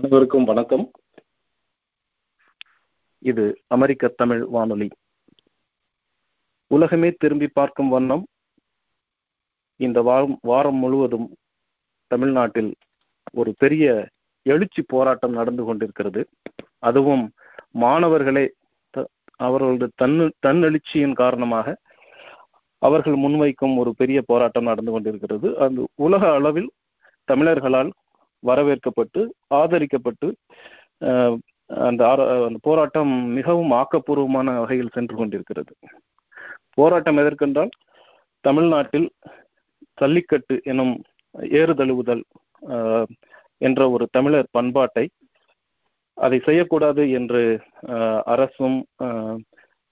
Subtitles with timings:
[0.00, 0.90] அனைவருக்கும் வணக்கம்.
[3.18, 4.88] இது அமெரிக்க தமிழ் வானொலி.
[6.66, 8.24] உலகமே திரும்பி பார்க்கும் வண்ணம்
[9.76, 11.26] இந்த வாரம் வாரம் முழுவதும்
[12.06, 12.74] தமிழ்நாட்டில்
[13.32, 14.08] ஒரு பெரிய
[14.42, 16.28] எழுச்சி போராட்டம் நடந்து கொண்டிருக்கிறது.
[16.78, 17.32] அதுவும்
[17.84, 18.46] மாணவர்களே
[19.36, 21.76] அவர்களது தன்னு தன்னெழுச்சியின் காரணமாக
[22.78, 25.58] அவர்கள் முன்வைக்கும் ஒரு பெரிய போராட்டம் நடந்து கொண்டிருக்கிறது.
[25.58, 26.70] அது உலக அளவில்
[27.32, 27.92] தமிழர்களால்
[28.42, 29.20] வரவேற்கப்பட்டு
[29.54, 30.28] ஆதரிக்கப்பட்டு
[31.70, 32.02] அந்த
[32.46, 35.72] அந்த போராட்டம் மிகவும் ஆக்கப்பூர்வமான வகையில் சென்று கொண்டிருக்கிறது.
[36.74, 37.72] போராட்டம் எதற்கென்றால்
[38.44, 39.08] தமிழ்நாட்டில்
[39.98, 40.94] ஜல்லிக்கட்டு எனும்
[41.60, 42.22] ஏறுதழுவுதல்
[43.60, 45.04] என்ற ஒரு தமிழர் பண்பாட்டை
[46.18, 47.42] அதை செய்யக்கூடாது என்று
[48.24, 48.78] அரசும்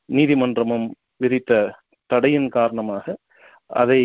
[0.09, 0.87] நீதிமன்றமும்
[1.17, 1.53] விதித்த
[2.11, 3.15] தடையின் காரணமாக
[3.75, 4.01] அதை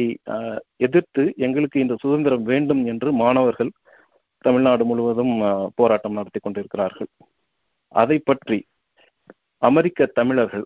[0.77, 3.71] எதிர்த்து எங்களுக்கு இந்த சுதந்திரம் வேண்டும் என்று மாணவர்கள்
[4.45, 5.33] தமிழ்நாடு முழுவதும்
[5.75, 7.09] போராட்டம் நடத்தி கொண்டிருக்கிறார்கள்.
[8.01, 8.59] அதை பற்றி
[9.61, 10.65] அமெரிக்க தமிழர்கள்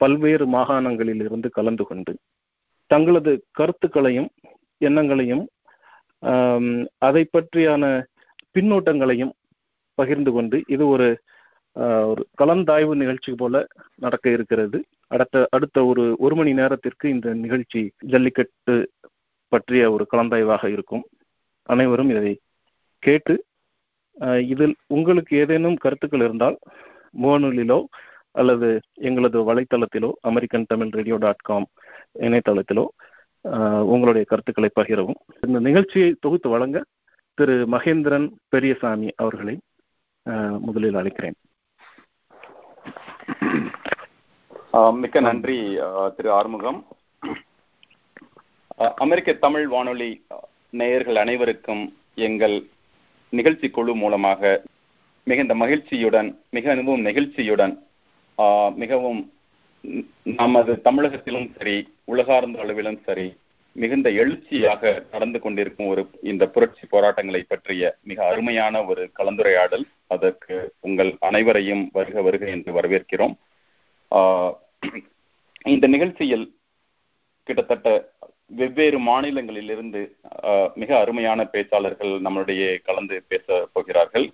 [0.00, 2.12] பல்வேறு மாகாணங்களில் இருந்து கலந்து கொண்டு
[2.90, 4.28] தங்களது கருத்துக்களையும்
[4.80, 5.44] எண்ணங்களையும்
[7.06, 7.84] அதை பற்றியான
[8.54, 9.32] பின்னூட்டங்களையும்
[9.98, 11.08] பகிர்ந்து கொண்டு இது ஒரு
[12.10, 13.54] ஒரு கலந்தாய்வு நிகழ்ச்சி போல
[14.04, 14.78] நடக்க இருக்கிறது.
[15.14, 17.80] அடுத்த அடுத்த ஒரு ஒரு மணி நேரத்திற்கு இந்த நிகழ்ச்சி
[18.12, 18.74] ஜல்லிக்கட்டு
[19.52, 21.04] பற்றிய ஒரு கலந்தாய்வாக இருக்கும்.
[21.68, 22.32] அனைவரும் இதை
[23.06, 23.34] கேட்டு
[24.52, 26.56] இதில் உங்களுக்கு ஏதேனும் கருத்துக்கள் இருந்தால்
[27.22, 27.80] முகநூலிலோ
[28.40, 28.68] அல்லது
[29.08, 31.66] எங்களது வலைத்தளத்திலோ American Tamil radio dot com
[32.26, 32.84] இணையதளத்திலோ
[33.92, 35.20] உங்களுடைய கருத்துக்களை பகிரவும்.
[35.46, 36.78] இந்த நிகழ்ச்சியை தொகுத்து வழங்க
[37.38, 39.54] திரு மகேந்திரன் பெரியசாமி அவர்களை
[40.66, 41.36] முதலில் அழைக்கிறேன்.
[45.02, 45.58] மிக்க நன்றி
[46.16, 46.80] திரு ஆறுமுகம்.
[49.04, 50.10] அமெரிக்க தமிழ் வானொலி
[50.80, 51.84] நேயர்கள் அனைவருக்கும்
[52.26, 52.56] எங்கள்
[53.30, 54.62] நிகழ்ச்சி குழு மூலமாக
[55.26, 57.74] மிகுந்த மகிழ்ச்சியுடன் மிக அனுபவம் நெகிழ்ச்சியுடன்
[58.82, 59.20] மிகவும்
[60.22, 63.26] நமது தமிழகத்திலும் சரி உலகார்ந்த அளவிலும் சரி
[63.76, 69.84] மிகுந்த எழுச்சியாக நடந்து கொண்டிருக்கும் ஒரு இந்த புரட்சி போராட்டங்களை பற்றிய மிக அருமையான ஒரு கலந்துரையாடல்.
[70.14, 73.34] அதற்கு உங்கள் அனைவரையும் வருக வருக என்று வரவேற்கிறோம்.
[75.74, 76.46] இந்த நிகழ்ச்சியில்
[77.46, 77.88] கிட்டத்தட்ட
[78.48, 80.00] வெவ்வேறு மாநிலங்களிலிருந்து
[80.74, 84.26] மிக அருமையான பேச்சாளர்கள் நம்மளுடைய கலந்து பேச போகிறார்கள்.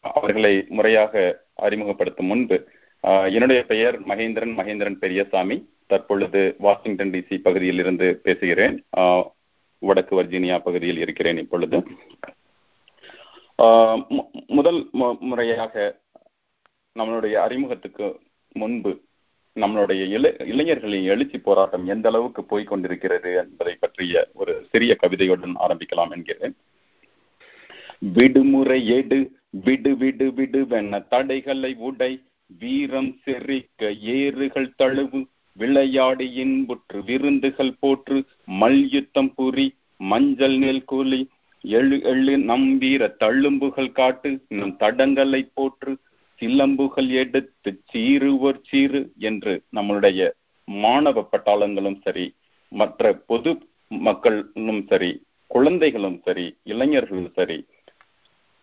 [0.00, 2.56] அவர்களை முறையாக அறிமுகப்படுத்தும் முன்பு
[3.36, 5.56] என்னுடைய பெயர் மகேந்திரன் மகேந்திரன் பெரியசாமி.
[5.86, 8.76] தற்பொழுது வாஷிங்டன் டிசி பகுதியில் இருந்து பேசுகிறேன்
[9.78, 11.76] வடக்கு வர்ஜீனியா பகுதியில் இருக்கிறேன் இப்பொழுது.
[14.58, 14.80] முதல்
[15.20, 15.74] முறையாக
[16.98, 18.06] நம்மளுடைய அறிமுகத்துக்கு
[18.52, 18.92] முன்பு
[19.56, 26.12] நம்மளுடைய இள இளைஞர்களின் எழுச்சி போராட்டம் எந்த அளவுக்கு போய் கொண்டிருக்கிறது என்பதை பற்றிய ஒரு சிறிய கவிதையுடன் ஆரம்பிக்கலாம்
[26.12, 26.54] என்கிறேன்.
[28.14, 29.18] விடுமுறை எடு
[29.64, 32.12] விடு விடு விடுவென தடைகளை உடை
[32.60, 35.20] வீரம் செறிக்க ஏறுகள் தழுவு
[35.58, 38.18] விளையாடி இன்புற்று விருந்துகள் போற்று
[38.60, 41.20] மல்யுத்தம் புரி மஞ்சள் நெல் கூலி
[41.64, 45.92] எழு எழு நம்பீர தள்ளும்புகள் காட்டு நம் தடங்களை போற்று
[46.42, 50.30] சில்லம்புகள் எடுத்து சீருவர் சீரு என்று நம்மளுடைய
[50.64, 52.24] மாணவ பட்டாளங்களும் சரி
[52.72, 53.50] மற்ற பொது
[53.88, 55.10] மக்களும் சரி
[55.46, 57.58] குழந்தைகளும் சரி இளைஞர்களும் சரி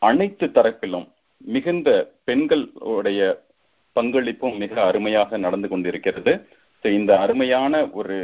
[0.02, 1.08] அனைத்து தரப்பிலும்
[1.38, 1.90] மிகுந்த
[2.24, 3.20] பெண்களுடைய
[3.96, 6.34] பங்களிப்பும் மிக அருமையாக நடந்து கொண்டிருக்கிறது.
[6.84, 8.18] இந்த அருமையான ஒரு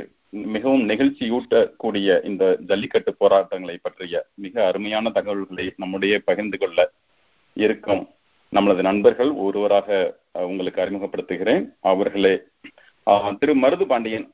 [0.54, 6.90] மிகவும் நெகிழ்ச்சியூட்டக்கூடிய இந்த ஜல்லிக்கட்டு போராட்டங்களை பற்றிய மிக அருமையான தகவல்களை நம்முடைய பகிர்ந்து கொள்ள
[7.58, 8.04] இருக்கும்.
[8.52, 11.64] நம்மளது நண்பர்கள் ஒருவராக உங்களுக்கு அறிமுகப்படுத்துகிறேன்.
[11.80, 12.34] அவர்களே
[13.40, 14.28] திரு மருது பாண்டியன்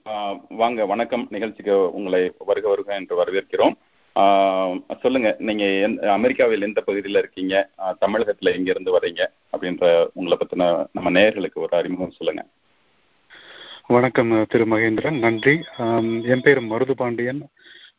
[0.49, 3.75] வாங்க வணக்கம் நிகழ்ச்சிக்கு உங்களை வருக வருக என்று வரவேற்கிறோம்.
[5.01, 5.65] சொல்லுங்க நீங்க
[6.11, 7.55] அமெரிக்காவில் எந்த பகுதியில இருக்கீங்க?
[8.05, 9.21] தமிழகத்துல எங்க இருந்து வரீங்க?
[9.53, 12.43] அப்படின்ற உங்களை பத்தின நம்ம நேயர்களுக்கு ஒரு அறிமுகம் சொல்லுங்க.
[13.87, 15.19] வணக்கம் திரு மகேந்திரன்.
[15.25, 15.55] நன்றி.
[16.33, 17.41] என் பேர் மருது பாண்டியன்.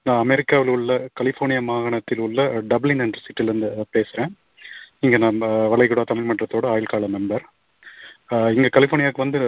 [0.06, 4.32] நான் அமெரிக்காவில் உள்ள கலிபோர்னியா மாகாணத்தில் உள்ள டப்ளின் என்ற சிட்டிலேருந்து பேசுகிறேன்
[5.06, 7.44] இங்கே நம்ம வளைகுடா தமிழ் மன்றத்தோட ஆயுள் கால மெம்பர்
[8.56, 9.40] இங்கே கலிஃபோர்னியாவுக்கு வந்து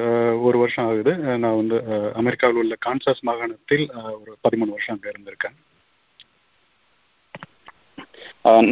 [0.47, 1.12] ஒரு வருஷம் ஆகுது.
[1.43, 1.77] நான் வந்து
[2.21, 3.85] அமெரிக்காவில் உள்ள கான்சாஸ் மாகாணத்தில்
[4.21, 5.55] ஒரு பதிமூணு வருஷம் அங்கே இருந்திருக்கேன்.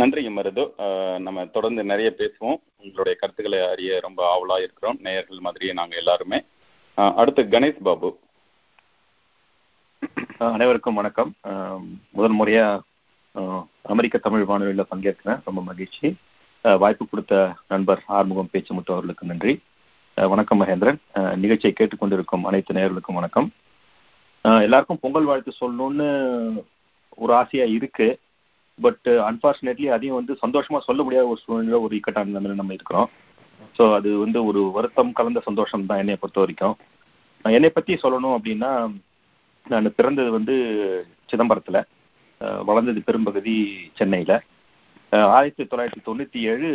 [0.00, 0.64] நன்றி மருது
[1.26, 2.58] நம்ம தொடர்ந்து நிறைய பேசுவோம்.
[2.82, 4.98] உங்களுடைய கருத்துக்களை அறிய ரொம்ப ஆவலா இருக்கிறோம்.
[5.06, 6.40] நேயர்கள் மாதிரியே நாங்க எல்லாருமே.
[7.20, 8.10] அடுத்து கணேஷ் பாபு.
[10.56, 11.32] அனைவருக்கும் வணக்கம்.
[12.18, 12.66] முதல் முறையா
[13.94, 15.42] அமெரிக்க தமிழ் வானொலியில் பங்கேற்கிறேன்.
[15.48, 16.06] ரொம்ப மகிழ்ச்சி.
[16.64, 17.34] வாய்ப்பு கொடுத்த
[17.72, 19.52] நண்பர் ஆறுமுகம் பேச்சுமுத்து அவர்களுக்கு நன்றி.
[20.16, 20.98] வணக்கம் மகேந்திரன்.
[21.42, 23.48] நிகழ்ச்சியை கேட்டுக்கொண்டிருக்கும் அனைத்து நேர்களுக்கும் வணக்கம்.
[24.66, 26.06] எல்லாருக்கும் பொங்கல் வாழ்த்து சொல்லணும்னு
[27.22, 28.08] ஒரு ஆசையா இருக்கு.
[28.78, 33.10] பட் அன்பார்ச்சுனேட்லி அதையும் வந்து சந்தோஷமா சொல்ல முடியாத ஒரு சூழ்நிலை ஒரு இக்கட்டான நிலைமையில நம்ம இருக்கிறோம்.
[33.78, 36.76] ஸோ அது வந்து ஒரு வருத்தம் கலந்த சந்தோஷம் தான் என்னை பொறுத்த வரைக்கும்.
[37.44, 38.70] என்னை பத்தி சொல்லணும் அப்படின்னா
[39.66, 40.54] நான் பிறந்தது வந்து
[41.32, 41.80] சிதம்பரத்துல.
[42.68, 43.56] வளர்ந்தது பெரும்பகுதி
[43.98, 44.32] சென்னையில.
[45.36, 46.68] ஆயிரத்தி தொள்ளாயிரத்தி தொண்ணூத்தி ஏழு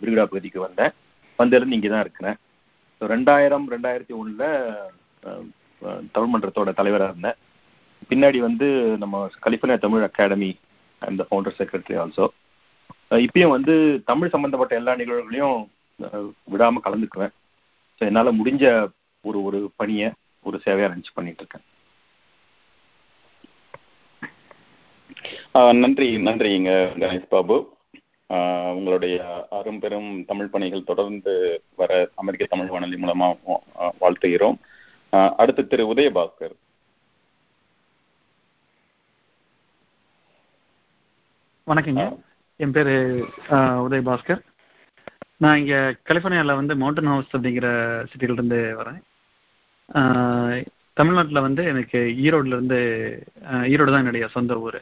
[0.00, 0.92] விரிகுடா பகுதிக்கு வந்தேன்.
[1.38, 2.36] வந்திருந்து இங்கே தான் இருக்கிறேன்.
[2.96, 4.46] ஸோ ரெண்டாயிரம் ரெண்டாயிரத்தி ஒன்றில்
[6.14, 7.38] தமிழ் மன்றத்தோட தலைவராக இருந்தேன்.
[8.10, 8.66] பின்னாடி வந்து
[9.02, 10.50] நம்ம கலிஃபோர்னியா தமிழ் அகாடமி
[11.02, 12.26] அந்த ஃபவுண்டர் செக்ரட்டரி ஆல்சோ
[13.26, 13.74] இப்பயும் வந்து
[14.10, 15.58] தமிழ் சம்பந்தப்பட்ட எல்லா நிகழ்வுகளையும்
[16.52, 17.34] விடாமல் கலந்துக்குவேன்.
[17.96, 18.64] ஸோ என்னால் முடிஞ்ச
[19.28, 20.08] ஒரு ஒரு பணியை
[20.48, 21.64] ஒரு சேவையாக அரேஞ்ச் பண்ணிட்டு இருக்கேன்.
[25.54, 26.70] நன்றி நன்றிங்க
[27.00, 27.56] கணேஷ் பாபு.
[28.76, 29.16] உங்களுடைய
[29.58, 31.32] அரும்பெரும் தமிழ் பணிகள் தொடர்ந்து
[31.80, 31.90] வர
[32.20, 33.28] அமெரிக்க தமிழ் வானொலி மூலமா
[34.02, 34.56] வாழ்த்துகிறோம்.
[35.40, 36.54] அடுத்து திரு உதயபாஸ்கர்.
[41.66, 42.06] வணக்கங்க.
[42.60, 42.92] என் பேர்
[43.84, 44.42] உதய் பாஸ்கர்
[45.44, 45.78] நான் இங்கே
[46.08, 47.68] கலிஃபோர்னியாவில் வந்து மவுண்டன் ஹவுஸ் அப்படிங்கிற
[48.10, 49.00] சிட்டில இருந்து வரேன்
[51.00, 52.80] தமிழ்நாட்டில் வந்து எனக்கு ஈரோடுல இருந்து
[53.72, 54.80] ஈரோடு தான் என்னுடைய சொந்த ஊர்.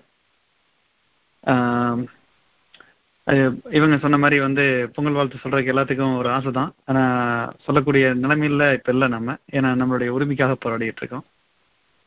[3.79, 8.91] இவங்க சொன்ன மாதிரி வந்து பொங்கல் வாழ்த்து சொல்றதுக்கு எல்லாத்துக்கும் ஒரு ஆசை தான் ஆனால் சொல்லக்கூடிய நிலைமையில இப்போ
[8.95, 9.37] இல்லை நம்ம.
[9.57, 11.27] ஏன்னா நம்மளுடைய உரிமைக்காக போராடிட்டு இருக்கோம்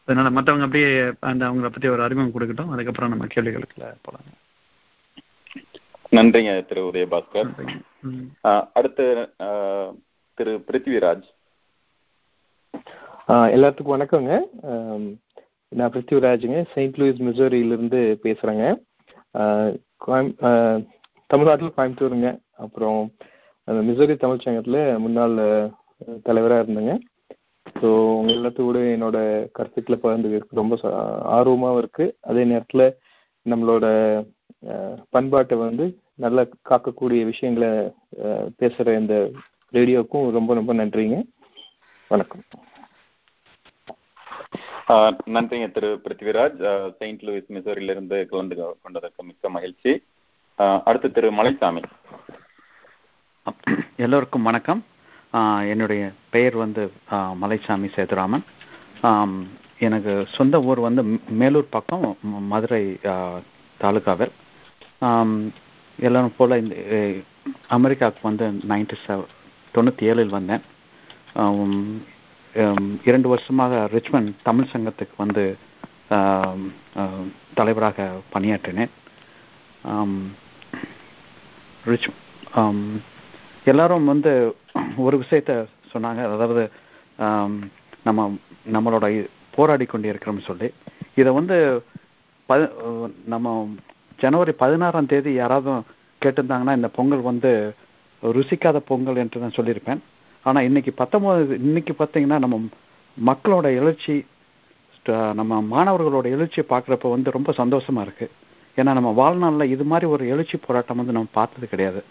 [0.07, 0.89] அதனால மற்றவங்க அப்படியே
[1.29, 2.73] அந்த அவங்கள பற்றி ஒரு அறிமுகம் கொடுக்கட்டும்.
[2.73, 4.25] அதுக்கப்புறம் நம்ம கேள்விகளுக்குள்ள போகலாம்.
[6.17, 7.49] நன்றிங்க திரு உதயபாஸ்கர்.
[8.77, 9.05] அடுத்து
[10.37, 11.25] திரு பிருத்திவிராஜ்.
[13.55, 14.33] எல்லாத்துக்கும் வணக்கங்க.
[15.71, 16.59] நான் பிருத்திவிராஜுங்க.
[16.73, 18.01] செயின்ட் லூயிஸ் மிசோரியிலிருந்து
[19.97, 20.35] பேசுகிறேங்க
[21.27, 22.39] தமிழ்நாட்டில் கோயம்புத்தூருங்க.
[22.57, 23.11] அப்புறம்
[23.63, 25.71] அந்த மிசோரி தமிழ் சங்கத்தில் முன்னாள்
[26.23, 26.99] தலைவராக இருந்தேங்க.
[27.79, 27.85] ஸோ
[28.17, 32.17] உங்க கூட என்னோட கருத்துக்களை பகிர்ந்துக்கிறதுக்கு ரொம்ப ச- ஆர்வமாகவும் இருக்கு.
[32.21, 32.95] அதே நேரத்தில்
[33.49, 34.23] நம்மளோட
[35.09, 37.93] பண்பாட்டை வந்து நல்லா காக்கக்கூடிய விஷயங்களை
[38.57, 39.31] பேசுகிற இந்த
[39.73, 41.23] ரேடியோவுக்கும் ரொம்ப ரொம்ப நன்றிங்க.
[42.07, 42.41] வணக்கம்.
[44.87, 46.59] நன்றிங்க திரு பிருத்திவிராஜ்.
[46.97, 49.91] செயின்ட் லூயிஸ் மிசோரியிலிருந்து கலந்து கொண்டதற்கு மிக்க மகிழ்ச்சி.
[50.87, 51.81] அடுத்து திரு மலைசாமி.
[53.95, 54.81] எல்லோருக்கும் வணக்கம்.
[55.71, 56.83] என்னுடைய பெயர் வந்து
[57.43, 58.45] மலைசாமி சேதுராமன்.
[59.87, 61.03] எனக்கு சொந்த ஊர் வந்து
[61.41, 62.17] மேலூர் பக்கம்
[62.53, 62.83] மதுரை
[63.83, 64.33] தாலுகாவில்.
[66.07, 66.75] எல்லோரும் போல் இந்த
[67.77, 69.31] அமெரிக்காவுக்கு வந்து நைன்டி செவன்
[69.75, 70.63] தொண்ணூற்றி ஏழில் வந்தேன்.
[73.07, 75.43] இரண்டு வருஷமாக ரிச்மண்ட் தமிழ் சங்கத்துக்கு வந்து
[77.57, 78.91] தலைவராக பணியாற்றினேன்.
[81.91, 82.07] ரிச்
[83.71, 84.31] எல்லாரும் வந்து
[85.05, 85.53] ஒரு விஷயத்த
[85.93, 86.21] சொன்னாங்க.
[86.35, 86.63] அதாவது
[88.07, 88.29] நம்ம
[88.75, 89.05] நம்மளோட
[89.57, 90.69] போராடி கொண்டு இருக்கிறோம்னு சொல்லி.
[91.19, 91.57] இதை வந்து
[92.49, 92.55] ப
[93.33, 93.53] நம்ம
[94.23, 95.71] ஜனவரி பதினாறாம் தேதி யாராவது
[96.23, 97.51] கேட்டிருந்தாங்கன்னா இந்த பொங்கல் வந்து
[98.37, 100.01] ருசிக்காத பொங்கல் என்று நான் சொல்லியிருப்பேன்.
[100.49, 102.57] ஆனா இன்னைக்கு பத்தொன்பது இன்னைக்கு பார்த்தீங்கன்னா நம்ம
[103.17, 104.15] மக்களோட எழுச்சி
[105.39, 108.27] நம்ம மாணவர்களோட எழுச்சியை பார்க்குறப்ப வந்து ரொம்ப சந்தோஷமா இருக்கு.
[108.77, 112.01] ஏன்னா நம்ம வாழ்நாளில் இது மாதிரி ஒரு எழுச்சி போராட்டம் வந்து நம்ம பார்த்தது கிடையாது.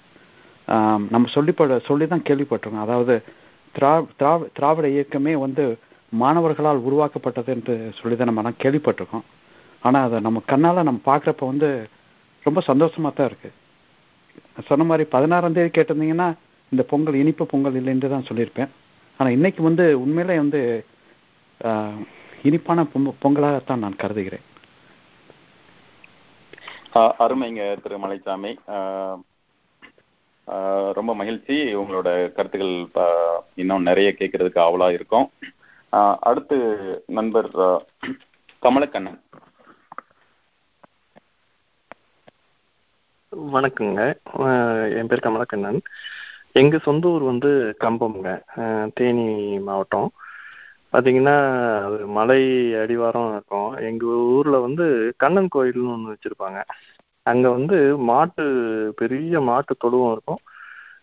[1.15, 2.85] நம்ம சொல்லிப்பட சொல்லி தான் கேள்விப்பட்டிருக்கோம்.
[2.87, 3.15] அதாவது
[3.75, 5.65] திரா திராவி திராவிட இயக்கமே வந்து
[6.23, 9.27] மாணவர்களால் உருவாக்கப்பட்டது என்று சொல்லி தான் நம்ம கேள்விப்பட்டிருக்கோம்.
[9.83, 11.71] ஆனால் அதை நம்ம கண்ணால் நம்ம பார்க்குறப்ப வந்து
[12.47, 16.29] ரொம்ப சந்தோஷமாக தான் இருக்குது சொன்ன மாதிரி பதினாறாம் தேதி கேட்டிருந்தீங்கன்னா
[16.75, 18.71] இந்த பொங்கல் இனிப்பு பொங்கல் இல்லைன்னு தான் சொல்லியிருப்பேன்.
[19.21, 20.61] ஆனால் இன்னைக்கு வந்து உண்மையிலே வந்து
[21.61, 22.01] ஆஹ்,
[22.43, 24.45] இனிப்பான பொங்க பொங்கலாகத்தான் நான் கருதுகிறேன்.
[27.25, 28.51] அருமைங்க திரு மலைசாமி
[30.97, 32.75] ரொம்ப மகிழ்ச்சி உங்களோட கருத்துக்கள்
[33.55, 35.27] இன்னும் நிறைய கேட்கறதுக்கு ஆவலா இருக்கும்.
[36.29, 36.57] அடுத்து
[37.19, 37.49] நண்பர்
[38.63, 39.19] கமலக்கண்ணன்.
[43.55, 44.01] வணக்கங்க.
[44.99, 45.81] என் பேர் கமலக்கண்ணன்.
[46.61, 47.51] எங்கள் சொந்த ஊர் வந்து
[47.85, 48.31] கம்பம்ங்க.
[48.99, 49.25] தேனி
[49.69, 50.09] மாவட்டம்.
[50.93, 51.37] பார்த்தீங்கன்னா
[51.87, 52.41] அது மலை
[52.83, 53.71] அடிவாரம் இருக்கும்.
[53.89, 54.85] எங்கள் ஊரில் வந்து
[55.23, 56.61] கண்ணன் கோயில்னு ஒன்று வச்சுருப்பாங்க.
[57.31, 57.79] அங்கே வந்து
[58.11, 58.45] மாட்டு
[59.01, 60.43] பெரிய மாட்டு தொழுவம் இருக்கும்.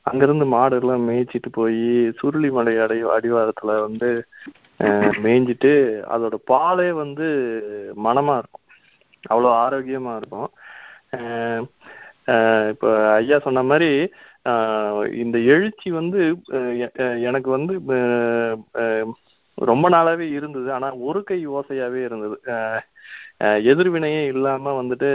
[0.10, 1.81] அங்கேருந்து மாடு எல்லாம் மேய்ச்சிட்டு போய்
[2.20, 4.10] சுருளிமலை அடி அடிவாரத்தில் வந்து
[5.25, 5.74] மேய்ஞ்சிட்டு
[6.13, 7.27] அதோட பாலே வந்து
[8.05, 8.65] மனமாக இருக்கும்.
[9.31, 10.50] அவ்வளோ ஆரோக்கியமாக இருக்கும்.
[12.74, 12.89] இப்போ
[13.20, 13.91] ஐயா சொன்ன மாதிரி
[15.16, 16.20] இந்த எழுச்சி வந்து
[16.80, 17.74] எ- எனக்கு வந்து
[19.58, 20.74] ரொம்ப நாளாவே இருந்தது.
[20.74, 22.36] ஆனா ஒரு கை ஓசையாவே இருந்தது.
[23.64, 25.10] எதிர்வினையே இல்லாம வந்துட்டு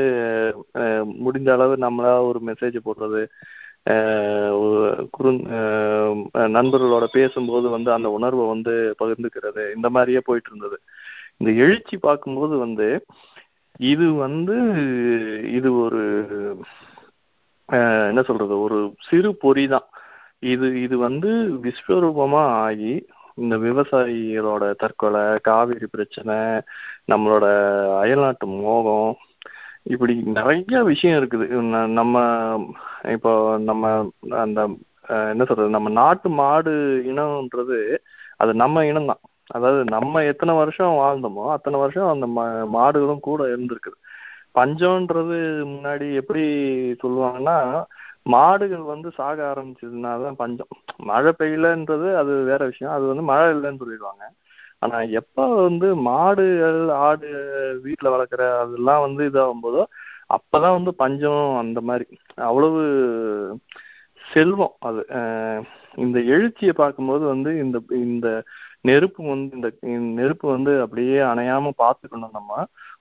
[1.19, 3.23] முடிஞ்ச அளவு நம்மளா ஒரு மெசேஜ் போடுறது
[5.11, 5.31] குறு
[6.57, 10.79] நண்பர்களோட பேசும்போது வந்து அந்த உணர்வை வந்து பகிர்ந்துக்கிறது இந்த மாதிரியே போயிட்டு இருந்தது
[11.37, 12.89] இந்த எழுச்சி பார்க்கும்போது வந்து
[13.85, 14.57] இது வந்து
[15.53, 16.03] இது ஒரு
[18.09, 19.87] என்ன சொல்றது ஒரு சிறு பொறி தான்
[20.47, 21.31] இது இது வந்து
[21.63, 22.93] விஸ்வரூபமா ஆகி
[23.35, 26.37] இந்த விவசாயிகளோட தற்கொலை காவிரி பிரச்சனை
[27.13, 27.47] நம்மளோட
[28.01, 29.11] அயல்நாட்டு மோகம்
[29.85, 31.45] இப்படி நிறைய விஷயம் இருக்குது.
[31.65, 32.15] ந- நம்ம
[33.13, 33.85] இப்போ நம்ம
[34.37, 34.61] அந்த
[35.31, 36.73] என்ன சொல்றது நம்ம நாட்டு மாடு
[37.07, 37.81] இனம்ன்றது
[38.37, 42.27] அது நம்ம இனம் தான் அதாவது நம்ம எத்தனை வருஷம் வாழ்ந்தோமோ அத்தனை வருஷம் அந்த
[42.73, 43.99] மாடுகளும் கூட இருந்திருக்குது.
[44.57, 45.37] பஞ்சம்ன்றது
[45.73, 46.43] முன்னாடி எப்படி
[47.03, 47.57] சொல்லுவாங்கன்னா
[48.27, 50.71] மாடுகள் வந்து சாக ஆரம்பிச்சதுன்னா தான் பஞ்சம்.
[51.11, 52.95] மழை பெய்யலன்றது அது வேற விஷயம்.
[52.97, 54.25] அது வந்து மழை இல்லைன்னு சொல்லிடுவாங்க.
[54.83, 57.29] ஆனா எப்ப வந்து மாடுகள் ஆடு
[57.85, 59.83] வீட்டுல வளர்க்குற அதெல்லாம் வந்து இதாகும் போதோ
[60.31, 62.07] அப்பதான் வந்து பஞ்சம் அந்த மாதிரி.
[62.49, 62.81] அவ்வளவு
[64.23, 65.03] செல்வம் அது.
[65.99, 68.29] இந்த எழுச்சியை பார்க்கும்போது வந்து இந்த இந்த
[68.83, 72.51] நெருப்பு வந்து இந்த இந்த நெருப்பு வந்து அப்படியே அணையாம பார்த்துக்கணும் நம்ம.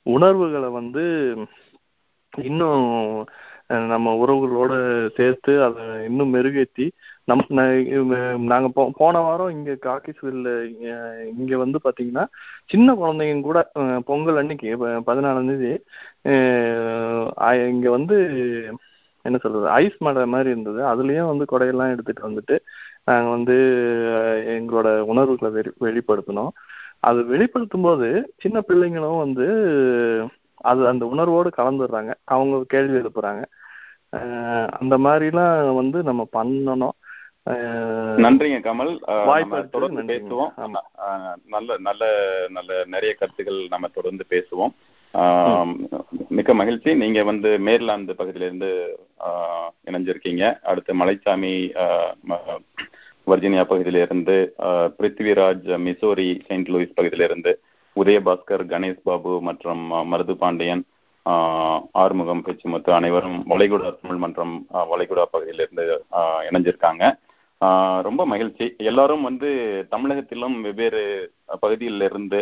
[0.05, 1.03] உணர்வுகளை வந்து
[2.33, 2.85] இன்னும்
[3.87, 4.73] நம்ம உறவுகளோட
[5.15, 6.85] சேர்த்து அதை இன்னும் மெருகேற்றி
[7.23, 7.43] நம்
[8.45, 10.49] நாங்கள் போ போன வாரம் இங்கே காக்கிஸ்வெல்ல
[11.31, 12.25] இங்கே வந்து பார்த்தீங்கன்னா
[12.65, 13.59] சின்ன குழந்தைங்க கூட
[14.05, 15.01] பொங்கல் அன்னைக்கு ப-
[17.69, 18.17] இங்கே வந்து
[19.25, 20.79] என்ன சொல்கிறது ஐஸ் மடை மாதிரி இருந்தது.
[20.83, 22.55] அதுலேயும் வந்து கொடையெல்லாம் எடுத்துகிட்டு வந்துட்டு
[23.03, 23.55] நாங்கள் வந்து
[24.55, 26.51] எங்களோட உணர்வுகளை வெளி வெளிப்படுத்தினோம்.
[27.07, 28.07] அது வெளிப்படுத்தும் போது
[28.37, 29.45] சின்ன பிள்ளைங்களும் வந்து
[30.71, 32.13] அது அந்த உணர்வோடு கலந்துடுறாங்க.
[32.33, 33.43] அவங்க கேள்வி எழுப்புறாங்க.
[34.79, 36.95] அந்த மாதிரிலாம் வந்து நம்ம பண்ணணும்.
[38.25, 38.93] நன்றிங்க கமல்.
[39.25, 40.03] வாய்ப்பு தொடர்ந்து.
[40.11, 40.53] பேசுவோம்.
[41.45, 42.03] நல்ல நல்ல
[42.49, 44.73] நல்ல நிறைய கருத்துக்கள் நம்ம தொடர்ந்து பேசுவோம்.
[46.37, 46.95] மிக்க மகிழ்ச்சி.
[46.95, 48.71] நீங்க வந்து மேர்லாந்து பகுதியிலிருந்து
[49.91, 50.43] இணைஞ்சிருக்கீங்க.
[50.71, 51.53] அடுத்து மலைச்சாமி
[53.31, 54.35] வர்ஜினியா பகுதியிலிருந்து
[54.97, 57.51] பிருத்திவிராஜ் மிசோரி செயின்ட் லூயிஸ் பகுதியிலிருந்து
[57.95, 60.83] உதயபாஸ்கர் கணேஷ் பாபு மற்றும் மருது பாண்டியன்
[62.01, 64.55] ஆறுமுகம் பேச்சுமுத்து அனைவரும் வளைகுடா தமிழ் மன்றம்
[64.91, 65.85] வளைகுடா பகுதியிலிருந்து
[66.47, 67.03] இணைஞ்சிருக்காங்க.
[68.07, 68.65] ரொம்ப மகிழ்ச்சி.
[68.89, 69.49] எல்லாரும் வந்து
[69.93, 71.03] தமிழகத்திலும் வெவ்வேறு
[71.63, 72.39] பகுதியிலிருந்து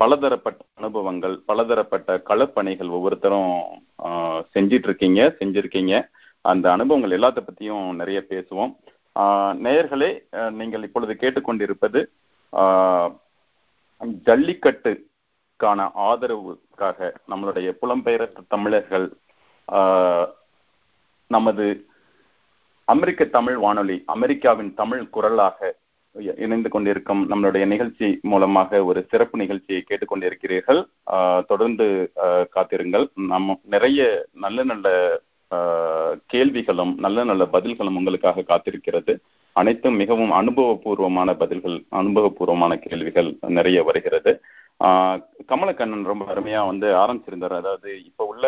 [0.00, 3.52] பலதரப்பட்ட அனுபவங்கள் பலதரப்பட்ட களப்பணிகள் ஒவ்வொருத்தரும்
[4.54, 5.94] செஞ்சிட்டு இருக்கீங்க செஞ்சிருக்கீங்க.
[6.44, 8.72] அந்த அனுபவங்கள் எல்லாத்த பத்தியும் நிறைய பேசுவோம்.
[9.64, 10.10] நேயர்களே
[10.50, 12.00] நீங்கள் இப்பொழுது கேட்டுக்கொண்டிருப்பது
[14.26, 19.06] ஜல்லிக்கட்டுக்கான ஆதரவுக்காக நம்மளுடைய புலம்பெயர்ந்த தமிழர்கள்
[21.26, 21.66] நமது
[22.84, 25.74] அமெரிக்க தமிழ் வானொலி அமெரிக்காவின் தமிழ் குரலாக
[26.36, 30.80] இணைந்து கொண்டிருக்கும் நம்மளுடைய நிகழ்ச்சி மூலமாக ஒரு சிறப்பு நிகழ்ச்சியை கேட்டுக்கொண்டிருக்கிறீர்கள்.
[31.46, 31.86] தொடர்ந்து
[32.50, 33.06] காத்திருங்கள்.
[33.14, 34.88] நம்ம நிறைய நல்ல நல்ல
[36.32, 39.14] கேள்விகளும் நல்ல நல்ல பதில்களும் உங்களுக்காக காத்திருக்கிறது.
[39.56, 44.32] அனைத்தும் மிகவும் அனுபவபூர்வமான பதில்கள் அனுபவபூர்வமான கேள்விகள் நிறைய வருகிறது.
[45.52, 47.56] கமலக்கண்ணன் ரொம்ப அருமையா வந்து ஆரம்பிச்சிருந்தார்.
[47.62, 48.46] அதாவது இப்ப உள்ள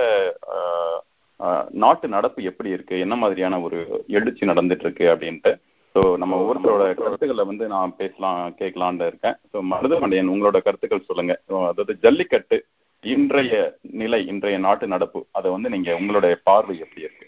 [1.82, 2.96] நாட்டு நடப்பு எப்படி இருக்கு?
[3.04, 3.78] என்ன மாதிரியான ஒரு
[4.16, 5.52] எழுச்சி நடந்துட்டு இருக்கு அப்படின்ட்டு.
[5.94, 9.36] ஸோ நம்ம ஒவ்வொருத்தரோட கருத்துக்களை வந்து நான் பேசலாம் கேட்கலான்னு இருக்கேன்.
[9.52, 11.34] ஸோ மருதமண்டையன் உங்களோட கருத்துக்கள் சொல்லுங்க.
[11.70, 12.58] அதாவது ஜல்லிக்கட்டு
[13.04, 13.54] இன்றைய
[14.00, 17.26] நிலை இன்றைய நாட்டு நடப்பு அதை வந்து நீங்க உங்களுடைய பார்வை எப்படி இருக்கு?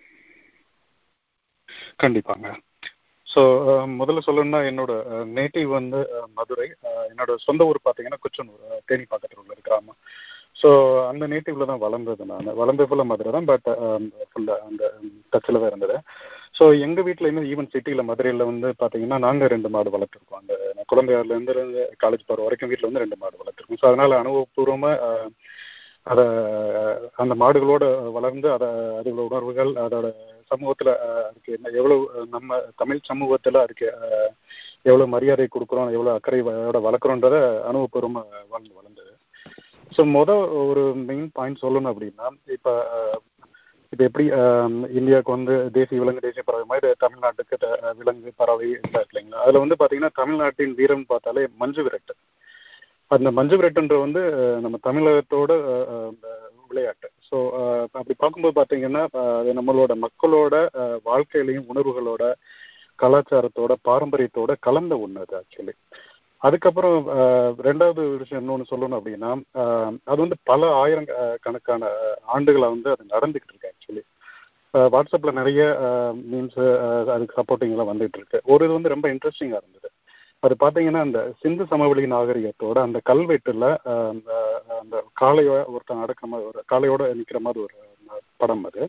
[2.02, 2.46] கண்டிப்பாங்க.
[3.26, 3.42] ஸோ
[4.00, 4.92] முதல்ல சொல்லணும்னா என்னோட
[5.38, 6.00] நேட்டிவ் வந்து
[6.38, 6.66] மதுரை.
[7.10, 9.98] என்னோட சொந்த ஊர் பார்த்தீங்கன்னா குச்சனூர் தேனி பக்கத்தில் உள்ள கிராமம்.
[10.56, 10.68] ஸோ
[11.10, 12.50] அந்த நேட்டிவ்ல தான் வளர்ந்தது நான்.
[12.60, 13.68] வளர்ந்தது ஃபுல்லாக மதுரை தான் பட்
[14.30, 14.82] ஃபுல்லாக அந்த
[15.32, 15.96] டச்சில் தான் இருந்தது.
[16.58, 20.42] ஸோ எங்கள் வீட்டிலையுமே ஈவன் சிட்டியில் மதுரையில் வந்து பார்த்தீங்கன்னா நாங்கள் ரெண்டு மாடு வளர்த்துருக்கோம்.
[20.42, 20.90] அந்த நான்
[22.04, 23.80] காலேஜ் போகிற வரைக்கும் வீட்டில் வந்து ரெண்டு மாடு வளர்த்துருக்கோம்.
[23.82, 24.98] ஸோ அதனால் அனுபவபூர்வமாக
[26.06, 26.24] அதை
[27.14, 28.68] அந்த மாடுகளோட வளர்ந்து அதை
[28.98, 30.06] அதோட உணர்வுகள் அதோட
[30.50, 31.96] சமூகத்தில் அதுக்கு என்ன எவ்வளோ
[32.30, 33.86] நம்ம தமிழ் சமூகத்தில் அதுக்கு
[34.82, 37.36] எவ்வளோ மரியாதை கொடுக்குறோம் எவ்வளோ அக்கறையோட வளர்க்குறோன்றத
[37.68, 39.12] அனுபவபூர்வமாக வாழ்ந்து வளர்ந்தது.
[39.92, 42.72] ஸோ மொதல் ஒரு மெயின் பாயிண்ட் சொல்லணும் அப்படின்னா இப்போ
[43.92, 44.24] இப்போ எப்படி
[44.94, 49.42] இந்தியாவுக்கு வந்து தேசிய விலங்கு தேசிய பறவை மாதிரி தமிழ்நாட்டுக்கு த- விலங்கு பறவை இல்லைங்களா?
[49.42, 52.14] அதில் வந்து பார்த்தீங்கன்னா தமிழ்நாட்டின் வீரம் பார்த்தாலே மஞ்சு விரட்டு.
[53.10, 54.22] அந்த மஞ்சு விரட்டுன்ற வந்து
[54.64, 55.52] நம்ம தமிழகத்தோட
[56.70, 57.08] விளையாட்டு.
[57.28, 57.36] ஸோ
[57.98, 59.02] அப்படி பார்க்கும்போது பார்த்தீங்கன்னா
[59.40, 60.54] அது நம்மளோட மக்களோட
[61.10, 62.24] வாழ்க்கையிலையும் உணர்வுகளோட
[62.98, 65.74] கலாச்சாரத்தோட பாரம்பரியத்தோட கலந்த ஒன்று அது ஆக்சுவலி
[66.42, 66.96] அதுக்கப்புறம்
[67.68, 69.30] ரெண்டாவது விஷயம் இன்னொன்று சொல்லணும் அப்படின்னா
[70.10, 71.08] அது வந்து பல ஆயிரம்
[71.40, 71.88] கணக்கான
[72.36, 74.02] ஆண்டுகளை வந்து அது நடந்துகிட்டு இருக்கு ஆக்சுவலி
[74.94, 75.62] வாட்ஸ்அப்பில் நிறைய
[76.30, 76.60] மீன்ஸ்
[77.14, 78.38] அதுக்கு சப்போர்ட்டிங்லாம் வந்துட்டு இருக்கு.
[78.52, 79.88] ஒரு இது வந்து ரொம்ப இன்ட்ரெஸ்டிங்காக இருந்தது.
[80.44, 83.66] அது பார்த்தீங்கன்னா அந்த சிந்து சமவெளி நாகரிகத்தோட அந்த கல்வெட்டுல
[84.10, 84.30] அந்த
[84.80, 87.76] அந்த காளையோட ஒருத்தன் நடக்கிற மாதிரி ஒரு காளையோட நிற்கிற மாதிரி ஒரு
[88.36, 88.82] படம் அது.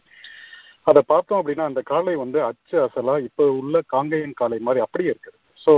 [0.88, 5.38] அதை பார்த்தோம் அப்படின்னா அந்த காளை வந்து அச்சு அசலா இப்போ உள்ள காங்கேயன் காளை மாதிரி அப்படியே இருக்குது.
[5.62, 5.74] ஸோ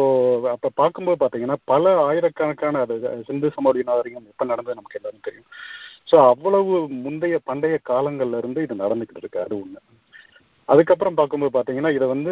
[0.53, 2.95] அப்போ பார்க்கும்போது பார்த்தீங்கன்னா பல ஆயிரக்கணக்கான அது
[3.27, 5.49] சிந்து சமவெளி நாகரிகம் எப்போ நடந்தது நமக்கு எல்லாரும் தெரியும்.
[6.11, 6.73] ஸோ அவ்வளவு
[7.05, 9.79] முந்தைய பண்டைய காலங்கள்ல இருந்து இது நடந்துக்கிட்டு இருக்கு அது ஒன்று
[10.69, 12.31] அதுக்கப்புறம் பார்க்கும்போது பார்த்தீங்கன்னா இதை வந்து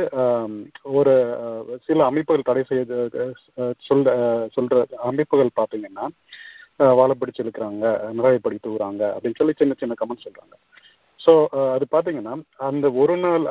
[0.93, 1.13] ஒரு
[1.85, 2.83] சில அமைப்புகள் தடை செய்ய
[3.57, 4.09] அஹ், சொல்ற
[4.55, 6.05] சொல்ற அமைப்புகள் பார்த்தீங்கன்னா
[6.95, 8.57] வாழை பிடிச்சு இழுக்கிறாங்க நிலையப்படி
[9.11, 10.55] அப்படின்னு சொல்லி சின்ன சின்ன கமெண்ட் சொல்றாங்க.
[11.19, 11.33] ஸோ
[11.75, 12.33] அது பார்த்தீங்கன்னா
[12.65, 13.45] அந்த ஒரு நாள்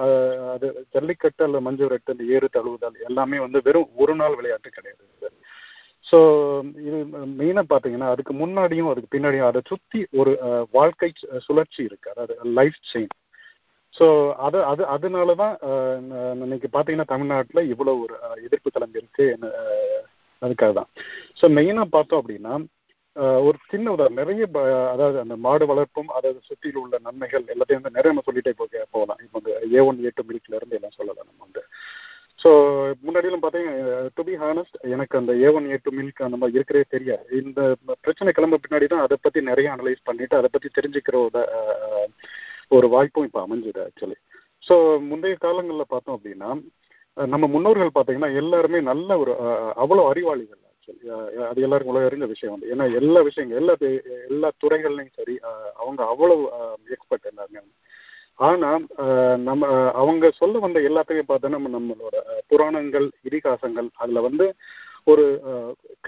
[0.50, 5.02] அது ஜல்லிக்கட்டு அல்ல மஞ்சு விரட்டு அந்த ஏறு தழுவுதல் எல்லாமே வந்து வெறும் ஒரு நாள் விளையாட்டு கிடையாது.
[6.06, 6.18] ஸோ
[6.82, 6.98] இது
[7.38, 10.32] மெயினாக பார்த்தீங்கன்னா அதுக்கு முன்னாடியும் அதுக்கு பின்னாடியும் அதை சுற்றி ஒரு
[10.72, 11.10] வாழ்க்கை
[11.46, 12.10] சுழற்சி இருக்கு.
[12.10, 13.12] அதாவது லைஃப் செயின்
[13.94, 14.06] ஸோ
[14.46, 15.54] அது அது அதனால தான்
[16.44, 18.14] இன்னைக்கு பார்த்தீங்கன்னா தமிழ்நாட்டில் இவ்வளோ ஒரு
[18.46, 19.26] எதிர்ப்பு கிளம்பி இருக்கு
[20.42, 20.88] அதுக்காக தான்
[21.40, 22.54] ஸோ மெயினாக பார்த்தோம் அப்படின்னா
[23.46, 24.44] ஒரு சின்ன உதாரணம் நிறைய
[24.94, 29.20] அதாவது அந்த மாடு வளர்ப்பும் அதாவது சுற்றியில் உள்ள நன்மைகள் எல்லாத்தையும் வந்து நிறைய நம்ம சொல்லிட்டே போக போகலாம்.
[29.24, 31.62] இப்போ வந்து ஏ ஒன் ஏ டூ மில்க்ல இருந்து எல்லாம் சொல்லலாம் நம்ம வந்து.
[32.40, 32.50] ஸோ
[33.04, 36.86] முன்னாடியெல்லாம் பார்த்தீங்கன்னா டு பி ஹானஸ்ட் எனக்கு அந்த A one A two milk அந்த மாதிரி இருக்கிறதே
[36.96, 37.26] தெரியாது.
[37.42, 37.60] இந்த
[38.04, 41.16] பிரச்சனை கிளம்ப பின்னாடி தான் அதை பற்றி நிறைய அனலைஸ் பண்ணிட்டு அதை பற்றி தெரிஞ்சுக்கிற
[42.74, 44.18] ஒரு, வாய்ப்பும் இப்போ அமைஞ்சுது ஆக்சுவலி
[44.66, 44.74] ஸோ
[45.08, 46.50] முந்தைய காலங்களில் பார்த்தோம் அப்படின்னா
[47.16, 49.32] நம்ம முன்னோர்கள் பார்த்தீங்கன்னா எல்லாருமே நல்ல ஒரு
[49.82, 51.10] அவ்வளோ அறிவாளிகள் ஆக்சுவலி
[51.48, 52.70] அது எல்லாருக்கும் உலக அறிந்த விஷயம் வந்து.
[52.72, 53.74] ஏன்னா எல்லா விஷயங்கள் எல்லா
[54.28, 55.34] எல்லா துறைகள்லையும் சரி
[55.76, 56.36] அவங்க அவ்வளோ
[56.96, 57.62] எக்ஸ்பர்ட் எல்லாருமே
[58.38, 58.84] ஆனால்
[59.42, 62.16] நம்ம அவங்க சொல்ல வந்த எல்லாத்தையும் பார்த்தா நம்ம நம்மளோட
[62.46, 64.46] புராணங்கள் இதிகாசங்கள் அதில் வந்து
[65.06, 65.24] ஒரு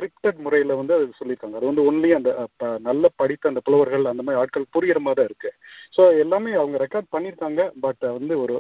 [0.01, 1.57] கிரிப்டட் முறையில வந்து அது சொல்லியிருக்காங்க.
[1.57, 5.25] அது வந்து ஒன்லி அந்த ப- நல்ல படித்த அந்த புலவர்கள் அந்த மாதிரி ஆட்கள் புரியுற மாதிரி தான்
[5.25, 5.51] இருக்கு.
[5.97, 8.57] ஸோ எல்லாமே அவங்க ரெக்கார்ட் பண்ணியிருக்காங்க பட் வந்து ஒரு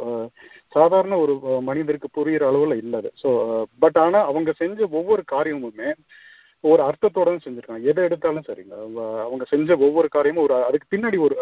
[0.68, 3.12] சாதாரண ஒரு மனிதருக்கு புரிகிற அளவில் இல்லை அது.
[3.22, 3.30] ஸோ
[3.78, 5.90] பட் ஆனா அவங்க செஞ்ச ஒவ்வொரு காரியமுமே
[6.60, 7.38] ஒரு அர்த்தத்தோட செஞ்சுருக்காங்க.
[7.44, 8.72] செஞ்சிருக்காங்க எதை எடுத்தாலும் சரிங்க.
[8.72, 11.36] அவங்க- அவங்க செஞ்ச ஒவ்வொரு காரியமும் ஒரு அதுக்கு பின்னாடி ஒரு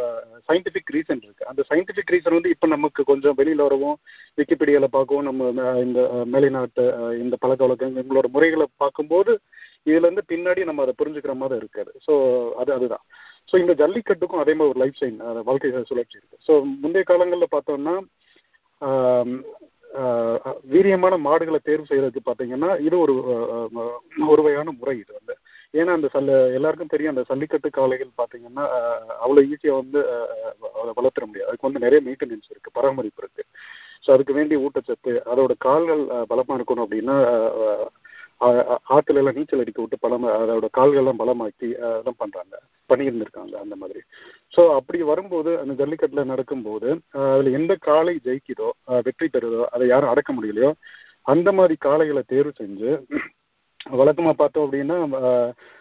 [0.49, 1.47] சயின்டிபிக் ரீசன் இருக்கு.
[1.47, 3.97] அந்த சயின்டிபிக் ரீசன் வந்து இப்போ நமக்கு கொஞ்சம் வெளியில வரவும்
[4.37, 9.40] விக்கிபீடியால பார்க்கவும் நம்ம இந்த மேலைநாட்டு இந்த பழக்க வழக்கம் எங்களோட முறைகளை பார்க்கும்போது
[9.85, 11.92] இதுல இருந்து பின்னாடி நம்ம அதை புரிஞ்சுக்கிற மாதிரி இருக்காது.
[12.06, 12.14] ஸோ
[12.52, 13.04] அது அதுதான்.
[13.52, 16.38] ஸோ இந்த ஜல்லிக்கட்டுக்கும் அதே மாதிரி ஒரு லைஃப் சைன் வாழ்க்கை சுழற்சி இருக்கு.
[16.47, 18.00] ஸோ முந்தைய காலங்களில் பார்த்தோம்னா
[20.73, 23.15] வீரியமான மாடுகளை தேர்வு செய்யறதுக்கு பார்த்தீங்கன்னா இது ஒரு
[24.33, 25.35] ஒரு வகையான முறை இது வந்து.
[25.80, 28.65] ஏன்னா அந்த சல்ல எல்லாருக்கும் தெரியும் அந்த சல்லிக்கட்டு காளைகள் பார்த்தீங்கன்னா
[29.25, 30.00] அவ்வளோ ஈஸியாக வந்து
[30.80, 31.49] அதை வளர்த்துற முடியாது.
[31.50, 33.45] அதுக்கு வந்து நிறைய மெயின்டெனன்ஸ் இருக்கு பராமரிப்பு இருக்கு.
[34.04, 36.02] ஸோ அதுக்கு வேண்டிய ஊட்டச்சத்து அதோட கால்கள்
[36.33, 37.17] பலமாக இருக்கணும் அப்படின்னா
[38.95, 42.54] ஆற்றுல எல்லாம் நீச்சல் அடிக்க விட்டு பலம் அதோட கால்கள்லாம் பலமாக்கி அதெல்லாம் பண்ணுறாங்க
[42.91, 44.00] பண்ணியிருந்திருக்காங்க அந்த மாதிரி.
[44.54, 46.88] ஸோ அப்படி வரும்போது அந்த ஜல்லிக்கட்டில் நடக்கும்போது
[47.25, 48.69] அதில் எந்த காளை ஜெயிக்குதோ
[49.06, 50.71] வெற்றி பெறுதோ அதை யாரும் அடக்க முடியலையோ
[51.26, 52.90] அந்த மாதிரி காளைகளை தேர்வு செஞ்சு
[53.97, 54.97] வழக்கமாக பார்த்தோம் அப்படின்னா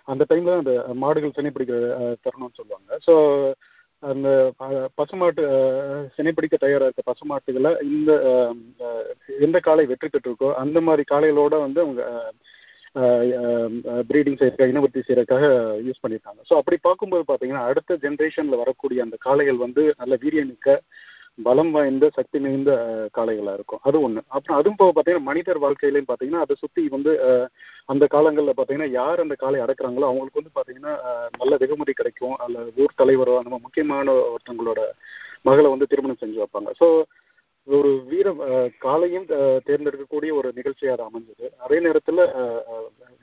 [0.08, 2.90] அந்த டைம்ல அந்த மாடுகள் சினைப்பிடிக்கிற பிடிக்கிற தருணம்னு சொல்லுவாங்க.
[3.08, 3.14] ஸோ
[4.04, 4.30] அந்த
[4.98, 5.44] பசுமாட்டு
[6.18, 8.12] சினைப்பிடிக்க தயாராக இருக்க பசுமாட்டுகளை இந்த
[9.40, 12.02] எந்த காளை வெற்றி பெற்றிருக்கோ அந்த மாதிரி காளைகளோட வந்து அவங்க
[14.10, 15.46] ப்ரீடிங் செய்யறதுக்காக இனவர்த்தி செய்யறதுக்காக
[15.88, 16.42] யூஸ் பண்ணியிருக்காங்க.
[16.50, 20.78] ஸோ அப்படி பார்க்கும்போது பார்த்தீங்கன்னா அடுத்த ஜென்ரேஷனில் வரக்கூடிய அந்த காளைகள் வந்து நல்ல வீரியமிக்க
[21.46, 22.72] பலம் வாய்ந்த சக்தி மிகுந்த
[23.18, 23.82] காளைகளாக இருக்கும்.
[23.88, 27.12] அது ஒன்று அப்புறம் அதுவும் போக பார்த்தீங்கன்னா மனிதர் வாழ்க்கையிலையும் பார்த்தீங்கன்னா அதை சுற்றி வந்து
[27.94, 30.94] அந்த காலங்களில் பார்த்தீங்கன்னா யார் அந்த காளை அடக்குறாங்களோ அவங்களுக்கு வந்து பார்த்தீங்கன்னா
[31.42, 32.36] நல்ல வெகுமதி கிடைக்கும்.
[32.46, 34.84] அல்ல ஊர் தலைவரோ அந்த முக்கியமான ஒருத்தவங்களோட
[35.50, 36.72] மகளை வந்து திருமணம் செஞ்சு வைப்பாங்க.
[36.82, 36.88] ஸோ
[37.68, 38.28] ஒரு வீர
[38.86, 39.28] காலையும் காளையும்
[39.68, 41.46] தேர்ந்தெடுக்கக்கூடிய ஒரு நிகழ்ச்சியாக அது அமைஞ்சது.
[41.66, 42.22] அதே நேரத்தில்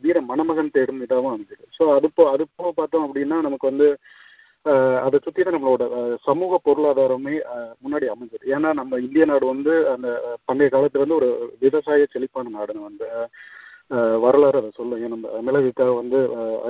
[0.04, 1.64] வீர மணமகன் தேடும் இதாகவும் அமைஞ்சது.
[1.78, 3.88] ஸோ அது போ அது போக பார்த்தோம் அப்படின்னா நமக்கு வந்து
[5.04, 5.84] அதை சுற்றி தான் நம்மளோட
[6.26, 7.36] சமூக பொருளாதாரமே
[7.84, 8.44] முன்னாடி அமைஞ்சது.
[8.54, 10.08] ஏன்னா நம்ம இந்திய நாடு வந்து அந்த
[10.48, 11.30] பண்டைய காலத்துல வந்து ஒரு
[11.64, 13.06] விவசாய செழிப்பான நாடுன்னு வந்து
[14.24, 16.18] வரலாறு அதை சொல்லும் நம்ம மிளகுக்காக வந்து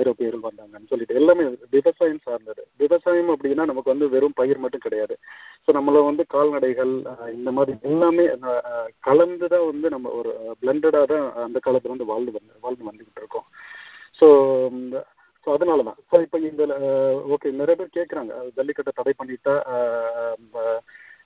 [0.01, 1.43] ஐரோப்பியர்கள் வந்தாங்கன்னு சொல்லிட்டு எல்லாமே
[1.75, 2.61] விவசாயம் சார்ந்தது.
[2.83, 5.15] விவசாயம் அப்படின்னா நமக்கு வந்து வெறும் பயிர் மட்டும் கிடையாது.
[5.65, 6.93] ஸோ நம்மளை வந்து கால்நடைகள்
[7.37, 8.25] இந்த மாதிரி எல்லாமே
[9.09, 13.47] கலந்து தான் வந்து நம்ம ஒரு பிளண்டடாக தான் அந்த காலத்தில் வந்து வாழ்ந்து வந்து வாழ்ந்து வந்துக்கிட்டு இருக்கோம்.
[14.19, 14.27] ஸோ
[15.47, 16.63] ஸோ அதனால தான் ஸோ இப்போ இந்த
[17.35, 19.55] ஓகே நிறைய பேர் கேட்குறாங்க ஜல்லிக்கட்டை தடை பண்ணிட்டா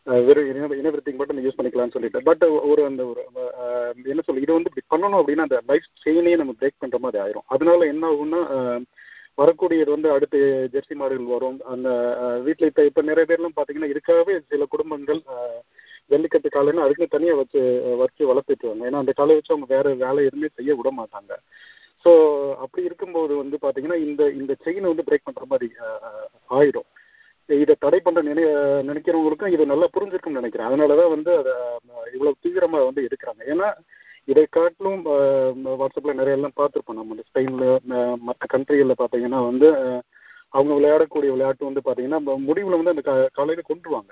[0.07, 2.19] வெறும் இன இனவிருத்திக்கு மட்டும் யூஸ் பண்ணிக்கலாம்னு சொல்லிட்டு.
[2.27, 3.21] பட் ஒரு அந்த ஒரு
[4.13, 7.47] என்ன சொல்லு இது வந்து இப்படி பண்ணணும் அப்படின்னா அந்த லைஃப் செயினே நம்ம பிரேக் பண்ற மாதிரி ஆயிரும்.
[7.55, 8.41] அதனால என்ன ஆகும்னா
[9.37, 10.39] வரக்கூடியது வந்து அடுத்து
[10.73, 11.57] ஜெர்சி மாடுகள் வரும்.
[11.73, 11.89] அந்த
[12.45, 15.19] வீட்டில் வீட்டுல இப்ப இப்ப நிறைய பேர்லாம் பாத்தீங்கன்னா இதுக்காகவே சில குடும்பங்கள்
[16.11, 17.61] ஜல்லிக்கட்டு காலைன்னு அதுக்குன்னு தனியா வச்சு
[18.01, 21.31] வச்சு வளர்த்துட்டுருவாங்க ஏன்னா அந்த காலை வச்சு அவங்க வேற வேலை எதுவுமே செய்ய விட மாட்டாங்க.
[22.05, 22.11] ஸோ
[22.63, 25.69] அப்படி இருக்கும்போது வந்து பாத்தீங்கன்னா இந்த இந்த செயினை வந்து பிரேக் பண்ற மாதிரி
[26.57, 26.89] ஆயிடும்
[27.47, 28.43] இதை தடை பண்ணுற நினை
[28.87, 30.67] நினைக்கிறவங்களுக்கும் இது நல்லா புரிஞ்சிருக்கும்னு நினைக்கிறேன்.
[30.67, 31.51] அதனாலதான் வந்து அதை
[32.13, 33.41] இவ்வளோ இவ்வளவு தீவிரமா வந்து எடுக்கிறாங்க.
[33.47, 33.73] ஏன்னா
[34.25, 36.93] இதை காட்டிலும் வாட்ஸ்அப்பில் வாட்ஸ்அப்ல நிறைய எல்லாம் பார்த்துருப்போம்.
[36.93, 37.79] நம்ம இந்த ஸ்பெயின்ல
[38.17, 40.01] மற்ற கண்ட்ரிகளில் பார்த்தீங்கன்னா வந்து
[40.49, 44.11] அவங்க விளையாடக்கூடிய விளையாட்டு வந்து பார்த்தீங்கன்னா ம- முடிவுல வந்து அந்த க- காலையில் கொண்டுருவாங்க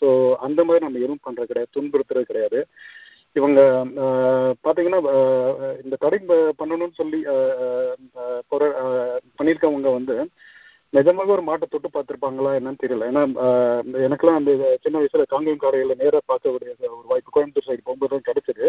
[0.00, 1.74] ஸோ அந்த மாதிரி நம்ம எதுவும் பண்றது கிடையாது.
[1.76, 2.66] துன்புறுத்துறது கிடையாது.
[3.32, 3.60] இவங்க
[4.64, 7.24] பார்த்தீங்கன்னா பாத்தீங்கன்னா இந்த தடை பண்ணணும்னு சொல்லி
[9.38, 10.28] பண்ணியிருக்கவங்க வந்து
[10.92, 13.06] நிஜமாக ஒரு மாட்டை தொட்டு பார்த்துருப்பாங்களா என்னன்னு தெரியல.
[13.10, 17.30] ஏன்னா எனக்குலாம் எனக்கெல்லாம் அந்த சின்ன வயசுல காங்கேயம் காரையில நேராக பார்க்கக்கூடிய ஒரு வாய்ப்பு.
[17.34, 18.66] கோயம்புத்தூர் சைடு போகும்போது தான் கிடைச்சது.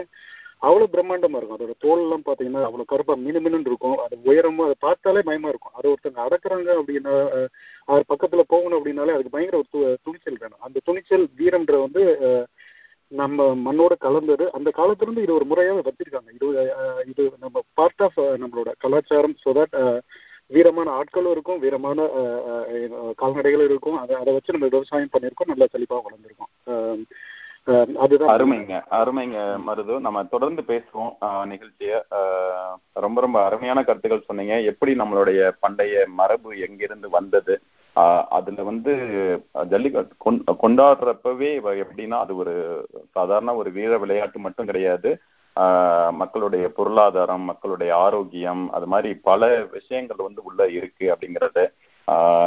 [0.57, 1.57] அவ்வளவு பிரம்மாண்டமா இருக்கும்.
[1.57, 3.97] அதோட தோல் எல்லாம் பாத்தீங்கன்னா அவ்வளவு கருப்பா மினு மினுன்னு இருக்கும்.
[3.97, 5.71] அது உயரமும் அதை பார்த்தாலே பயமா இருக்கும்.
[5.73, 7.47] அது ஒருத்தங்க அடக்குறாங்க அப்படின்னா
[7.85, 10.59] அது பக்கத்துல போகணும் அப்படின்னாலே அதுக்கு பயங்கர ஒரு து- துணிச்சல் வேணும்.
[10.59, 12.03] அந்த துணிச்சல் வீரம்ன்ற வந்து
[13.07, 14.51] நம்ம மண்ணோட கலந்தது.
[14.51, 16.29] அந்த காலத்திலிருந்து இது ஒரு முறையாக வச்சிருக்காங்க.
[16.33, 16.73] இது
[17.05, 19.99] இது நம்ம பார்ட் ஆஃப் நம்மளோட கலாச்சாரம் ஸோ தட்
[20.49, 21.99] வீரமான ஆட்களும் இருக்கும் வீரமான
[23.21, 23.97] கால்நடைகளும் இருக்கும்.
[23.97, 25.49] அதை அதை வச்சு நம்ம விவசாயம் பண்ணியிருக்கோம்.
[25.51, 27.95] நல்லா செழிப்பா வளர்ந்துருக்கோம்.
[27.97, 28.31] அதுதான்.
[28.33, 28.81] அருமைங்க.
[28.91, 29.99] அருமைங்க மருது.
[29.99, 31.13] நம்ம தொடர்ந்து பேசுவோம்
[31.45, 32.01] நிகழ்ச்சிய.
[32.93, 34.59] ரொம்ப ரொம்ப அருமையான கருத்துக்கள் சொன்னீங்க.
[34.61, 37.61] எப்படி நம்மளுடைய பண்டைய மரபு எங்கிருந்து வந்தது?
[38.29, 38.93] அதுல வந்து
[39.69, 41.49] ஜல்லிக்கட்டு கொண்டாடுறப்பவே
[41.83, 42.53] எப்படின்னா அது ஒரு
[43.11, 45.17] சாதாரண ஒரு வீர விளையாட்டு மட்டும் கிடையாது.
[46.11, 51.71] மக்களுடைய பொருளாதாரம் மக்களுடைய ஆரோக்கியம் அது மாதிரி பல விஷயங்கள் வந்து உள்ள இருக்கு அப்படிங்கறது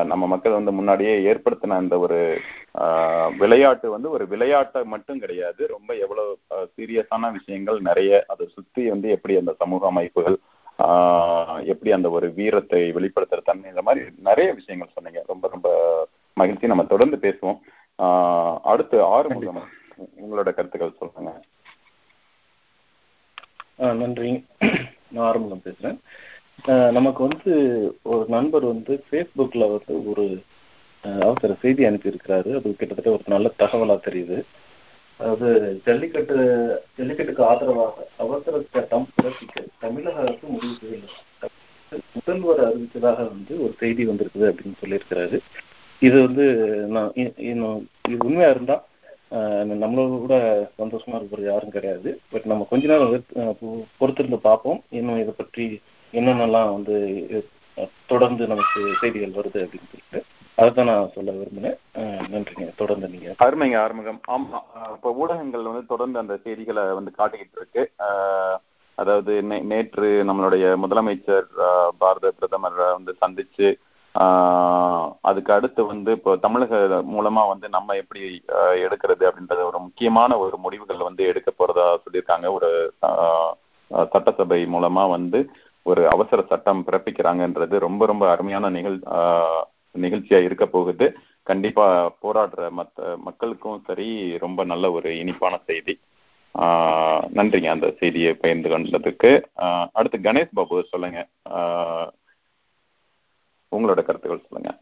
[0.05, 2.39] நம்ம மக்கள் வந்து முன்னாடியே ஏற்படுத்தின அந்த ஒரு
[3.39, 5.67] விளையாட்டு வந்து ஒரு விளையாட்டை மட்டும் கிடையாது.
[5.67, 6.39] ரொம்ப எவ்வளவு
[6.77, 10.37] சீரியஸான விஷயங்கள் நிறைய அதை சுத்தி வந்து எப்படி அந்த சமூக அமைப்புகள்
[11.73, 15.25] எப்படி அந்த ஒரு வீரத்தை வெளிப்படுத்துற தன்மை இந்த மாதிரி நிறைய விஷயங்கள் சொன்னீங்க.
[15.27, 15.69] ரொம்ப ரொம்ப
[16.35, 16.67] மகிழ்ச்சி.
[16.67, 17.61] நம்ம தொடர்ந்து பேசுவோம்.
[18.63, 19.69] அடுத்து ஆறுமுகம்.
[20.23, 21.41] உங்களோட கருத்துக்கள் சொல்லுங்க.
[23.83, 24.45] ஆ நன்றி.
[25.09, 25.99] நான் ஆரம்பம் பேசுறேன்.
[26.69, 27.53] ஆஹ் நமக்கு வந்து
[28.03, 30.43] ஒரு நண்பர் வந்து ஃபேஸ்புக்ல வந்து ஒரு
[31.03, 32.57] அவசர செய்தி அனுப்பியிருக்கிறாரு.
[32.57, 34.43] அது கிட்டத்தட்ட ஒரு நல்ல தகவலா தெரியுது.
[35.17, 36.37] அது ஜல்லிக்கட்டு
[36.97, 41.47] ஜல்லிக்கட்டுக்கு ஆதரவாக அவசர சட்டம் பிறப்பிக்க தமிழக அரசு முடிவு செய்துள்ளது.
[42.13, 45.39] முதல்வர் அறிவித்ததாக வந்து ஒரு செய்தி வந்திருக்குது அப்படின்னு சொல்லியிருக்கிறாரு.
[46.01, 46.53] இது வந்து
[46.87, 48.85] நான் இன்னும் இது உண்மையா இருந்தா
[49.83, 50.37] நம்மளோட கூட
[50.81, 52.11] சந்தோஷமா இருக்கிறது யாரும் கிடையாது.
[52.33, 53.27] பட் நம்ம கொஞ்ச நேரம்
[54.01, 54.81] பொறுத்திருந்து பார்ப்போம்.
[54.99, 55.67] இன்னும் இதை பற்றி
[56.13, 56.97] என்னென்னலாம் வந்து
[58.13, 60.21] தொடர்ந்து நமக்கு செய்திகள் வருது அப்படின்னு சொல்லிட்டு
[60.59, 61.79] அதைத்தான் நான் சொல்ல விரும்பினேன்
[62.35, 62.67] நன்றிங்க.
[62.77, 63.29] தொடர்ந்து நீங்க.
[63.47, 67.83] அருமைங்க ஆறுமுகம் ஆமா இப்போ இப்ப ஊடகங்கள் வந்து தொடர்ந்து அந்த செய்திகளை வந்து காட்டிக்கிட்டு இருக்கு.
[68.99, 69.33] அதாவது
[69.73, 71.49] நேற்று நம்மளுடைய முதலமைச்சர்
[72.03, 73.69] பாரத பிரதமர் வந்து சந்திச்சு
[75.29, 76.77] அதுக்கு அடுத்து வந்து இப்போ தமிழக
[77.15, 78.21] மூலமா வந்து நம்ம எப்படி
[78.85, 82.47] எடுக்கிறது அப்படின்றது ஒரு முக்கியமான ஒரு முடிவுகள் வந்து எடுக்க போறதா சொல்லியிருக்காங்க.
[82.57, 82.71] ஒரு
[84.13, 85.41] சட்டசபை மூலமா வந்து
[85.91, 88.99] ஒரு அவசர சட்டம் பிறப்பிக்கிறாங்கன்றது ரொம்ப ரொம்ப அருமையான நிகழ்
[90.05, 91.07] நிகழ்ச்சியா இருக்க போகுது.
[91.51, 91.87] கண்டிப்பா
[92.23, 94.09] போராடுற மத்த மக்களுக்கும் சரி
[94.45, 95.95] ரொம்ப நல்ல ஒரு இனிப்பான செய்தி.
[97.39, 97.69] நன்றிங்க.
[97.77, 99.31] அந்த செய்தியை பகிர்ந்து கொண்டதுக்கு
[99.99, 101.21] அடுத்து கணேஷ் பாபு சொல்லுங்க.
[103.77, 104.79] உங்களோட கருத்துக்கள் சொல்லுங்க.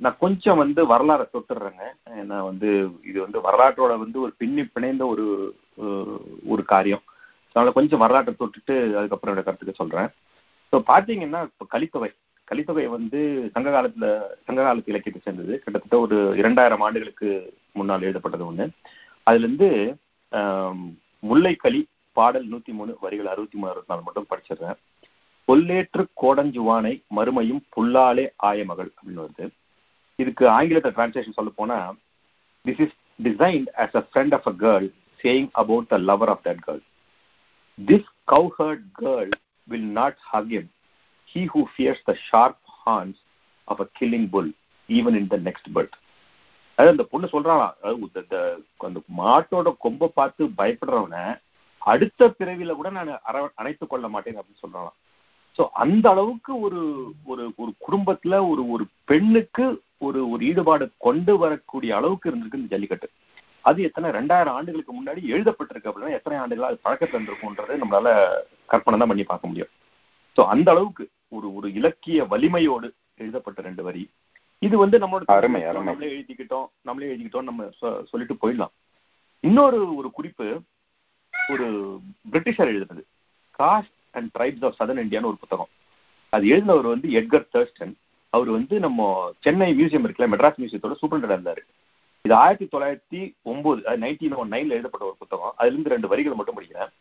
[0.00, 5.54] நான் கொஞ்சம் வந்து வரலாறை தொட்டுடுறேங்க ஏன்னா வந்து இது வந்து வரலாற்றோட வந்து ஒரு பின்னி பிணைந்த ஒரு
[5.80, 7.02] ஒரு- காரியம்.
[7.48, 10.08] அதனால கொஞ்சம் வரலாற்றை தொட்டுட்டு அதுக்கப்புறம் என்னோட கருத்துக்கு சொல்றேன்.
[10.72, 12.14] ஸோ பார்த்தீங்கன்னா இப்போ கலித்தொகை.
[12.44, 15.58] கலித்தொகை வந்து சங்க காலத்துல சங்க காலத்து இலக்கியத்தை சேர்ந்தது.
[15.58, 18.68] கிட்டத்தட்ட ஒரு இரண்டாயிரம் ஆண்டுகளுக்கு முன்னால் எழுதப்பட்டது ஒண்ணு.
[19.22, 19.96] அதுல இருந்து
[21.22, 24.95] முல்லைக்களி பாடல் நூத்தி மூணு வரிகள் அறுபத்தி மூணு அறுபத்தி நாலு மட்டும் படிச்சிடுறேன்.
[25.48, 29.46] கொல்லேற்று கோடஞ்சுவானை மறுமையும் புல்லாலே ஆயமகள் அப்படின்னு வருது.
[30.18, 31.94] இதுக்கு ஆங்கிலத்தை டிரான்ஸ்லேஷன் சொல்ல போனா
[32.64, 34.86] this is designed as a friend of a girl
[35.20, 36.82] saying about the lover of that girl
[37.78, 39.30] this this hurt girl
[39.68, 40.66] will not hug him.
[41.34, 43.20] He who fears the sharp horns
[43.64, 44.50] of a killing bull
[44.88, 45.96] even in the next birth
[46.78, 51.40] அதாவது அந்த பொண்ணு சொல்றானா அதாவது அந்த மாட்டோட கொம்பை பார்த்து பயப்படுறவன
[51.78, 54.96] அடுத்த பிறவில கூட நான் அர- அணைத்துக் கொள்ள மாட்டேன் அப்படின்னு சொல்றாளாம்.
[55.56, 56.80] சோ அந்த அளவுக்கு ஒரு
[57.24, 59.66] ஒரு ஒரு குடும்பத்துல ஒரு ஒரு பெண்ணுக்கு
[60.06, 63.08] ஒரு ஒரு ஈடுபாடு கொண்டு வரக்கூடிய அளவுக்கு இருந்திருக்கு இந்த ஜல்லிக்கட்டு.
[63.68, 68.08] அது எத்தனை ரெண்டாயிரம் ஆண்டுகளுக்கு முன்னாடி எழுதப்பட்டிருக்கு அப்படின்னா எத்தனை ஆண்டுகளா அது பழக்கத்துல இருந்திருக்கும்ன்றது நம்மளால
[68.72, 69.72] கற்பனை தான் பண்ணி பார்க்க முடியும்.
[70.36, 72.88] சோ அந்த அளவுக்கு ஒரு ஒரு இலக்கிய வலிமையோடு
[73.22, 74.02] எழுதப்பட்ட ரெண்டு வரி.
[74.66, 75.24] இது வந்து நம்மளோட.
[75.88, 77.68] நம்மளே எழுதிக்கிட்டோம் நம்மளே எழுதிக்கிட்டோம் நம்ம
[78.10, 78.74] சொல்லிட்டு போயிடலாம்.
[79.40, 80.46] இன்னொரு ஒரு குறிப்பு
[81.48, 81.66] ஒரு
[82.32, 83.02] பிரிட்டிஷர் எழுதுனது.
[83.58, 85.70] Caste and tribes of southern இந்தியான்னு ஒரு புத்தகம்.
[86.34, 87.94] அது எழுதினவர் வந்து எட்கர் தர்ஸ்டன்
[88.36, 89.08] அவர் வந்து நம்ம
[89.44, 91.54] சென்னை மியூசியம் இருக்குல்ல மெட்ராஸ் மியூசியத்தோட சூப்பரண்டா
[92.26, 95.52] இது ஆயிரத்தி தொள்ளாயிரத்தி ஒன்பது நைன்டீன் ஒன் நைன்ல எழுதப்பட்ட ஒரு புத்தகம்.
[95.56, 96.92] அதுல இருந்து ரெண்டு வரிகள் மட்டும் படிக்கிறேன்.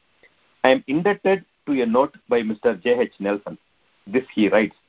[0.68, 3.58] I am inducted to a note by mister J H Nelson
[4.08, 4.82] this he writes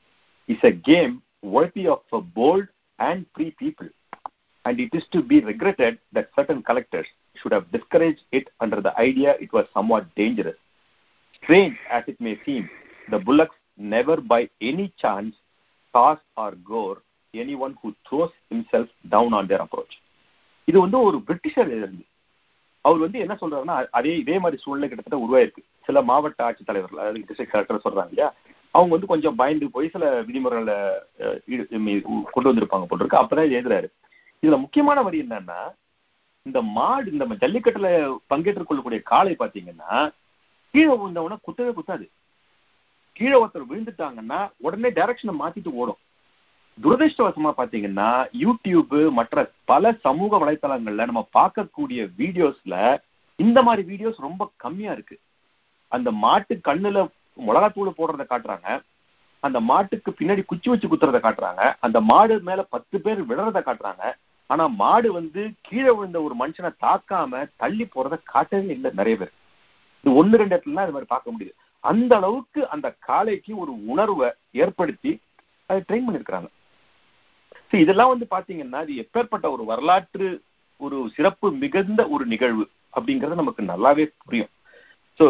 [0.54, 1.14] is a game
[1.54, 2.66] worthy of a bold
[3.08, 3.90] and free people
[4.64, 7.08] and it is to be regretted that certain collectors
[7.38, 10.60] should have discouraged it under the idea it was somewhat dangerous.
[11.36, 12.68] Strange as it may seem,
[13.08, 15.34] the bullocks never by any chance
[15.94, 16.98] toss or gore
[17.34, 19.94] anyone who throws himself down on their approach.
[20.70, 22.04] இது வந்து ஒரு Britisher எழுதுறது
[22.86, 25.62] அவர் வந்து என்ன சொல்றாருன்னா அதே இதே மாதிரி சூழ்நிலை கிட்டத்தட்ட உருவாயிருக்கு.
[25.86, 28.28] சில மாவட்ட ஆட்சித்தலைவர்கள் அதாவது டிஸ்ட்ரிக்ட் கலெக்டர் சொல்றாங்க இல்லையா?
[28.76, 30.76] அவங்க வந்து கொஞ்சம் பயந்து போய் சில விதிமுறைகளை
[32.34, 33.22] கொண்டு வந்திருப்பாங்க போல் இருக்கு.
[33.22, 33.88] அப்பதான் இது எழுதுறாரு.
[34.42, 35.60] இதுல முக்கியமான வரி என்னன்னா
[36.48, 37.88] இந்த மாடு இந்த ஜல்லிக்கட்டுல
[38.32, 39.92] பங்கேற்றுக் கொள்ளக்கூடிய காளை பாத்தீங்கன்னா
[40.76, 42.06] கீழே விழுந்தவன குத்தவே குத்தாது.
[43.12, 46.00] கீழே ஒருத்தர் விழுந்துட்டாங்கன்னா உடனே டைரக்ஷனை மாத்திட்டு ஓடும்.
[46.78, 48.08] துரதிருஷ்டவசமா பாத்தீங்கன்னா
[48.42, 52.74] யூடியூப் மற்ற பல சமூக வலைத்தளங்கள்ல நம்ம பார்க்கக்கூடிய வீடியோஸ்ல
[53.36, 55.16] இந்த மாதிரி வீடியோஸ் ரொம்ப கம்மியா இருக்கு.
[55.88, 57.06] அந்த மாட்டு கண்ணுல
[57.46, 58.68] மிளகாத்தூள் போடுறத காட்டுறாங்க.
[59.40, 61.74] அந்த மாட்டுக்கு பின்னாடி குச்சி வச்சு குத்துறத காட்டுறாங்க.
[61.80, 64.04] அந்த மாடு மேல பத்து பேர் விழறத காட்டுறாங்க.
[64.46, 69.34] ஆனா மாடு வந்து கீழே விழுந்த ஒரு மனுஷனை தாக்காம தள்ளி போறத காட்டவே இல்லை நிறைய பேர்.
[70.06, 71.52] இது ஒன்னு ரெண்டு இடத்துல அது இது மாதிரி பார்க்க முடியுது.
[71.90, 74.28] அந்த அளவுக்கு அந்த காளைக்கு ஒரு உணர்வை
[74.62, 75.12] ஏற்படுத்தி
[75.70, 76.48] அதை ட்ரெயின் பண்ணிருக்கிறாங்க
[77.70, 80.28] சரி இதெல்லாம் வந்து பாத்தீங்கன்னா இது எப்பேற்பட்ட ஒரு வரலாற்று
[80.80, 82.64] ஒரு சிறப்பு மிகுந்த ஒரு நிகழ்வு
[82.96, 84.52] அப்படிங்கிறது நமக்கு நல்லாவே புரியும்.
[85.18, 85.24] சோ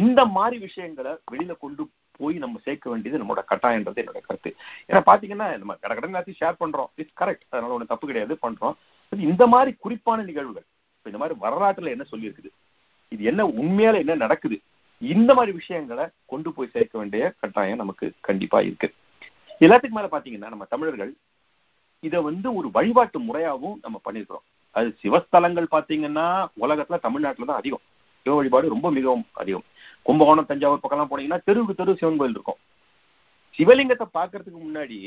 [0.00, 1.82] இந்த மாதிரி விஷயங்களை வெளியில கொண்டு
[2.18, 4.50] போய் நம்ம சேர்க்க வேண்டியது நம்மளோட கட்டாயன்றது என்னோட கருத்து.
[4.88, 6.90] ஏன்னா பாத்தீங்கன்னா நம்ம கடற்கடன் எல்லாத்தையும் ஷேர் பண்றோம்.
[7.00, 8.36] இட்ஸ் கரெக்ட் அதனால ஒண்ணு தப்பு கிடையாது.
[8.46, 8.76] பண்றோம்.
[9.32, 10.68] இந்த மாதிரி குறிப்பான நிகழ்வுகள்
[11.06, 12.50] இந்த மாதிரி வரலாற்றுல என்ன சொல்லியிருக்குது?
[13.14, 14.56] இது என்ன உண்மையால என்ன நடக்குது?
[15.02, 18.88] இந்த மாதிரி விஷயங்களை கொண்டு போய் சேர்க்க வேண்டிய கட்டாயம் நமக்கு கண்டிப்பா இருக்கு.
[19.60, 21.12] எல்லாத்துக்கு மேல பாத்தீங்கன்னா நம்ம தமிழர்கள்
[22.06, 24.44] இதை வந்து ஒரு வழிபாட்டு முறையாகவும் நம்ம பண்ணிருக்கிறோம்.
[24.76, 26.26] அது சிவஸ்தலங்கள் பாத்தீங்கன்னா
[26.64, 27.84] உலகத்துல தமிழ்நாட்டுல தான் அதிகம்.
[28.22, 29.66] சிவ வழிபாடு ரொம்ப மிகவும் அதிகம்.
[30.06, 32.60] கும்பகோணம் தஞ்சாவூர் பக்கம்லாம் போனீங்கன்னா தெருவுக்கு தெரு சிவன் கோயில் இருக்கும்.
[33.58, 34.98] சிவலிங்கத்தை பார்க்கறதுக்கு முன்னாடி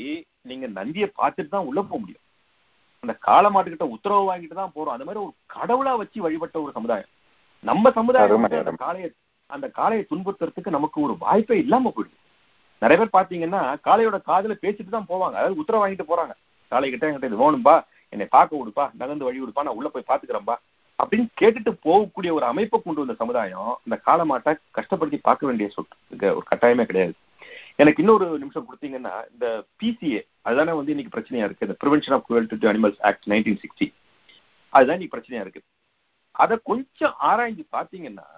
[0.50, 2.24] நீங்க நந்தியை பார்த்துட்டு தான் உள்ள போக முடியும்.
[3.02, 4.94] அந்த காலமாட்டுக்கிட்ட உத்தரவு வாங்கிட்டு தான் போறோம்.
[4.96, 7.10] அந்த மாதிரி ஒரு கடவுளா வச்சு வழிபட்ட ஒரு சமுதாயம்.
[7.68, 8.72] நம்ம சமுதாயம் அந்த.
[8.84, 9.08] காளையை
[9.50, 12.16] அந்த காளையை துன்புறுத்துறதுக்கு நமக்கு ஒரு வாய்ப்பே இல்லாம போயிடுது.
[12.82, 15.36] நிறைய பேர் பாத்தீங்கன்னா காளையோட காதுல பேசிட்டு தான் போவாங்க.
[15.40, 16.34] அதாவது உத்தரவு வாங்கிட்டு போறாங்க.
[16.72, 17.74] காளை கிட்ட என்கிட்ட இது வேணும்பா
[18.14, 20.56] என்னை பார்க்க விடுப்பா நகர்ந்து வழி விடுப்பா நான் உள்ள போய் பாத்துக்கிறேன்பா
[20.98, 25.68] அப்படின்னு கேட்டுட்டு போகக்கூடிய ஒரு அமைப்பை கொண்டு வந்த சமுதாயம் இந்த காலமாட்டை கஷ்டப்படுத்தி பார்க்க வேண்டிய
[26.38, 27.14] ஒரு கட்டாயமே கிடையாது.
[27.82, 29.46] எனக்கு இன்னொரு நிமிஷம் கொடுத்தீங்கன்னா இந்த
[29.82, 31.66] பிசிஏ அதுதானே வந்து இன்னைக்கு பிரச்சனையா இருக்கு.
[31.68, 33.88] இந்த prevention of cruelty to animals act nineteen sixty
[34.74, 35.62] அதுதான் இன்னைக்கு பிரச்சனையா இருக்கு.
[36.42, 38.28] அதை கொஞ்சம் ஆராய்ஞ்சு பாத்தீங்கன்னா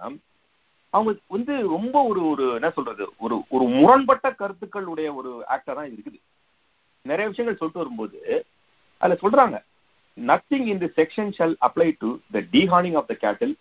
[0.93, 6.19] அவங்க வந்து ரொம்ப ஒரு ஒரு என்ன சொல்றது ஒரு ஒரு முரண்பட்ட கருத்துக்களுடைய ஒரு ஆக்டர் தான் இருக்குது.
[7.05, 8.19] நிறைய விஷயங்கள் சொல்லிட்டு வரும்போது
[9.01, 9.57] அதுல சொல்றாங்க
[10.17, 13.53] nothing in the section shall apply to the dehorning of the cattle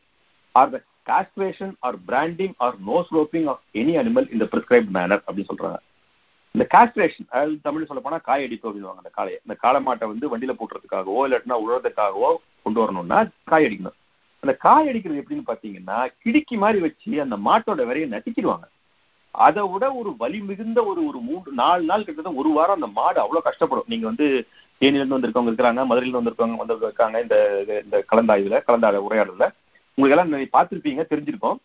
[0.54, 0.78] or the
[1.10, 5.78] castration or branding or nose roping of any animal இந்த பிரிஸ்கிரைப் மேனர் அப்படின்னு சொல்றாங்க.
[6.54, 9.38] இந்த காஸ்ட்ரேஷன் அதாவது தமிழ் சொல்ல போனா காய் அடிப்பு அப்படின்னுவாங்க அந்த காளையை.
[9.46, 12.30] இந்த காளை மாட்டை வந்து வண்டியில போட்டுறதுக்காகவோ இல்லாட்டினா உழறதுக்காகவோ
[12.66, 13.18] கொண்டு வரணும்னா
[13.52, 13.98] காய் அடிக்கணும்.
[14.42, 18.66] அந்த காய் அடிக்கிறது எப்படின்னு பாத்தீங்கன்னா கிடுக்கி மாதிரி வச்சு அந்த மாட்டோட விரையை நட்டிக்கிடுவாங்க
[19.34, 23.18] அதை விட ஒரு வலி மிகுந்த ஒரு ஒரு மூன்று நாலு நாள் கிட்டத்தட்ட ஒரு வாரம் அந்த மாடு
[23.24, 23.90] அவ்வளவு கஷ்டப்படும்.
[23.92, 24.26] நீங்க வந்து
[24.80, 27.36] தேனியிலிருந்து வந்திருக்கவங்க இருக்கிறாங்க மதுரையில வந்திருக்கவங்க வந்து இருக்காங்க இந்த
[27.84, 29.46] இந்த கலந்தாய்வுல கலந்தாட உரையாடல
[29.98, 31.58] உங்களுக்கு எல்லாம் பார்த்துருப்பீங்க தெரிஞ்சிருக்கோம்.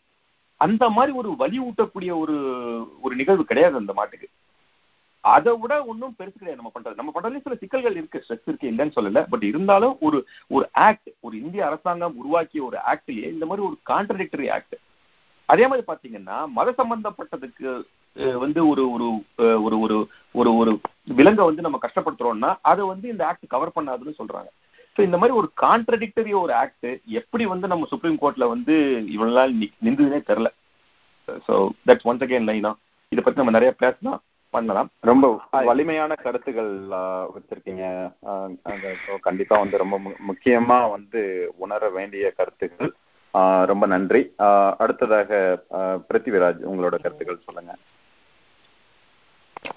[0.62, 2.36] அந்த மாதிரி ஒரு வலி ஊட்டக்கூடிய ஒரு
[3.02, 4.28] ஒரு நிகழ்வு கிடையாது அந்த மாட்டுக்கு.
[5.24, 7.00] அதை விட ஒன்றும் பெருசு கிடையாது நம்ம பண்றது.
[7.00, 8.22] நம்ம பண்றதுல சில சிக்கல்கள் இருக்கு.
[8.24, 9.22] ஸ்ட்ரெஸ் இருக்கு இல்லைன்னு சொல்லல.
[9.32, 10.20] பட் இருந்தாலும் ஒரு
[10.52, 14.78] ஒரு ஆக்ட் ஒரு இந்திய அரசாங்கம் உருவாக்கிய ஒரு ஆக்ட்லயே இந்த மாதிரி ஒரு கான்ட்ரடிக்டரி ஆக்ட்
[15.50, 17.70] அதே மாதிரி பாத்தீங்கன்னா மத சம்பந்தப்பட்டதுக்கு
[18.44, 19.08] வந்து ஒரு ஒரு
[19.66, 19.98] ஒரு ஒரு
[20.36, 20.72] ஒரு ஒரு
[21.20, 24.50] விலங்கை வந்து நம்ம கஷ்டப்படுத்துறோம்னா அதை வந்து இந்த ஆக்ட் கவர் பண்ணாதுன்னு சொல்றாங்க.
[24.96, 26.88] ஸோ இந்த மாதிரி ஒரு கான்ட்ரடிக்டரி ஒரு ஆக்ட்
[27.20, 28.76] எப்படி வந்து நம்ம சுப்ரீம் கோர்ட்ல வந்து
[29.16, 29.54] இவ்வளவு நாள்
[29.86, 30.50] நின்றுதுன்னே தெரில தெரியல
[31.48, 31.56] ஸோ
[31.88, 32.72] தட்ஸ் ஒன்ஸ் அகேன் லைனா
[33.12, 34.20] இதை பத்தி நம்ம நிறைய பேசலாம்.
[34.52, 34.90] பண்ணலாம்.
[35.00, 38.12] ரொம்ப வலிமையான கருத்துக்கள் வச்சிருக்கீங்க.
[39.22, 42.94] கண்டிப்பா வந்து ரொம்ப மு- முக்கியமா வந்து உணர வேண்டிய கருத்துக்கள்.
[43.66, 44.34] ரொம்ப நன்றி.
[44.78, 47.76] அடுத்ததாக பிருத்திவிராஜ் உங்களோட கருத்துக்கள் சொல்லுங்க.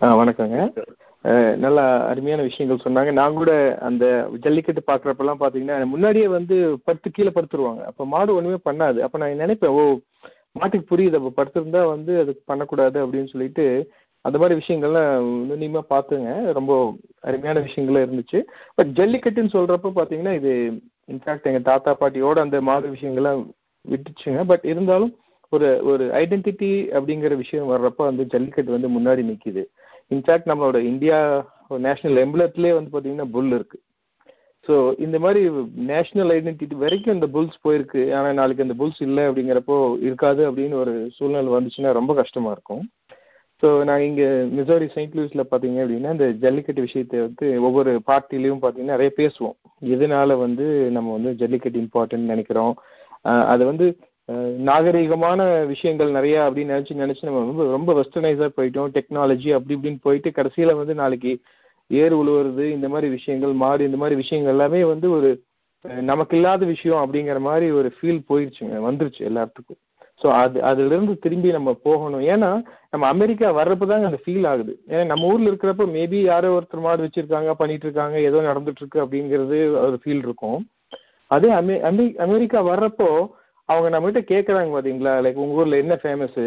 [0.00, 0.84] வணக்கங்க.
[1.24, 3.12] அஹ் நல்ல அருமையான விஷயங்கள் சொன்னாங்க.
[3.12, 7.82] நான் கூட அந்த ஜல்லிக்கட்டு பார்க்குறப்பெல்லாம் பார்த்தீங்கன்னா முன்னாடியே வந்து படுத்து கீழே படுத்துருவாங்க.
[7.82, 8.98] அப்போ மாடு ஒன்றுமே பண்ணாது.
[8.98, 9.98] அப்போ நான் நினைப்பேன் ஓ
[10.52, 11.14] மாட்டுக்கு புரியுது.
[11.14, 13.92] அப்போ படுத்திருந்தா வந்து அதுக்கு பண்ணக்கூடாது அப்படின்னு சொல்லிட்டு
[14.24, 15.12] அந்த மாதிரி விஷயங்கள்லாம்
[15.48, 16.30] நுண்ணியமாக பார்த்துங்க.
[16.58, 16.72] ரொம்ப
[17.28, 18.38] அருமையான விஷயங்கள்லாம் இருந்துச்சு.
[18.76, 20.52] பட் ஜல்லிக்கட்டுன்னு சொல்கிறப்ப பார்த்தீங்கன்னா இது
[21.12, 23.40] இன்ஃபேக்ட் எங்கள் தாத்தா பாட்டியோட அந்த மாதிரி விஷயங்கள்லாம்
[23.84, 24.42] விட்டுச்சுங்க.
[24.52, 25.12] பட் இருந்தாலும்
[25.52, 29.64] ஒரு ஒரு ஐடென்டிட்டி அப்படிங்கிற விஷயம் வர்றப்ப வந்து ஜல்லிக்கட்டு வந்து முன்னாடி நிற்கிது
[30.14, 31.18] இன்ஃபேக்ட் நம்மளோட இந்தியா
[31.86, 33.82] நேஷனல் எம்பளத்திலே வந்து பார்த்தீங்கன்னா புல் இருக்குது
[34.66, 35.40] ஸோ இந்த மாதிரி
[35.92, 38.02] நேஷனல் ஐடென்டிட்டி வரைக்கும் இந்த புல்ஸ் போயிருக்கு.
[38.16, 39.76] ஆனால் நாளைக்கு அந்த புல்ஸ் இல்லை அப்படிங்கிறப்போ
[40.08, 42.84] இருக்காது அப்படின்னு ஒரு சூழ்நிலை வந்துச்சுன்னா ரொம்ப கஷ்டமாக இருக்கும்.
[43.64, 48.96] ஸோ நாங்கள் இங்கே மிசோரி செயின்ட் லூயிஸில் பார்த்தீங்க அப்படின்னா இந்த ஜல்லிக்கட்டு விஷயத்தை வந்து ஒவ்வொரு பார்ட்டிலையும் பார்த்தீங்கன்னா
[48.96, 49.54] நிறைய பேசுவோம்.
[49.94, 52.74] எதனால வந்து நம்ம வந்து ஜல்லிக்கட்டு இம்பார்ட்டன்ட் நினைக்கிறோம்?
[53.52, 53.86] அது வந்து
[54.28, 58.90] நாகரிகமான நாகரீகமான விஷயங்கள் நிறையா அப்படின்னு நினச்சி நினச்சி நம்ம ரொம்ப ரொம்ப வெஸ்டர்னைஸாக போயிட்டோம்.
[58.96, 61.32] டெக்னாலஜி அப்படி இப்படின்னு போயிட்டு கடைசியில் வந்து நாளைக்கு
[61.90, 65.30] ஏர் உழுவுறது இந்த மாதிரி விஷயங்கள் மாடு இந்த மாதிரி விஷயங்கள் எல்லாமே வந்து ஒரு
[66.12, 69.80] நமக்கு இல்லாத விஷயம் அப்படிங்கிற மாதிரி ஒரு ஃபீல் போயிடுச்சுங்க வந்துருச்சு எல்லாத்துக்கும்.
[70.20, 72.24] ஸோ அது அதுலேருந்து திரும்பி நம்ம போகணும்.
[72.34, 72.50] ஏன்னா
[72.92, 74.72] நம்ம அமெரிக்கா வர்றப்பதாங்க அந்த ஃபீல் ஆகுது.
[74.92, 79.58] ஏன்னா நம்ம ஊரில் இருக்கிறப்ப மேபி யாரோ ஒருத்தர் மாடு வச்சிருக்காங்க பண்ணிட்டு இருக்காங்க ஏதோ நடந்துட்டு இருக்கு அப்படிங்கிறது
[79.86, 80.60] ஒரு ஃபீல் இருக்கும்.
[81.30, 83.08] அதே அமெ அமெ அமெரிக்கா வர்றப்போ
[83.68, 86.46] அவங்க நம்மகிட்ட கேட்குறாங்க பார்த்தீங்களா லைக் உங்கள் ஊரில் என்ன ஃபேமஸு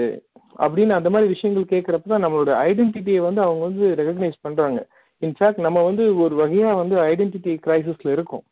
[0.65, 4.79] அப்படின்னு அந்த மாதிரி விஷயங்கள் கேட்குறப்ப தான் நம்மளோட ஐடென்டிட்டியை வந்து அவங்க வந்து ரெகக்னைஸ் பண்ணுறாங்க
[5.21, 8.43] இன்ஃபேக்ட் நம்ம வந்து ஒரு வகையாக வந்து ஐடென்டிட்டி கிரைசிஸில் இருக்கும்.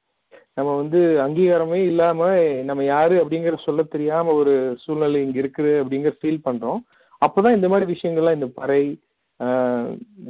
[0.57, 2.27] நம்ம வந்து அங்கீகாரமே இல்லாம
[2.67, 6.79] நம்ம யாரு அப்படிங்கிற சொல்ல தெரியாம ஒரு சூழ்நிலை இங்க இருக்குது அப்படிங்கிற ஃபீல் பண்றோம்.
[7.21, 8.83] அப்பதான் இந்த மாதிரி விஷயங்கள்லாம் இந்த பறை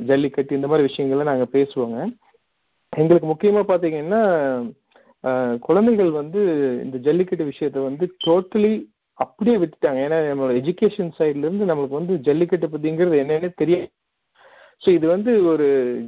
[0.09, 1.97] ஜல்லிக்கட்டு இந்த மாதிரி விஷயங்கள்லாம் நாங்க பேசுவோங்க.
[2.93, 4.21] எங்களுக்கு முக்கியமா பாத்தீங்கன்னா
[5.67, 6.41] குழந்தைகள் வந்து
[6.85, 8.73] இந்த ஜல்லிக்கட்டு விஷயத்த வந்து டோட்டலி
[9.19, 9.99] அப்படியே விட்டுட்டாங்க.
[10.05, 13.88] ஏன்னா நம்மளோட எஜுகேஷன் சைட்ல இருந்து நம்மளுக்கு வந்து ஜல்லிக்கட்டு பத்திங்கிறது என்னன்னே தெரியாது.
[14.81, 15.67] ஸோ இது வந்து ஒரு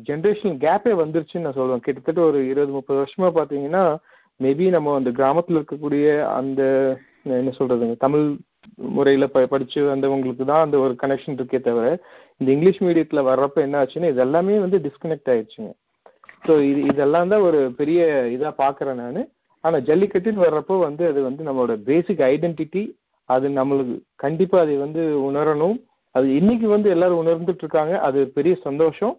[0.10, 3.84] ஜென்ரேஷன் கேப்பே வந்துருச்சுன்னு நான் சொல்லுவேன் கிட்டத்தட்ட ஒரு இருபது முப்பது வருஷமா பார்த்தீங்கன்னா
[4.40, 6.08] மேபி நம்ம அந்த கிராமத்தில் இருக்கக்கூடிய
[6.40, 6.62] அந்த
[7.40, 8.26] என்ன சொல்றதுங்க தமிழ்
[8.96, 11.86] முறையில் ப படித்து வந்தவங்களுக்கு தான் அந்த ஒரு கனெக்ஷன் இருக்கே தவிர
[12.42, 15.72] இந்த இங்கிலீஷ் மீடியத்தில் வர்றப்ப என்ன ஆச்சுன்னா இது எல்லாமே வந்து டிஸ்கனெக்ட் ஆயிடுச்சுங்க.
[16.44, 18.00] ஸோ இது இதெல்லாம் தான் ஒரு பெரிய
[18.36, 19.22] இதாக பார்க்குறேன் நான்.
[19.64, 22.84] ஆனால் ஜல்லிக்கட்டுன்னு வர்றப்போ வந்து அது வந்து நம்மளோட பேசிக் ஐடென்டிட்டி
[23.30, 25.78] அது நம்மளுக்கு கண்டிப்பாக அதை வந்து உணரணும்.
[26.18, 27.96] அது இன்னைக்கு வந்து எல்லாரும் உணர்ந்துட்டு இருக்காங்க.
[28.08, 29.16] அது பெரிய சந்தோஷம்.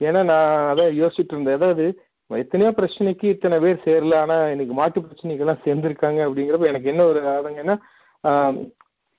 [0.00, 1.58] ஏன்னா நான் அதான் யோசிச்சுட்டு இருந்தேன்.
[1.60, 1.84] அதாவது
[2.30, 4.14] எத்தனையோ பிரச்சனைக்கு இத்தனை பேர் சேரல.
[4.24, 7.76] ஆனா இன்னைக்கு மாட்டு பிரச்சனைக்கெல்லாம் சேர்ந்திருக்காங்க அப்படிங்கிறப்ப எனக்கு என்ன ஒரு ஆதங்கன்னா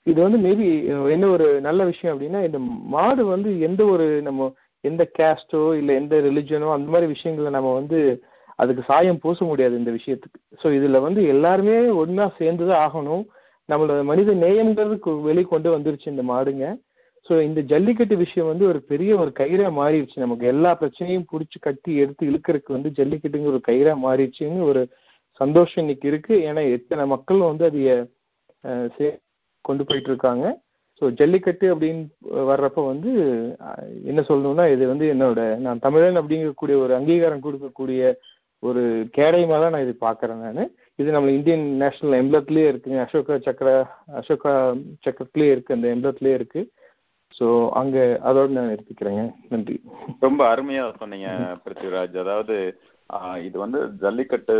[0.08, 0.68] இது வந்து மேபி
[1.16, 2.60] என்ன ஒரு நல்ல விஷயம் அப்படின்னா இந்த
[2.96, 4.48] மாடு வந்து எந்த ஒரு நம்ம
[4.84, 8.00] எந்த கேஸ்டோ இல்ல எந்த ரிலிஜனோ அந்த மாதிரி விஷயங்களை நம்ம வந்து
[8.60, 10.40] அதுக்கு சாயம் பூச முடியாது இந்த விஷயத்துக்கு.
[10.62, 13.24] ஸோ இதுல வந்து எல்லாருமே சேர்ந்து சேர்ந்துதான் ஆகணும்.
[13.70, 14.98] நம்மளோட மனித நேயம்ங்கிறது
[15.30, 16.66] வெளிக்கொண்டு வந்துருச்சு இந்த மாடுங்க.
[17.26, 20.16] ஸோ இந்த ஜல்லிக்கட்டு விஷயம் வந்து ஒரு பெரிய ஒரு கயிறா மாறிடுச்சு.
[20.16, 24.82] நமக்கு எல்லா பிரச்சனையும் பிடிச்சி கட்டி எடுத்து இழுக்கறதுக்கு வந்து ஜல்லிக்கட்டுங்கிற ஒரு கயிறா மாறிடுச்சுன்னு ஒரு
[25.42, 26.34] சந்தோஷம் இன்னைக்கு இருக்கு.
[26.50, 27.94] ஏன்னா எத்தனை மக்களும் வந்து அதைய
[28.96, 29.18] சே-
[29.66, 30.46] கொண்டு போயிட்டு இருக்காங்க
[31.02, 32.04] ஸோ ஜல்லிக்கட்டு அப்படின்னு
[32.50, 33.12] வர்றப்ப வந்து
[34.06, 38.02] என்ன சொல்லணும்னா இது வந்து என்னோட நான் தமிழன் அப்படிங்கக்கூடிய ஒரு அங்கீகாரம் கொடுக்கக்கூடிய
[38.64, 38.82] ஒரு
[39.16, 40.70] கேடயமா தான் நான் இது பார்க்குறேன் நான்.
[41.00, 43.00] இது நம்ம இந்தியன் நேஷனல் எம்ப்ளத்லயே இருக்குங்க.
[43.06, 43.70] அசோகா சக்கர
[44.20, 44.54] அசோகா
[45.06, 45.74] சக்கரத்திலேயே இருக்கு.
[45.74, 46.62] அந்த எம்ப்ளத்லயே இருக்கு.
[47.36, 47.46] ஸோ
[47.80, 49.22] அங்க அதோட நான் எடுத்துக்கிறேங்க.
[49.52, 49.76] நன்றி.
[50.22, 51.30] ரொம்ப அருமையா சொன்னீங்க
[51.64, 52.56] பிருத்திவிராஜ் அதாவது
[53.44, 54.56] இது வந்து ஜல்லிக்கட்டு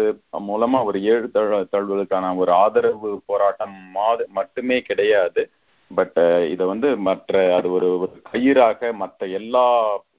[0.48, 5.44] மூலமா ஒரு ஏழு தழு தழுவலுக்கான ஒரு ஆதரவு போராட்டம் மாது மட்டுமே கிடையாது.
[5.92, 6.20] பட்
[6.52, 9.66] இதை வந்து மற்ற அது ஒரு ஒரு கயிறாக மற்ற எல்லா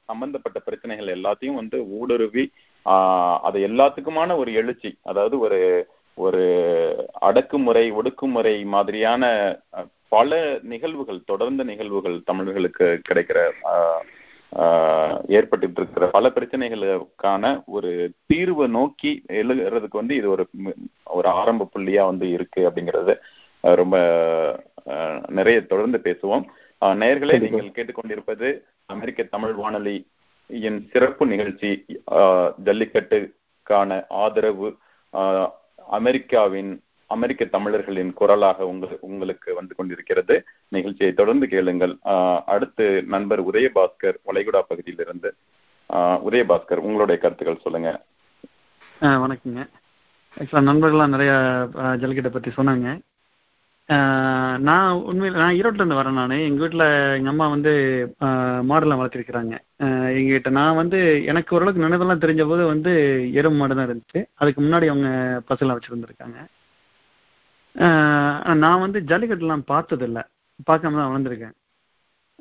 [0.08, 2.44] சம்பந்தப்பட்ட பிரச்சனைகள் எல்லாத்தையும் வந்து ஊடுருவி
[2.86, 4.90] ஆஹ், அது எல்லாத்துக்குமான ஒரு எழுச்சி.
[5.04, 5.60] அதாவது ஒரு
[6.18, 6.42] ஒரு
[7.28, 9.24] அடக்குமுறை ஒடுக்குமுறை மாதிரியான
[10.14, 10.35] பல
[10.70, 13.38] நிகழ்வுகள் தொடர்ந்த நிகழ்வுகள் தமிழர்களுக்கு கிடைக்கிற
[14.53, 17.90] ஆஹ், ஏற்பட்டுட்டு இருக்கிற பல பிரச்சனைகளுக்கான ஒரு
[18.31, 20.44] தீர்வை நோக்கி எழுகிறதுக்கு வந்து இது ஒரு
[21.12, 23.14] ஒரு ஆரம்ப புள்ளியா வந்து இருக்கு அப்படிங்கிறது
[23.64, 23.96] ரொம்ப
[25.31, 26.44] நிறைய தொடர்ந்து பேசுவோம்
[26.83, 27.40] கண்டிப்பா.
[27.46, 28.48] நீங்கள் கேட்டுக்கொண்டிருப்பது
[28.88, 31.70] அமெரிக்க தமிழ் வானொலியின் சிறப்பு நிகழ்ச்சி
[32.66, 34.68] ஜல்லிக்கட்டுக்கான ஆதரவு
[35.92, 36.72] அமெரிக்காவின்
[37.16, 40.37] அமெரிக்க தமிழர்களின் குரலாக உங்களுக்கு உங்களுக்கு வந்து கொண்டிருக்கிறது.
[40.77, 41.94] நிகழ்ச்சியை தொடர்ந்து கேளுங்கள்.
[42.55, 45.33] அடுத்து நண்பர் உதயபாஸ்கர் வளைகுடா பகுதியிலிருந்து.
[46.29, 47.90] உதயபாஸ்கர் உங்களுடைய கருத்துக்கள் சொல்லுங்க.
[49.24, 49.62] வணக்கங்க.
[50.37, 51.33] ஆக்சுவலாக நண்பர்கள்லாம் நிறைய
[52.03, 52.88] ஜல்லிக்கட்டை பற்றி சொன்னாங்க.
[54.68, 56.33] நான் உண்மையில் நான் ஈரோட்டிலேருந்து வரேன் நான்.
[56.46, 56.85] எங்கள் வீட்டில்
[57.16, 57.72] எங்கள் அம்மா வந்து
[58.70, 59.55] மாடெல்லாம் வளர்த்திருக்கிறாங்க.
[60.18, 60.98] எங்ககிட்ட நான் வந்து
[61.31, 62.92] எனக்கு ஓரளவுக்கு நினைவெல்லாம் தெரிஞ்ச போது வந்து
[63.40, 64.22] எறும்பு மாடு தான் இருந்துச்சு.
[64.40, 65.11] அதுக்கு முன்னாடி அவங்க
[65.50, 66.38] பசுலாம் வச்சுருந்துருக்காங்க.
[68.64, 70.20] நான் வந்து ஜல்லிக்கட்டுலாம் பார்த்ததில்ல.
[70.68, 71.54] பார்க்காம தான் வளர்ந்துருக்கேன்.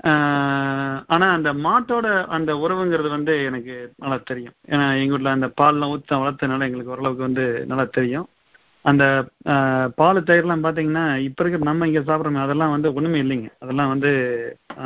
[0.06, 4.56] ஆனால் ஆனா அந்த மாட்டோட அந்த உறவுங்கிறது வந்து எனக்கு நல்லா தெரியும்.
[4.72, 8.28] ஏன்னா எங்க வீட்டில் அந்த பால்லாம் ஊத்த வளர்த்ததுனால எங்களுக்கு ஓரளவுக்கு வந்து நல்லா தெரியும்.
[8.86, 9.04] அந்த
[10.00, 13.50] பால் தயிர்லாம் பார்த்தீங்கன்னா இப்போ இருக்கிற நம்ம இங்கே சாப்பிட்றோமே அதெல்லாம் வந்து ஒன்றுமே இல்லைங்க.
[13.64, 14.12] அதெல்லாம் வந்து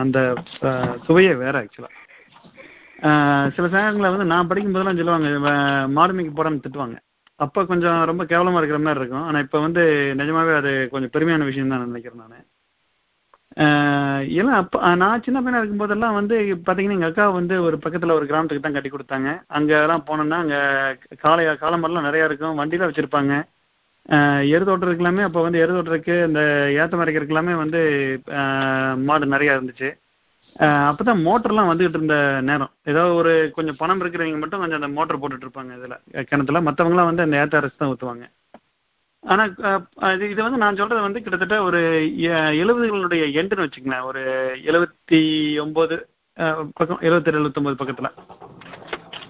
[0.03, 0.17] அந்த
[1.07, 1.95] சுவையே வேற ஆக்சுவலாக
[3.55, 5.29] சில சமயங்களில் வந்து நான் படிக்கும் போதெல்லாம் சொல்லுவாங்க
[5.97, 6.97] மாடுமைக்கு போடாமல் திட்டுவாங்க.
[7.39, 9.25] அப்ப கொஞ்சம் ரொம்ப கேவலமா இருக்கிற மாதிரி இருக்கும்.
[9.27, 9.81] ஆனா இப்ப வந்து
[10.19, 12.45] நிஜமாவே அது கொஞ்சம் பெருமையான விஷயம் தான் நினைக்கிறேன் நான்.
[14.37, 16.35] ஏன்னா எல்லாம் அப்ப நான் சின்ன பையனா இருக்கும்போதெல்லாம் வந்து
[16.67, 19.29] பாத்தீங்கன்னா எங்க அக்கா வந்து ஒரு பக்கத்துல ஒரு கிராமத்துக்கு தான் கட்டி கொடுத்தாங்க.
[19.57, 20.57] அங்க எல்லாம் போனோம்னா அங்க
[21.19, 22.57] காலை காலமரம்லாம் நிறைய இருக்கும்.
[22.61, 23.33] வண்டிலாம் வச்சிருப்பாங்க.
[24.09, 25.73] ஆஹ் எரு தோட்டம் எல்லாமே அப்போ வந்து எரு
[26.27, 26.41] இந்த
[26.79, 27.79] ஏத்த மறைக்கிறதுக்கு எல்லாமே வந்து
[29.07, 29.89] மாடு நிறைய இருந்துச்சு.
[30.59, 32.69] அப்பதான் மோட்டர்லாம் வந்துகிட்டு இருந்த நேரம்.
[32.83, 36.23] ஏதாவது ஒரு கொஞ்சம் பணம் இருக்கிறவங்க மட்டும் கொஞ்சம் அந்த மோட்டர் போட்டுட்டு இருப்பாங்க இதுல.
[36.23, 36.61] கிணத்துல.
[36.61, 38.29] மத்தவங்கலாம் வந்து அந்த ஏத்த அரிசி தான் ஊத்துவாங்க.
[39.19, 39.47] ஆனா
[39.95, 44.03] அது இது வந்து நான் சொல்றது வந்து கிட்டத்தட்ட ஒரு எ- எழுபதுகளுடைய எண்டுன்னு வச்சுக்கங்களேன்.
[44.03, 46.07] ஒரு எழுபத்தி ஒன்பது
[46.73, 48.05] பக்கம் எழுபத்தி எழுபத்தி பக்கத்துல.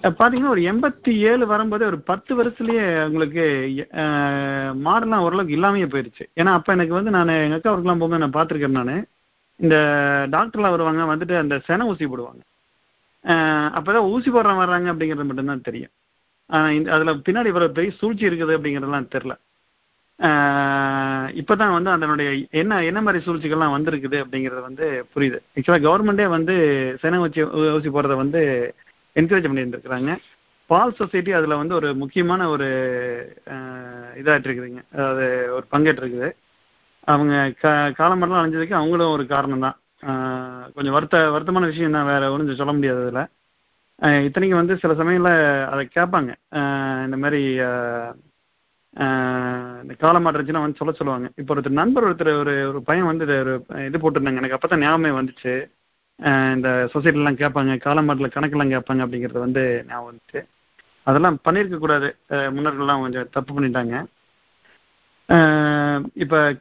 [0.01, 3.43] பாத்தீங்கன்னா ஒரு எண்பத்தி ஏழு வரும்போது ஒரு பத்து வருஷத்துலயே உங்களுக்கு
[4.86, 6.25] மாடெல்லாம் ஓரளவுக்கு இல்லாமையே போயிருச்சு.
[6.36, 9.05] ஏன்னா அப்ப எனக்கு வந்து நான் எங்க அக்கா ஒர்க்கெல்லாம் போகும்போது நான் பார்த்துருக்கேன் நான்.
[9.60, 9.76] இந்த
[10.32, 12.41] டாக்டர்லாம் வருவாங்க வந்துட்டு அந்த சென ஊசி போடுவாங்க.
[13.26, 15.93] அஹ், அப்பதான் ஊசி போடுறவங்க வர்றாங்க அப்படிங்கிறது மட்டும்தான் தெரியும்.
[16.49, 19.36] ஆனா இந்த அதுல பின்னாடி வர பெரிய சூழ்ச்சி இருக்குது அப்படிங்கிறதுலாம் தெரியல
[20.20, 20.30] இப்போ
[21.41, 25.39] இப்பதான் வந்து அதனுடைய என்ன என்ன மாதிரி சூழ்ச்சிகள்லாம் வந்திருக்குது அப்படிங்கிறது வந்து புரியுது.
[25.55, 26.53] ஆக்சுவலா கவர்மெண்டே வந்து
[27.03, 27.41] சென ஊசி
[27.74, 28.41] ஊசி போடுறத வந்து
[29.16, 30.14] என்கரேஜ் பண்ணியிருந்திருக்கிறாங்க.
[30.70, 32.68] பால் சொசைட்டி அதுல வந்து ஒரு முக்கியமான ஒரு
[33.53, 36.30] ஆஹ் இருக்குதுங்க அதாவது ஒரு பங்கேற்று இருக்குது
[37.14, 37.68] அவங்க க
[37.99, 39.78] காலம்பரெல்லாம் அழிஞ்சதுக்கு அவங்களும் ஒரு காரணம் தான்
[40.76, 43.24] கொஞ்சம் வருத்த வருத்தமான விஷயம் தான் வேற ஒன்றும் சொல்ல முடியாது அதில்.
[44.28, 45.38] இத்தனைக்கும் வந்து சில சமயங்களில்
[45.72, 46.32] அதை கேட்பாங்க.
[47.05, 47.41] இந்த மாதிரி
[49.84, 51.28] இந்த காலம் மாற்றுச்சுன்னா வந்து சொல்ல சொல்லுவாங்க.
[51.39, 53.53] இப்போ ஒருத்தர் நண்பர் ஒருத்தர் ஒரு ஒரு பையன் வந்து ஒரு
[53.88, 54.41] இது போட்டிருந்தாங்க.
[54.41, 55.53] எனக்கு அப்போ தான் ஞாபகமே வந்துச்சு.
[56.58, 60.39] இந்த சொசைட்டிலாம் கேட்பாங்க காலமாட்டில் கணக்கெல்லாம் கேட்பாங்க அப்படிங்கிறது வந்து ஞாபகம் வந்துச்சு.
[61.08, 62.08] அதெல்லாம் பண்ணியிருக்கக்கூடாது
[62.55, 63.95] முன்னர்கள்லாம் கொஞ்சம் தப்பு பண்ணிட்டாங்க.
[66.13, 66.55] இப்ப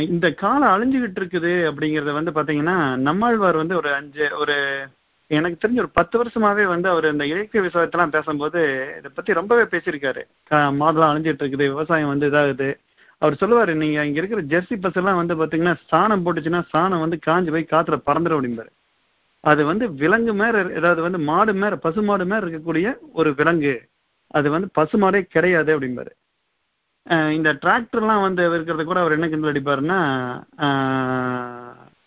[0.00, 4.86] இந்த காலம் அழிஞ்சுகிட்டு இருக்குது அப்படிங்கறத வந்து பாத்தீங்கன்னா நம்மாழ்வார் வந்து ஒரு அஞ்சு ஒரு
[5.26, 10.22] எனக்கு தெரிஞ்ச ஒரு பத்து வருஷமாவே வந்து அவர் இந்த இயற்கை விவசாயத்தெல்லாம் பேசும்போது இதை பத்தி ரொம்பவே பேசியிருக்காரு.
[10.50, 12.78] கா- அழிஞ்சிட்டு இருக்குது விவசாயம் வந்து இதாகுது.
[13.18, 17.50] அவர் சொல்லுவாரு நீங்க இங்க இருக்கிற ஜெர்சி பஸ் எல்லாம் வந்து பாத்தீங்கன்னா சாணம் போட்டுச்சுன்னா சாணம் வந்து காஞ்சு
[17.50, 18.68] போய் காத்துல பறந்துடும் அப்படிம்பாரு.
[19.40, 23.82] அது வந்து விலங்கு மேல ஏதாவது வந்து மாடு மேல பசு மாடு மேல இருக்கக்கூடிய ஒரு விலங்கு.
[24.26, 26.10] அது வந்து பசு மாடே கிடையாது அப்படிம்பாரு.
[27.10, 29.98] இந்த டிராக்டர்லாம் வந்து இருக்கிறத கூட அவர் என்ன கிண்டல் அடிப்பாருன்னா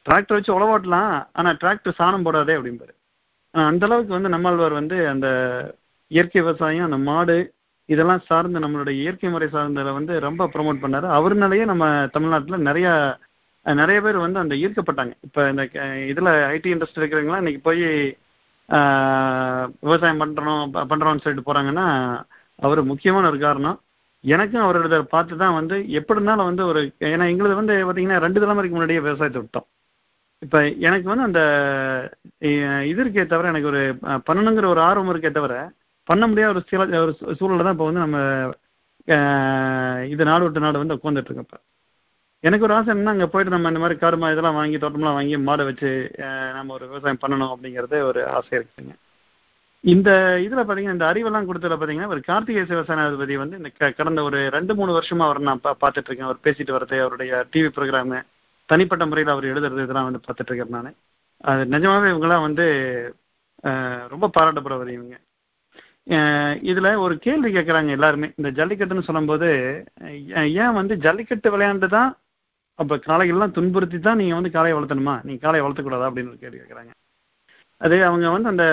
[0.10, 2.94] டிராக்டர் வச்சு உழவாட்டலாம் ஆனால் டிராக்டர் சாணம் போடாதே அப்படிம்பாரு.
[3.52, 5.28] அந்த அளவுக்கு வந்து நம்மாழ்வார் வந்து அந்த
[6.08, 7.54] இயற்கை விவசாயம் அந்த மாடு
[7.86, 11.08] இதெல்லாம் சார்ந்து நம்மளுடைய இயற்கை முறை சார்ந்ததை வந்து ரொம்ப ப்ரொமோட் பண்ணாரு.
[11.08, 13.18] அவர்னாலேயே நம்ம தமிழ்நாட்டில் நிறையா
[13.64, 15.12] நிறைய பேர் வந்து அந்த ஈர்க்கப்பட்டாங்க.
[15.22, 18.18] இப்போ இந்த க- ஐடி இண்டஸ்ட்ரி இருக்கிறவங்களாம் இன்னைக்கு போய்
[19.80, 22.20] விவசாயம் பண்ணுறோம் ப- சொல்லிட்டு போகிறாங்கன்னா
[22.58, 23.82] அவர் முக்கியமான ஒரு காரணம்.
[24.24, 28.76] எனக்கும் அவரோட பார்த்து தான் வந்து எப்படி இருந்தாலும் வந்து ஒரு ஏன்னா எங்களது வந்து பார்த்தீங்கன்னா ரெண்டு தலைமுறைக்கு
[28.78, 29.68] முன்னாடியே விவசாயத்தை விட்டோம்.
[30.46, 31.42] இப்போ எனக்கு வந்து அந்த
[32.92, 33.82] இது இருக்கே தவிர எனக்கு ஒரு
[34.28, 35.56] பண்ணணுங்கிற ஒரு ஆர்வம் இருக்கே தவிர
[36.10, 38.20] பண்ண முடியாத ஒரு சில ஒரு சூழலில் தான் இப்போ வந்து நம்ம
[40.14, 41.60] இது நாடு விட்டு நாடு வந்து உட்காந்துட்டு இருக்கோம் இப்போ.
[42.44, 45.64] எனக்கு ஒரு ஆசை என்ன அங்கே போயிட்டு நம்ம இந்த மாதிரி கருமா இதெல்லாம் வாங்கி தோட்டம்லாம் வாங்கி மாடை
[45.70, 45.90] வச்சு
[46.58, 48.94] நம்ம ஒரு விவசாயம் பண்ணணும் அப்படிங்கிறது ஒரு ஆசை இருக்குங்க.
[49.84, 50.10] இந்த
[50.42, 54.76] இதுல பாத்தீங்கன்னா இந்த அறிவெல்லாம் கொடுத்ததுல பாத்தீங்கன்னா ஒரு கார்த்திகை சிவசேனாதிபதி வந்து இந்த க- கடந்த ஒரு ரெண்டு
[54.76, 58.20] மூணு வருஷமா அவர் நான் பா- பார்த்துட்டு இருக்கேன் அவர் பேசிட்டு வரது அவருடைய டிவி ப்ரோக்ராமு
[58.70, 60.94] தனிப்பட்ட முறையில் அவர் எழுதுறது இதெல்லாம் வந்து பார்த்துட்டு இருக்கேன் நான்.
[61.44, 62.66] அது நிஜமாவே இவங்கெல்லாம் வந்து
[64.10, 65.16] ரொம்ப பாராட்டப்படுறவர் இவங்க.
[66.70, 68.28] இதுல ஒரு கேள்வி கேட்கறாங்க எல்லாருமே.
[68.36, 69.48] இந்த ஜல்லிக்கட்டுன்னு சொல்லும்போது
[70.58, 72.10] ஏன் வந்து ஜல்லிக்கட்டு விளையாண்டு தான்
[72.80, 75.16] அப்ப காளைகள்லாம் துன்புறுத்தி தான் நீங்க வந்து காளையை வளர்த்தணுமா?
[75.24, 76.08] நீங்க காளையை வளர்த்தக்கூடாதா?
[76.10, 76.92] அப்படின்னு ஒரு கேள்வி கேட்கறாங்க
[77.82, 78.66] அது அவங்க வந்து அந்த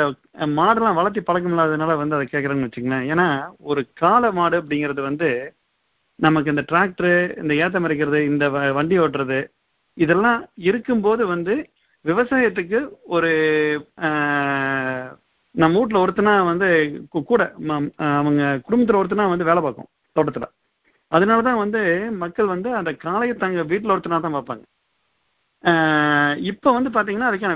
[0.56, 3.26] மாடெல்லாம் வளர்த்தி பழக்கம் இல்லாததுனால வந்து அதை கேட்குறேன்னு வச்சுங்களேன் ஏன்னா
[3.64, 5.28] ஒரு காளை மாடு அப்படிங்கிறது வந்து
[6.18, 9.38] நமக்கு இந்த டிராக்டரு இந்த ஏத்தம் இறைக்கிறது இந்த வ- வண்டி ஓட்டுறது
[9.96, 11.54] இதெல்லாம் இருக்கும்போது வந்து
[12.04, 12.78] விவசாயத்துக்கு
[13.08, 13.30] ஒரு
[15.54, 16.68] நம்ம வீட்ல ஒருத்தனா வந்து
[17.28, 17.42] கூட
[18.18, 20.48] அவங்க குடும்பத்தில் ஒருத்தனா வந்து வேலை பார்க்கும் தோட்டத்தில்.
[21.12, 21.80] அதனால தான் வந்து
[22.18, 24.64] மக்கள் வந்து அந்த காளையை தங்க வீட்டில் ஒருத்தனா தான் பார்ப்பாங்க.
[26.50, 27.54] இப்போ வந்து பாத்தீங்கன்னா அதுக்கான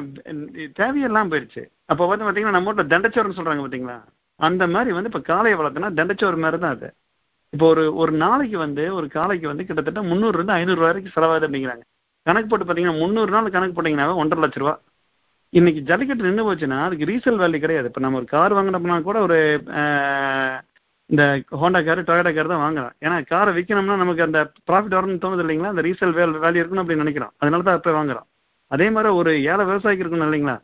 [0.81, 1.63] தேவையெல்லாம் போயிருச்சு.
[1.93, 3.97] அப்போ வந்து பாத்தீங்கன்னா நம்ம வீட்டில் தண்டச்சோறுன்னு சொல்றாங்க பாத்தீங்களா?
[4.41, 6.89] அந்த மாதிரி வந்து இப்போ காளையை வளர்த்தனா தண்டச்சோறு மாதிரி தான் அது.
[7.53, 11.85] இப்போ ஒரு ஒரு நாளைக்கு வந்து ஒரு காளைக்கு வந்து கிட்டத்தட்ட முந்நூறுலேருந்து ஐநூறுரூவா வரைக்கும் செலவாகுது அப்படிங்கிறாங்க.
[12.27, 14.75] கணக்கு போட்டு பார்த்தீங்கன்னா முந்நூறு நாள் கணக்கு போட்டீங்கன்னாவே ஒன்றரை லட்ச ரூபா.
[15.53, 17.89] இன்னைக்கு ஜல்லிக்கட்டு நின்று போச்சுன்னா அதுக்கு ரீசேல் வேல்யூ கிடையாது.
[17.91, 19.39] இப்போ நம்ம ஒரு கார் வாங்கினோம்னா கூட ஒரு
[21.11, 21.23] இந்த
[21.61, 24.39] ஹோண்டா கார் டொயோட்டா கார் தான் வாங்குறான் ஏன்னா காரை விற்கணும்னா நமக்கு அந்த
[24.69, 25.73] ப்ராஃபிட் வரணும்னு தோணுது இல்லைங்களா?
[25.73, 28.27] அந்த ரீசேல் வேல்யூ இருக்கணும் அப்படின்னு நினைக்கிறோம் அதனால தான் போய் வாங்குறோம்
[28.71, 30.57] அதே மாதிரி ஒரு ஏழை விவசாயிக்கு இருக்கணும் இல்லைங்களா?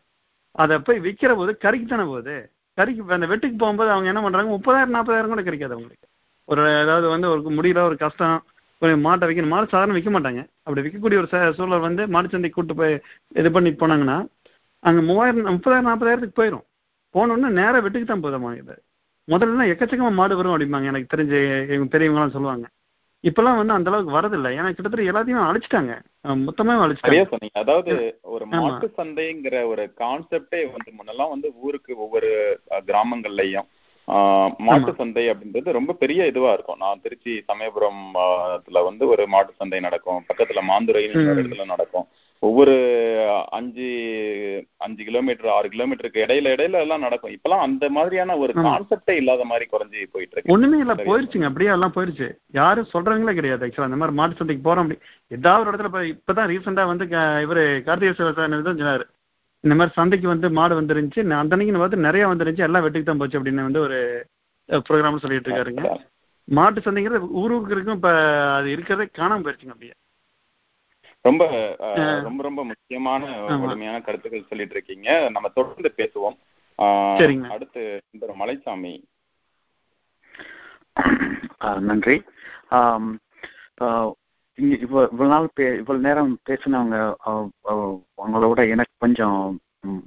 [0.54, 2.36] அதை போய் விற்கிற போது கறிக்கு தானே போகுது.
[2.78, 6.06] கறிக்கு அந்த வெட்டுக்கு போகும்போது அவங்க என்ன பண்ணுறாங்க முப்பதாயிரம் நாற்பதாயிரம் கூட கிடைக்காது அவங்களுக்கு.
[6.48, 8.38] ஒரு ஏதாவது வந்து ஒரு முடியல ஒரு கஷ்டம்
[8.82, 10.40] ஒரு மாட்டை விற்கணும் மாடு சாதாரண விற்க மாட்டாங்க.
[10.64, 12.94] அப்படி விற்கக்கூடிய ஒரு ச- சூழல் வந்து மாட்டுச்சந்தைக்கு கூட்டு போய்
[13.34, 14.18] இது பண்ணி போனாங்கன்னா
[14.82, 16.66] அங்கே மூவாயிரம் முப்பதாயிரம் நாற்பதாயிரத்துக்கு போயிடும்
[17.14, 18.74] போனோன்னா நேராக வெட்டுக்கு தான் போதும் இது.
[19.28, 20.86] முதல்ல எக்கச்சக்கமா மாடு வரும் அப்படிம்பாங்க.
[20.86, 21.34] எனக்கு தெரிஞ்ச
[21.74, 22.66] எங்க பெரியவங்கலாம் சொல்லுவாங்க.
[23.24, 25.92] இப்பெல்லாம் வந்து அந்த அளவுக்கு வரதில்லை ஏன்னா கிட்டத்தட்ட எல்லாத்தையும் அழிச்சிட்டாங்க.
[26.42, 27.24] மொத்தமே அழிச்சிட்டாங்க.
[27.30, 27.58] சொன்னீங்க.
[27.58, 27.92] அதாவது
[28.28, 28.44] ஒரு.
[28.54, 32.30] மாட்டு சந்தைங்கிற ஒரு கான்செப்டே வந்து முன்னெல்லாம் வந்து ஊருக்கு ஒவ்வொரு
[32.88, 33.68] கிராமங்கள்லயும்
[34.08, 34.92] ஆஹ், மாட்டு.
[34.96, 36.78] சந்தை அப்படின்றது ரொம்ப பெரிய இதுவா இருக்கும்.
[36.78, 40.24] நான் திருச்சி சமயபுரம் ஆஹ், த்துல வந்து ஒரு மாட்டு சந்தை நடக்கும்.
[40.28, 41.40] பக்கத்துல மாந்துரைன்னு ஒரு ம்.
[41.40, 42.06] இடத்துல நடக்கும்.
[42.42, 42.74] ஒவ்வொரு
[43.50, 43.86] அஞ்சு
[44.76, 47.32] அஞ்சு கிலோமீட்டர் ஆறு கிலோமீட்டருக்கு இடையில இடையில எல்லாம் நடக்கும்.
[47.36, 48.52] இப்பெல்லாம் அந்த மாதிரியான ஒரு.
[48.66, 50.54] கான்செப்டே இல்லாத மாதிரி குறைஞ்சி போயிட்டு இருக்கு.
[50.54, 51.48] ஒண்ணுமே இல்ல போயிருச்சுங்க.
[51.50, 52.28] அப்படியே எல்லாம் போயிருச்சு.
[52.60, 54.98] யாரும் சொல்றாங்களே கிடையாது ஆக்சுவலா அந்த மாதிரி மாட்டு சந்தைக்கு போறோம் அப்படி.
[55.30, 57.06] ஏதாவது ஒரு இடத்துல இப்ப இப்பதான் ரீசெண்டா வந்து
[57.46, 59.06] இவரு கார்த்திகை சிவசாமி தான் சொன்னாரு.
[59.64, 61.22] இந்த மாதிரி சந்தைக்கு வந்து மாடு வந்துருந்துச்சு.
[61.42, 62.66] அந்த அன்னைக்கு பார்த்து நிறைய வந்துருந்துச்சு.
[62.68, 63.98] எல்லாம் வெட்டுக்கு தான் போச்சு அப்படின்னு வந்து ஒரு
[64.68, 65.84] ப்ரோக்ராம் சொல்லிட்டு இருக்காருங்க.
[66.48, 67.98] மாட்டு சந்தைங்கிறது ஊர் ஊருக்கு இருக்கும்.
[68.00, 68.10] இப்ப
[68.58, 69.94] அது இருக்கிறதே காணாம போயிருச்சுங்க அப்படியே.
[71.20, 71.44] ரொம்ப
[72.22, 73.58] ரொம்ப ரொம்ப முக்கியமான ஆமா.
[73.60, 76.36] வலிமையான கருத்துக்கள் சொல்லிட்டு இருக்கீங்க நம்ம தொடர்ந்து பேசுவோம்.
[77.48, 78.92] அடுத்து இந்த மலைசாமி
[81.80, 82.24] நன்றி.
[84.58, 86.96] இங்க இவ்வளவு நாள் பே இவ்வளவு நேரம் பேசினவங்க
[88.18, 89.60] அவங்களோட எனக்கு கொஞ்சம்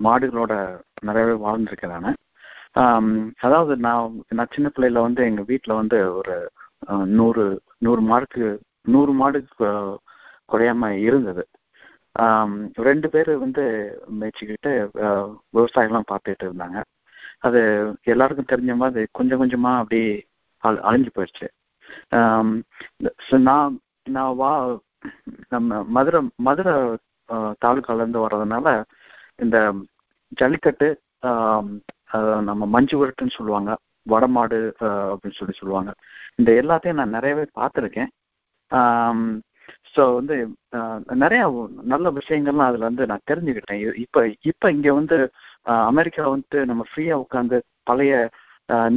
[0.03, 0.53] மாடுகளோட
[1.01, 2.15] நிறையவே
[2.73, 6.35] ஆம், அதாவது நான் நான் சின்ன பிள்ளையில வந்து எங்க வீட்டுல வந்து ஒரு
[7.05, 7.45] நூறு
[7.77, 9.39] நூறு மாடுக்கு நூறு மாடு
[10.51, 11.47] குறையாம இருந்தது.
[12.73, 13.63] ரெண்டு பேர் வந்து
[14.19, 14.71] மேய்ச்சிக்கிட்டு
[15.03, 16.83] ஆ, விவசாயம்லாம் பார்த்துட்டு இருந்தாங்க.
[17.39, 17.59] அது
[18.03, 20.25] எல்லாருக்கும் தெரிஞ்ச மாதிரி கொஞ்சம் கொஞ்சமா அப்படியே
[20.63, 21.47] அழிஞ்சு போயிடுச்சு.
[23.39, 23.79] நான்
[24.09, 24.51] நான் வா
[25.49, 26.73] நம்ம மதுரை மதுரை
[27.65, 28.83] தாலுக்கால இருந்து வர்றதுனால
[29.35, 29.73] இந்த
[30.27, 31.01] ஜல்லிக்கட்டு
[32.49, 33.77] நம்ம மஞ்சு விரட்டுன்னு சொல்லுவாங்க.
[34.09, 35.93] வடமாடு அப்படின்னு சொல்லி சொல்லுவாங்க.
[36.35, 38.11] இந்த எல்லாத்தையும் நான் நிறையவே பார்த்துருக்கேன்.
[39.95, 40.35] ஸோ வந்து
[41.15, 41.45] நிறையா
[41.83, 43.81] நல்ல விஷயங்கள்லாம் அதில் வந்து நான் தெரிஞ்சுக்கிட்டேன்.
[43.95, 45.17] இப்போ இப்போ இங்கே வந்து
[45.89, 48.13] அமெரிக்கா வந்துட்டு நம்ம ஃப்ரீயாக உட்காந்து பழைய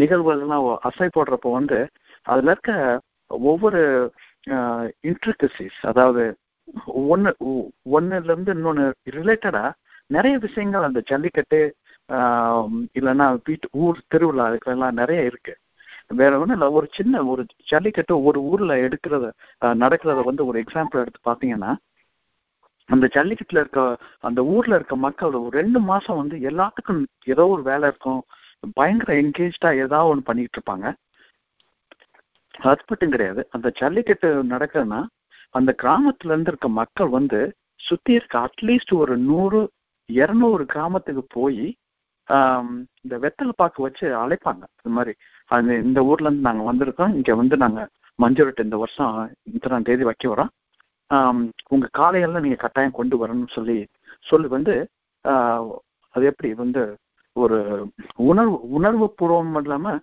[0.00, 1.78] நிகழ்வுகள்லாம் அசை போடுறப்போ வந்து
[2.26, 2.72] அதில் இருக்க
[3.30, 3.80] ஒவ்வொரு
[5.04, 6.24] இன்ட்ரிகசிஸ் அதாவது
[7.08, 7.30] ஒன்று
[7.96, 8.84] ஒன்றுலேருந்து இன்னொன்று
[9.18, 9.72] ரிலேட்டடாக
[10.10, 11.60] நிறைய விஷயங்கள் அந்த ஜல்லிக்கட்டு
[12.98, 15.60] இல்லைன்னா வீட்டு ஊர் திருவிழா அதுக்கெல்லாம் நிறைய இருக்குது
[16.14, 16.66] வேற ஒன்றும் இல்ல.
[16.70, 19.26] ஒரு சின்ன ஒரு ஜல்லிக்கட்டு ஒரு ஊர்ல எடுக்கிறத
[19.82, 21.72] நடக்கிறத வந்து ஒரு எக்ஸாம்பிள் எடுத்து பாத்தீங்கன்னா
[22.88, 23.82] அந்த ஜல்லிக்கட்டுல இருக்க
[24.20, 28.20] அந்த ஊர்ல இருக்க மக்கள் ஒரு ரெண்டு மாசம் வந்து எல்லாத்துக்கும் ஏதோ ஒரு வேலை இருக்கும்.
[28.76, 30.86] பயங்கர என்கேஜா ஏதாவது ஒண்ணு பண்ணிட்டு இருப்பாங்க.
[32.54, 33.42] அது மட்டும் கிடையாது.
[33.50, 35.00] அந்த ஜல்லிக்கட்டு நடக்குதுன்னா
[35.54, 37.40] அந்த கிராமத்துல இருந்து இருக்க மக்கள் வந்து
[37.80, 39.60] சுத்தி இருக்க அட்லீஸ்ட் ஒரு நூறு
[40.08, 41.64] இருநூறு கிராமத்துக்கு போய்
[43.02, 44.64] இந்த வெத்தலை பாக்கு வச்சு அழைப்பாங்க.
[44.82, 45.14] இந்த மாதிரி.
[45.46, 47.14] அது இந்த ஊர்ல இருந்து நாங்க வந்திருக்கோம்.
[47.14, 50.52] இங்க வந்து நாங்க மஞ்சள் இந்த வருஷம் இத்தனாம் தேதி வைக்க வரோம்.
[51.68, 53.86] உங்க காளையெல்லாம் நீங்க கட்டாயம் கொண்டு வரணும்னு சொல்லி
[54.20, 54.88] சொல்லி வந்து
[56.10, 56.96] அது எப்படி வந்து
[57.32, 59.98] ஒரு உணர்வு உணர்வு பூர்வம் இல்லாம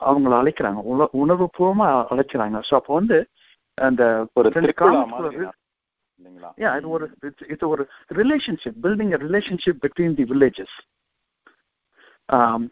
[0.00, 0.80] அவங்கள அழைக்கிறாங்க.
[0.82, 3.28] உண- உணர்வு பூர்வமா அழைக்கிறாங்க ஸோ அப்போ வந்து
[3.74, 5.46] அந்த ஒரு ரெண்டு திருக்குறளா கிராமத்துக்குள்ள மாதிரி
[6.20, 6.50] இல்லைங்களா?
[6.56, 7.06] Yeah இது ஒரு
[7.48, 7.82] இது ஒரு
[8.14, 10.76] relationship building relationship between the villages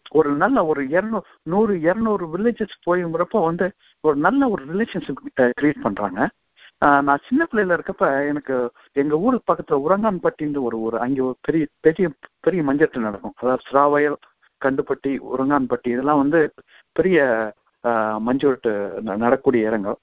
[0.09, 3.67] ஒரு நல்ல ஒரு இரநூ நூறு இரநூறு வில்லேஜஸ் போயுங்கிறப்போ வந்து
[4.03, 5.21] ஒரு நல்ல ஒரு ரிலேஷன்ஷிப்
[5.59, 6.19] கிரியேட் பண்ணுறாங்க
[7.01, 8.55] நான் சின்ன பிள்ளையில இருக்கப்ப எனக்கு
[8.95, 12.07] எங்க ஊருக்கு பக்கத்துல உரங்கான்பட்டின்னு ஒரு ஊர் அங்கே ஒரு பெரிய பெரிய
[12.39, 13.35] பெரிய மஞ்சட்டு நடக்கும்.
[13.35, 14.17] அதாவது சிராவயல்
[14.61, 16.39] கண்டுப்பட்டி உரங்கான்பட்டி இதெல்லாம் வந்து
[16.95, 17.17] பெரிய
[17.83, 19.97] uh, ஆஹ் நடக்கூடிய இடங்கள்.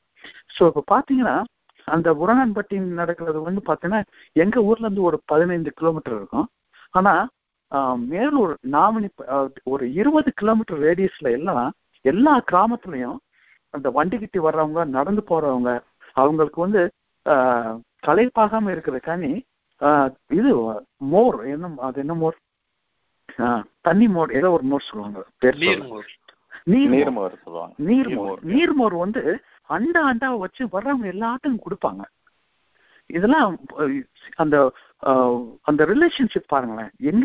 [0.57, 1.37] ஸோ இப்போ பார்த்தீங்கன்னா
[1.87, 4.01] அந்த உரங்கான்பட்டி நடக்கிறது வந்து பார்த்தீங்கன்னா
[4.37, 6.47] எங்க ஊர்ல இருந்து ஒரு பதினைந்து கிலோமீட்டர் இருக்கும்.
[6.95, 7.15] ஆனா
[8.11, 9.09] மேலூர் நாமினி
[9.65, 11.71] ஒரு இருபது கிலோமீட்டர் ரேடியஸ்ல எல்லாம்
[12.05, 13.19] எல்லா கிராமத்துலயும்
[13.75, 15.71] அந்த வண்டிக்கிட்டு வர்றவங்க நடந்து போறவங்க
[16.17, 16.83] அவங்களுக்கு வந்து
[18.03, 19.33] களைப்பாகாம இருக்கிறதுக்காண்டி
[19.81, 20.51] ஆஹ் இது
[21.13, 22.37] மோர் என்ன அது என்ன மோர்?
[23.81, 25.21] தண்ணி மோர் ஏதோ ஒரு மோர் சொல்லுவாங்க.
[25.43, 26.09] நீர்மோர் நீர் மோர்.
[26.99, 27.35] நீர்மோர்.
[27.45, 27.75] சொல்லுவாங்க.
[27.89, 28.41] நீர்மோர்.
[28.53, 29.23] நீர்மோர் வந்து
[29.71, 32.03] அண்டா அண்டா வச்சு வர்றவங்க எல்லாத்துக்கும் கொடுப்பாங்க.
[33.11, 33.55] இதெல்லாம்
[34.43, 34.57] அந்த
[35.65, 36.91] அந்த ரிலேஷன்ஷிப் பாருங்களேன்.
[37.11, 37.25] எங்க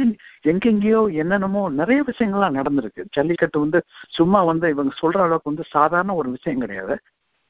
[0.51, 3.03] எங்கெங்கேயோ என்னென்னமோ நிறைய விஷயங்கள்லாம் நடந்திருக்கு.
[3.11, 3.79] ஜல்லிக்கட்டு வந்து
[4.17, 6.97] சும்மா வந்து இவங்க சொல்ற அளவுக்கு வந்து சாதாரண ஒரு விஷயம் கிடையாது.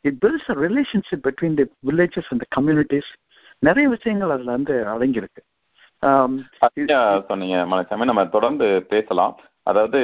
[0.05, 3.09] It builds a relationship between the villages and communities
[3.63, 5.41] நிறைய விஷயங்கள் அதுல வந்து அடங்கியிருக்கு.
[7.29, 9.33] சொன்னீங்க மலைசாமி நம்ம தொடர்ந்து பேசலாம்.
[9.67, 9.99] அதாவது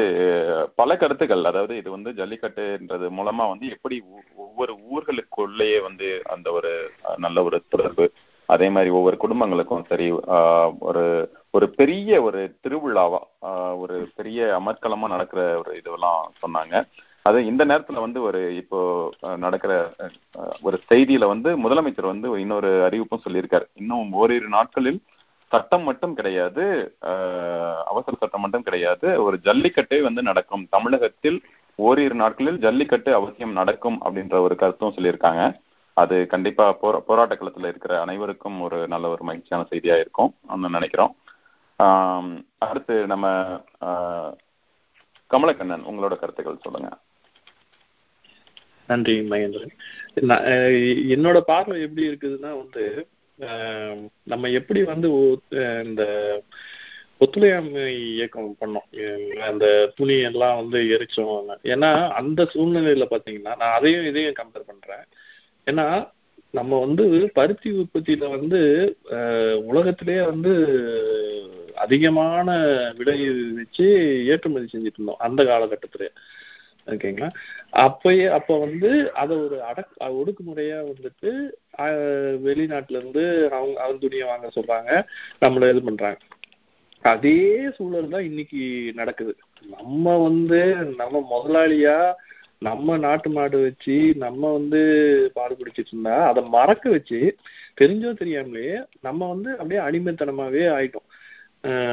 [0.75, 1.43] பல கருத்துக்கள்.
[1.51, 3.97] அதாவது இது வந்து ஜல்லிக்கட்டுன்றது மூலமா வந்து எப்படி
[4.45, 6.71] ஒவ்வொரு ஊர்களுக்குள்ளேயே வந்து அந்த ஒரு
[7.25, 8.07] நல்ல ஒரு தொடர்பு.
[8.49, 10.07] அதே மாதிரி ஒவ்வொரு குடும்பங்களுக்கும் சரி
[10.89, 11.03] ஒரு
[11.57, 13.21] ஒரு பெரிய ஒரு திருவிழாவா
[13.83, 16.75] ஒரு பெரிய அமர்க்கலமா நடக்கிற ஒரு இதுவெல்லாம் சொன்னாங்க.
[17.29, 18.79] அது இந்த நேரத்துல வந்து ஒரு இப்போ
[19.45, 19.73] நடக்கிற
[20.61, 23.65] ஒரு செய்தியில வந்து முதலமைச்சர் வந்து இன்னொரு அறிவிப்பும் சொல்லியிருக்காரு.
[23.81, 24.99] இன்னும் ஓரிரு நாட்களில்
[25.51, 26.63] சட்டம் மட்டும் கிடையாது
[27.91, 29.07] அவசர சட்டம் மட்டும் கிடையாது.
[29.25, 30.63] ஒரு ஜல்லிக்கட்டே வந்து நடக்கும்.
[30.75, 31.37] தமிழகத்தில்
[31.79, 35.43] ஓரிரு நாட்களில் ஜல்லிக்கட்டு அவசியம் நடக்கும் அப்படின்ற ஒரு கருத்தும் சொல்லியிருக்காங்க.
[35.97, 40.31] அது கண்டிப்பா போரா போராட்ட களத்துல இருக்கிற அனைவருக்கும் ஒரு நல்ல ஒரு மகிழ்ச்சியான செய்தியா இருக்கும்
[40.75, 41.13] நினைக்கிறோம்.
[42.67, 43.27] அடுத்து நம்ம
[45.33, 46.89] கமலக்கண்ணன் உங்களோட கருத்துக்கள் சொல்லுங்க.
[48.89, 49.73] நன்றி மகேந்திரன்.
[50.29, 50.45] நான்,
[51.15, 52.83] என்னோட பார்வை எப்படி இருக்குதுன்னா வந்து
[54.23, 55.09] நம்ம எப்படி வந்து
[55.85, 56.03] இந்த
[57.17, 57.83] ஒத்துழையாமை
[58.13, 58.87] இயக்கம் பண்ணோம்.
[59.49, 59.65] அந்த
[59.95, 61.51] துணி எல்லாம் வந்து எரிச்சோம்.
[61.73, 65.05] ஏன்னா அந்த சூழ்நிலையில பாத்தீங்கன்னா நான் அதையும் இதையும் கம்பேர் பண்றேன்.
[65.65, 65.87] ஏன்னா
[66.51, 68.59] நம்ம வந்து பருத்தி உற்பத்தியில வந்து
[69.71, 70.53] உலகத்திலேயே வந்து
[71.75, 72.49] அதிகமான
[72.97, 73.17] விலை
[73.55, 73.87] வச்சு
[74.25, 76.09] ஏற்றுமதி செஞ்சுட்டு இருந்தோம் அந்த காலகட்டத்திலே.
[76.87, 77.27] ஓகேங்களா?
[77.83, 78.89] அப்பயே அப்ப வந்து
[79.21, 81.31] அதை ஒரு அடக் ஒடுக்குமுறையா வந்துட்டு
[82.45, 83.23] வெளிநாட்டுல இருந்து
[83.57, 84.91] அவங்க அவன் துணியை வாங்க சொல்றாங்க.
[85.41, 86.19] நம்மள இது பண்றாங்க.
[87.03, 87.39] அதே
[87.77, 88.61] சூழல் தான் இன்னைக்கு
[88.99, 89.33] நடக்குது.
[89.75, 90.59] நம்ம வந்து
[91.01, 91.97] நம்ம முதலாளியா
[92.61, 94.79] நம்ம நாட்டு மாடு வச்சு நம்ம வந்து
[95.33, 97.19] பாடு பிடிச்சிட்டு இருந்தா அதை மறக்க வச்சு
[97.81, 98.69] தெரிஞ்சோ தெரியாமலே
[99.07, 101.04] நம்ம வந்து அப்படியே அடிமைத்தனமாவே ஆயிட்டோம்.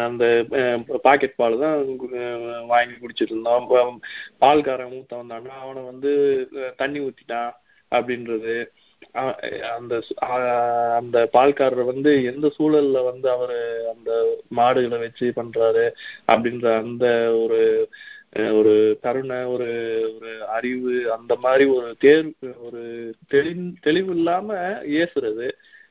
[0.06, 0.24] அந்த
[1.04, 1.76] பாக்கெட் பால் தான்
[2.72, 3.66] வாங்கி குடிச்சிட்டு இருந்தோம்
[4.42, 6.12] பால்காரன் மூத்த வந்தான்னா அவனை வந்து
[6.76, 7.52] தண்ணி ஊத்திட்டான்
[7.92, 8.54] அப்படின்றது.
[9.76, 9.94] அந்த
[10.98, 13.58] அந்த பால்காரர் வந்து எந்த சூழல்ல வந்து அவரு
[13.92, 14.10] அந்த
[14.58, 15.84] மாடுகளை வச்சு பண்றாரு
[16.28, 17.06] அப்படின்ற அந்த
[17.42, 17.60] ஒரு
[18.58, 19.68] ஒரு கருணை ஒரு
[20.12, 22.32] ஒரு அறிவு அந்த மாதிரி ஒரு தேர்வு
[22.66, 22.82] ஒரு
[23.28, 24.48] தெளி தெளிவு இல்லாம
[25.00, 25.48] ஏசுறது.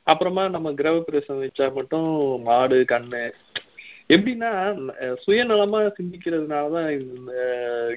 [0.08, 2.10] அப்புறமா நம்ம கிரகப்பிரசம் வச்சா மட்டும்
[2.48, 3.24] மாடு கண்ணு
[4.14, 4.52] எப்படின்னா
[5.26, 7.32] சுயநலமா சிந்திக்கிறதுனாலதான் இந்த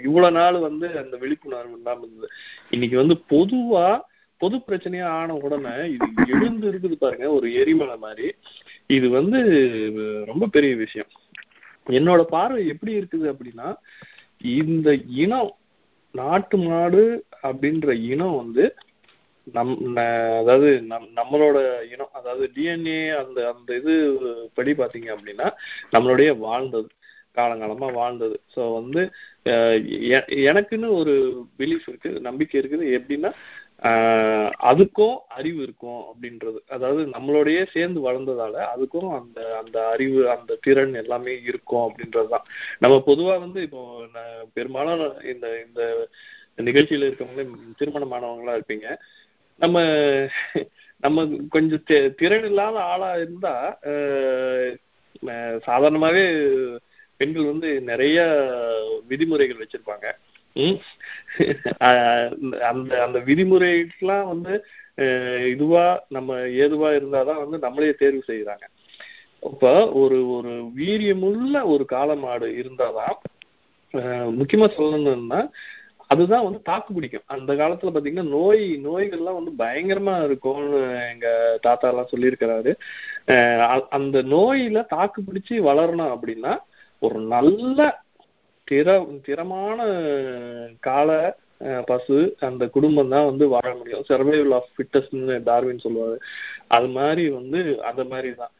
[0.03, 2.29] இவ்வளவு நாள் வந்து அந்த விழிப்புணர்வு இல்லாம இருந்தது.
[2.71, 3.87] இன்னைக்கு வந்து பொதுவா
[4.41, 8.29] பொது பிரச்சனையா ஆன உடனே இது எழுந்து இருக்குது பாருங்க ஒரு எரிமலை மாதிரி.
[8.97, 9.41] இது வந்து
[10.27, 11.11] ரொம்ப பெரிய விஷயம்.
[11.99, 13.69] என்னோட பார்வை எப்படி இருக்குது அப்படின்னா
[14.61, 14.89] இந்த
[15.23, 15.53] இனம்
[16.15, 17.05] நாட்டு மாடு
[17.43, 18.65] அப்படின்ற இனம் வந்து
[19.53, 19.97] நம்
[20.41, 21.59] அதாவது நம் நம்மளோட
[21.93, 23.95] இனம் அதாவது டிஎன்ஏ அந்த அந்த இது
[24.55, 25.49] படி பார்த்தீங்க அப்படின்னா
[25.93, 26.89] நம்மளுடைய வாழ்ந்தது
[27.35, 28.41] காலங்காலமா வாழ்ந்தது.
[28.57, 29.11] ஸோ வந்து
[29.45, 31.15] அஹ் எ- எனக்குன்னு ஒரு
[31.59, 32.99] பிலீஃப் இருக்கு நம்பிக்கை இருக்குது.
[32.99, 33.33] எப்படின்னா
[33.83, 36.59] ஆஹ் அதுக்கும் அறிவு இருக்கும் அப்படின்றது.
[36.69, 42.47] அதாவது நம்மளோடைய சேர்ந்து வளர்ந்ததால அதுக்கும் அந்த அந்த அறிவு அந்த திறன் எல்லாமே இருக்கும் அப்படின்றதுதான்.
[42.79, 44.03] நம்ம பொதுவாக வந்து இப்போ
[44.53, 46.09] பெரும்பாலும் இந்த இந்த
[46.59, 47.45] நிகழ்ச்சியில இருக்கவங்களே
[47.79, 48.89] திருமணமானவங்களா இருப்பீங்க.
[49.59, 49.79] நம்ம
[51.03, 51.19] நம்ம
[51.51, 54.73] கொஞ்சம் தி- திறன் இல்லாத ஆளா இருந்தா அஹ்
[55.67, 56.25] சாதாரணமாவே
[57.21, 58.19] பெண்கள் வந்து நிறைய
[59.09, 60.07] விதிமுறைகள் வச்சிருப்பாங்க.
[62.65, 64.55] அந்த அந்த விதிமுறைக்கெல்லாம் வந்து
[65.49, 68.67] இதுவா நம்ம ஏதுவா இருந்தாதான் வந்து நம்மளே தேர்வு செய்யறாங்க
[69.43, 73.17] அப்ப ஒரு ஒரு வீரியமுள்ள ஒரு காலமாடு இருந்தாதான்
[73.95, 75.41] அஹ் முக்கியமா சொல்லணும்னா
[76.11, 77.23] அதுதான் வந்து தாக்கு பிடிக்கும்.
[77.27, 80.81] அந்த காலத்துல பாத்தீங்கன்னா நோய் நோய்கள்லாம் வந்து பயங்கரமா இருக்கும்னு
[81.13, 81.27] எங்க
[81.61, 82.73] தாத்தா எல்லாம் சொல்லியிருக்கிறாரு
[83.67, 86.53] அ- அந்த நோயில தாக்கு பிடிச்சு வளரணும் அப்படின்னா
[87.03, 87.79] ஒரு நல்ல
[88.69, 88.89] திற
[89.23, 89.79] திறமான
[90.81, 91.09] கால
[91.87, 94.05] பசு அந்த குடும்பம் தான் வந்து வாழ முடியும்.
[94.09, 96.17] சர்வைவல் ஆஃப் ஃபிட்டஸ்ட்னு டார்வின் சொல்லுவாரு.
[96.69, 98.53] அது மாதிரி வந்து அந்த மாதிரி தான்.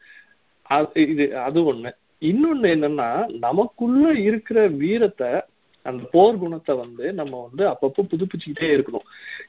[0.69, 1.91] அது இது அது ஒண்ணு.
[2.21, 5.31] இன்னொன்னு என்னன்னா நமக்குள்ள இருக்கிற வீரத்தை
[5.89, 9.07] அந்த போர் குணத்தை வந்து நம்ம வந்து அப்பப்போ புதுப்பிச்சுக்கிட்டே இருக்கணும்.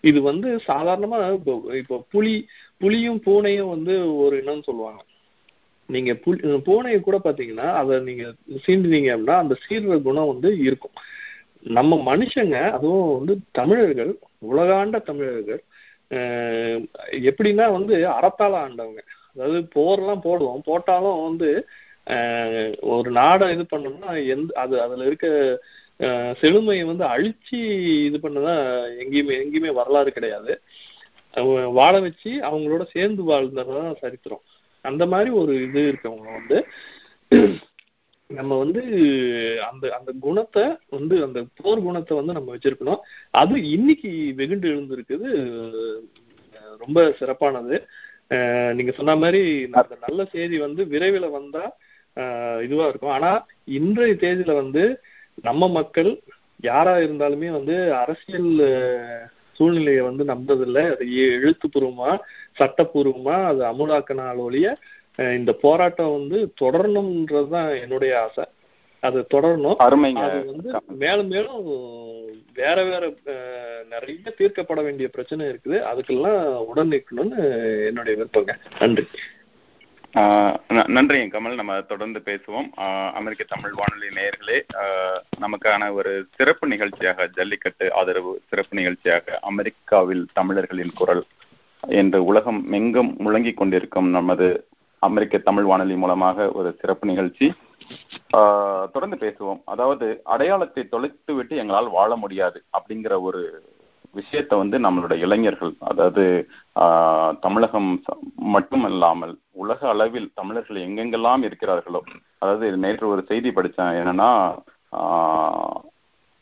[0.09, 2.35] இது வந்து சாதாரணமா இப்போ இப்போ புலி
[2.83, 5.01] புலியும் பூனையும் வந்து ஒரு இனம்னு சொல்லுவாங்க.
[5.89, 8.25] நீங்க புலி பூனையை கூட பாத்தீங்கன்னா அதை நீங்க
[8.67, 10.97] சீண்டுனீங்க அப்படின்னா அந்த சீர்ற குணம் வந்து இருக்கும்.
[11.79, 14.13] நம்ம மனுஷங்க அதுவும் வந்து தமிழர்கள்
[14.51, 15.63] உலகாண்ட தமிழர்கள்
[17.31, 19.01] எப்படின்னா வந்து அறத்தால ஆண்டவங்க.
[19.33, 20.61] அதாவது போர்லாம் போடுவோம்.
[20.69, 21.51] போட்டாலும் வந்து
[22.95, 25.29] ஒரு நாடை இது பண்ணோம்னா எந்த அது அதுல இருக்க
[26.41, 27.59] செழுமையை வந்து அழிச்சு
[28.09, 28.65] இது பண்ணதான்
[29.03, 30.53] எங்கேயுமே எங்கேயுமே வரலாறு கிடையாது.
[31.35, 34.45] அவங்க வாழ வச்சு அவங்களோட சேர்ந்து வாழ்ந்ததான் சரித்திரம்.
[34.85, 36.59] அந்த மாதிரி ஒரு இது இருக்கவங்க வந்து
[38.31, 38.83] நம்ம வந்து
[39.69, 43.03] அந்த அந்த குணத்தை வந்து அந்த போர் குணத்தை வந்து நம்ம வச்சிருக்கணும்.
[43.41, 45.29] அது இன்னைக்கு வெகுண்டு எழுந்திருக்குது.
[46.83, 47.77] ரொம்ப சிறப்பானது.
[48.77, 49.43] நீங்க சொன்ன மாதிரி
[49.81, 51.65] அந்த நல்ல செய்தி வந்து விரைவில் வந்தா
[52.65, 53.15] இதுவா இருக்கும்.
[53.17, 53.31] ஆனா
[53.79, 54.85] இன்றைய தேதியில வந்து
[55.43, 56.21] நம்ம மக்கள்
[56.61, 58.51] யாரா இருந்தாலுமே வந்து அரசியல்
[59.53, 60.81] சூழ்நிலையை வந்து நம்புறதில்ல.
[60.95, 61.07] அது
[61.39, 62.19] எழுத்துப்பூர்வமா
[62.59, 64.77] சட்டப்பூர்வமா அது அமுலாக்கினால் ஒழிய
[65.17, 68.45] இந்த போராட்டம் வந்து தொடரணும்ன்றதுதான் என்னுடைய ஆசை.
[69.01, 69.77] அது தொடரணும்.
[69.77, 71.63] அது வந்து மேலும் மேலும்
[72.55, 73.13] வேற வேற
[73.91, 75.79] நிறைய தீர்க்கப்பட வேண்டிய பிரச்சனை இருக்குது.
[75.91, 77.39] அதுக்கெல்லாம் உடன் நிற்கணும்னு
[77.87, 78.55] என்னுடைய விருப்பங்க.
[78.81, 79.05] நன்றி.
[80.17, 81.57] நன்றிங்க கமல்.
[81.61, 82.69] நம்ம தொடர்ந்து பேசுவோம்.
[83.19, 84.59] அமெரிக்க தமிழ் வானொலி நேயர்களே
[85.45, 91.23] நமக்கான ஒரு சிறப்பு நிகழ்ச்சியாக ஜல்லிக்கட்டு ஆதரவு சிறப்பு நிகழ்ச்சியாக அமெரிக்காவில் தமிழர்களின் குரல்
[92.01, 94.49] என்று உலகம் எங்கும் முழங்கிக் கொண்டிருக்கும் நமது
[94.99, 97.47] அமெரிக்க தமிழ் வானொலி மூலமாக ஒரு சிறப்பு நிகழ்ச்சி.
[98.95, 99.61] தொடர்ந்து பேசுவோம்.
[99.75, 103.43] அதாவது அடையாளத்தை தொலைத்து விட்டு எங்களால் வாழ முடியாது அப்படிங்கிற ஒரு
[104.17, 106.25] விஷயத்தை வந்து நம்மளோட இளைஞர்கள் அதாவது
[107.41, 107.91] தமிழகம்
[108.35, 112.01] மட்டுமல்லாமல் உலக அளவில் தமிழர்கள் எங்கெங்கெல்லாம் இருக்கிறார்களோ
[112.39, 114.31] அதாவது நேற்று ஒரு செய்தி படித்தேன் என்னன்னா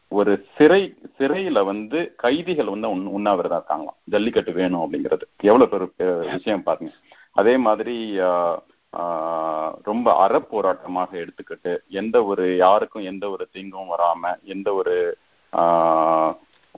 [0.09, 0.83] ஒரு சிறை
[1.19, 3.99] சிறையில வந்து கைதிகள் வந்து உண்- உண்ணாவிரதம் இருக்காங்களாம்.
[4.05, 5.25] ஜல்லிக்கட்டு வேணும் அப்படிங்கிறது.
[5.43, 6.93] எவ்வளவு பெரு விஷயம் பாருங்க.
[7.33, 7.97] அதே மாதிரி
[9.83, 14.97] ரொம்ப அறப்போராட்டமாக எடுத்துக்கிட்டு எந்த ஒரு யாருக்கும் எந்த ஒரு தீங்கும் வராம எந்த ஒரு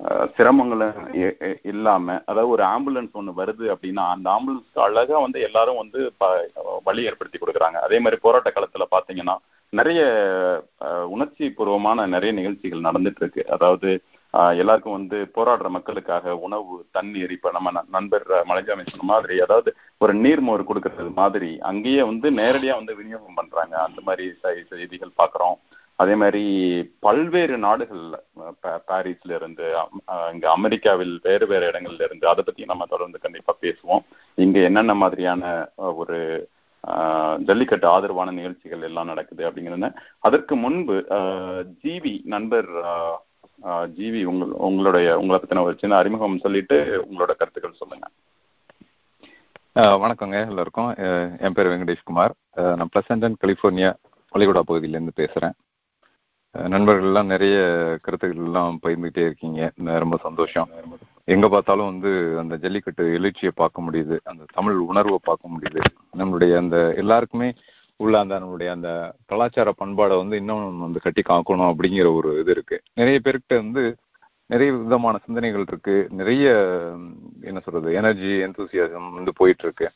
[0.04, 5.40] சிரமங்களை சிரமங்களும் இ- இ- இல்லாம அதாவது ஒரு ஆம்புலன்ஸ் ஒன்று வருது அப்படின்னா அந்த ஆம்புலன்ஸ்க்கு அழகா வந்து
[5.40, 6.50] எல்லாரும் வந்து ப-
[6.84, 7.78] வழி ஏற்படுத்தி கொடுக்குறாங்க.
[7.86, 9.36] அதே மாதிரி போராட்ட காலத்துல பாத்தீங்கன்னா
[9.68, 10.02] நிறைய
[11.08, 13.46] உணர்ச்சி பூர்வமான நிறைய நிகழ்ச்சிகள் நடந்துட்டு இருக்கு.
[13.48, 19.74] அதாவது எல்லாருக்கும் வந்து போராடுற மக்களுக்காக உணவு தண்ணீர் இப்ப நம்ம ந- நண்பர் மலைஜாமி சொன்ன மாதிரி அதாவது
[19.98, 23.76] ஒரு நீர்மோர் கொடுக்கறது மாதிரி அங்கேயே வந்து நேரடியா வந்து விநியோகம் பண்றாங்க.
[23.82, 24.32] அந்த மாதிரி
[24.68, 25.56] செய்திகள் பாக்குறோம்.
[25.96, 26.42] அதே மாதிரி
[27.00, 28.14] பல்வேறு நாடுகள்ல
[28.88, 34.04] பாரிஸ்ல இருந்து அம்- இங்க அமெரிக்காவில் வேறு வேறு இடங்கள்ல இருந்து அதை பத்தி நம்ம தொடர்ந்து கண்டிப்பா பேசுவோம்.
[34.34, 35.44] இங்க என்னென்ன மாதிரியான
[35.76, 36.18] ஒரு
[37.38, 39.88] ஜல்லிக்கட்டு ஆதரவான நிகழ்ச்சிகள் எல்லாம் நடக்குது அப்படிங்கிறது
[40.18, 40.96] அதற்கு முன்பு
[41.82, 42.68] ஜிவி நண்பர்
[43.96, 46.76] ஜிவி உங்கள் உங்களுடைய உங்களை பத்தின ஒரு சின்ன அறிமுகம் சொல்லிட்டு
[47.10, 48.06] உங்களோட கருத்துக்கள் சொல்லுங்க.
[49.76, 50.90] வணக்கங்க எல்லாருக்கும்.
[51.38, 52.02] என் பேர் வெங்கடேஷ்குமார்.
[52.04, 53.90] குமார் நான் பிளசண்டன் கலிஃபோர்னியா
[54.34, 55.52] பள்ளிக்கூடா பகுதியிலேருந்து பேசுகிறேன்
[56.68, 57.56] நண்பர்கள் எல்லாம் நிறைய
[58.02, 59.72] கருத்துக்கள் எல்லாம் பகிர்ந்துகிட்டே இருக்கீங்க.
[59.76, 60.68] ரொம்ப சந்தோஷம்.
[61.24, 64.16] எங்க பார்த்தாலும் வந்து அந்த ஜல்லிக்கட்டு எழுச்சியை பார்க்க முடியுது.
[64.24, 65.80] அந்த தமிழ் உணர்வை பார்க்க முடியுது.
[66.18, 67.52] நம்மளுடைய அந்த எல்லாருக்குமே
[67.96, 72.82] உள்ள அந்த நம்மளுடைய அந்த கலாச்சார பண்பாடை வந்து இன்னும் வந்து கட்டி காக்கணும் அப்படிங்கிற ஒரு இது இருக்கு.
[72.94, 73.96] நிறைய பேர்கிட்ட வந்து
[74.46, 76.08] நிறைய விதமான சிந்தனைகள் இருக்கு.
[76.10, 76.48] நிறைய
[77.40, 79.90] என்ன சொல்றது எனர்ஜி எந்தூசியாசம் வந்து போயிட்டு இருக்கு.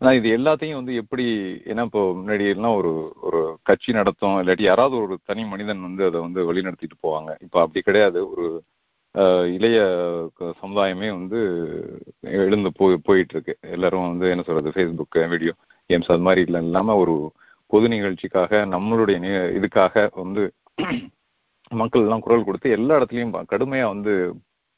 [0.00, 1.24] ஆனா இது எல்லாத்தையும் வந்து எப்படி
[1.64, 6.20] ஏன்னா இப்போ முன்னாடி எல்லாம் ஒரு ஒரு கட்சி நடத்தும் இல்லாட்டி யாராவது ஒரு தனி மனிதன் வந்து அதை
[6.20, 7.30] வந்து வழிநடத்திட்டு போவாங்க.
[7.40, 8.30] இப்ப அப்படி கிடையாது.
[8.30, 8.46] ஒரு
[9.54, 9.78] இளைய
[10.62, 11.40] சமுதாயமே வந்து
[12.20, 15.52] எழுந்து போய் போயிட்டு இருக்கு எல்லாரும் வந்து என்ன சொல்றது ஃபேஸ்புக் வீடியோ
[15.90, 17.14] கேம்ஸ் அது மாதிரி இல்லை இல்லாம ஒரு
[17.70, 19.16] பொது நிகழ்ச்சிக்காக நம்மளுடைய
[19.58, 20.44] இதுக்காக வந்து
[21.70, 24.12] மக்கள் எல்லாம் குரல் கொடுத்து எல்லா இடத்துலயும் ப- கடுமையா வந்து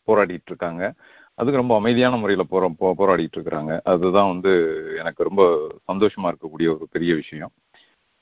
[0.09, 0.83] போராடிட்டு இருக்காங்க.
[1.41, 3.81] அதுக்கு ரொம்ப அமைதியான முறையில் போற போ- போராடிட்டு இருக்கிறாங்க.
[3.85, 4.53] அதுதான் வந்து
[4.99, 7.51] எனக்கு ரொம்ப சந்தோஷமா இருக்கக்கூடிய ஒரு பெரிய விஷயம்.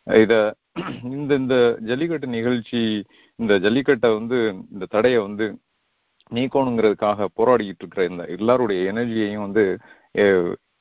[0.04, 0.54] இத
[1.02, 3.04] இந்த இந்த ஜல்லிக்கட்டு நிகழ்ச்சி
[3.36, 5.58] இந்த ஜல்லிக்கட்டை வந்து இந்த தடையை வந்து
[6.30, 9.78] நீக்கணுங்கிறதுக்காக போராடிக்கிட்டு இருக்கிற இந்த எல்லாருடைய எனர்ஜியையும் வந்து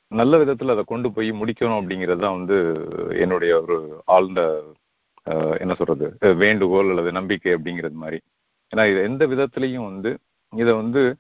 [0.07, 2.87] நல்ல விதத்துல அதை கொண்டு போய் முடிக்கணும் அப்படிங்கிறது தான் வந்து
[3.19, 4.63] என்னுடைய ஒரு ஆழ்ந்த
[5.59, 8.19] என்ன சொல்றது வேண்டுகோள் அல்லது நம்பிக்கை அப்படிங்கிறது மாதிரி.
[8.75, 10.17] ஏன்னா இது எந்த விதத்திலையும் வந்து
[10.55, 11.15] இதை வந்து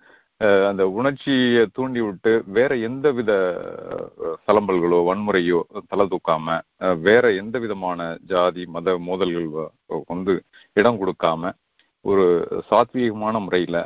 [0.67, 3.31] அந்த உணர்ச்சியை தூண்டி விட்டு வேற எந்த வித
[4.45, 6.57] சலம்பல்களோ வன்முறையோ தலை தூக்காம
[7.01, 9.47] வேற எந்த விதமான ஜாதி மத மோதல்கள்
[10.07, 10.33] வந்து
[10.77, 11.51] இடம் கொடுக்காம
[12.05, 12.25] ஒரு
[12.69, 13.77] சாத்வீகமான முறையில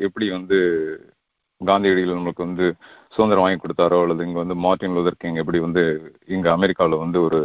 [0.00, 0.58] எப்படி வந்து
[1.60, 2.66] காந்தியடிகள் நம்மளுக்கு வந்து
[3.12, 5.82] சுதந்திரம் வாங்கி கொடுத்தாரோ அல்லது இங்க வந்து மார்ட்டின் லூதர் கிங் எப்படி வந்து
[6.28, 7.40] இங்க அமெரிக்காவில் வந்து ஒரு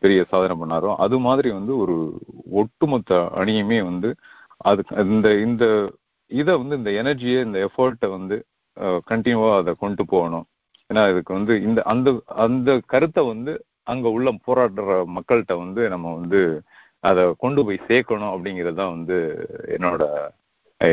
[0.00, 1.94] பெரிய சாதனை பண்ணாரோ அது மாதிரி வந்து ஒரு
[2.60, 4.10] ஒட்டுமொத்த அணியுமே வந்து
[4.64, 5.64] அதுக்கு இந்த இந்த
[6.32, 8.44] இதை வந்து இந்த எனர்ஜியை இந்த எஃபர்ட்டை வந்து
[8.80, 10.46] கண்டினியூவா அதை கொண்டு போகணும்.
[10.94, 16.62] ஏன்னா இதுக்கு வந்து இந்த அந்த அந்த கருத்தை வந்து அங்க உள்ள போராடுற மக்கள்கிட்ட வந்து நம்ம வந்து
[17.00, 20.28] அதை கொண்டு போய் சேர்க்கணும் அப்படிங்கிறது தான் வந்து என்னோட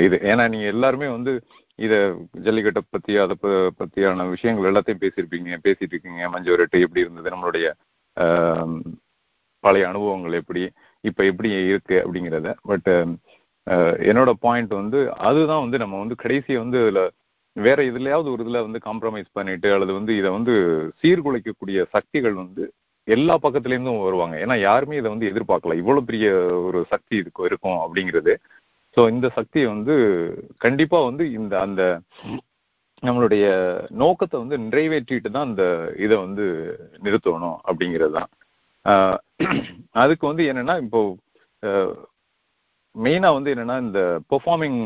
[0.03, 0.19] இது.
[0.21, 1.43] ஏன்னா நீங்க எல்லாருமே வந்து
[1.75, 6.29] இத ஜல்லிக்கட்டை பத்தி அதை ப- பத்தியான விஷயங்கள் எல்லாத்தையும் பேசியிருப்பீங்க பேசிட்டு இருக்கீங்க.
[6.29, 7.29] மஞ்சோரட்டு எப்படி இருந்தது?
[7.29, 7.73] நம்மளுடைய
[9.59, 10.71] பழைய அனுபவங்கள் எப்படி?
[11.01, 12.55] இப்ப எப்படி இருக்கு அப்படிங்கிறத.
[12.61, 13.07] பட்
[14.09, 14.99] என்னோட பாயிண்ட் வந்து
[15.29, 17.01] அதுதான் வந்து நம்ம வந்து கடைசியை வந்து இதுல
[17.55, 20.53] வேற இதுலயாவது ஒரு இதுல வந்து காம்ப்ரமைஸ் பண்ணிட்டு அல்லது வந்து இதை வந்து
[21.01, 22.63] சீர்குலைக்கக்கூடிய சக்திகள் வந்து
[23.07, 24.35] எல்லா பக்கத்துலேருந்தும் வருவாங்க.
[24.43, 25.75] ஏன்னா யாருமே இதை வந்து எதிர்பார்க்கல.
[25.81, 26.27] இவ்வளவு பெரிய
[26.67, 28.33] ஒரு சக்தி இதுக்கு இருக்கும் அப்படிங்கிறது.
[28.97, 29.95] ஸோ இந்த சக்தியை வந்து
[30.65, 31.81] கண்டிப்பா வந்து இந்த அந்த
[33.03, 33.45] நம்மளுடைய
[34.03, 35.65] நோக்கத்தை வந்து நிறைவேற்றிட்டு தான் இந்த
[36.05, 36.45] இதை வந்து
[37.05, 38.29] நிறுத்தணும் அப்படிங்கிறது தான்.
[40.03, 41.01] அதுக்கு வந்து என்னன்னா இப்போ
[42.95, 44.79] மெயினா வந்து என்னன்னா இந்த பெர்ஃபார்மிங்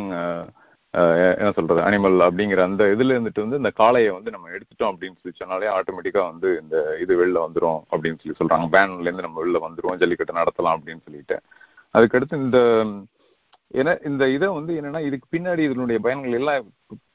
[1.40, 5.40] என்ன சொல்றது அனிமல் அப்படிங்கிற அந்த இதுல இருந்துட்டு வந்து இந்த காளையை வந்து நம்ம எடுத்துட்டோம் அப்படின்னு சொல்லி
[5.40, 8.68] சொன்னாலே ஆட்டோமேட்டிக்கா வந்து இந்த இது வெளில வந்துரும் அப்படின்னு சொல்லி சொல்றாங்க.
[8.76, 11.38] பேன்ல இருந்து நம்ம வெளில வந்துருவோம் ஜல்லிக்கட்டு நடத்தலாம் அப்படின்னு சொல்லிட்டு.
[11.96, 12.60] அதுக்கடுத்து இந்த
[13.82, 16.66] ஏன்னா இந்த இதை வந்து என்னன்னா இதுக்கு பின்னாடி இதனுடைய பயன்கள் எல்லாம்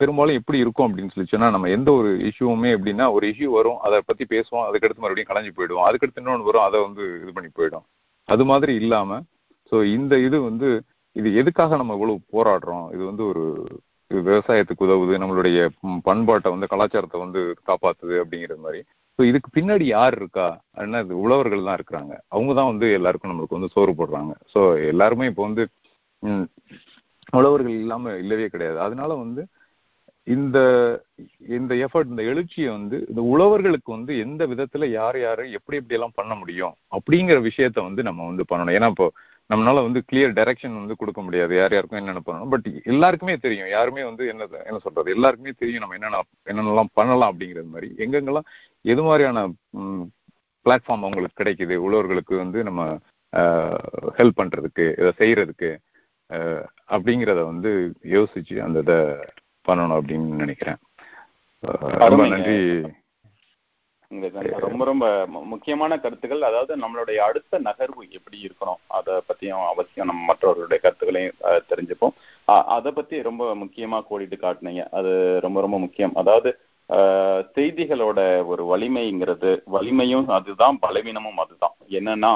[0.00, 3.98] பெரும்பாலும் எப்படி இருக்கும் அப்படின்னு சொல்லி சொன்னா நம்ம எந்த ஒரு இஷ்யூவுமே எப்படின்னா ஒரு இஷ்யூ வரும் அதை
[4.08, 5.86] பத்தி பேசுவோம் அதுக்கடுத்து மறுபடியும் கலைஞ்சு போயிடுவோம்.
[5.88, 7.84] அதுக்கடுத்து இன்னொன்று வரும் அதை வந்து இது பண்ணி போயிடும்.
[8.28, 9.20] அது மாதிரி இல்லாம
[9.72, 10.68] ஸோ இந்த இது வந்து
[11.16, 12.86] இது எதுக்காக நம்ம இவ்வளவு போராடுறோம்?
[12.94, 13.44] இது வந்து ஒரு
[14.10, 15.58] விவசாயத்துக்கு உதவுது நம்மளுடைய
[16.08, 18.80] பண்பாட்டை வந்து கலாச்சாரத்தை வந்து காப்பாத்துது அப்படிங்கிற மாதிரி.
[19.18, 20.48] ஸோ இதுக்கு பின்னாடி யார் இருக்கா?
[20.74, 22.14] அப்படின்னா இது உழவர்கள் தான் இருக்கிறாங்க.
[22.34, 24.32] அவங்க தான் வந்து எல்லாருக்கும் நம்மளுக்கு வந்து சோறு போடுறாங்க.
[24.52, 24.60] ஸோ
[24.92, 25.64] எல்லாருமே இப்போ வந்து
[27.38, 28.78] உழவர்கள் இல்லாம இல்லவே கிடையாது.
[28.86, 29.42] அதனால வந்து
[30.26, 30.58] இந்த
[31.56, 36.18] இந்த எஃபர்ட் இந்த எழுச்சியை வந்து இந்த உழவர்களுக்கு வந்து எந்த விதத்துல யார் யாரு எப்படி எப்படி எல்லாம்
[36.18, 38.76] பண்ண முடியும் அப்படிங்கிற விஷயத்த வந்து நம்ம வந்து பண்ணணும்.
[38.78, 39.08] ஏன்னா இப்போ
[39.52, 41.52] நம்மளால வந்து கிளியர் டைரக்ஷன் வந்து கொடுக்க முடியாது.
[41.56, 43.68] யார் யாருக்கும் என்னென்ன பண்ணணும் பட் எல்லாருக்குமே தெரியும்.
[43.68, 45.14] யாருமே வந்து என்ன என்ன சொல்றது?
[45.16, 47.88] எல்லாருக்குமே தெரியும் நம்ம என்னென்ன என்னென்னலாம் பண்ணலாம் அப்படிங்கிறது மாதிரி.
[47.98, 48.48] எங்கெங்கெல்லாம்
[48.94, 49.46] எது மாதிரியான
[50.66, 51.76] பிளாட்ஃபார்ம் அவங்களுக்கு கிடைக்குது?
[51.86, 52.82] உழவர்களுக்கு வந்து நம்ம
[54.18, 55.70] ஹெல்ப் பண்றதுக்கு இதை செய்யறதுக்கு
[56.94, 57.70] அப்படிங்கிறத வந்து
[58.16, 58.98] யோசிச்சு அந்த இதை
[59.68, 60.78] பண்ணணும் அப்படின்னு நினைக்கிறேன்.
[62.12, 62.58] ரொம்ப நன்றி.
[64.66, 65.04] ரொம்ப ரொம்ப
[65.52, 66.42] முக்கியமான கருத்துக்கள்.
[66.48, 68.80] அதாவது நம்மளுடைய அடுத்த நகர்வு எப்படி இருக்கணும்?
[68.98, 71.36] அதை பத்தியும் அவசியம் நம்ம மற்றவர்களுடைய கருத்துக்களையும்
[71.70, 72.14] தெரிஞ்சுப்போம்.
[72.76, 74.84] அதை பத்தி ரொம்ப முக்கியமா கோடிட்டு காட்டினீங்க.
[74.98, 75.12] அது
[75.46, 76.14] ரொம்ப ரொம்ப முக்கியம்.
[76.22, 76.52] அதாவது
[77.56, 81.76] செய்திகளோட ஒரு வலிமைங்கிறது வலிமையும் அதுதான் பலவீனமும் அதுதான்.
[81.98, 82.32] என்னன்னா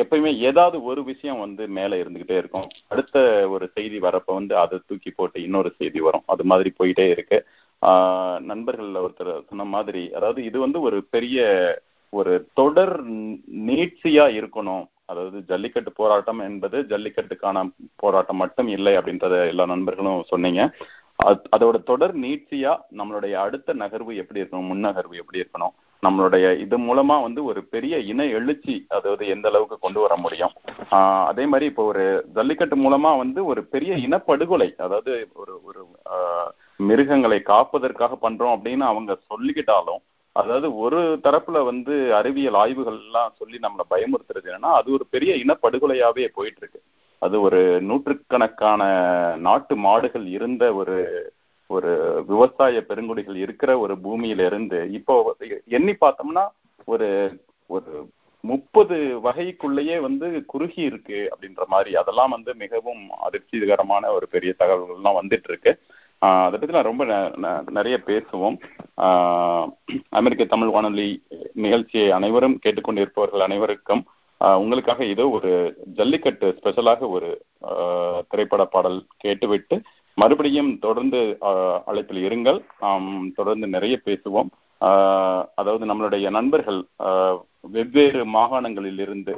[0.00, 2.68] எப்பயுமே ஏதாவது ஒரு விஷயம் வந்து மேல இருந்துகிட்டே இருக்கும்.
[2.88, 3.16] அடுத்த
[3.54, 6.24] ஒரு செய்தி வரப்ப வந்து அதை தூக்கி போட்டு இன்னொரு செய்தி வரும்.
[6.34, 7.38] அது மாதிரி போயிட்டே இருக்கு.
[8.40, 11.38] நண்பர்கள் ஒருத்தர் சொன்ன மாதிரி அதாவது இது வந்து ஒரு பெரிய
[12.12, 12.94] ஒரு தொடர்
[13.68, 14.84] நீட்சியா இருக்கணும்.
[15.04, 17.58] அதாவது ஜல்லிக்கட்டு போராட்டம் என்பது ஜல்லிக்கட்டுக்கான
[17.96, 20.62] போராட்டம் மட்டும் இல்லை அப்படின்றத எல்லா நண்பர்களும் சொன்னீங்க.
[21.56, 27.44] அதோட தொடர் நீட்சியா நம்மளுடைய அடுத்த நகர்வு எப்படி இருக்கணும் முன்னகர்வு எப்படி இருக்கணும் நம்மளுடைய இது மூலமா வந்து
[27.44, 30.50] ஒரு பெரிய இன எழுச்சி அதாவது எந்த அளவுக்கு கொண்டு வர முடியும்.
[30.90, 35.80] ஆஹ் அதே மாதிரி இப்போ ஒரு ஜல்லிக்கட்டு மூலமா வந்து ஒரு பெரிய இனப்படுகொலை அதாவது ஒரு ஒரு
[36.80, 40.02] மிருகங்களை காப்பதற்காக பண்றோம் அப்படின்னு அவங்க சொல்லிக்கிட்டாலும்
[40.36, 46.26] அதாவது ஒரு தரப்புல வந்து அறிவியல் ஆய்வுகள் எல்லாம் சொல்லி நம்மளை பயமுறுத்துறது என்னன்னா அது ஒரு பெரிய இனப்படுகொலையாவே
[46.34, 46.80] போயிட்டு இருக்கு
[47.22, 48.82] அது ஒரு நூற்றுக்கணக்கான
[49.40, 50.96] நாட்டு மாடுகள் இருந்த ஒரு
[51.70, 51.90] ஒரு
[52.28, 55.14] விவசாய பெருங்குடிகள் இருக்கிற ஒரு பூமியில இருந்து இப்போ
[55.70, 56.44] எண்ணி பார்த்தோம்னா
[56.88, 57.08] ஒரு
[57.70, 57.90] ஒரு
[58.44, 61.90] முப்பது வகைக்குள்ளேயே வந்து குறுகி இருக்கு அப்படின்ற மாதிரி.
[62.00, 65.72] அதெல்லாம் வந்து மிகவும் அதிர்ச்சிகரமான ஒரு பெரிய தகவல்கள்லாம் வந்துட்டு இருக்கு
[66.22, 67.04] அதை பத்தி நான் ரொம்ப
[67.76, 68.56] நிறைய பேசுவோம்.
[70.18, 71.08] அமெரிக்க தமிழ் வானொலி
[71.64, 74.02] நிகழ்ச்சியை அனைவரும் கேட்டுக்கொண்டிருப்பவர்கள் அனைவருக்கும்
[74.62, 75.52] உங்களுக்காக இதோ ஒரு
[75.98, 77.28] ஜல்லிக்கட்டு ஸ்பெஷலாக ஒரு
[78.30, 79.76] திரைப்பட பாடல் கேட்டுவிட்டு
[80.18, 81.20] மறுபடியும் தொடர்ந்து
[81.90, 82.58] அழைப்பில் இருங்கள்.
[82.84, 83.06] நாம்
[83.38, 84.50] தொடர்ந்து நிறைய பேசுவோம்.
[85.60, 86.80] அதாவது நம்மளுடைய நண்பர்கள்
[87.76, 89.32] வெவ்வேறு மாகாணங்களில் இருந்து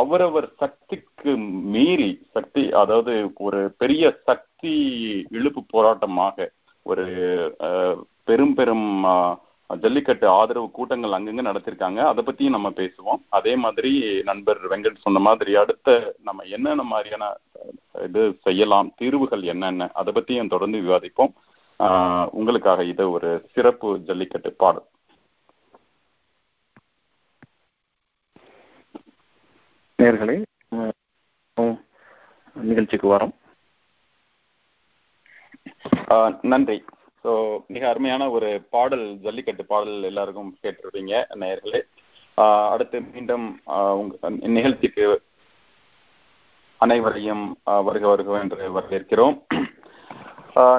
[0.00, 1.32] அவரவர் சக்திக்கு
[1.74, 3.12] மீறி சக்தி அதாவது
[3.48, 4.74] ஒரு பெரிய சக்தி
[5.38, 6.46] இழுப்பு போராட்டமாக
[6.82, 7.06] ஒரு
[8.28, 8.88] பெரும் பெரும்
[9.70, 12.00] ஜல்லிக்கட்டு ஆதரவு கூட்டங்கள் அங்கங்க நடத்திருக்காங்க.
[12.10, 13.20] அதை பத்தியும் நம்ம பேசுவோம்.
[13.38, 13.92] அதே மாதிரி
[14.28, 15.96] நண்பர் வெங்கட் சொன்ன மாதிரி அடுத்த
[16.28, 17.26] நம்ம என்னென்ன மாதிரியான
[18.06, 21.32] இது செய்யலாம் தீர்வுகள் என்னென்ன அதை பத்தியும் தொடர்ந்து விவாதிப்போம்.
[22.38, 24.88] உங்களுக்காக இது ஒரு சிறப்பு ஜல்லிக்கட்டு பாடல்.
[29.98, 30.34] நேர்களே
[32.56, 33.32] நிகழ்ச்சிக்கு வரோம்.
[36.52, 36.76] நன்றி.
[37.24, 37.30] ஸோ
[37.74, 41.80] மிக அருமையான ஒரு பாடல் ஜல்லிக்கட்டு பாடல் எல்லாருக்கும் கேட்டிருப்பீங்க நேயர்களே
[42.72, 43.46] அடுத்து மீண்டும்
[44.00, 45.06] உங்க நிகழ்ச்சிக்கு
[46.80, 47.44] அனைவரையும்
[47.88, 49.36] வருக வருக என்று வரவேற்கிறோம்.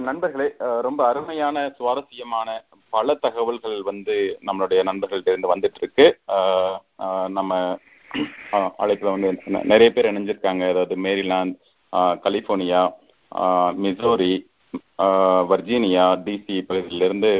[0.07, 0.47] நண்பர்களே
[0.87, 2.49] ரொம்ப அருமையான சுவாரஸ்யமான
[2.93, 4.15] பல தகவல்கள் வந்து
[4.47, 6.07] நம்மளுடைய நண்பர்கள்ட்ட இருந்து வந்துட்டு இருக்கு.
[7.37, 7.51] நம்ம
[8.83, 9.29] அழைப்புல வந்து
[9.71, 10.63] நிறைய பேர் இணைஞ்சிருக்காங்க.
[10.73, 11.57] அதாவது Maryland
[12.23, 12.83] California
[13.83, 14.33] Missouri
[15.51, 17.31] Virginia DC பகுதியிலிருந்து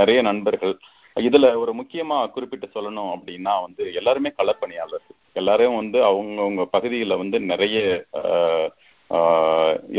[0.00, 0.74] நிறைய நண்பர்கள்.
[1.16, 5.04] இதுல ஒரு முக்கியமா குறிப்பிட்டு சொல்லணும் அப்படின்னா வந்து எல்லாருமே களப்பணியாளர்
[5.40, 7.78] எல்லாரும் வந்து அவங்கவுங்க பகுதியில வந்து நிறைய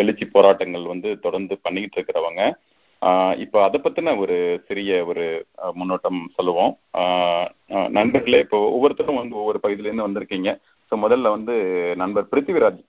[0.02, 2.44] எழுச்சி போராட்டங்கள் வந்து தொடர்ந்து பண்ணிக்கிட்டு இருக்கிறவங்க.
[3.44, 4.36] இப்போ அதை பத்தின ஒரு
[4.68, 5.26] சிறிய ஒரு
[5.80, 6.72] முன்னோட்டம் சொல்லுவோம்.
[7.98, 10.52] நண்பர்களே இப்போ ஒவ்வொருத்தரும் வந்து ஒவ்வொரு பகுதியிலேருந்து வந்திருக்கீங்க.
[10.92, 11.54] ஸோ முதல்ல வந்து
[12.02, 12.82] நண்பர் பிருத்திவிராஜ்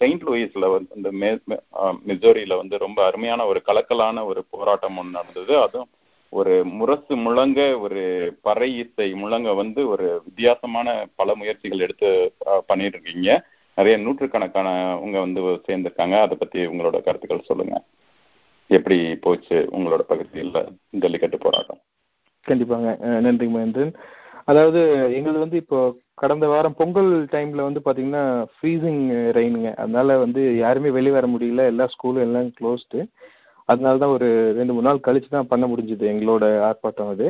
[0.00, 1.30] செயின்ட் லூயிஸ்ல வந்து இந்த மே
[2.10, 5.54] மிசோரியில வந்து ரொம்ப அருமையான ஒரு கலக்கலான ஒரு போராட்டம் ஒன்று நடந்தது.
[5.66, 5.90] அதுவும்
[6.32, 8.00] ஒரு முரசு முழங்க ஒரு
[8.46, 10.88] பறை இசை முழங்க வந்து ஒரு வித்தியாசமான
[11.20, 12.08] பல முயற்சிகள் எடுத்து
[12.70, 13.30] பண்ணிட்டு இருக்கீங்க.
[13.78, 14.68] நிறைய நூற்றுக்கணக்கான
[15.04, 16.16] உங்க வந்து சேர்ந்திருக்காங்க.
[16.24, 17.76] அதை பத்தி உங்களோட கருத்துக்கள் சொல்லுங்க.
[18.76, 20.52] எப்படி போச்சு உங்களோட பகுதியில்
[21.02, 21.80] ஜல்லிக்கட்டு போராட்டம்?
[22.46, 22.88] கண்டிப்பாங்க.
[23.26, 23.94] நன்றி மகேந்திரன்.
[24.50, 24.80] அதாவது
[25.16, 25.78] எங்களது வந்து இப்போ
[26.22, 28.22] கடந்த வாரம் பொங்கல் டைம்ல வந்து பாத்தீங்கன்னா
[28.54, 29.02] ஃப்ரீசிங்
[29.38, 31.64] ரெயினுங்க அதனால வந்து யாருமே வெளியே வர முடியல.
[31.72, 33.00] எல்லா ஸ்கூலும் எல்லாம் க்ளோஸ்டு
[33.68, 37.26] அதனால தான் ஒரு ரெண்டு மூணு நாள் கழிச்சு தான் பண்ண முடிஞ்சுது எங்களோட ஆர்ப்பாட்டம் அது.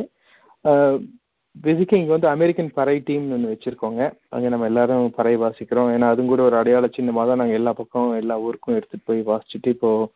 [1.64, 4.02] பேசிக்காக இங்கே வந்து அமெரிக்கன் பறை டீம்னு ஒன்று வச்சுருக்கோங்க.
[4.34, 5.90] அங்கே நம்ம எல்லாரும் பறை வாசிக்கிறோம்.
[5.94, 9.74] ஏன்னா அதுவும் கூட ஒரு அடையாள சின்னமாக தான் நாங்கள் எல்லா பக்கம் எல்லா ஊருக்கும் எடுத்துகிட்டு போய் வாசிச்சுட்டு
[9.76, 10.08] இப்போது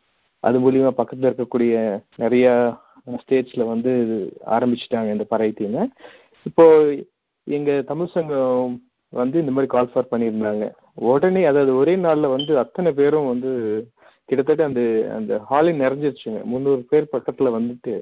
[0.43, 1.73] அது மூலியமாக பக்கத்தில் இருக்கக்கூடிய
[2.23, 2.53] நிறையா
[3.21, 3.91] ஸ்டேட்ஸில் வந்து
[4.55, 5.83] ஆரம்பிச்சிட்டாங்க இந்த பறை டீமை
[6.49, 6.93] இப்போது
[7.47, 8.73] எங்கள் தமிழ் சங்கம்
[9.13, 10.65] வந்து இந்த மாதிரி கால் ஃபார் பண்ணியிருந்தாங்க.
[11.11, 13.51] உடனே அதாவது ஒரே நாளில் வந்து அத்தனை பேரும் வந்து
[14.29, 14.81] கிட்டத்தட்ட அந்த
[15.17, 16.41] அந்த ஹாலே நிறைஞ்சிருச்சுங்க.
[16.51, 17.93] முந்நூறு பேர் பக்கத்தில் வந்துட்டு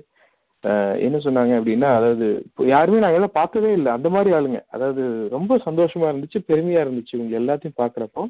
[1.06, 3.92] என்ன சொன்னாங்க அப்படின்னா அதாவது இப்போ யாருமே நாங்க எல்லாம் பார்த்ததே இல்லை.
[3.98, 4.60] அந்த மாதிரி ஆளுங்க.
[4.76, 5.04] அதாவது
[5.36, 7.14] ரொம்ப சந்தோஷமா இருந்துச்சு பெருமையா இருந்துச்சு.
[7.18, 8.24] இவங்க எல்லாத்தையும் பார்க்குறப்போ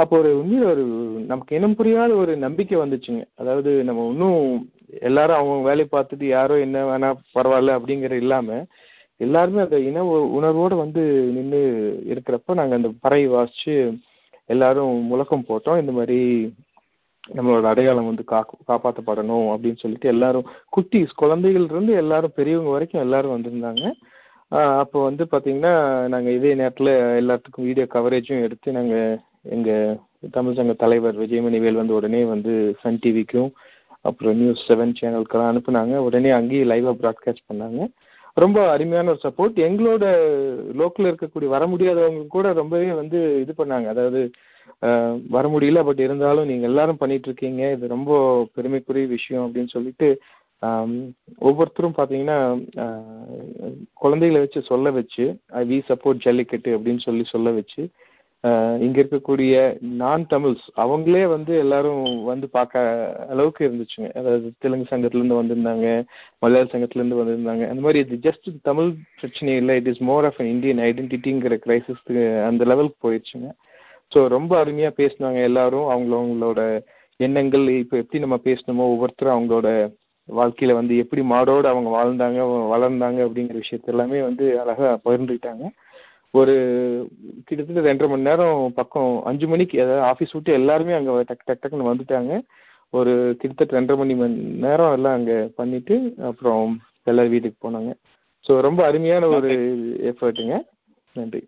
[0.00, 0.84] அப்போ ஒரு உண்மையில ஒரு
[1.30, 3.22] நமக்கு இனம் புரியாத ஒரு நம்பிக்கை வந்துச்சுங்க.
[3.40, 4.42] அதாவது நம்ம இன்னும்
[5.08, 8.58] எல்லாரும் அவங்க வேலையை பார்த்துட்டு யாரோ என்ன வேணா பரவாயில்ல அப்படிங்கிற இல்லாம
[9.20, 10.02] எல்லாருமே அந்த இன
[10.38, 11.02] உணர்வோடு வந்து
[11.36, 11.60] நின்று
[12.12, 13.74] இருக்கிறப்ப நாங்கள் அந்த பறை வாசிச்சு
[14.50, 15.80] எல்லாரும் முழக்கம் போட்டோம்.
[15.82, 16.18] இந்த மாதிரி
[17.36, 20.46] நம்மளோட அடையாளம் வந்து காக்கு காப்பாற்றப்படணும் அப்படின்னு சொல்லிட்டு எல்லாரும்
[20.76, 23.84] குட்டீஸ் குழந்தைகள் இருந்து எல்லாரும் பெரியவங்க வரைக்கும் எல்லாரும் வந்திருந்தாங்க.
[24.82, 25.74] அப்போ வந்து பார்த்தீங்கன்னா
[26.14, 29.70] நாங்கள் இதே நேரத்தில் எல்லாத்துக்கும் வீடியோ கவரேஜும் எடுத்து நாங்கள் எங்க
[30.36, 33.50] தமிழ் சங்க தலைவர் விஜயமணிவேல் வந்து உடனே வந்து சன் டிவிக்கும்
[34.08, 35.94] அப்புறம் நியூஸ் செவன் சேனலுக்கெல்லாம் அனுப்புனாங்க.
[36.08, 37.80] உடனே அங்கேயே லைவா ப்ராட்காஸ்ட் பண்ணாங்க.
[38.36, 40.04] ரொம்ப அருமையான ஒரு சப்போர்ட் எங்களோட
[40.80, 43.86] லோக்கலில் இருக்கக்கூடிய வர முடியாதவங்க கூட ரொம்பவே வந்து இது பண்ணாங்க.
[43.94, 44.20] அதாவது
[45.34, 47.62] வர முடியல பட் இருந்தாலும் நீங்க எல்லாரும் பண்ணிட்டு இருக்கீங்க.
[47.76, 48.12] இது ரொம்ப
[48.54, 50.08] பெருமைக்குரிய விஷயம் அப்படின்னு சொல்லிட்டு
[51.48, 52.38] ஒவ்வொருத்தரும் பாத்தீங்கன்னா
[54.02, 55.24] குழந்தைகளை வச்சு சொல்ல வச்சு
[55.70, 57.82] வி சப்போர்ட் ஜல்லிக்கட்டு அப்படின்னு சொல்லி சொல்ல வச்சு
[58.84, 59.54] இங்க இருக்கக்கூடிய
[60.02, 62.84] நான் தமிழ்ஸ் அவங்களே வந்து எல்லாரும் வந்து பார்க்க
[63.32, 64.08] அளவுக்கு இருந்துச்சுங்க.
[64.20, 65.86] அதாவது தெலுங்கு சங்கத்துல இருந்து வந்திருந்தாங்க
[66.42, 67.64] மலையாள சங்கத்துல இருந்து வந்திருந்தாங்க.
[67.72, 68.88] அந்த மாதிரி இது ஜஸ்ட் தமிழ்
[69.20, 69.76] பிரச்சனை இல்லை.
[69.80, 73.50] It is more of Indian ஐடென்டிட்டிங்கிற கிரைசிஸ்க்கு அந்த லெவலுக்கு போயிடுச்சுங்க.
[74.12, 75.86] ஸோ ரொம்ப அருமையா பேசினாங்க எல்லாரும்.
[75.94, 76.60] அவங்கள அவங்களோட
[77.20, 79.68] எண்ணங்கள் இப்போ எப்படி நம்ம பேசணுமோ ஒவ்வொருத்தரும் அவங்களோட
[80.28, 82.40] வாழ்க்கையில வந்து எப்படி மாடோடு அவங்க வாழ்ந்தாங்க
[82.74, 85.64] வளர்ந்தாங்க அப்படிங்கிற விஷயத்த எல்லாமே வந்து அழகா பகிர்ந்துக்கிட்டாங்க.
[86.34, 86.54] ஒரு
[87.46, 91.90] கிட்டத்தட்ட ரெண்டரை மணி நேரம் பக்கம் அஞ்சு மணிக்கு அதாவது ஆஃபீஸ் விட்டு எல்லாருமே அங்கே டக் டக் டக்குன்னு
[91.90, 92.32] வந்துட்டாங்க.
[92.92, 95.96] ஒரு கிட்டத்தட்ட ரெண்டரை மணி மணி நேரம் எல்லாம் அங்கே பண்ணிட்டு
[96.28, 96.70] அப்புறம்
[97.06, 97.90] எல்லாரும் வீட்டுக்கு போனாங்க.
[98.44, 99.50] ஸோ ரொம்ப அருமையான ஒரு
[100.10, 100.56] எஃபர்ட்டுங்க.
[101.16, 101.40] நன்றி.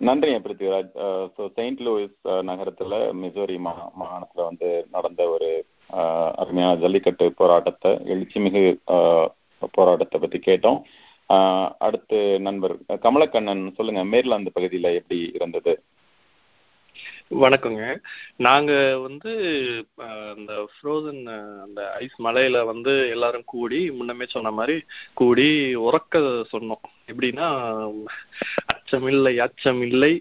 [0.00, 0.92] நன்றிங்க பிருத்திவிராஜ்
[1.36, 2.18] ஸோ செயின்ட் லூயிஸ்
[2.48, 5.48] நகரத்துல மிசோரி மா மாகாணத்துல வந்து நடந்த ஒரு
[6.38, 8.62] அருமையான ஜல்லிக்கட்டு போராட்டத்தை எழுச்சிமிகு
[8.94, 9.28] அஹ்,
[9.72, 10.78] போராட்டத்தை பத்தி கேட்டோம்.
[11.78, 15.82] அடுத்து நண்பர் கமலக்கண்ணன் சொல்லுங்க மேர்லாந்து பகுதியில எப்படி இருந்தது?
[17.30, 18.00] வணக்கங்க.
[18.36, 19.32] நாங்க வந்து
[19.98, 21.22] அந்த ஃப்ரோசன்
[21.62, 24.82] அந்த ஐஸ் மலையில வந்து எல்லாரும் கூடி முன்னமே சொன்ன மாதிரி
[25.14, 26.84] கூடி உறக்க சொன்னோம்.
[27.06, 27.48] எப்படின்னா
[28.72, 30.12] அச்சமில்லை அச்சமில்லை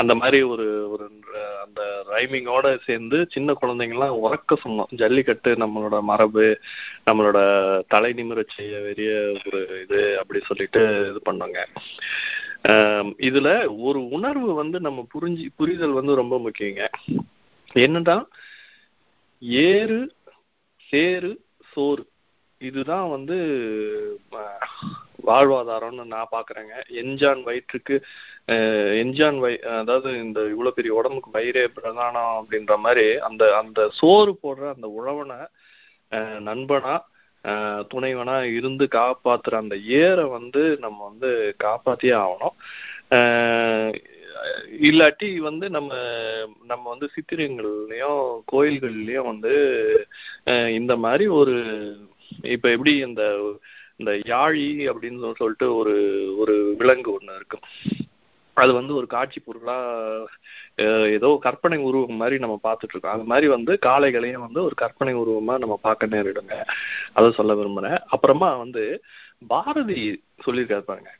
[0.00, 1.04] அந்த மாதிரி ஒரு ஒரு
[1.64, 1.82] அந்த
[2.14, 4.90] ரைமிங்கோட சேர்ந்து சின்ன குழந்தைங்கலாம் உறக்க சொன்னோம்.
[5.00, 6.46] ஜல்லிக்கட்டு நம்மளோட மரபு
[7.08, 7.38] நம்மளோட
[7.88, 9.12] தலை நிமிர செய்ய வெறிய
[9.46, 11.60] ஒரு இது அப்படி சொல்லிட்டு இது பண்ணோங்க.
[13.28, 13.48] இதுல
[13.88, 16.84] ஒரு உணர்வு வந்து நம்ம புரிஞ்சு புரிதல் வந்து ரொம்ப முக்கியங்க.
[17.84, 18.16] என்னன்னா
[19.68, 20.00] ஏறு
[20.88, 21.32] சேரு
[21.72, 22.04] சோறு
[22.60, 23.36] இதுதான் வந்து
[25.18, 26.74] வாழ்வாதாரம்னு நான் பாக்குறேங்க.
[27.02, 27.96] எஞ்சான் வயிற்றுக்கு
[29.02, 34.66] எஞ்சான் வய அதாவது இந்த இவ்வளவு பெரிய உடம்புக்கு வயிறே பிரதானம் அப்படின்ற மாதிரி அந்த அந்த சோறு போடுற
[34.74, 35.38] அந்த உழவனை
[36.48, 36.94] நண்பனா
[37.90, 41.30] துணைவனா இருந்து காப்பாத்துற அந்த ஏரை வந்து நம்ம வந்து
[41.64, 42.56] காப்பாத்தியே ஆகணும்.
[44.88, 45.92] இல்லாட்டி வந்து நம்ம
[46.66, 48.20] நம்ம வந்து சித்திரங்கள்லயும்
[48.52, 49.54] கோயில்கள்லயும் வந்து
[50.78, 51.54] இந்த மாதிரி ஒரு
[52.54, 53.22] இப்ப எப்படி இந்த
[54.00, 55.94] இந்த யாழி அப்படின்னு சொல்லிட்டு ஒரு
[56.38, 57.64] ஒரு விலங்கு ஒண்ணு இருக்கும்
[58.56, 59.76] அது வந்து ஒரு காட்சி பொருளா
[61.16, 63.16] ஏதோ கற்பனை உருவம் மாதிரி நம்ம பார்த்துட்டு இருக்கோம்.
[63.16, 66.56] அது மாதிரி வந்து காளைகளையும் வந்து ஒரு கற்பனை உருவமா நம்ம பார்க்க நேரிடுங்க.
[67.12, 67.98] அதை சொல்ல விரும்புறேன்.
[68.06, 69.04] அப்புறமா வந்து
[69.46, 70.00] பாரதி
[70.46, 71.12] சொல்லியிருக்காரு பாருங்க.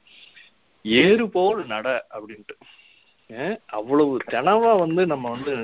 [0.85, 2.57] ஏறு போல் நட அப்படின்ட்டு.
[3.79, 5.55] அவ்வளவு தெனவா வந்து நம்ம வந்து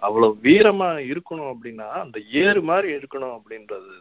[0.00, 3.94] அவ்வளவு வீரமா இருக்கணும் அப்படின்னா அந்த ஏறு மாதிரி இருக்கணும் அப்படின்றது.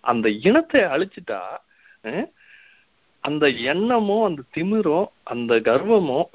[0.00, 1.42] அந்த இனத்தை அழிச்சிட்டா
[3.24, 6.28] அந்த எண்ணமும் அந்த திமிரும் அந்த கர்வமும்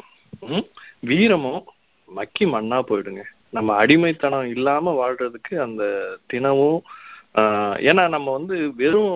[0.49, 0.65] ம்,
[1.01, 1.61] வீரமும்
[2.09, 3.23] மக்கி மண்ணா போயிடுங்க.
[3.49, 5.83] நம்ம அடிமைத்தனம் இல்லாம வாழ்றதுக்கு அந்த
[6.27, 6.79] தினமும்
[7.87, 9.15] ஏன்னா நம்ம வந்து வெறும்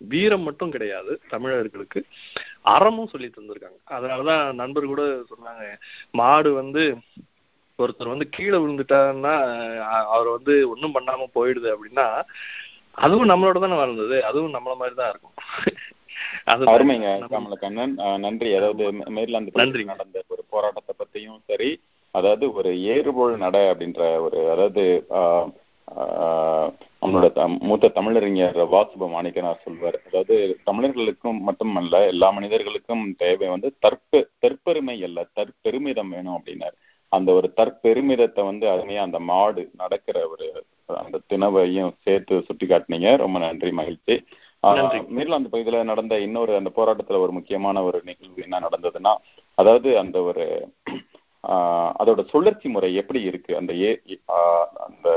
[0.00, 2.00] வீரம் மட்டும் கிடையாது தமிழர்களுக்கு.
[2.68, 3.78] அறமும் சொல்லி தந்திருக்காங்க.
[3.88, 5.64] அதனாலதான் நண்பர் கூட சொன்னாங்க
[6.12, 6.82] மாடு வந்து
[7.78, 9.34] ஒருத்தர் வந்து கீழே விழுந்துட்டாருன்னா
[10.12, 12.06] அவர் வந்து ஒன்றும் பண்ணாம போயிடுது அப்படின்னா
[12.98, 15.36] அதுவும் நம்மளோட தானே வளர்ந்தது அதுவும் நம்மள மாதிரி தான் இருக்கும்.
[16.52, 17.94] அது அருமைங்க கமலக்கண்ணன்.
[18.24, 18.50] நன்றி.
[18.58, 18.84] அதாவது
[19.16, 19.92] மேர்லாந்து நன்றிங்க.
[19.94, 21.70] நடந்த ஒரு போராட்டத்தை பத்தியும் சரி
[22.14, 24.84] அதாவது ஒரு ஏறுபோல் நட அப்படின்ற ஒரு அதாவது
[27.02, 27.26] நம்மளோட
[27.66, 29.98] மூத்த தமிழறிஞர் வாசுப மாணிக்கனார் சொல்வார்.
[30.08, 30.36] அதாவது
[30.68, 36.76] தமிழர்களுக்கும் மட்டுமல்ல எல்லா மனிதர்களுக்கும் தேவை வந்து தற்பெ தற்பெருமை அல்ல தற்பெருமிதம் வேணும் அப்படின்னாரு.
[37.12, 40.48] அந்த ஒரு தற்பெருமிதத்தை வந்து அருமையா அந்த மாடு நடக்கிற ஒரு
[40.88, 43.08] அந்த தினவையும் சேர்த்து சுட்டி காட்டினீங்க.
[43.16, 44.14] ரொம்ப நன்றி மகிழ்ச்சி.
[45.16, 49.12] மீர்லாந்து பகுதியில நடந்த இன்னொரு அந்த போராட்டத்துல ஒரு முக்கியமான ஒரு நிகழ்வு என்ன நடந்ததுன்னா
[49.58, 50.44] அதாவது அந்த ஒரு
[51.98, 53.52] அதோட சுழற்சி முறை எப்படி இருக்கு?
[53.56, 53.90] அந்த ஏ
[54.86, 55.08] அந்த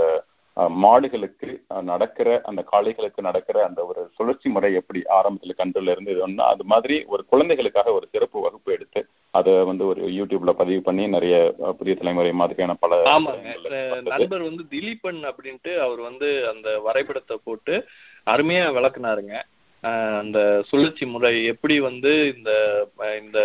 [0.79, 1.49] மாடுகளுக்கு
[1.83, 6.63] நடக்கிற அந்த காளைகளுக்கு நடக்கிற அந்த ஒரு சுழற்சி முறை எப்படி ஆரம்பத்துல கன்றுல இருந்து இது ஒண்ணு அது
[6.65, 9.01] மாதிரி ஒரு குழந்தைகளுக்காக ஒரு சிறப்பு வகுப்பு எடுத்து
[9.33, 11.35] அதை வந்து ஒரு யூடியூப்ல பதிவு பண்ணி நிறைய
[11.77, 12.95] புதிய தலைமுறை மாதிரியான பல.
[14.15, 17.75] நண்பர் வந்து திலீபன் அப்படின்ட்டு அவர் வந்து அந்த வரைபடத்தை போட்டு
[18.25, 19.35] அருமையா விளக்குனாருங்க.
[20.19, 22.51] அந்த சுழற்சி முறை எப்படி வந்து இந்த
[23.21, 23.37] இந்த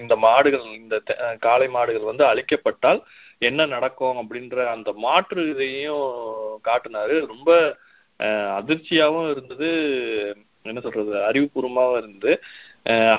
[0.00, 0.96] இந்த மாடுகள் இந்த
[1.40, 3.02] காளை மாடுகள் வந்து அழிக்கப்பட்டால்
[3.38, 6.08] என்ன நடக்கும் அப்படின்ற அந்த மாற்று இதையும்
[6.68, 7.16] காட்டுனாரு.
[7.26, 7.50] ரொம்ப
[8.58, 9.70] அதிர்ச்சியாவும் இருந்தது.
[10.62, 11.14] என்ன சொல்றது?
[11.30, 12.34] அறிவுபூர்வமாவும் இருந்தது.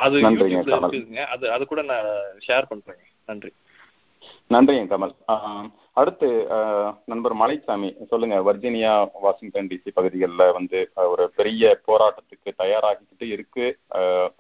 [0.06, 0.80] அது நன்றிங்க, யூடியூப்ல.
[0.80, 1.22] இருக்குதுங்க.
[1.36, 2.10] அது அது கூட நான்
[2.48, 3.04] ஷேர் பண்றேங்க.
[3.26, 3.52] நன்றி.
[4.54, 5.72] நன்றிங்க கமல்.
[5.94, 6.28] அடுத்து
[7.06, 7.90] நண்பர் மலைச்சாமி.
[8.12, 10.80] சொல்லுங்க வர்ஜீனியா வாஷிங்டன் டிசி பகுதிகளில் வந்து
[11.14, 13.68] ஒரு பெரிய போராட்டத்துக்கு தயாராகிக்கிட்டு இருக்கு.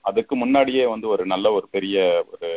[0.02, 2.52] அதுக்கு முன்னாடியே வந்து ஒரு நல்ல ஒரு பெரிய ஒரு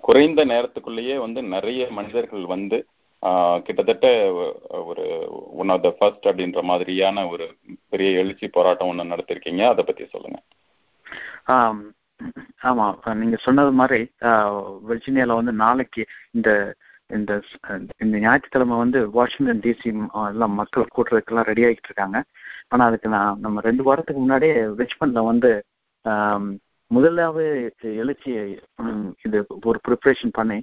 [0.00, 2.78] குறைந்த நேரத்துக்குள்ளேயே வந்து நிறைய மனிதர்கள் வந்து
[3.64, 4.06] கிட்டத்தட்ட
[4.90, 5.04] ஒரு
[5.62, 7.46] ஒன் ஆஃப் த ஃபர்ஸ்ட் அப்படின்ற மாதிரியான ஒரு
[7.88, 9.62] பெரிய எழுச்சி போராட்டம் ஒன்று நடத்திருக்கீங்க.
[9.72, 10.38] அதை பத்தி சொல்லுங்க.
[11.50, 11.80] ஆமாம்
[12.66, 14.00] ஆமா நீங்க சொன்னது மாதிரி
[14.88, 16.02] வெர்ஜீனியால வந்து நாளைக்கு
[16.34, 16.50] இந்த
[17.10, 17.32] இந்த
[18.00, 19.88] இந்த ஞாயிற்றுக்கிழமை வந்து வாஷிங்டன் டிசி
[20.26, 22.18] எல்லாம் மக்கள் கூட்டுறதுக்கெல்லாம் ரெடி ஆகிட்டு இருக்காங்க
[22.68, 25.50] ஆனா அதுக்கு நான் நம்ம ரெண்டு வாரத்துக்கு முன்னாடியே ரிச்மண்ட்ல வந்து
[26.90, 27.48] முதலாவே
[27.94, 28.30] எழுச்சி
[29.24, 30.58] இது ஒரு ப்ரிப்பரேஷன் பண்ணி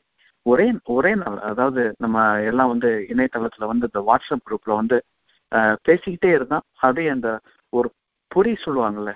[0.45, 4.97] ஒரே ஒரே நாள் அதாவது நம்ம எல்லாம் வந்து இணையதளத்துல வந்து இந்த வாட்ஸ்அப் குரூப்ல வந்து
[5.85, 7.29] பேசிக்கிட்டே இருந்தோம் அப்படியே அந்த
[7.73, 7.88] ஒரு
[8.32, 9.11] பொறி சொல்லுவாங்கல்ல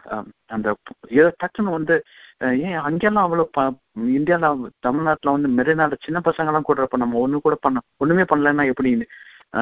[0.47, 0.67] அந்த
[1.11, 1.95] இதை டக்குன்னு வந்து
[2.61, 3.61] ஏன் அங்கெல்லாம் அவ்வளோ ப
[4.15, 4.49] இந்தியால
[4.79, 8.91] தமிழ்நாட்டுல வந்து மெரினால சின்ன பசங்க எல்லாம் கூடுறப்ப நம்ம ஒண்ணு கூட பண்ண ஒண்ணுமே பண்ணலன்னா எப்படி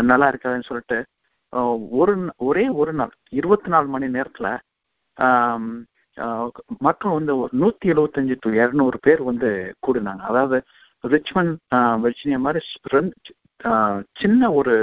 [0.04, 1.00] நல்லா இருக்காதுன்னு சொல்லிட்டு
[2.00, 2.14] ஒரு
[2.48, 4.48] ஒரே ஒரு நாள் இருபத்தி நாலு மணி நேரத்துல
[6.82, 9.50] மக்கள் வந்து ஒரு நூத்தி எழுபத்தஞ்சு டு இருநூறு பேர் வந்து
[9.86, 10.22] கூடினாங்க.
[10.30, 10.58] அதாவது
[11.04, 11.52] ரிச்மன்
[12.04, 12.62] வெர்ஜினியா மாதிரி
[14.16, 14.74] சின்ன ஒரு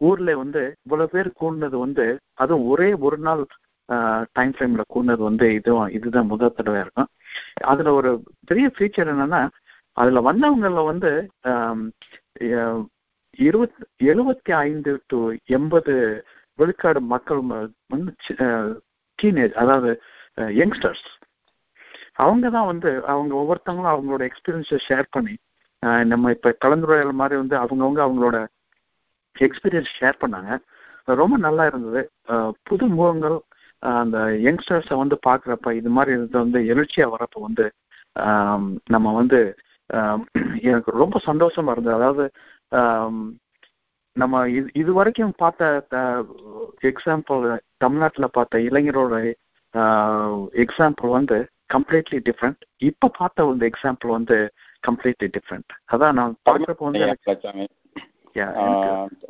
[0.00, 3.42] ஊர்ல வந்து இவ்வளவு பேர் கூடினது வந்து அதுவும் ஒரே ஒரு நாள்
[4.32, 7.10] டைம் ஃப்ரேம்ல கூடினது வந்து இதுவும் இதுதான் முதல் தடவை இருக்கும்.
[7.64, 8.10] அதுல ஒரு
[8.46, 9.42] பெரிய ஃபீச்சர் என்னன்னா
[9.96, 11.10] அதுல வந்தவங்கள வந்து
[13.38, 15.18] இருபத் எழுபத்தி ஐந்து டு
[15.56, 15.94] எண்பது
[16.58, 17.40] விழுக்காடு மக்கள்
[17.88, 18.12] வந்து
[19.18, 19.90] டீனேஜ் அதாவது
[20.60, 21.06] யங்ஸ்டர்ஸ்
[22.14, 25.34] அவங்க தான் வந்து அவங்க ஒவ்வொருத்தவங்களும் அவங்களோட எக்ஸ்பீரியன்ஸை ஷேர் பண்ணி
[26.04, 28.36] நம்ம இப்ப கலந்துரையாடல் மாதிரி வந்து அவங்கவுங்க அவங்களோட
[29.36, 30.52] எக்ஸ்பீரியன்ஸ் ஷேர் பண்ணாங்க.
[31.14, 32.00] ரொம்ப நல்லா இருந்தது.
[32.62, 33.36] புது முகங்கள்
[33.94, 37.66] அந்த யங்ஸ்டர்ஸை வந்து பார்க்குறப்ப இது மாதிரி இது வந்து எழுச்சியா வரப்ப வந்து
[38.86, 39.40] நம்ம வந்து
[40.62, 41.98] எனக்கு ரொம்ப சந்தோஷமா இருந்தது.
[41.98, 42.24] அதாவது
[44.16, 45.98] நம்ம இது இது வரைக்கும் பார்த்த
[46.82, 47.42] எக்ஸாம்பிள்
[47.78, 49.16] தமிழ்நாட்டுல பார்த்த இளைஞரோட
[50.54, 51.38] எக்ஸாம்பிள் வந்து
[51.74, 54.38] கம்ப்ளீட்லி டிஃப்ரெண்ட் இப்ப பார்த்த வந்து எக்ஸாம்பிள் வந்து
[54.82, 57.68] கம்ப்ளீட்லி டிஃப்ரெண்ட் அதான் நான் பார்க்குறப்ப வந்து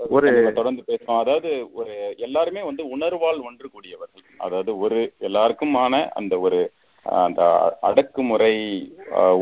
[0.08, 1.20] ஒரு தொடர்ந்து பேசுவோம்.
[1.22, 6.60] அதாவது ஒரு எல்லாருமே வந்து உணர்வால் ஒன்று கூடியவர்கள் அதாவது ஒரு எல்லாருக்குமான அந்த ஒரு
[7.06, 7.42] அந்த
[7.80, 8.54] அடக்குமுறை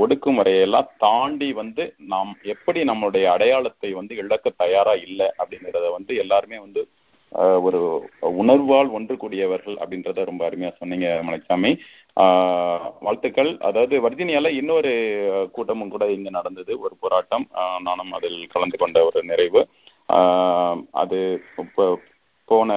[0.02, 6.82] ஒடுக்குமுறையெல்லாம் தாண்டி வந்து நாம் எப்படி நம்மளுடைய அடையாளத்தை வந்து இழக்க தயாரா இல்லை அப்படிங்கிறத வந்து எல்லாருமே வந்து
[7.66, 7.80] ஒரு
[8.42, 11.72] உணர்வால் ஒன்று கூடியவர்கள் அப்படின்றத ரொம்ப அருமையா சொன்னீங்க மலைச்சாமி.
[13.06, 13.50] வாழ்த்துக்கள்.
[13.68, 14.92] அதாவது வர்ஜீனியால இன்னொரு
[15.52, 16.72] கூட்டமும் கூட இங்க நடந்தது.
[16.84, 17.46] ஒரு போராட்டம்.
[17.88, 19.62] நானும் அதில் கலந்து கொண்ட ஒரு நிறைவு.
[21.02, 21.18] அது
[21.64, 21.86] இப்போ
[22.48, 22.70] போன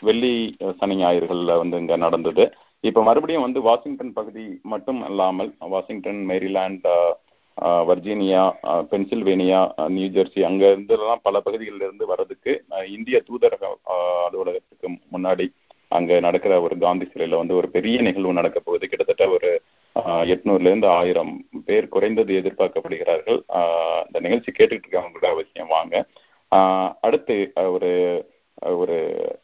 [0.00, 0.34] வெள்ளி
[0.80, 2.44] சனி ஞாயிறுகள்ல வந்து இங்க நடந்தது.
[2.84, 6.88] இப்ப மறுபடியும் வந்து வாஷிங்டன் பகுதி மட்டும் இல்லாமல் Washington Maryland
[7.88, 8.42] Virginia
[8.90, 12.52] Pennsylvania New Jersey அங்க இருந்தெல்லாம் பல பகுதிகளில் இருந்து வர்றதுக்கு
[12.88, 13.64] இந்திய தூதரக
[14.26, 15.46] அலுவலகத்துக்கு முன்னாடி
[15.92, 18.88] அங்க நடக்கிற ஒரு காந்தி சிலையில வந்து ஒரு பெரிய நிகழ்வு நடக்க போகுது.
[18.88, 19.50] கிட்டத்தட்ட ஒரு
[20.32, 21.32] எட்நூறுல இருந்து ஆயிரம்
[21.64, 23.38] பேர் குறைந்தது எதிர்பார்க்கப்படுகிறார்கள்.
[24.06, 25.94] இந்த நிகழ்ச்சி கேட்டுட்டு இருக்கவங்க அவசியம் வாங்க.
[26.52, 27.36] ஆஹ் அடுத்து
[27.76, 27.92] ஒரு
[28.72, 28.96] ஒரு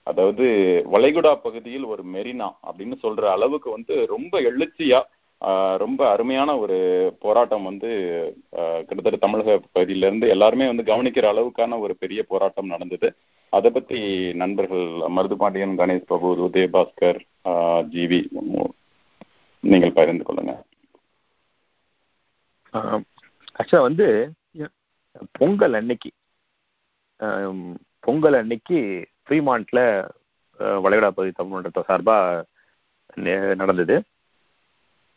[0.03, 0.45] அதாவது
[0.93, 5.01] வளைகுடா பகுதியில் ஒரு மெரினா அப்படின்னு சொல்ற அளவுக்கு வந்து ரொம்ப எழுச்சியா
[5.77, 6.77] ரொம்ப அருமையான ஒரு
[7.21, 7.91] போராட்டம் வந்து
[8.87, 13.09] கிட்டத்தட்ட தமிழக பகுதியில இருந்து எல்லாருமே வந்து கவனிக்கிற அளவுக்கான ஒரு பெரிய போராட்டம் நடந்தது.
[13.51, 17.21] அதை பத்தி நண்பர்கள் மருதுபாண்டியன் கணேஷ் பிரபு உதயபாஸ்கர்
[17.89, 18.69] ஜிவி
[19.61, 20.63] நீங்கள் பகிர்ந்து கொள்ளுங்க.
[23.59, 24.33] ஆக்சுவலா வந்து
[25.33, 26.11] பொங்கல் அன்னைக்கு
[28.01, 30.09] பொங்கல் அன்னைக்கு ஃப்ரீமான்ட்ல
[30.59, 32.43] வளைகுடா பகுதி தமிழ்மன்றத்தை சார்பா
[33.17, 34.03] நே- நடந்தது.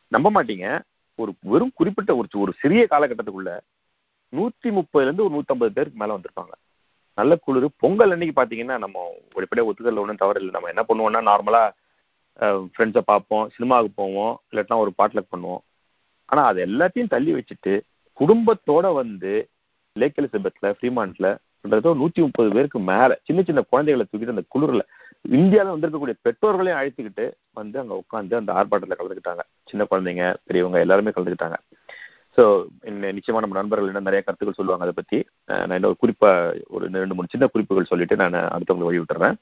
[0.07, 0.81] நம்ப மாட்டீங்க.
[1.15, 3.59] ஒரு வெறும் குறிப்பிட்ட ஒரு ஒரு சிறிய காலகட்டத்துக்குள்ள
[4.35, 6.70] நூத்தி முப்பதுல இருந்து ஒரு நூத்தம்பது பேருக்கு மேல வந்திருப்பாங்க.
[7.21, 7.67] நல்ல குளிர்.
[7.83, 9.05] பொங்கல் அன்னைக்கு பார்த்தீங்கன்னா நம்ம
[9.37, 10.53] வெளிப்படையா ஒத்துக்கல ஒன்றும் தவறு இல்லை.
[10.57, 11.69] நம்ம என்ன பண்ணுவோம்னா நார்மலாக
[12.73, 15.61] ஃப்ரெண்ட்ஸை பார்ப்போம் சினிமாவுக்கு போவோம் இல்லாட்டினா ஒரு பாட்டில் பண்ணுவோம்.
[16.29, 17.73] ஆனால் அது எல்லாத்தையும் தள்ளி வச்சுட்டு
[18.17, 19.31] குடும்பத்தோட வந்து
[19.95, 21.29] லேக் எலிசபெத்தில் ஃப்ரீமான்ட்ல
[21.61, 24.85] கிட்டத்தட்ட ஒரு முப்பது பேருக்கு மேலே சின்ன சின்ன குழந்தைகளை தூக்கிட்டு அந்த குளிரில்
[25.39, 27.25] இந்தியாவில் வந்திருக்கக்கூடிய பெற்றோர்களையும் அழைத்துக்கிட்டு
[27.59, 29.43] வந்து அங்கே உட்காந்து அந்த ஆர்ப்பாட்டத்தில் கலந்துக்கிட்டாங்க.
[29.71, 31.57] சின்ன குழந்தைங்க பெரியவங்க எல்லாருமே கலந்துக்கிட்டாங்க.
[32.37, 32.43] ஸோ
[33.07, 35.17] நிச்சயமா நம்ம நண்பர்கள் இன்னும் நிறைய கருத்துக்கள் சொல்லுவாங்க அதை பத்தி.
[35.45, 36.29] நான் இன்னொரு குறிப்பா
[36.67, 39.35] ஒரு ரெண்டு மூணு சின்ன குறிப்புகள் சொல்லிட்டு நான் அடுத்தவங்களை வழி விட்டுறேன்.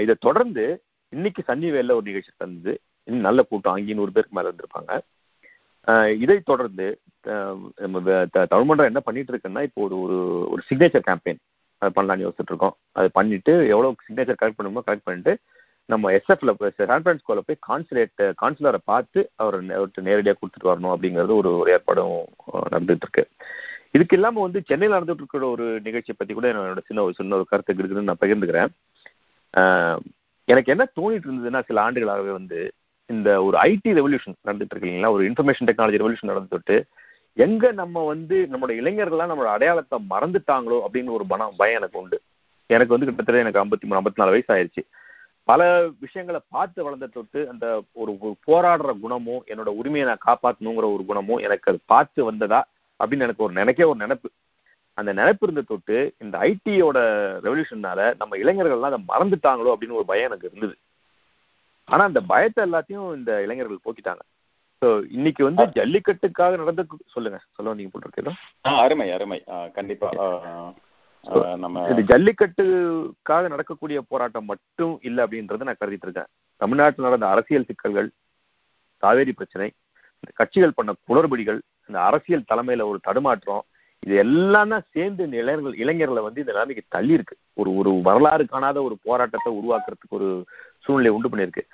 [0.00, 0.64] இதை தொடர்ந்து
[1.12, 2.72] இன்னைக்கு சன்னிவேல ஒரு நிகழ்ச்சி தந்தது
[3.08, 3.74] இன்னும் நல்ல கூட்டம்.
[3.74, 4.92] அங்கேயும் நூறு பேருக்கு மேலே இருந்திருப்பாங்க
[6.18, 6.86] இதை தொடர்ந்து
[7.84, 8.46] நம்ம த-
[8.90, 10.18] என்ன பண்ணிட்டு இருக்குன்னா இப்போ ஒரு ஒரு
[10.50, 11.40] ஒரு சிக்னேச்சர் கேம்பெயின்
[11.82, 12.76] அது பண்ணலாம்னு யோசிச்சுட்டு இருக்கோம்.
[12.92, 15.32] அது பண்ணிட்டு எவ்வளோ சிக்னேச்சர் கலெக்ட் பண்ணுமோ கலெக்ட் பண்ணிட்டு
[15.86, 21.50] நம்ம எஸ்எஃப்ல போய் சான் போய் கான்சுலேட் கான்சுலரை பார்த்து அவர் அவர்கிட்ட நேரடியாக கொடுத்துட்டு வரணும் அப்படிங்கிறது ஒரு
[21.58, 22.24] ஒரு ஏற்பாடும்
[22.74, 23.24] நடந்துட்டு இருக்கு
[23.90, 27.46] இதுக்கு இல்லாம வந்து சென்னையில் நடந்துட்டு இருக்கிற ஒரு நிகழ்ச்சியை பத்தி கூட என்னோட சின்ன ஒரு சின்ன ஒரு
[27.48, 28.70] கருத்து இருக்குதுன்னு நான் பகிர்ந்துக்கிறேன்.
[30.44, 32.72] எனக்கு என்ன தோணிட்டு இருந்ததுன்னா சில ஆண்டுகளாகவே வந்து
[33.06, 35.10] இந்த ஒரு ஐடி ரெவல்யூஷன் நடந்துட்டு இருக்கு இல்லைங்களா?
[35.10, 36.76] ஒரு இன்ஃபர்மேஷன் டெக்னாலஜி ரெவல்யூஷன் நடந்துட்டு
[37.32, 42.18] எங்க நம்ம வந்து நம்மளோட இளைஞர்கள்லாம் நம்மளோட அடையாளத்தை மறந்துட்டாங்களோ அப்படின்னு ஒரு பணம் பயம் எனக்கு உண்டு.
[42.66, 44.82] எனக்கு வந்து கிட்டத்தட்ட எனக்கு ஐம்பத்தி மூணு ஐம்பத்தி நாலு வயசு ஆயிடுச்சு
[45.48, 45.62] பல
[46.00, 48.12] விஷயங்களை பார்த்து வளர்ந்த தொட்டு அந்த ஒரு
[48.46, 52.60] போராடுற குணமும் என்னோட உரிமையை நான் காப்பாற்றணுங்கிற ஒரு குணமும் எனக்கு அது பார்த்து வந்ததா
[53.00, 54.28] அப்படின்னு எனக்கு ஒரு நினைக்க ஒரு நினைப்பு.
[54.98, 56.98] அந்த நினைப்பு இருந்த தொட்டு இந்த ஐடியோட
[57.44, 60.74] ரெவல்யூஷன்னால நம்ம இளைஞர்கள்லாம் அதை மறந்துட்டாங்களோ அப்படின்னு ஒரு பயம் எனக்கு இருந்தது.
[61.88, 64.22] ஆனா அந்த பயத்தை எல்லாத்தையும் இந்த இளைஞர்கள் போக்கிட்டாங்க.
[64.82, 67.38] ஸோ இன்னைக்கு வந்து ஜல்லிக்கட்டுக்காக நடந்த சொல்லுங்க.
[67.56, 69.40] சொல்ல வந்தீங்க போட்டிருக்கேன் ஆ, அருமை அருமை.
[69.74, 70.10] கண்டிப்பா.
[71.64, 76.30] நம்ம இது ஜல்லிக்கட்டுக்காக நடக்கக்கூடிய போராட்டம் மட்டும் இல்லை அப்படின்றத நான் கருதிட்டு இருக்கேன்.
[76.60, 78.08] தமிழ்நாட்டில் நடந்த அரசியல் சிக்கல்கள்
[79.02, 79.68] காவேரி பிரச்சனை
[80.20, 83.64] இந்த கட்சிகள் பண்ண குளறுபடிகள் இந்த அரசியல் தலைமையில ஒரு தடுமாற்றம்
[84.06, 88.44] இது எல்லாம் தான் சேர்ந்து இந்த இளைஞர்கள் இளைஞர்களை வந்து இந்த நிலைமைக்கு தள்ளி இருக்கு ஒரு ஒரு வரலாறு
[88.52, 90.28] காணாத ஒரு போராட்டத்தை உருவாக்குறதுக்கு ஒரு
[90.86, 91.64] சூழ்நிலை உண்டு பண்ணியிருக்கு.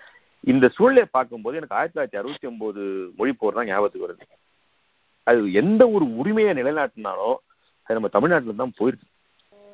[0.52, 2.82] இந்த சூழ்நிலையை பார்க்கும்போது எனக்கு ஆயிரத்தி தொள்ளாயிரத்தி அறுபத்தி ஒன்பது
[3.18, 4.26] மொழி போர் தான் ஞாபகத்துக்கு வருது.
[5.26, 7.38] அது எந்த ஒரு உரிமையை நிலைநாட்டினாலும்
[7.86, 9.08] அது நம்ம தமிழ்நாட்டில தான் போயிருக்கு.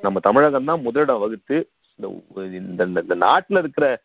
[0.02, 4.01] நம்ம தமிழகம் தான் முதலிடம் வகுத்து இந்த இந்த இந்த- நாட்டுல இருக்கிற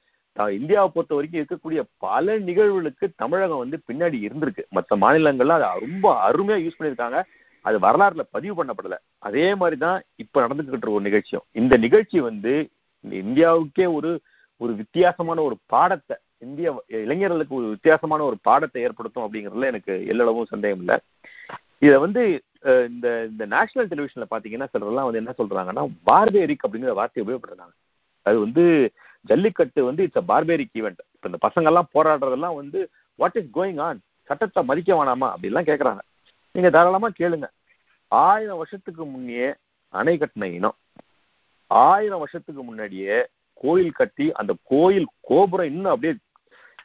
[0.52, 4.64] இந்தியாவை பொறுத்த வரைக்கும் இருக்கக்கூடிய பல நிகழ்வுகளுக்கு தமிழகம் வந்து பின்னாடி இருந்திருக்கு.
[4.70, 7.24] மற்ற மாநிலங்கள்லாம் அதை ரொம்ப அருமையா யூஸ் பண்ணியிருக்காங்க.
[7.62, 8.98] அது வரலாறுல பதிவு பண்ணப்படல.
[9.18, 11.46] அதே மாதிரி தான் இப்ப நடந்துகிட்டு இருக்க ஒரு நிகழ்ச்சியும்.
[11.52, 12.70] இந்த நிகழ்ச்சி வந்து
[13.00, 14.22] இந்த இந்தியாவுக்கே ஒரு
[14.58, 20.80] ஒரு வித்தியாசமான ஒரு பாடத்தை இந்திய இளைஞர்களுக்கு ஒரு வித்தியாசமான ஒரு பாடத்தை ஏற்படுத்தும் அப்படிங்கறதுல எனக்கு எல்லளவும் சந்தேகம்
[20.80, 20.98] இல்லை.
[21.80, 22.42] இதை வந்து
[22.90, 27.74] இந்த இந்த நேஷனல் டெலிவிஷன்ல பாத்தீங்கன்னா சிலர்லாம் வந்து என்ன சொல்றாங்கன்னா பார்பேரிக் அப்படிங்கிற வார்த்தையை உபயோகப்படுறாங்க
[28.26, 28.64] அது வந்து
[29.26, 32.80] ஜல்லிக்கட்டு வந்து இட்ஸ் அ பார்பேரிக் ஈவெண்ட் இப்ப இந்த பசங்க எல்லாம் போராடுறதெல்லாம் வந்து
[33.20, 35.28] வாட் இஸ் கோயிங் ஆன் சட்டத்தை மதிக்க வேணாமா?
[35.34, 36.02] அப்படிலாம் கேட்குறாங்க
[36.56, 37.48] நீங்க தாராளமா கேளுங்க.
[38.12, 39.48] ஆயிரம் வருஷத்துக்கு முன்னே
[39.94, 40.78] அணை கட்டின இனம்
[41.72, 43.18] ஆயிரம் வருஷத்துக்கு முன்னாடியே
[43.64, 46.14] கோயில் கட்டி அந்த கோயில் கோபுரம் இன்னும் அப்படியே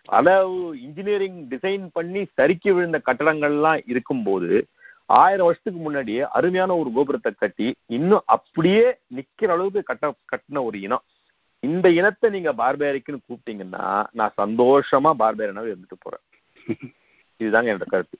[0.09, 4.51] அளவு இன்ஜினியரிங் டிசைன் பண்ணி சறுக்கி விழுந்த கட்டடங்கள்லாம் இருக்கும்போது
[5.11, 7.66] ஆயிரம் வருஷத்துக்கு முன்னாடியே அருமையான ஒரு கோபுரத்தை கட்டி
[7.97, 11.05] இன்னும் அப்படியே நிக்கிற அளவுக்கு கட்ட கட்டின ஒரு இனம்.
[11.62, 16.24] இந்த இனத்தை நீங்க பார்பேரிக்குன்னு கூப்பிட்டீங்கன்னா நான் சந்தோஷமா பார்பேரனாவே இருந்துட்டு போறேன்.
[17.41, 18.16] இதுதாங்க என்னோட கருத்து.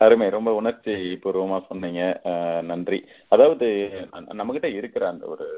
[0.00, 0.28] அருமை.
[0.30, 0.92] ரொம்ப உணர்ச்சி
[1.24, 2.02] பூர்வமா சொன்னீங்க.
[2.62, 2.98] நன்றி.
[3.32, 3.66] அதாவது
[4.38, 5.48] நம்ம கிட்ட இருக்கிற அந்த ஒரு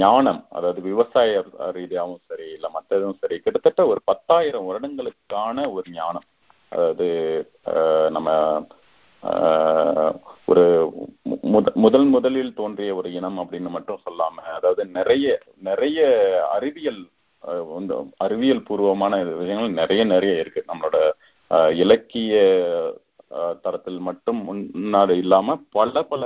[0.00, 1.34] ஞானம் அதாவது விவசாய
[1.76, 6.26] ரீதியாகவும் சரி இல்ல மற்றதும் சரி கிட்டத்தட்ட ஒரு பத்தாயிரம் வருடங்களுக்கான ஒரு ஞானம்.
[6.72, 7.06] அதாவது
[8.10, 8.28] நம்ம
[10.46, 10.64] ஒரு
[11.46, 15.26] முத- முதல் முதலில் தோன்றிய ஒரு இனம் அப்படின்னு மட்டும் சொல்லாம அதாவது நிறைய
[15.60, 16.00] நிறைய
[16.52, 17.02] அறிவியல்
[17.74, 20.60] வந்து அறிவியல் பூர்வமான விஷயங்கள் நிறைய நிறைய இருக்கு.
[20.68, 20.98] நம்மளோட
[21.82, 22.34] இலக்கிய
[23.62, 26.24] தரத்தில் மட்டும் முன்னாடி இல்லாம பல பல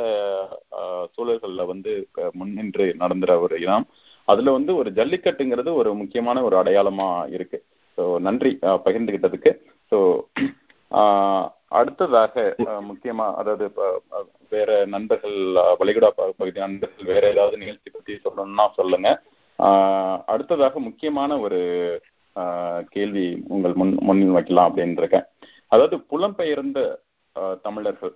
[1.14, 1.92] சூழல்கள்ல வந்து
[2.32, 3.86] முன்னின்று நடந்துற ஒரு இனம்.
[4.28, 7.58] அதுல வந்து ஒரு ஜல்லிக்கட்டுங்கிறது ஒரு முக்கியமான ஒரு அடையாளமா இருக்கு.
[7.98, 8.52] ஸோ நன்றி
[8.86, 9.52] பகிர்ந்துகிட்டதுக்கு.
[9.92, 9.98] ஸோ
[11.78, 12.34] அடுத்ததாக
[12.88, 13.64] முக்கியமா அதாவது
[14.52, 15.38] வேற நண்பர்கள்
[15.80, 19.08] வளைகுடா பகுதி நண்பர்கள் வேற ஏதாவது நிகழ்ச்சி பத்தி சொல்லணும்னா சொல்லுங்க.
[20.28, 21.60] அடுத்ததாக முக்கியமான ஒரு
[22.94, 25.26] கேள்வி உங்கள் முன் முன்னில் வைக்கலாம் அப்படின்னு இருக்கேன்
[25.72, 26.80] அதாவது புலம்பெயர்ந்த
[27.62, 28.14] தமிழர்கள்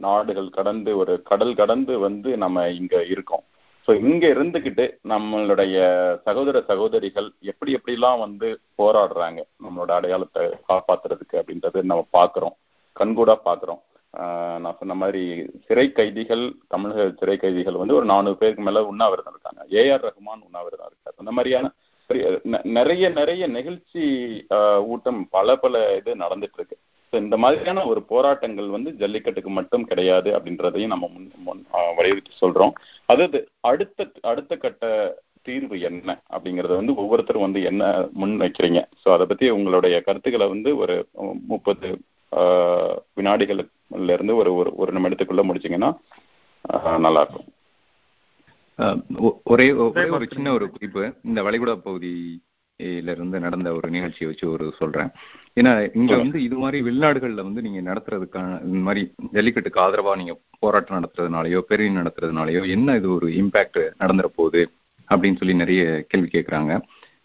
[0.00, 3.44] நாடுகள் கடந்து ஒரு கடல் கடந்து வந்து நம்ம இங்க இருக்கோம்.
[3.84, 5.76] ஸோ இங்க இருந்துகிட்டு நம்மளுடைய
[6.26, 8.48] சகோதர சகோதரிகள் எப்படி எப்படிலாம் வந்து
[8.80, 12.56] போராடுறாங்க நம்மளோட அடையாளத்தை காப்பாத்துறதுக்கு அப்படின்றது நம்ம பார்க்குறோம்.
[13.00, 13.80] கண்கூடா பார்க்குறோம்.
[14.62, 15.22] நான் சொன்ன மாதிரி
[15.66, 19.60] சிறை கைதிகள் தமிழக சிறை கைதிகள் வந்து ஒரு நானூறு பேருக்கு மேல உண்ணாவிரதம் இருக்காங்க.
[19.80, 21.16] ஏஆர் ரஹ்மான் உண்ணாவிரதம் இருக்காரு.
[21.22, 21.68] அந்த மாதிரியான
[22.78, 24.02] நிறைய நிறைய நிகழ்ச்சி
[24.92, 26.76] ஊட்டம் பல பல இது நடந்துட்டு இருக்கு.
[27.12, 31.62] ஸோ இந்த மாதிரியான ஒரு போராட்டங்கள் வந்து ஜல்லிக்கட்டுக்கு மட்டும் கிடையாது அப்படின்றதையும் நம்ம முன் முன்
[31.98, 32.72] வலியுறுத்தி சொல்றோம்.
[33.12, 33.38] அதாவது
[33.70, 34.84] அடுத்த அடுத்த கட்ட
[35.48, 37.82] தீர்வு என்ன அப்படிங்கறத வந்து ஒவ்வொருத்தரும் வந்து என்ன
[38.20, 38.80] முன் வைக்கிறீங்க?
[39.02, 40.96] ஸோ அதை பத்தி உங்களுடைய கருத்துக்களை வந்து ஒரு
[41.52, 41.88] முப்பது
[43.18, 45.90] வினாடிகள்ல இருந்து ஒரு ஒரு ஒரு நிமிடத்துக்குள்ள முடிச்சீங்கன்னா
[47.06, 47.48] நல்லா இருக்கும்
[49.52, 51.02] ஒரே ஒரே ஒரு சின்ன ஒரு குறிப்பு.
[51.28, 52.12] இந்த வளைகுடா பகுதி
[52.80, 55.08] இருந்து நடந்த ஒரு நிகழ்ச்சியை வச்சு ஒரு சொல்றேன்.
[55.60, 61.00] ஏன்னா இங்க வந்து இது மாதிரி வெளிநாடுகள்ல வந்து நீங்க நடத்துறதுக்கான இந்த மாதிரி ஜல்லிக்கட்டுக்கு ஆதரவா நீங்க போராட்டம்
[61.00, 64.70] நடத்துறதுனாலயோ பெரிய நடத்துறதுனாலயோ என்ன இது ஒரு இம்பாக்ட் நடந்துற போகுது
[65.10, 66.80] அப்படின்னு சொல்லி நிறைய கேள்வி கேட்கறாங்க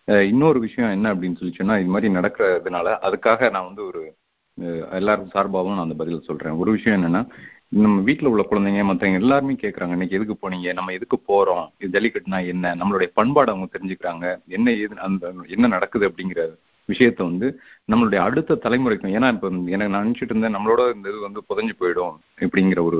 [0.06, 4.16] இன்னொரு விஷயம் என்ன அப்படின்னு சொல்லி சொன்னா இது மாதிரி நடக்கிறதுனால அதுக்காக நான் வந்து ஒரு
[4.62, 6.54] அஹ் எல்லாருக்கும் சார்பாகவும் நான் அந்த பதில் சொல்றேன்.
[6.54, 7.28] ஒரு விஷயம் என்னன்னா
[7.72, 10.74] நம்ம வீட்டில் உள்ள குழந்தைங்க மற்றவங்க எல்லாருமே கேட்குறாங்க இன்னைக்கு எதுக்கு போனீங்க?
[10.74, 12.74] நம்ம எதுக்கு போகிறோம் இது ஜல்லிக்கட்டுனா என்ன?
[12.82, 14.26] நம்மளுடைய பண்பாடு அவங்க தெரிஞ்சுக்கிறாங்க.
[14.58, 16.08] என்ன ஏது அந்த என்ன நடக்குது?
[16.10, 16.44] அப்படிங்கிற
[16.90, 17.48] விஷயத்த வந்து
[17.92, 22.16] நம்மளுடைய அடுத்த தலைமுறைக்கும் ஏன்னா இப்போ எனக்கு நான் நினைச்சிட்டு இருந்தேன் நம்மளோட இந்த இது வந்து புதஞ்சு போயிடும்
[22.46, 23.00] இப்படிங்கிற ஒரு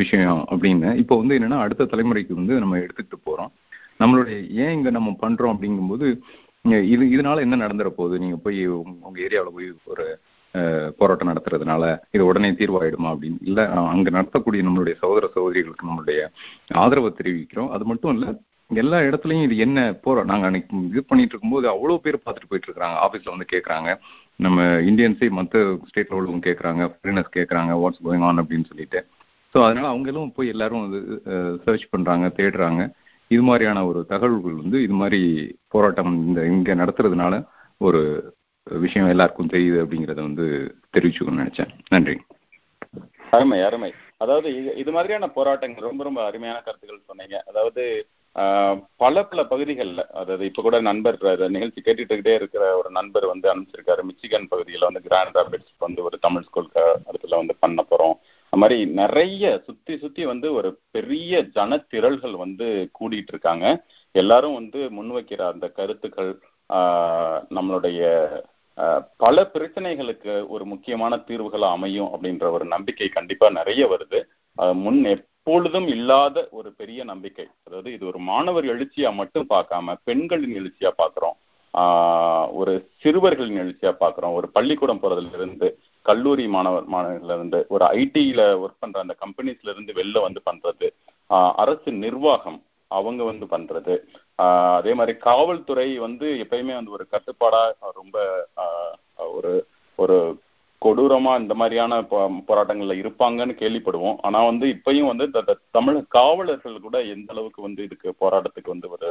[0.00, 0.90] விஷயம் அப்படின்னு.
[1.02, 3.52] இப்போ வந்து என்னன்னா அடுத்த தலைமுறைக்கு வந்து நம்ம எடுத்துக்கிட்டு போகிறோம்
[4.02, 6.06] நம்மளுடைய ஏன் இங்கே நம்ம பண்ணுறோம் அப்படிங்கும்போது
[6.94, 8.16] இது இதனால என்ன நடந்துற போகுது?
[8.24, 8.60] நீங்கள் போய்
[9.06, 10.06] உங்கள் ஏரியாவில் போய் ஒரு
[10.98, 11.84] போராட்டம் நடத்துறதுனால
[12.14, 13.38] இது உடனே தீர்வாயிடுமா அப்படின்னு?
[13.48, 13.60] இல்ல
[13.92, 16.20] அங்க நடத்தக்கூடிய நம்மளுடைய சகோதர சகோதரிகளுக்கு நம்மளுடைய
[16.84, 17.70] ஆதரவை தெரிவிக்கிறோம்.
[17.76, 18.26] அது மட்டும் இல்ல
[18.70, 22.96] எல்லா இடத்துலயும் இது என்ன போறோம் நாங்க அன்னைக்கு இது பண்ணிட்டு இருக்கும்போது அவ்வளவு பேர் பார்த்துட்டு போயிட்டு இருக்காங்க
[23.06, 23.90] ஆபீஸ்ல வந்து கேக்குறாங்க.
[24.36, 26.82] நம்ம இந்தியன்ஸே மற்ற ஸ்டேட்ல உள்ளவங்க கேக்குறாங்க.
[26.92, 27.72] ஃபாரினர்ஸ் கேக்குறாங்க.
[27.82, 29.00] வாட்ஸ் கோயிங் ஆன் அப்படின்னு சொல்லிட்டு.
[29.54, 31.00] ஸோ அதனால அவங்களும் போய் எல்லாரும் வந்து
[31.64, 32.82] சர்ச் பண்றாங்க தேடுறாங்க.
[33.30, 35.20] இது மாதிரியான ஒரு தகவல்கள் வந்து இது மாதிரி
[35.74, 37.34] போராட்டம் இந்த இங்க நடத்துறதுனால
[37.80, 38.00] ஒரு
[38.66, 40.46] விஷயம் எல்லாருக்கும் தெரியுது அப்படிங்கறத வந்து
[40.94, 41.72] தெரிவிச்சுக்கணும்னு நினைச்சேன்.
[41.88, 42.16] நன்றி.
[43.30, 43.92] அருமை அருமை.
[44.16, 47.36] அதாவது இது இது மாதிரியான போராட்டங்கள் ரொம்ப ரொம்ப அருமையான கருத்துக்கள் சொன்னீங்க.
[47.46, 47.84] அதாவது
[48.96, 51.18] பல பல பகுதிகளில் அதாவது இப்ப கூட நண்பர்
[51.56, 54.02] நிகழ்ச்சி கேட்டுக்கிட்டே இருக்கிற ஒரு நண்பர் வந்து அனுப்பிச்சிருக்காரு.
[54.02, 58.16] மிச்சிகன் பகுதியில வந்து கிராண்ட் ராபிட்ஸ் வந்து ஒரு தமிழ் ஸ்கூல் இடத்துல வந்து பண்ண போறோம்.
[58.52, 62.66] அது மாதிரி நிறைய சுத்தி சுத்தி வந்து ஒரு பெரிய ஜனத்திரள்கள் வந்து
[63.00, 63.66] கூடிட்டு இருக்காங்க
[64.14, 66.32] எல்லாரும் வந்து முன்வைக்கிற அந்த கருத்துக்கள்
[67.58, 68.02] நம்மளுடைய
[69.18, 74.20] பல பிரச்சனைகளுக்கு ஒரு முக்கியமான தீர்வுகள் அமையும் அப்படின்ற ஒரு நம்பிக்கை கண்டிப்பா நிறைய வருது.
[74.78, 77.46] முன் எப்பொழுதும் இல்லாத ஒரு பெரிய நம்பிக்கை.
[77.64, 81.36] அதாவது இது ஒரு மாணவர் எழுச்சியா மட்டும் பார்க்காம பெண்களின் எழுச்சியா பார்க்கிறோம்.
[81.74, 84.34] ஆஹ், ஒரு சிறுவர்களின் எழுச்சியா பார்க்கிறோம்.
[84.34, 85.68] ஒரு பள்ளிக்கூடம் போறதுல இருந்து
[86.06, 90.88] கல்லூரி மாணவர் மாணவர்கள இருந்து ஒரு ஐடியில ஒர்க் பண்ற அந்த கம்பெனிஸ்ல இருந்து வெளில வந்து பண்றது.
[91.56, 92.58] அரசு நிர்வாகம்
[92.98, 93.94] அவங்க வந்து பண்றது.
[94.76, 97.62] அதே மாதிரி காவல்துறை வந்து எப்பயுமே வந்து ஒரு கட்டுப்பாடா
[98.00, 98.16] ரொம்ப
[99.36, 99.52] ஒரு
[99.98, 100.16] ஒரு
[100.82, 101.98] கொடூரமா இந்த மாதிரியான
[102.48, 104.16] போராட்டங்கள்ல இருப்பாங்கன்னு கேள்விப்படுவோம்.
[104.26, 105.26] ஆனா வந்து இப்பயும் வந்து
[105.76, 109.10] தமிழக காவலர்கள் கூட எந்த அளவுக்கு வந்து இதுக்கு போராட்டத்துக்கு வந்து ஒரு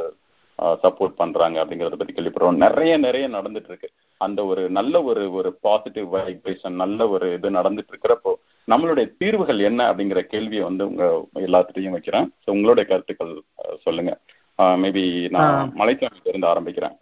[0.82, 2.58] சப்போர்ட் பண்றாங்க அப்படிங்கறத பத்தி கேள்விப்படுறோம்.
[2.64, 3.88] நிறைய நிறைய நடந்துட்டு இருக்கு.
[4.20, 8.32] அந்த ஒரு நல்ல ஒரு ஒரு பாசிட்டிவ் வைப்ரேஷன் நல்ல ஒரு இது நடந்துட்டு இருக்கிறப்போ
[8.70, 12.32] நம்மளுடைய தீர்வுகள் என்ன அப்படிங்கிற கேள்வியை வந்து உங்க எல்லாத்துட்டையும் வைக்கிறேன்.
[12.38, 13.42] So, உங்களுடைய கருத்துக்கள்
[13.80, 14.18] சொல்லுங்க.
[14.58, 15.72] மேபி நான்.
[15.72, 16.98] மலைச்சாமியில இருந்து ஆரம்பிக்கிறேன்.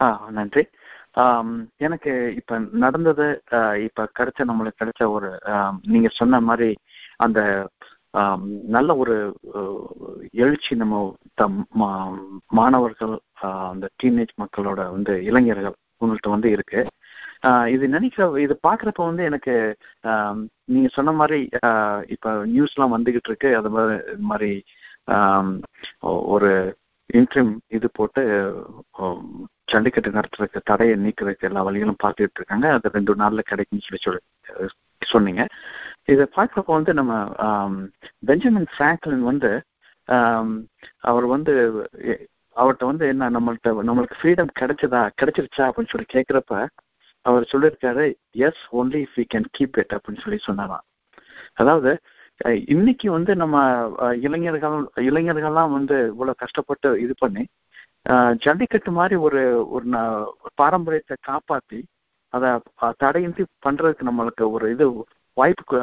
[0.00, 0.66] ஆ நன்றி.
[1.76, 3.42] எனக்கு இப்ப நடந்தது
[3.84, 5.38] இப்ப கிடைச்ச நம்மளுக்கு கிடைச்ச ஒரு
[5.82, 6.76] நீங்க சொன்ன மாதிரி
[7.16, 7.68] அந்த
[8.66, 9.38] நல்ல ஒரு
[10.32, 12.08] எழுச்சி நம்ம தம்-
[12.48, 13.20] மாணவர்கள்
[13.70, 16.86] அந்த டீனேஜ் மக்களோட வந்து இளைஞர்கள் உங்கள்கிட்ட வந்து இருக்கு.
[17.66, 19.54] இது நினைக்கிற இது பாக்குறப்ப வந்து எனக்கு
[20.64, 21.38] நீங்க சொன்ன மாதிரி
[22.06, 24.50] இப்ப நியூஸ் நியூஸ்லாம் வந்துகிட்டு இருக்கு அது மாதிரி இது மாதிரி
[26.30, 26.50] ஒரு
[27.10, 28.22] இன்ட்ரிம் இது போட்டு
[29.66, 34.70] ஜல்லிக்கட்டு நடத்துறதுக்கு தடையை நீக்கிறதுக்கு எல்லா வழிகளும் பார்த்துட்டு இருக்காங்க அது ரெண்டு நாள்ல கிடைக்கும்னு சொல்லி சொல்லி
[35.02, 35.42] சொன்னீங்க.
[36.04, 37.12] இதை பார்க்குறப்ப வந்து நம்ம
[38.26, 39.50] பெஞ்சமின் பிராங்க்லின் வந்து
[41.00, 41.52] அவர் வந்து
[42.56, 46.54] அவர்கிட்ட வந்து என்ன நம்மள்ட்ட நம்மளுக்கு ஃப்ரீடம் கிடைச்சதா கிடைச்சிருச்சா அப்படின்னு சொல்லி கேட்குறப்ப
[47.26, 48.04] அவர் சொல்லியிருக்காரு
[48.46, 50.84] yes only if we can keep it அப்படின்னு சொல்லி சொன்னாராம்.
[51.60, 51.92] அதாவது
[52.74, 53.56] இன்னைக்கு வந்து நம்ம
[54.26, 54.76] இளைஞர்கள்
[55.08, 57.42] இளைஞர்கள்லாம் வந்து இவ்வளவு கஷ்டப்பட்டு இது பண்ணி
[58.44, 59.40] ஜல்லிக்கட்டு மாதிரி ஒரு
[59.74, 59.86] ஒரு
[60.60, 61.80] பாரம்பரியத்தை காப்பாத்தி
[62.32, 62.50] அதை
[63.02, 64.84] தடையின்றி பண்றதுக்கு நம்மளுக்கு ஒரு இது
[65.36, 65.78] வாய்ப்பு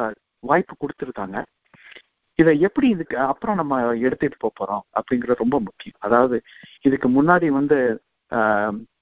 [0.50, 1.38] வாய்ப்பு கொடுத்துருக்காங்க.
[2.38, 5.98] இதை எப்படி இதுக்கு அப்புறம் நம்ம எடுத்துட்டு போக போறோம் அப்படிங்கிறது ரொம்ப முக்கியம்.
[6.06, 6.36] அதாவது
[6.88, 7.78] இதுக்கு முன்னாடி வந்து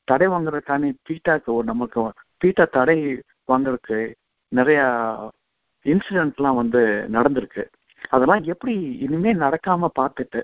[0.09, 1.99] தடை வாங்குறதுக்கான பீட்டாக்கு ஒரு நமக்கு
[2.41, 2.99] பீட்டா தடை
[3.49, 3.99] வாங்குறதுக்கு
[4.53, 4.81] நிறைய
[5.87, 6.81] இன்சிடென்ட்லாம் வந்து
[7.17, 7.65] நடந்திருக்கு.
[8.09, 8.75] அதெல்லாம் எப்படி
[9.07, 10.41] இனிமே நடக்காம பார்த்துட்டு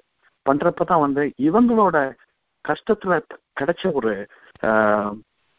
[0.46, 1.96] பண்றப்பதான் வந்து இவங்களோட
[2.64, 3.14] கஷ்டத்துல
[3.60, 4.12] கிடைச்ச ஒரு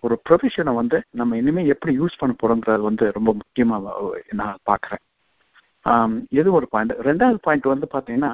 [0.04, 3.78] ஒரு ப்ரொஃபஷனை வந்து நம்ம இனிமே எப்படி யூஸ் பண்ண போறோங்கிறது வந்து ரொம்ப முக்கியமா
[4.32, 5.04] நான் பாக்குறேன்
[6.30, 8.32] இது ஒரு பாயிண்ட் ரெண்டாவது பாயிண்ட் வந்து பாத்தீங்கன்னா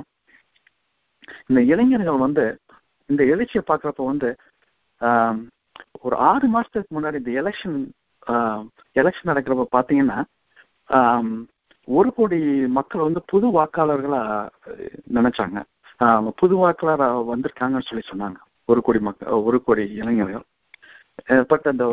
[1.49, 2.45] இந்த இளைஞர்கள் வந்து
[3.09, 4.29] இந்த எழுச்சியை பார்க்குறப்ப வந்து
[6.05, 7.77] ஒரு ஆறு மாசத்துக்கு முன்னாடி இந்த எலெக்ஷன்
[9.01, 10.19] எலெக்ஷன் நடக்கிறப்ப பாத்தீங்கன்னா
[11.87, 12.39] ஒரு கோடி
[12.77, 14.19] மக்கள் வந்து புது வாக்காளர்களா
[15.17, 15.59] நினைச்சாங்க.
[16.41, 18.37] புது வாக்காளராக வந்திருக்காங்கன்னு சொல்லி சொன்னாங்க.
[18.69, 20.45] ஒரு கோடி மக்கள் ஒரு கோடி இளைஞர்கள்.
[21.51, 21.85] பட் அந்த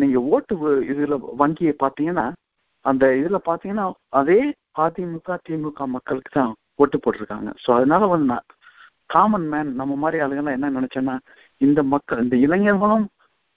[0.00, 0.54] நீங்க ஓட்டு
[0.92, 2.26] இதுல வங்கியை பாத்தீங்கன்னா
[2.84, 3.86] அந்த இதுல பாத்தீங்கன்னா
[4.20, 4.40] அதே
[4.84, 6.52] அதிமுக திமுக மக்களுக்கு தான்
[6.82, 7.50] ஓட்டு போட்டிருக்காங்க.
[7.64, 8.46] ஸோ அதனால வந்து நான்
[9.14, 11.14] காமன் மேன் நம்ம மாதிரி ஆளுங்கெல்லாம் என்ன நினைச்சேன்னா
[11.60, 13.06] இந்த மக்கள் இந்த இளைஞர்களும்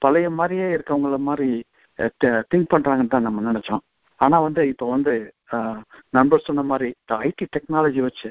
[0.01, 1.49] பழைய மாதிரியே இருக்கவங்கள மாதிரி
[2.51, 3.83] திங்க் பண்றாங்கன்னு தான் நம்ம நினைச்சோம்.
[4.19, 5.13] ஆனா வந்து இப்போ வந்து
[6.17, 6.89] நண்பர் சொன்ன மாதிரி
[7.27, 8.29] ஐடி டெக்னாலஜி வச்சு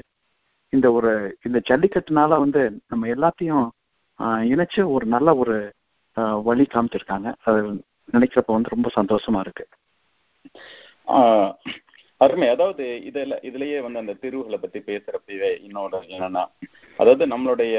[0.73, 1.11] இந்த ஒரு
[1.47, 2.61] இந்த ஜல்லிக்கட்டுனால வந்து
[2.91, 3.67] நம்ம எல்லாத்தையும்
[4.51, 5.55] இணைச்சு ஒரு நல்ல ஒரு
[6.47, 7.29] வழி காமிச்சிருக்காங்க.
[7.47, 7.59] அது
[8.13, 9.65] நினைக்கிறப்ப வந்து ரொம்ப சந்தோஷமா இருக்கு.
[12.21, 12.47] அருமை.
[12.55, 16.43] அதாவது இதுல இதுலயே வந்து அந்த தீர்வுகளை பத்தி பேசுறப்பவே இன்னொரு என்னன்னா
[16.99, 17.75] அதாவது நம்மளுடைய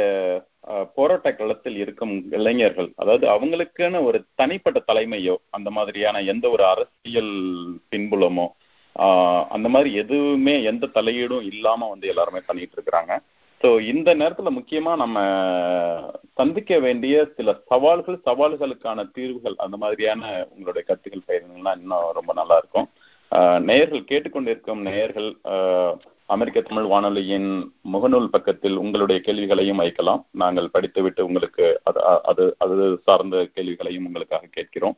[0.96, 7.34] போராட்ட களத்தில் இருக்கும் இளைஞர்கள் அதாவது அவங்களுக்கான ஒரு தனிப்பட்ட தலைமையோ அந்த மாதிரியான எந்த ஒரு அரசியல்
[7.92, 8.46] பின்புலமோ
[8.96, 13.12] ஆஹ், அந்த மாதிரி எதுவுமே எந்த தலையீடும் இல்லாம வந்து எல்லாருமே பண்ணிட்டு இருக்கிறாங்க
[13.60, 15.18] ஸோ இந்த நேரத்துல முக்கியமா நம்ம
[16.34, 20.22] சந்திக்க வேண்டிய சில சவால்கள் சவால்களுக்கான தீர்வுகள் அந்த மாதிரியான
[20.52, 22.86] உங்களுடைய கருத்துக்கள் பயிர்கள்னா இன்னும் ரொம்ப நல்லா இருக்கும்.
[23.64, 25.94] நேயர்கள் கேட்டுக்கொண்டிருக்கும் நேயர்கள் ஆஹ்
[26.28, 33.48] அமெரிக்க தமிழ் வானொலியின் முகநூல் பக்கத்தில் உங்களுடைய கேள்விகளையும் வைக்கலாம் நாங்கள் படித்துவிட்டு உங்களுக்கு அது அது அது சார்ந்த
[33.54, 34.96] கேள்விகளையும் உங்களுக்காக கேட்கிறோம்.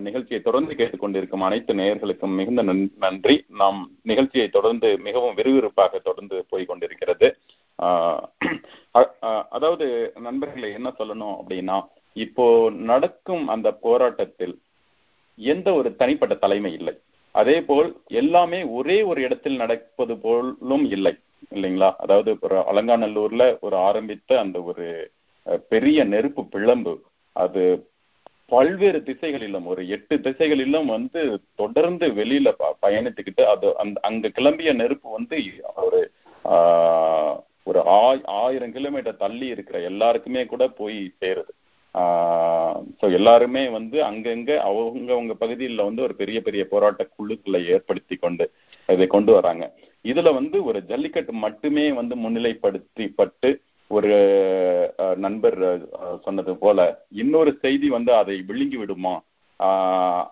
[0.00, 3.44] நிகழ்ச்சியை தொடர்ந்து கேட்டுக்கொண்டிருக்கும் அனைத்து நேயர்களுக்கும் மிகுந்த நன்- நன்றி.
[3.48, 7.36] நாம் நிகழ்ச்சியை தொடர்ந்து மிகவும் விறுவிறுப்பாக தொடர்ந்து போய் கொண்டிருக்கிறது.
[9.48, 14.60] அதாவது நண்பர்களை என்ன சொல்லணும் அப்படின்னா இப்போ நடக்கும் அந்த போராட்டத்தில்
[15.36, 17.00] எந்த ஒரு தனிப்பட்ட தலைமை இல்லை.
[17.34, 17.88] அதே போல்
[18.18, 21.12] எல்லாமே ஒரே ஒரு இடத்தில் நடப்பது போலும் இல்லை
[21.52, 21.90] இல்லைங்களா?
[21.98, 24.86] அதாவது ஒரு அலங்காநல்லூர்ல ஒரு ஆரம்பித்த அந்த ஒரு
[25.70, 26.94] பெரிய நெருப்பு பிளம்பு
[27.36, 27.62] அது
[28.52, 31.20] பல்வேறு திசைகளிலும் ஒரு எட்டு திசைகளிலும் வந்து
[31.56, 35.36] தொடர்ந்து வெளியில ப- பயணித்துக்கிட்டு அது அந்த அங்க கிளம்பிய நெருப்பு வந்து
[35.84, 36.00] ஒரு
[36.44, 37.34] ஆஹ்,
[37.66, 37.80] ஒரு
[38.38, 41.52] ஆயிரம் கிலோமீட்டர் தள்ளி இருக்கிற எல்லாருக்குமே கூட போய் சேருது.
[42.98, 48.44] ஸோ எல்லாருமே வந்து அங்கங்க அவங்க அவங்க பகுதியில் வந்து ஒரு பெரிய பெரிய போராட்ட குழுக்களை ஏற்படுத்தி கொண்டு
[48.88, 49.64] இதை கொண்டு வராங்க.
[50.04, 53.50] இதுல வந்து ஒரு ஜல்லிக்கட்டு மட்டுமே வந்து முன்னிலைப்படுத்திப்பட்டு
[53.90, 54.12] ஒரு
[55.16, 55.58] நண்பர்
[56.24, 56.78] சொன்னது போல
[57.22, 59.14] இன்னொரு செய்தி வந்து அதை விழுங்கி விடுமா?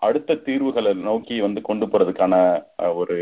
[0.00, 2.34] அடுத்த தீர்வுகளை நோக்கி வந்து கொண்டு போறதுக்கான
[2.94, 3.16] ஒரு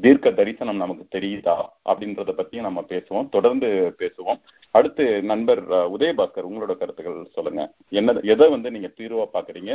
[0.00, 1.54] தீர்க்க தரிசனம் நமக்கு தெரியுதா
[1.84, 3.28] அப்படின்றத பத்தியும் நம்ம பேசுவோம்.
[3.28, 4.40] தொடர்ந்து பேசுவோம்.
[4.70, 7.72] அடுத்து நண்பர் உதயபாஸ்கர் உங்களோட கருத்துக்கள் சொல்லுங்க.
[7.90, 9.72] என்ன எதை வந்து நீங்க தீர்வா பாக்குறீங்க?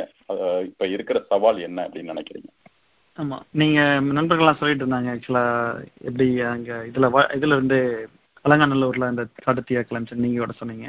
[0.63, 2.51] இப்ப இருக்கிற சவால் என்ன அப்படின்னு நினைக்கிறீங்க?
[3.17, 3.39] ஆமா.
[3.51, 5.45] நீங்க நண்பர்கள்லாம் சொல்லிட்டு இருந்தாங்க ஆக்சுவலா
[6.01, 8.09] எப்படி அங்க இதுல வ- இதுல இருந்து
[8.45, 10.87] அலங்காநல்லூர்ல இந்த கடத்தி கிளம்பிச்சு நீங்க கூட சொன்னீங்க.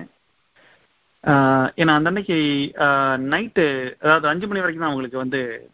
[1.80, 2.38] ஏன்னா அந்த அன்னைக்கு
[3.32, 3.66] நைட்டு
[4.00, 5.68] அதாவது அஞ்சு மணி வரைக்கும் தான் அவங்களுக்கு வந்து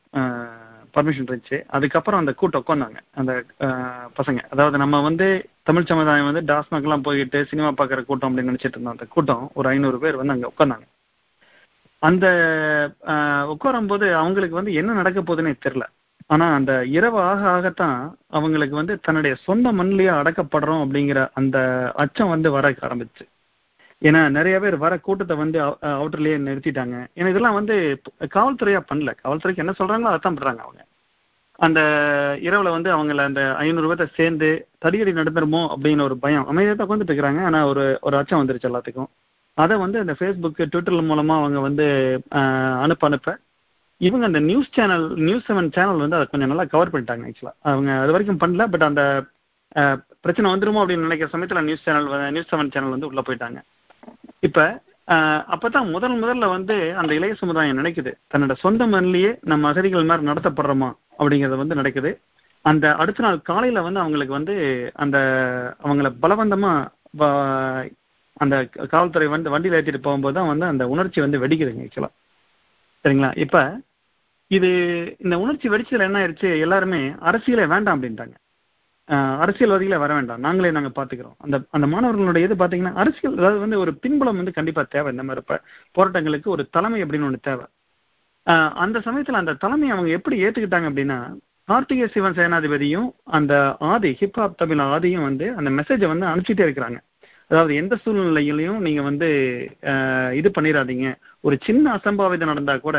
[0.95, 1.57] பர்மிஷன் இருந்துச்சு.
[1.77, 2.99] அதுக்கப்புறம் அந்த கூட்டம் உட்காந்தாங்க.
[3.15, 3.33] அந்த
[4.19, 4.41] பசங்க.
[4.51, 5.27] அதாவது நம்ம வந்து
[5.63, 9.99] தமிழ் சமுதாயம் வந்து டாஸ்மாக்லாம் போயிட்டு சினிமா பார்க்குற கூட்டம் அப்படின்னு நினைச்சிட்டு இருந்தோம் அந்த கூட்டம் ஒரு ஐநூறு
[9.99, 10.87] பேர் வந்து அங்க உட்காந்தாங்க.
[12.03, 12.27] அந்த
[13.55, 15.87] உட்காரும் போது அவங்களுக்கு வந்து என்ன நடக்க போகுதுன்னே தெரியல.
[16.27, 17.99] ஆனா அந்த இரவு ஆக ஆகத்தான்
[18.29, 21.59] அவங்களுக்கு வந்து தன்னுடைய சொந்த மண்ணிலேயே அடக்கப்படுறோம் அப்படிங்கிற அந்த
[21.95, 23.25] அச்சம் வந்து வர ஆரம்பிச்சு.
[24.03, 25.59] ஏன்னா நிறைய பேர் வர கூட்டத்தை வந்து
[26.01, 26.97] அவுட்டர்லயே நிறுத்திட்டாங்க.
[27.19, 27.75] ஏன்னா இதெல்லாம் வந்து
[28.37, 29.11] காவல்துறையா பண்ணல.
[29.23, 30.81] காவல்துறைக்கு என்ன சொல்றாங்களோ அதான் பண்றாங்க அவங்க.
[31.59, 31.81] அந்த
[32.49, 34.49] இரவுல வந்து அவங்கள அந்த ஐநூறு பேர்த்த சேர்ந்து
[34.85, 37.43] தடியடி நடந்துருமோ அப்படின்னு ஒரு பயம் அமைதியாக தான் உட்காந்துட்டு இருக்கிறாங்க.
[37.49, 39.11] ஆனா ஒரு ஒரு அச்சம் வந்துருச்சு எல்லாத்துக்கும்.
[39.59, 41.87] அதை வந்து அந்த ஃபேஸ்புக் ட்விட்டர் மூலமா அவங்க வந்து
[42.85, 43.35] அனுப்ப அனுப்ப
[44.01, 47.91] இவங்க அந்த news channel news seven channel வந்து அதை கொஞ்சம் நல்லா கவர் பண்ணிட்டாங்க ஆக்சுவலா அவங்க
[48.03, 49.03] அது வரைக்கும் பண்ணல பட் அந்த
[50.25, 53.61] பிரச்சனை வந்துருமோ அப்படின்னு நினைக்கிற சமயத்துல news channel news seven channel வந்து உள்ள போயிட்டாங்க.
[54.43, 54.61] இப்ப
[55.55, 58.11] அப்பதான் முதல் முதல்ல வந்து அந்த இளைய சமுதாயம் நினைக்குது.
[58.33, 62.11] தன்னோட சொந்த மண்ணிலேயே நம்ம அகதிகள் மாதிரி நடத்தப்படுறோமா அப்படிங்கறது வந்து நடக்குது.
[62.65, 64.55] அந்த அடுத்த நாள் காலையில வந்து அவங்களுக்கு வந்து
[65.05, 65.19] அந்த
[65.85, 66.73] அவங்கள பலவந்தமா
[68.37, 68.57] அந்த
[68.93, 72.11] காவல்துறை வந்து வண்டியில ஏற்றிட்டு போகும்போது தான் வந்து அந்த உணர்ச்சி வந்து வெடிக்குதுங்க ஆக்சுவலா
[73.05, 73.31] சரிங்களா?
[73.45, 73.57] இப்ப
[74.51, 74.71] இது
[75.19, 76.49] இந்த உணர்ச்சி வெடிச்சதுல என்ன ஆயிடுச்சு?
[76.65, 78.35] எல்லாருமே அரசியலே வேண்டாம் அப்படின்ட்டாங்க.
[79.43, 80.43] அரசியல்வாதிகளே வர வேண்டாம்.
[80.47, 81.37] நாங்களே நாங்க பாத்துக்கிறோம்.
[81.45, 85.61] அந்த அந்த மாணவர்களுடைய இது பாத்தீங்கன்னா அரசியல் அதாவது வந்து ஒரு பின்புலம் வந்து கண்டிப்பா தேவை இந்த மாதிரி
[85.97, 87.67] போராட்டங்களுக்கு ஒரு தலைமை அப்படின்னு ஒன்று தேவை.
[88.85, 91.19] அந்த சமயத்துல அந்த தலைமையை அவங்க எப்படி ஏத்துக்கிட்டாங்க அப்படின்னா
[91.69, 93.09] கார்த்திகை சிவன் சேனாதிபதியும்
[93.39, 93.55] அந்த
[93.93, 96.99] ஆதி ஹிப்ஹாப் தமிழ் ஆதியும் வந்து அந்த மெசேஜை வந்து அனுப்பிச்சிட்டே இருக்கிறாங்க.
[97.51, 99.29] அதாவது எந்த சூழ்நிலையிலையும் நீங்க வந்து
[100.39, 101.07] இது பண்ணிடாதீங்க
[101.41, 102.99] ஒரு சின்ன அசம்பாவிதம் நடந்தா கூட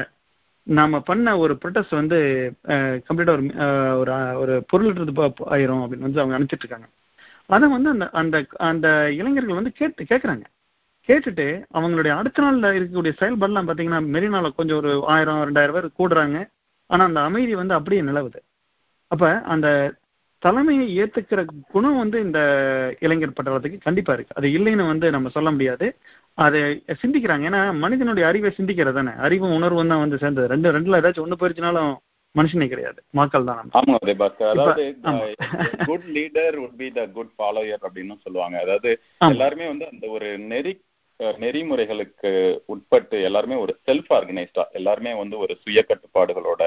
[0.67, 2.17] நாம பண்ண ஒரு ப்ரொட்டஸ்ட் வந்து
[3.07, 3.45] கம்ப்ளீட்டா ஒரு
[3.99, 4.91] ஒரு ஒரு பொருள்
[5.55, 6.87] ஆயிரும் அப்படின்னு வந்து அவங்க அனுப்பிச்சிட்டு இருக்காங்க.
[7.49, 8.37] அதை வந்து அந்த அந்த
[8.69, 8.87] அந்த
[9.19, 10.45] இளைஞர்கள் வந்து கேட்டு கேட்கறாங்க
[11.09, 16.37] கேட்டுட்டு அவங்களுடைய அடுத்த நாள்ல இருக்கக்கூடிய செயல்பாடுலாம் பாத்தீங்கன்னா மெரினால கொஞ்சம் ஒரு ஆயிரம் ரெண்டாயிரம் பேர் கூடுறாங்க.
[16.89, 18.39] ஆனா அந்த அமைதி வந்து அப்படியே நிலவுது.
[19.11, 19.67] அப்ப அந்த
[20.43, 21.39] தலைமையை ஏத்துக்கிற
[21.71, 22.39] குணம் வந்து இந்த
[22.99, 24.37] இளைஞர் பட்டாளத்துக்கு கண்டிப்பா இருக்கு.
[24.39, 25.87] அது இல்லைன்னு வந்து நம்ம சொல்ல முடியாது.
[26.33, 27.45] அதை சிந்திக்கிறாங்க.
[27.49, 29.09] ஏன்னா மனிதனுடைய அறிவை சிந்திக்கிறது தானே.
[29.17, 30.47] அறிவும் உணர்வும் தான் வந்து சேர்ந்தது.
[30.47, 31.95] ரெண்டு ரெண்டுல ஏதாச்சும் ஒண்ணு போயிருச்சுனாலும்
[32.35, 33.03] மனுஷனே கிடையாது.
[33.11, 34.95] மக்கள் தான் ஆமா பாஸ்கர் அதாவது.
[35.85, 38.59] Good leader would be the good follower அப்படின்னு சொல்லுவாங்க.
[38.59, 39.01] அதாவது.
[39.17, 40.81] எல்லாருமே வந்து அந்த ஒரு நெறி
[41.39, 46.61] நெறிமுறைகளுக்கு உட்பட்டு எல்லாருமே ஒரு செல்ஃப் ஆர்கனைஸ்டா எல்லாருமே வந்து ஒரு சுய கட்டுப்பாடுகளோட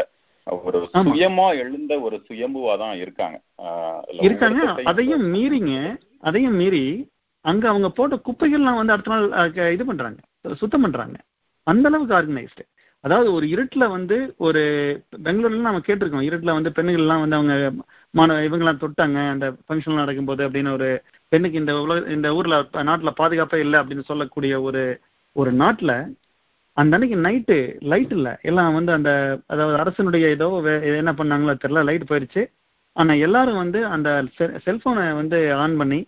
[0.64, 0.88] ஒரு.
[0.92, 3.40] சுயமா எழுந்த ஒரு சுயம்புவா தான் இருக்காங்க.
[4.20, 4.82] இருக்காங்க.
[4.84, 5.96] அதையும் மீறிங்க.
[6.20, 7.12] அதையும் மீறி
[7.44, 10.18] அங்க அவங்க போட்ட குப்பைகள்லாம் வந்து அடுத்த நாள் இது பண்றாங்க.
[10.54, 11.16] சுத்தம் பண்றாங்க.
[11.66, 12.64] அந்த அளவுக்கு ஆர்கனைஸ்டு
[13.00, 14.62] அதாவது ஒரு இருட்டில் வந்து ஒரு
[15.22, 16.20] பெங்களூர்ல நம்ம கேட்டிருக்கோம்.
[16.20, 17.54] இருட்டில் வந்து பெண்கள்லாம் வந்து அவங்க
[18.10, 20.88] மாணவ இவங்கெல்லாம் தொட்டாங்க அந்த ஃபங்க்ஷன் நடக்கும்போது அப்படின்னு ஒரு
[21.28, 24.82] பெண்ணுக்கு இந்த உலக இந்த ஊர்ல நாட்டில் பாதுகாப்பே இல்லை அப்படின்னு சொல்லக்கூடிய ஒரு
[25.32, 25.94] ஒரு நாட்டில்
[26.76, 28.32] அந்த அன்னைக்கு நைட்டு லைட் இல்லை.
[28.42, 29.10] எல்லாம் வந்து அந்த
[29.46, 32.42] அதாவது அரசனுடைய ஏதோ வே- என்ன பண்ணாங்களோ தெரியல லைட் போயிடுச்சு
[32.96, 36.00] ஆனால் எல்லாரும் வந்து அந்த செல்ஃபோனை வந்து ஆன் பண்ணி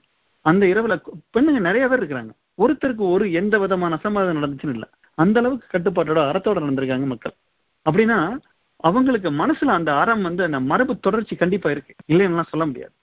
[0.47, 0.95] அந்த இரவுல
[1.35, 2.33] பெண்ணுங்க நிறைய பேர் இருக்கிறாங்க.
[2.63, 4.89] ஒருத்தருக்கு ஒரு எந்த விதமான அசம்பாதம் நடந்துச்சுன்னு இல்லை.
[5.19, 7.35] அந்த அளவுக்கு கட்டுப்பாட்டோட அறத்தோட நடந்திருக்காங்க மக்கள்.
[7.87, 8.19] அப்படின்னா
[8.81, 11.93] அவங்களுக்கு மனசுல அந்த அறம் வந்து அந்த மரபு தொடர்ச்சி கண்டிப்பா இருக்கு.
[12.13, 12.95] இல்லைன்னுலாம் சொல்ல முடியாது.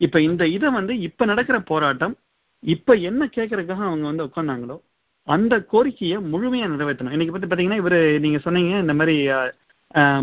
[0.00, 2.14] இப்ப இந்த இதை வந்து இப்ப நடக்கிற போராட்டம்
[2.64, 4.76] இப்ப என்ன கேட்கறதுக்காக அவங்க வந்து உட்கார்ந்தாங்களோ
[5.26, 7.14] அந்த கோரிக்கையை முழுமையா நிறைவேற்றணும்.
[7.16, 9.16] இன்னைக்கு பத்தி பாத்தீங்கன்னா இவரு நீங்க சொன்னீங்க இந்த மாதிரி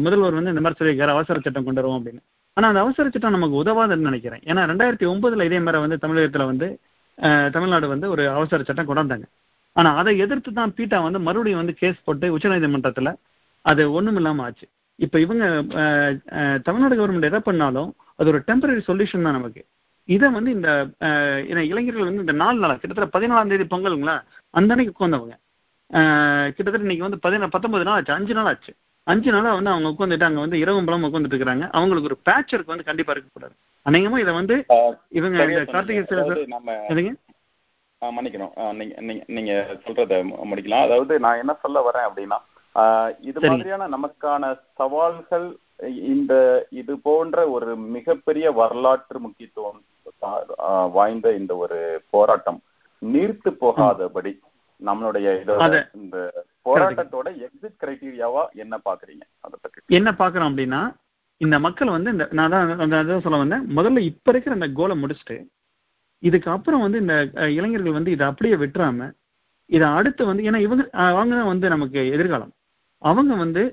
[0.05, 2.21] முதல்வர் வந்து இந்த மாதிரி சொல்லியிருக்காரு அவசர சட்டம் கொண்டு வருவோம் அப்படின்னு.
[2.57, 4.41] ஆனா அந்த அவசர சட்டம் நமக்கு உதவாதுன்னு நினைக்கிறேன்.
[4.49, 6.67] ஏன்னா ரெண்டாயிரத்தி ஒன்பதுல இதே மாதிரி வந்து தமிழகத்துல வந்து
[7.55, 9.25] தமிழ்நாடு வந்து ஒரு அவசர சட்டம் கொண்டாந்தாங்க.
[9.75, 13.11] ஆனா அதை எதிர்த்து தான் பீட்டா வந்து மறுபடியும் வந்து கேஸ் போட்டு உச்சநீதிமன்றத்தில்
[13.65, 14.65] அது ஒண்ணும் இல்லாம ஆச்சு.
[14.99, 15.45] இப்ப இவங்க
[16.67, 19.61] தமிழ்நாடு கவர்மெண்ட் எதை பண்ணாலும் அது ஒரு டெம்பரரி சொல்யூஷன் தான் நமக்கு.
[20.09, 20.69] இதை வந்து இந்த
[21.49, 24.15] ஏன்னா இளைஞர்கள் வந்து இந்த நாலு நாள் கிட்டத்தட்ட பதினாலாம் தேதி பொங்கலுங்களா?
[24.53, 25.35] அந்த அன்னைக்கு உட்காந்தவங்க
[26.55, 28.71] கிட்டத்தட்ட இன்னைக்கு வந்து பதினா பத்தொன்பது நாள் ஆச்சு அஞ்சு நாள் ஆச்சு.
[29.07, 32.73] அஞ்சு நாளா வந்து அவங்க உட்காந்துட்டு அங்க வந்து இரவும் பலம் உட்காந்துட்டு இருக்காங்க அவங்களுக்கு ஒரு பேட்ச் ஒர்க்
[32.73, 33.55] வந்து கண்டிப்பா இருக்கக்கூடாது
[33.85, 34.55] அநேகமா இதை வந்து
[35.17, 37.11] இவங்க இந்த கார்த்திகை
[38.01, 38.51] ஆ, மன்னிக்கணும்.
[38.77, 38.93] நீங்க
[39.29, 40.17] நீங்க சொல்றத
[40.49, 42.37] முடிக்கலாம் அதாவது நான் என்ன சொல்ல வரேன் அப்படின்னா
[43.23, 43.37] இது.
[43.45, 44.43] மாதிரியான நமக்கான
[44.79, 45.47] சவால்கள்
[46.11, 46.33] இந்த
[46.79, 49.81] இது போன்ற ஒரு மிகப்பெரிய வரலாற்று முக்கியத்துவம்
[50.93, 51.79] வாய்ந்த இந்த ஒரு
[52.13, 52.59] போராட்டம்
[53.01, 54.33] நீர்த்து போகாதபடி
[54.81, 55.29] நம்மளுடைய
[55.95, 56.17] இந்த
[56.65, 59.23] போராட்டத்தோட எக்ஸிட் கிரைட்டீரியாவா என்ன பாக்குறீங்க?
[59.39, 60.81] அதை பற்றி என்ன பாக்குறோம் அப்படின்னா
[61.41, 63.65] இந்த மக்கள் வந்து இந்த நான் தான் அந்த- சொல்ல வந்தேன்.
[63.77, 65.37] முதல்ல இப்ப இருக்கிற இந்த கோலை முடிச்சுட்டு
[66.23, 67.15] இதுக்கு அப்புறம் வந்து இந்த
[67.51, 69.07] இளைஞர்கள் வந்து இதை அப்படியே விட்டுறாம
[69.69, 72.51] இதை அடுத்து வந்து ஏன்னா இவங்க அவங்க தான் வந்து நமக்கு எதிர்காலம்.
[73.01, 73.63] அவங்க வந்து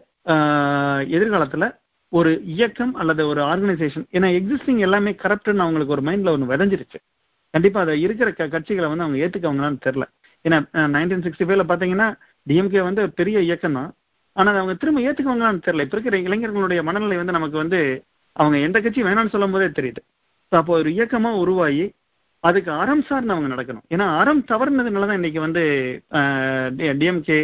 [1.16, 1.64] எதிர்காலத்துல
[2.12, 6.98] ஒரு இயக்கம் அல்லது ஒரு ஆர்கனைசேஷன் ஏன்னா எக்ஸிஸ்டிங் எல்லாமே கரப்ட்னு அவங்களுக்கு ஒரு மைண்ட்ல ஒன்று விதைஞ்சிருச்சு.
[7.54, 10.06] கண்டிப்பா அதை இருக்கிற கட்சிகளை வந்து அவங்க ஏத்துக்கவங்களான்னு தெரியல.
[10.46, 10.58] ஏன்னா
[10.94, 12.08] நைன்டீன் சிக்ஸ்டி ஃபைவ்ல பாத்தீங்கன்னா
[12.46, 13.90] டிஎம்கே வந்து பெரிய இயக்கம் தான்.
[14.36, 15.84] ஆனால் அதை அவங்க திரும்ப ஏற்றுக்குவாங்களான்னு தெரியல.
[15.86, 17.80] இப்போ இருக்கிற இளைஞர்களுடைய மனநிலை வந்து நமக்கு வந்து
[18.36, 20.00] அவங்க எந்த கட்சி வேணாம்னு சொல்லும் போதே தெரியுது.
[20.52, 21.86] ஸோ அப்போ ஒரு இயக்கமாக உருவாகி
[22.44, 23.86] அதுக்கு அறம் சார்ந்து அவங்க நடக்கணும்.
[23.94, 25.62] ஏன்னா அறம் தவறுனதுனால தான் இன்னைக்கு வந்து
[27.00, 27.40] டிஎம்கே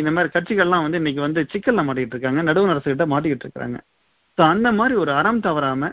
[0.00, 2.42] இந்த மாதிரி கட்சிகள்லாம் வந்து இன்னைக்கு வந்து சிக்கல்ல மாட்டிக்கிட்டு இருக்காங்க.
[2.48, 3.78] நடுவு அரசுகிட்ட மாட்டிக்கிட்டு இருக்காங்க
[4.38, 5.90] ஸோ அந்த மாதிரி ஒரு அறம் தவறாம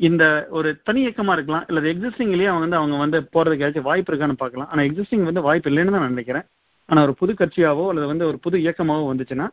[0.00, 0.24] இந்த
[0.58, 4.68] ஒரு தனி இயக்கமா இருக்கலாம் இல்ல எக்ஸிஸ்டிங்லயே அவங்க வந்து அவங்க வந்து போறதுக்கு ஏதாச்சும் வாய்ப்பு இருக்கான்னு பார்க்கலாம்.
[4.72, 6.46] ஆனா எக்ஸிஸ்டிங் வந்து வாய்ப்பு இல்லைன்னு தான் நான் நினைக்கிறேன்.
[6.88, 9.46] ஆனா ஒரு புது கட்சியாவோ அல்லது வந்து ஒரு புது இயக்கமாவோ வந்துச்சுன்னா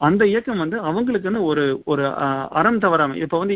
[0.00, 2.02] அந்த இயக்கம் வந்து அவங்களுக்குன்னு ஒரு ஒரு
[2.60, 3.54] அறம் தவறாம இப்ப வந்து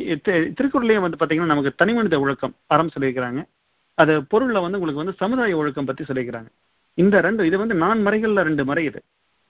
[0.58, 3.40] திருக்குறள்லயே வந்து பாத்தீங்கன்னா நமக்கு தனி மனித ஒழுக்கம் அறம் சொல்லியிருக்கிறாங்க.
[3.98, 6.50] அது பொருள்ல வந்து உங்களுக்கு வந்து சமுதாய ஒழுக்கம் பத்தி சொல்லியிருக்கிறாங்க.
[6.98, 9.00] இந்த ரெண்டு இது வந்து நான் மறைகள்ல ரெண்டு மறை இது.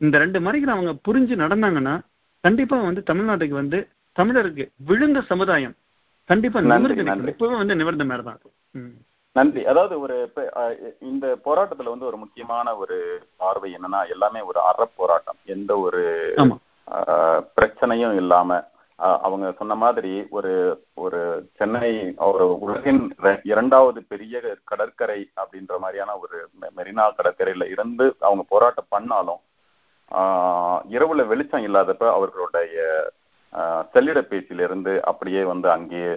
[0.00, 1.94] இந்த ரெண்டு மறைகளை அவங்க புரிஞ்சு நடந்தாங்கன்னா
[2.44, 3.78] கண்டிப்பா வந்து தமிழ்நாட்டுக்கு வந்து
[4.16, 5.74] தமிழருக்கு விழுந்த சமுதாயம்
[6.30, 7.12] கண்டிப்பா நன்றி, நிமிர்ந்து நிற்கும்.
[7.12, 7.32] நன்றி.
[7.32, 8.56] இப்பவே வந்து நிமிர்ந்த மாதிரி தான் இருக்கும்.
[8.74, 8.92] ம்.
[9.36, 10.16] நன்றி அதாவது ஒரு
[11.08, 12.96] இந்த போராட்டத்துல வந்து ஒரு முக்கியமான ஒரு
[13.36, 16.00] பார்வை என்னன்னா எல்லாமே ஒரு அற போராட்டம் எந்த ஒரு
[17.56, 18.58] பிரச்சனையும் இல்லாம
[19.22, 20.50] அவங்க சொன்ன மாதிரி ஒரு
[20.96, 21.20] ஒரு
[21.58, 21.90] சென்னை
[22.28, 23.00] ஒரு உலகின்
[23.44, 24.34] இரண்டாவது பெரிய
[24.64, 26.38] கடற்கரை அப்படின்ற மாதிரியான ஒரு
[26.76, 29.40] மெரினா கடற்கரையில இருந்து அவங்க போராட்டம் பண்ணாலும்
[30.92, 32.76] இரவுல வெளிச்சம் இல்லாதப்ப அவர்களுடைய
[33.52, 36.10] ஆஹ், செல்லிடப்பேசியிலிருந்து அப்படியே வந்து அங்கேயே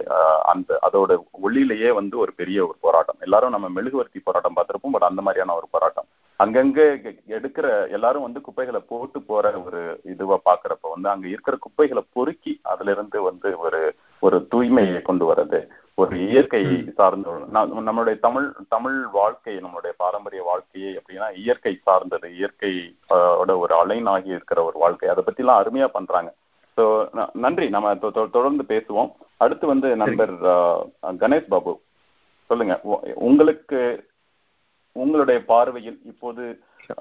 [0.50, 1.12] அந்த அதோட
[1.42, 3.18] ஒளியிலேயே வந்து ஒரு பெரிய ஒரு போராட்டம்.
[3.20, 6.08] எல்லாரும் நம்ம மெழுகுவர்த்தி போராட்டம் பார்த்திருப்போம் பட் அந்த மாதிரியான ஒரு போராட்டம்.
[6.40, 6.80] அங்கங்க
[7.36, 9.80] எடுக்கிற எல்லாரும் வந்து குப்பைகளை போட்டு போற ஒரு
[10.12, 13.80] இதுவா பாக்குறப்ப வந்து அங்க இருக்கிற குப்பைகளை பொறுக்கி அதுல இருந்து வந்து ஒரு
[14.22, 15.60] ஒரு தூய்மையை கொண்டு வர்றது.
[15.98, 16.62] ஒரு இயற்கை
[16.96, 17.34] சார்ந்த
[17.86, 22.72] நம்மளுடைய தமிழ் தமிழ் வாழ்க்கை நம்மளுடைய பாரம்பரிய வாழ்க்கையை அப்படின்னா இயற்கை சார்ந்தது இயற்கை
[23.10, 25.08] ஆஹ், ஓட ஒரு அலைனாகி இருக்கிற ஒரு வாழ்க்கை.
[25.08, 26.30] அதை பத்தி எல்லாம் அருமையா பண்றாங்க.
[26.76, 26.84] ஸோ
[27.44, 27.66] நன்றி.
[27.74, 27.94] நம்ம
[28.36, 29.10] தொடர்ந்து பேசுவோம்.
[29.44, 30.34] அடுத்து வந்து நண்பர்
[31.22, 31.74] கணேஷ் பாபு.
[32.50, 32.74] சொல்லுங்க.
[33.28, 33.80] உங்களுக்கு
[34.96, 36.44] உங்களுடைய பார்வையில் இப்போது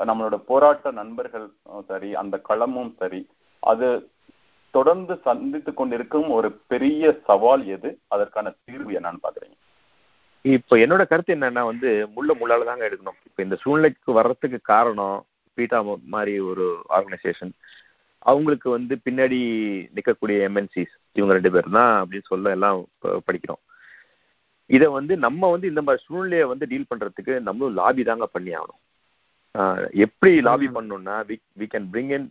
[0.10, 1.48] நம்மளோட போராட்ட நண்பர்கள்
[1.90, 3.22] சரி அந்த களமும் சரி
[3.72, 3.88] அது
[4.74, 7.90] தொடர்ந்து சந்தித்து கொண்டிருக்கும் ஒரு பெரிய சவால் எது?
[8.14, 9.58] அதற்கான தீர்வு என்னன்னு பாக்குறீங்க.
[10.46, 13.20] இப்போ என்னோட கருத்து என்னன்னா வந்து முள்ள முள்ளால தாங்க எடுக்கணும்.
[13.28, 15.20] இப்போ இந்த சூழ்நிலைக்கு வர்றதுக்கு காரணம்
[15.58, 15.80] பீட்டா
[16.16, 16.66] மாதிரி ஒரு
[16.98, 17.54] ஆர்கனைசேஷன்
[18.30, 19.40] அவங்களுக்கு வந்து பின்னாடி
[19.96, 22.78] நிற்கக்கூடிய எம்என்சிஸ் இவங்க ரெண்டு பேர் தான் அப்படின்னு சொல்ல எல்லாம்
[23.28, 23.62] படிக்கிறோம்.
[24.70, 28.82] இதை வந்து நம்ம வந்து இந்த மாதிரி சூழ்நிலையை வந்து டீல் பண்றதுக்கு நம்மளும் லாபி தாங்க பண்ணி ஆகணும்.
[30.06, 32.28] எப்படி லாபி பண்ணணும்னா we we can bring in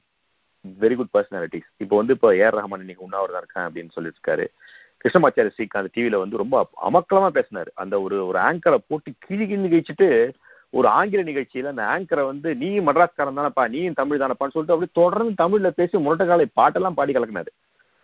[0.84, 4.46] very good personalities இப்போ வந்து இப்போ ஏஆர் ரஹ்மான் இன்னைக்கு உண்ணாவிரதம் இருக்கேன் அப்படின்னு சொல்லியிருக்காரு.
[5.02, 6.56] கிருஷ்ணமாச்சாரி ஸ்ரீகாந்த் டிவியில வந்து ரொம்ப
[6.88, 7.70] அமக்கலமா பேசினாரு.
[7.82, 10.08] அந்த ஒரு ஒரு ஆங்கரை போட்டு கிழி கிழி நிகழ்ச்சிட்டு
[10.78, 15.34] ஒரு ஆங்கில நிகழ்ச்சியில அந்த ஆங்கரை வந்து நீ மட்ராஸ்காரன் தானப்பா நீ தமிழ் தானப்பான்னு சொல்லிட்டு அப்படியே தொடர்ந்து
[15.42, 17.50] தமிழ்ல பேசி முரட்டக்காலை பாட்டெல்லாம் பாடி கலக்குனாரு.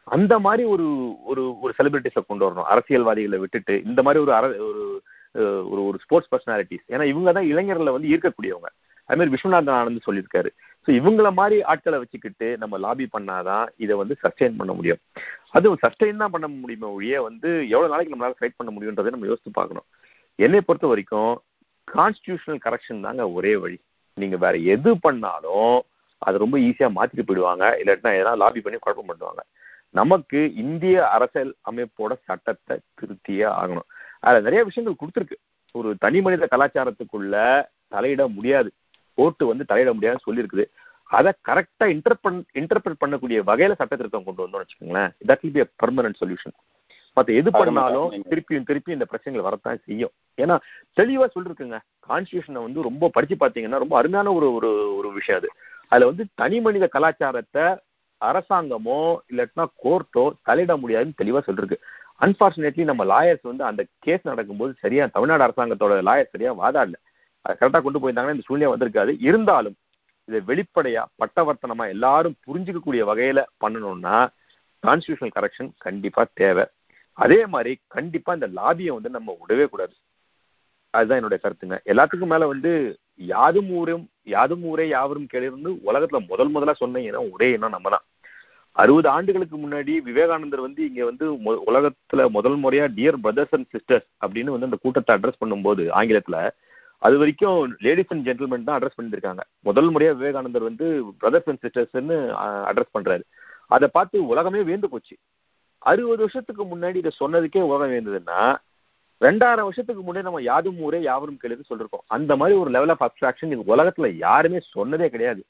[0.07, 0.87] அந்த மாதிரி ஒரு
[1.31, 2.69] ஒரு ஒரு செலிபிரிட்டிஸை கொண்டு வரணும்.
[2.73, 4.85] அரசியல்வாதிகளை விட்டுட்டு இந்த மாதிரி ஒரு அர ஒரு
[5.71, 8.71] ஒரு ஒரு ஸ்போர்ட்ஸ் பர்சனாலிட்டிஸ் ஏன்னா இவங்க தான் இளைஞர்களை வந்து ஈர்க்கக்கூடியவங்க.
[9.09, 10.51] அது மாதிரி விஸ்வநாதன் ஆனந்த் சொல்லியிருக்காரு.
[10.87, 15.01] ஸோ இவங்கள மாதிரி ஆட்களை வச்சுக்கிட்டு நம்ம லாபி பண்ணாதான் இதை வந்து சஸ்டெயின் பண்ண முடியும்.
[15.57, 19.53] அதுவும் சஸ்டெயின் தான் பண்ண முடியுமே ஒழிய வந்து எவ்வளோ நாளைக்கு நம்மளால ஃபைட் பண்ண முடியுன்றதை நம்ம யோசித்து
[19.61, 19.87] பார்க்கணும்.
[20.39, 21.33] என்னை பொறுத்த வரைக்கும்
[21.97, 23.79] கான்ஸ்டியூஷனல் கரெக்ஷன் தாங்க ஒரே வழி.
[24.15, 25.77] நீங்க வேற எது பண்ணாலும்
[26.27, 27.65] அது ரொம்ப ஈஸியா மாத்திட்டு போயிடுவாங்க.
[27.81, 29.43] இல்லாட்டினா எதனா லாபி பண்ணி குழப்பம் பண்ணுவாங்க
[29.99, 33.89] நமக்கு இந்திய அரசியல் அமைப்போட சட்டத்தை திருத்தியே ஆகணும்.
[34.21, 35.37] அதுல நிறைய விஷயங்கள் கொடுத்துருக்கு.
[35.75, 37.37] ஒரு தனி மனித கலாச்சாரத்துக்குள்ள
[37.95, 38.71] தலையிட முடியாது.
[39.19, 40.65] கோர்ட்டு வந்து தலையிட முடியாதுன்னு சொல்லியிருக்குது.
[41.11, 45.13] அதை கரெக்டா இன்டர்பன் இன்டர்பிரட் பண்ணக்கூடிய வகையில சட்ட திருத்தம் கொண்டு வந்தோம்னு வச்சுக்கோங்களேன்.
[45.29, 46.57] That will be a permanent solution
[47.19, 48.11] மத்த எது பண்ணாலும்.
[48.31, 50.13] திருப்பியும் திருப்பி இந்த பிரச்சனைகள் வரத்தான் செய்யும்.
[50.43, 50.57] ஏன்னா
[51.01, 51.79] தெளிவா சொல்லிருக்குங்க.
[52.09, 55.51] கான்ஸ்டியூஷனை வந்து ரொம்ப படிச்சு பார்த்தீங்கன்னா ரொம்ப அருமையான ஒரு ஒரு ஒரு விஷயம் அது.
[55.93, 57.67] அதுல வந்து தனி மனித கலாச்சாரத்தை
[58.21, 59.01] அரசாங்கமோ
[59.31, 61.77] இல்லாட்டினா கோர்ட்டோ தலையிட முடியாதுன்னு தெளிவா சொல்லிருக்கு.
[62.25, 66.97] அன்பார்ச்சுனேட்லி நம்ம லாயர்ஸ் வந்து அந்த கேஸ் நடக்கும்போது சரியா தமிழ்நாடு அரசாங்கத்தோட லாயர் சரியா வாதாடல.
[67.45, 69.13] அதை கரெக்டா கொண்டு போயிருந்தாங்கன்னா இந்த சூழ்நிலை வந்திருக்காது.
[69.29, 69.77] இருந்தாலும்
[70.29, 74.17] இதை வெளிப்படையா பட்டவர்த்தனமா எல்லாரும் புரிஞ்சுக்கக்கூடிய வகையில பண்ணணும்னா
[74.83, 76.65] கான்ஸ்டியூஷனல் கரெக்ஷன் கண்டிப்பா தேவை.
[77.25, 79.95] அதே மாதிரி கண்டிப்பா இந்த லாபியை வந்து நம்ம விடவே கூடாது.
[80.95, 81.77] அதுதான் என்னுடைய கருத்துங்க.
[81.93, 82.73] எல்லாத்துக்கும் மேல வந்து
[83.33, 84.05] யாதும் ஊரும்
[84.35, 88.05] யாதும் ஊரே யாவரும் கேளிருந்து உலகத்துல முதல் முதலா சொன்ன இனம் ஒரே இனம் நம்ம தான்
[88.83, 91.27] அறுபது ஆண்டுகளுக்கு முன்னாடி விவேகானந்தர் வந்து இங்க வந்து
[91.71, 96.39] உலகத்துல முதல் முறையா டியர் பிரதர்ஸ் அண்ட் சிஸ்டர்ஸ் அப்படின்னு வந்து அந்த கூட்டத்தை அட்ரஸ் பண்ணும்போது ஆங்கிலத்துல
[97.07, 99.43] அது வரைக்கும் லேடிஸ் அண்ட் ஜென்டில்மென் தான் அட்ரஸ் பண்ணியிருக்காங்க.
[99.69, 100.87] முதல் முறையா விவேகானந்தர் வந்து
[101.23, 102.17] பிரதர்ஸ் அண்ட் சிஸ்டர்ஸ்ன்னு
[102.71, 103.25] அட்ரஸ் பண்றாரு.
[103.75, 105.15] அதை பார்த்து உலகமே வேந்து போச்சு.
[105.89, 108.57] அறுபது வருஷத்துக்கு முன்னாடி இதை சொன்னதுக்கே உலகம் வேந்ததுன்னா
[109.21, 112.05] ரெண்டாயிரம் வருஷத்துக்கு முன்னாடி நம்ம யாதும் ஊரே யாவரும் கேளுன்னு சொல்லிருக்கோம்.
[112.07, 115.45] அந்த மாதிரி ஒரு லெவல் ஆஃப் அப்ட்ராக்ஷன் இது உலகத்துல யாருமே சொன்னதே கிடையாது.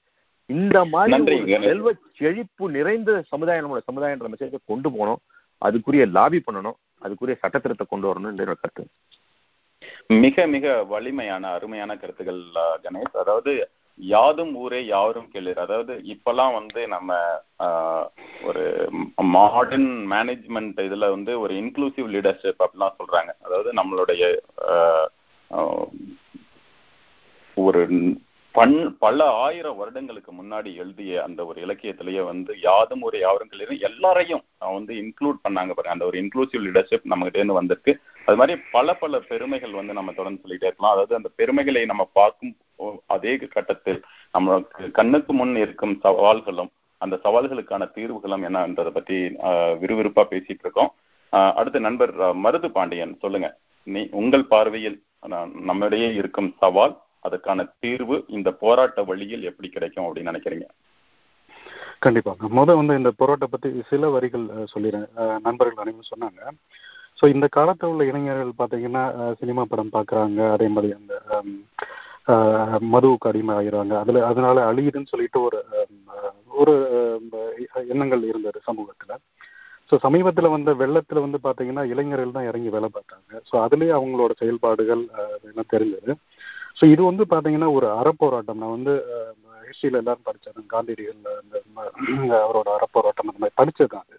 [0.47, 1.61] இந்த மாதிரி.
[1.61, 5.21] செல்வ செழிப்பு நிறைந்த சமுதாயம் நம்மளோட சமுதாயன்ற மெசேஜை கொண்டு போகணும்.
[5.65, 6.79] அதுக்குரிய லாபி பண்ணணும்.
[7.03, 8.87] அதுக்குரிய சட்டத்திருத்த கொண்டு வரணும் என்னோட கருத்து.
[10.07, 12.43] மிக மிக வலிமையான அருமையான கருத்துக்கள்
[12.83, 13.19] கணேஷ்.
[13.19, 13.71] அதாவது
[14.13, 15.61] யாதும் ஊரே யாவரும் கேளுர்.
[15.65, 17.17] அதாவது இப்பெல்லாம் வந்து நம்ம
[18.43, 18.65] ஒரு
[19.37, 23.33] மாடர்ன் மேனேஜ்மெண்ட் இதுல வந்து ஒரு இன்க்ளூசிவ் லீடர்ஷிப் அப்படிலாம் சொல்றாங்க.
[23.47, 24.23] அதாவது நம்மளுடைய
[27.57, 27.81] ஒரு
[28.55, 34.45] பன் பல ஆயிரம் வருடங்களுக்கு முன்னாடி எழுதிய அந்த ஒரு இலக்கியத்திலேயே வந்து யாதும் ஒரு யாவரும் கேளு எல்லாரையும்
[34.77, 35.97] வந்து இன்க்ளூட் பண்ணாங்க பாருங்க.
[35.97, 37.95] அந்த ஒரு இன்க்ளூசிவ் லீடர்ஷிப் நம்ம இருந்து வந்திருக்கு.
[38.27, 40.95] அது மாதிரி பல பல பெருமைகள் வந்து நம்ம தொடர்ந்து சொல்லிட்டே இருக்கலாம்.
[40.97, 42.55] அதாவது அந்த பெருமைகளை நம்ம பார்க்கும்
[43.15, 44.01] அதே கட்டத்தில்
[44.35, 46.71] நம்மளுக்கு கண்ணுக்கு முன் இருக்கும் சவால்களும்
[47.05, 49.19] அந்த சவால்களுக்கான தீர்வுகளும் என்னன்றதை பத்தி
[49.83, 50.91] விறுவிறுப்பா பேசிட்டு இருக்கோம்.
[51.59, 52.13] அடுத்த நண்பர்
[52.45, 53.49] மருது பாண்டியன் சொல்லுங்க.
[53.87, 54.99] நீ உங்கள் பார்வையில்
[55.69, 56.95] நம்மிடையே இருக்கும் சவால்
[57.27, 60.67] அதுக்கான தீர்வு இந்த போராட்ட வழியில் எப்படி கிடைக்கும் அப்படின்னு நினைக்கிறீங்க?
[62.05, 65.09] கண்டிப்பாக முத வந்து இந்த போராட்ட பத்தி சில வரிகள் சொல்லிடுறேன்.
[65.47, 66.41] நண்பர்கள் அனைவரும் சொன்னாங்க.
[67.19, 69.05] ஸோ இந்த காலத்தில் உள்ள இளைஞர்கள் பார்த்தீங்கன்னா
[69.41, 71.15] சினிமா படம் பார்க்குறாங்க அதே மாதிரி அந்த
[72.93, 75.59] மதுவுக்கு அடிமை ஆகிறாங்க அதில் அதனால அழியுதுன்னு சொல்லிட்டு ஒரு
[76.61, 76.75] ஒரு
[77.93, 79.21] எண்ணங்கள் இருந்தது சமூகத்தில்.
[79.91, 83.41] ஸோ சமீபத்தில் வந்த வெள்ளத்தில் வந்து பார்த்தீங்கன்னா இளைஞர்கள் தான் இறங்கி வேலை பார்த்தாங்க.
[83.49, 85.03] ஸோ அதுலேயே அவங்களோட செயல்பாடுகள்
[85.51, 86.15] எல்லாம் தெரிஞ்சது.
[86.79, 88.61] ஸோ இது வந்து பார்த்தீங்கன்னா ஒரு அறப்போராட்டம்.
[88.63, 88.95] நான் வந்து
[89.69, 94.19] ஹிஸ்ட்ரியில் எல்லாரும் படித்தேன் காந்தியடிகள் அந்த அவரோட அறப்போராட்டம் அந்த மாதிரி படித்தது தான் அது.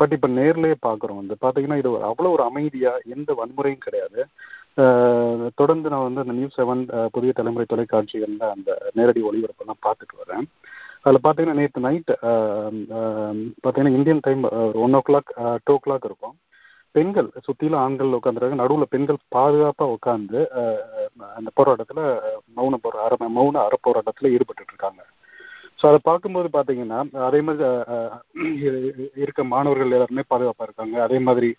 [0.00, 4.20] பட் இப்போ நேர்லேயே பார்க்குறோம் வந்து பார்த்தீங்கன்னா இது ஒரு அவ்வளோ ஒரு அமைதியாக எந்த வன்முறையும் கிடையாது.
[5.60, 6.82] தொடர்ந்து நான் வந்து அந்த நியூஸ் செவன்
[7.14, 10.46] புதிய தலைமுறை தொலைக்காட்சிகளில் அந்த நேரடி ஒளிபரப்பெல்லாம் பார்த்துட்டு வரேன்.
[11.06, 12.12] அதில் பார்த்தீங்கன்னா நேற்று நைட்
[13.62, 15.30] பார்த்தீங்கன்னா இந்தியன் டைம் ஒரு one o'clock
[15.66, 16.34] two o'clock இருக்கும்.
[16.94, 20.40] பெண்கள் சுற்றிலும் ஆண்கள் உட்காந்துருக்காங்க நடுவில் பெண்கள் பாதுகாப்பாக உட்காந்து
[21.38, 22.02] அந்த போராட்டத்தில்
[22.58, 25.02] மௌன போரா அற மௌன அறப்போராட்டத்தில் ஈடுபட்டு இருக்காங்க
[25.80, 26.98] ஸோ அதை பார்க்கும்போது பார்த்தீங்கன்னா
[27.28, 27.64] அதே மாதிரி
[29.24, 30.96] இருக்க மாணவர்கள் எல்லாருமே பாதுகாப்பாக இருக்காங்க.
[31.06, 31.50] அதே மாதிரி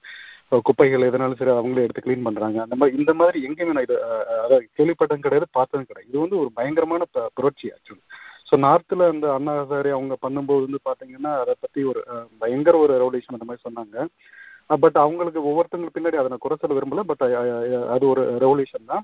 [0.68, 3.98] குப்பைகள் எதனாலும் சரி அவங்களே எடுத்து க்ளீன் பண்ணுறாங்க அந்த மாதிரி இந்த மாதிரி எங்கேயுமே நான் இது
[4.44, 6.10] அதாவது கேள்விப்பட்டதும் கிடையாது பார்த்ததும் கிடையாது.
[6.12, 7.06] இது வந்து ஒரு பயங்கரமான
[7.38, 8.04] புரட்சி ஆக்சுவலி
[8.50, 12.02] ஸோ நார்த்தில் அந்த அண்ணா ஹசாரே அவங்க பண்ணும்போது வந்து பார்த்தீங்கன்னா அதை பற்றி ஒரு
[12.44, 14.08] பயங்கர ஒரு ரெவல்யூஷன் அந்த மாதிரி சொன்னாங்க.
[14.84, 17.24] பட் அவங்களுக்கு ஒவ்வொருத்தங்களுக்கு பின்னாடி அதை நான் குறை சொல்ல விரும்பல பட்
[17.96, 19.04] அது ஒரு ரெவல்யூஷன் தான்.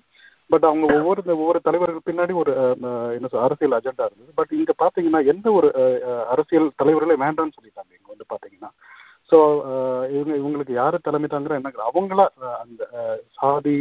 [0.53, 2.53] பட் அவங்க ஒவ்வொரு ஒவ்வொரு தலைவர்கள் பின்னாடி ஒரு
[3.17, 4.31] என்ன சொல் அரசியல் அஜெண்டா இருந்தது.
[4.39, 5.67] பட் இங்கே பார்த்தீங்கன்னா எந்த ஒரு
[6.33, 8.71] அரசியல் தலைவர்களே வேண்டாம்னு சொல்லிட்டாங்க இங்கே வந்து பார்த்தீங்கன்னா.
[9.31, 9.37] ஸோ
[9.71, 12.25] uh, இவங்க இவங்களுக்கு யார் தலைமை தாங்குறா என்ன அவங்களா
[12.63, 12.81] அந்த
[13.37, 13.75] சாதி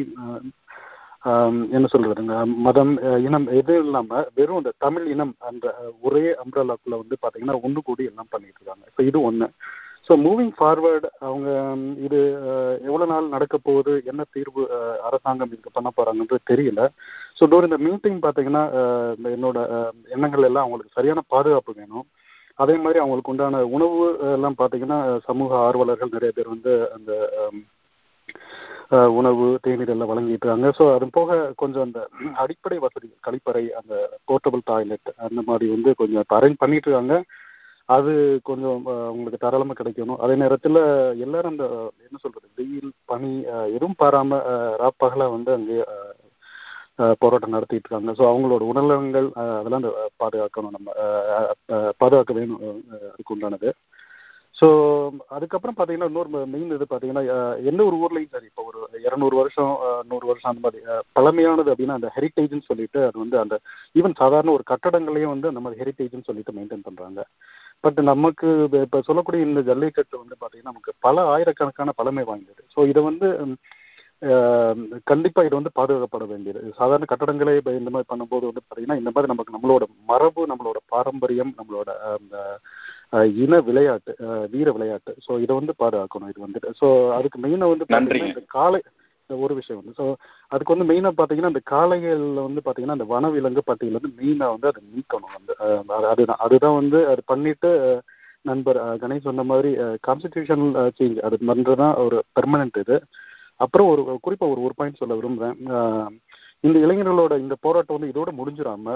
[1.77, 2.35] என்ன சொல்றதுங்க
[2.67, 2.93] மதம்
[3.27, 5.67] இனம் எதுவும் இல்லாம வெறும் இந்த தமிழ் இனம் அந்த
[6.03, 9.49] ஒரே அம்ரலாக்குள்ள வந்து பாத்தீங்கன்னா ஒன்று கூடி எல்லாம் பண்ணிட்டு இருக்காங்க ஸோ இது ஒன்று
[10.09, 11.49] ஸோ மூவிங் ஃபார்வர்டு அவங்க
[12.07, 12.21] இது
[12.87, 14.63] எவ்வளோ எவ்வளவு நாள் நடக்க போகுது என்ன தீர்வு
[15.09, 16.83] அரசாங்கம் இதுக்கு பண்ண போறாங்கன்றது தெரியல.
[17.37, 18.65] ஸோ டோர் இந்த மீட்டிங் பாத்தீங்கன்னா
[19.19, 19.59] இந்த என்னோட
[20.15, 22.07] எண்ணங்கள் எல்லாம் அவங்களுக்கு சரியான பாதுகாப்பு வேணும்.
[22.61, 24.01] அதே மாதிரி அவங்களுக்கு உண்டான உணவு
[24.35, 27.13] எல்லாம் பார்த்தீங்கன்னா சமூக ஆர்வலர்கள் நிறைய பேர் வந்து அந்த
[29.17, 32.01] உணவு தேநீர் எல்லாம் வழங்கிட்டு இருக்காங்க ஸோ அது போக கொஞ்சம் அந்த
[32.43, 33.95] அடிப்படை வசதி கழிப்பறை அந்த
[34.29, 37.17] போர்ட்டபிள் டாய்லெட் அந்த மாதிரி வந்து கொஞ்சம் அரேஞ்ச் பண்ணிட்டு இருக்காங்க
[37.89, 38.13] அது
[38.43, 38.77] கொஞ்சம்
[39.13, 40.21] உங்களுக்கு தாராளமாக கிடைக்கணும்.
[40.21, 40.79] அதே நேரத்தில்
[41.25, 41.65] எல்லாரும் அந்த
[42.07, 43.31] என்ன சொல்றது வெயில் பனி
[43.77, 44.45] எதுவும் பாராமல்
[44.83, 45.79] ராப்பகலாக வந்து அங்கே
[47.23, 49.29] போராட்டம் நடத்திட்டு இருக்காங்க ஸோ அவங்களோட உணர்வுகள்
[49.59, 50.91] அதெல்லாம் அந்த, பாதுகாக்கணும் நம்ம
[52.03, 52.63] பாதுகாக்க வேணும்
[53.09, 53.71] அதுக்கு உண்டானது.
[54.57, 54.67] ஸோ
[55.29, 57.23] அதுக்கப்புறம் பார்த்தீங்கன்னா இன்னொரு மெயின் இது பார்த்தீங்கன்னா
[57.71, 59.73] எந்த ஒரு ஊர்லேயும் சரி இப்போ ஒரு இரநூறு வருஷம்
[60.09, 60.81] நூறு வருஷம் அந்த மாதிரி
[61.13, 63.57] பழமையானது அப்படின்னா அந்த ஹெரிட்டேஜ்னு சொல்லிட்டு அது வந்து அந்த
[63.95, 67.23] ஈவன் சாதாரண ஒரு கட்டடங்களையும் வந்து அந்த மாதிரி ஹெரிட்டேஜ்னு சொல்லிட்டு மெயின்டைன் பண்ணுறாங்க
[67.85, 68.49] பட் நமக்கு
[68.85, 72.63] இப்போ சொல்லக்கூடிய இந்த ஜல்லிக்கட்டு வந்து பார்த்தீங்கன்னா நமக்கு பல ஆயிரக்கணக்கான பழமை வாய்ந்தது.
[72.75, 73.29] ஸோ இதை வந்து
[74.23, 76.61] ம், ஆஹ், கண்டிப்பா இது வந்து பாதுகாக்கப்பட வேண்டியது.
[76.79, 81.53] சாதாரண கட்டடங்களே இப்போ இந்த மாதிரி பண்ணும்போது வந்து பார்த்தீங்கன்னா இந்த மாதிரி நமக்கு நம்மளோட மரபு நம்மளோட பாரம்பரியம்
[81.59, 82.37] நம்மளோட அந்த
[83.39, 84.13] இன விளையாட்டு
[84.53, 85.13] வீர விளையாட்டு.
[85.25, 88.35] ஸோ இதை வந்து பாதுகாக்கணும் இது வந்துட்டு ஸோ அதுக்கு மெயினாக வந்து பார்த்தீங்கன்னா.
[88.35, 88.81] இந்த காலை
[89.31, 89.97] ஒரு விஷயம் வந்து.
[89.99, 90.05] ஸோ
[90.53, 94.83] அதுக்கு வந்து மெயினாக பார்த்தீங்கன்னா இந்த காளைகளில் வந்து பார்த்தீங்கன்னா அந்த வனவிலங்கு பட்டியல் வந்து மெயினாக வந்து அதை
[94.91, 95.53] நீக்கணும் வந்து.
[96.09, 97.71] அதுதான் அதுதான் வந்து அது பண்ணிட்டு
[98.45, 99.71] நண்பர் கணேஷ் சொன்ன மாதிரி
[100.07, 100.65] கான்ஸ்டிடியூஷன்
[100.99, 102.97] சேஞ்ச் அது பண்ணுறதுதான் ஒரு பெர்மனன்ட் இது.
[103.61, 105.59] அப்புறம் ஒரு குறிப்பாக ஒரு ஒரு பாயிண்ட் சொல்ல விரும்புகிறேன்
[106.67, 108.95] இந்த இளைஞர்களோட இந்த போராட்டம் வந்து இதோட முடிஞ்சிடாம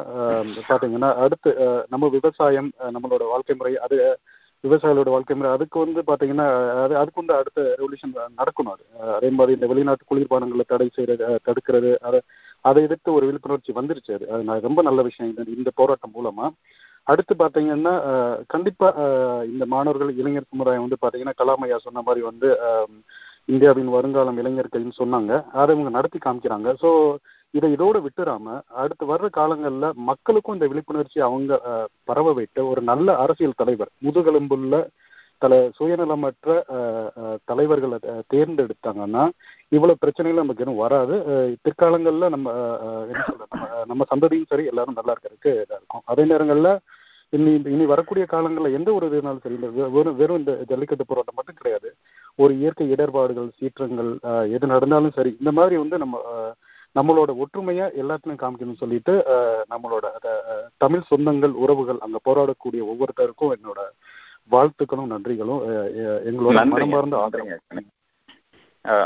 [0.70, 1.50] பார்த்தீங்கன்னா அடுத்து
[1.92, 3.98] நம்ம விவசாயம் நம்மளோட வாழ்க்கை முறை அது
[4.64, 6.46] விவசாயிகளோட வாழ்க்கை முறை அதுக்கு வந்து பார்த்தீங்கன்னா
[6.84, 8.84] அது அதுக்கு வந்து அடுத்த ரெவல்யூஷன் நடக்கணும் அது.
[9.16, 12.20] அதே மாதிரி இந்த வெளிநாட்டு குளிர்பானங்களை தடை செய்யறது தடுக்கிறது அதை
[12.64, 14.26] அதை எதிர்த்து ஒரு விழிப்புணர்ச்சி வந்துருச்சு அது.
[14.34, 15.30] அது நான் ரொம்ப நல்ல விஷயம்.
[15.32, 16.46] இந்த இந்த போராட்டம் மூலமா.
[17.06, 17.94] அடுத்து பார்த்தீங்கன்னா
[18.52, 19.08] கண்டிப்பாக
[19.52, 22.48] இந்த மாணவர்கள் இளைஞர் சமுதாயம் வந்து பார்த்தீங்கன்னா கலாமையா சொன்ன மாதிரி வந்து
[23.52, 25.32] இந்தியாவின் வருங்காலம் இளைஞர்கள்னு சொன்னாங்க.
[25.60, 26.68] அதை இவங்க நடத்தி காமிக்கிறாங்க.
[26.82, 26.90] ஸோ
[27.58, 28.46] இதை இதோடு விட்டுறாம
[28.82, 31.58] அடுத்து வர்ற காலங்களில் மக்களுக்கும் இந்த விழிப்புணர்ச்சி அவங்க
[32.10, 34.80] பரவ விட்டு ஒரு நல்ல அரசியல் தலைவர் முதுகெலும்புள்ள
[35.42, 36.48] தல சுயநலமற்ற
[37.50, 37.98] தலைவர்களை
[38.32, 39.22] தேர்ந்தெடுத்தாங்கன்னா
[39.76, 41.14] இவ்வளவு பிரச்சனைகள் நமக்கு எதுவும் வராது.
[41.26, 42.50] பிற்காலங்களில் பிற்காலங்கள்ல நம்ம
[43.12, 43.48] என்ன சொல்றது?
[43.52, 46.04] நம்ம நம்ம சந்ததியும் சரி எல்லாரும் நல்லா இருக்கிறதுக்கு இதாக இருக்கும்.
[46.12, 46.72] அதே நேரங்களில்
[47.32, 51.58] இனி இனி வரக்கூடிய காலங்களில் எந்த ஒரு இதுனாலும் சரி இந்த வெறும் வெறும் இந்த ஜல்லிக்கட்டு போராட்டம் மட்டும்
[51.60, 51.88] கிடையாது.
[52.38, 54.10] ஒரு இயற்கை இடர்பாடுகள் சீற்றங்கள்
[54.50, 56.22] எது நடந்தாலும் சரி இந்த மாதிரி வந்து நம்ம
[56.96, 59.14] நம்மளோட ஒற்றுமையை எல்லாத்துலையும் காமிக்கணும்னு சொல்லிட்டு
[59.72, 60.06] நம்மளோட
[60.76, 63.80] தமிழ் சொந்தங்கள் உறவுகள் அங்க போராடக்கூடிய ஒவ்வொருத்தருக்கும் என்னோட
[64.50, 65.62] வாழ்த்துக்களும் நன்றிகளும்
[66.30, 66.54] எங்களோட.
[66.72, 67.58] மனமார்ந்த ஆதரவு.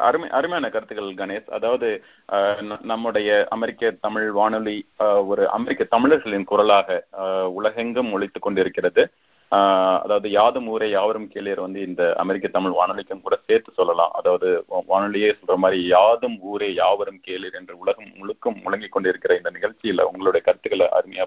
[0.06, 1.50] அருமை அருமையான கருத்துக்கள் கணேஷ்.
[1.56, 1.88] அதாவது
[2.90, 4.76] நம்முடைய அமெரிக்க தமிழ் வானொலி
[5.30, 6.98] ஒரு அமெரிக்க தமிழர்களின் குரலாக
[7.58, 9.04] உலகெங்கும் ஒழித்துக் கொண்டிருக்கிறது.
[9.48, 14.10] அதாவது யாதும் ஊரே யாவரும் கேளியர் வந்து இந்த அமெரிக்க தமிழ் வானொலிக்கும் கூட சேர்த்து சொல்லலாம்.
[14.10, 14.48] அதாவது
[14.88, 20.42] வானொலியே சொல்ற மாதிரி யாதும் ஊரே யாவரும் கேளிர் என்று உலகம் முழுக்கும் முழங்கிக் கொண்டிருக்கிற இந்த நிகழ்ச்சியில உங்களுடைய
[20.46, 21.26] கருத்துக்களை அருமையா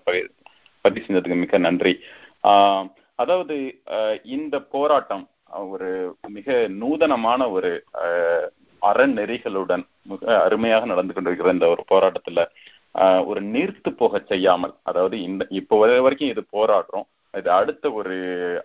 [0.85, 1.93] பதிவு செஞ்சதுக்கு மிக நன்றி.
[2.43, 2.85] ஆஹ்
[3.15, 3.55] அதாவது
[4.23, 5.25] இந்த போராட்டம்
[5.69, 5.89] ஒரு
[6.27, 7.71] மிக நூதனமான ஒரு
[8.81, 12.39] அறநெறிகளுடன் மிக அருமையாக நடந்து கொண்டிருக்கிற இந்த ஒரு போராட்டத்துல
[13.25, 17.07] ஒரு நீர்த்து போக செய்யாமல் அதாவது இந்த இப்போ வரை வரைக்கும் இது போராடுறோம்.
[17.37, 18.13] இது அடுத்த ஒரு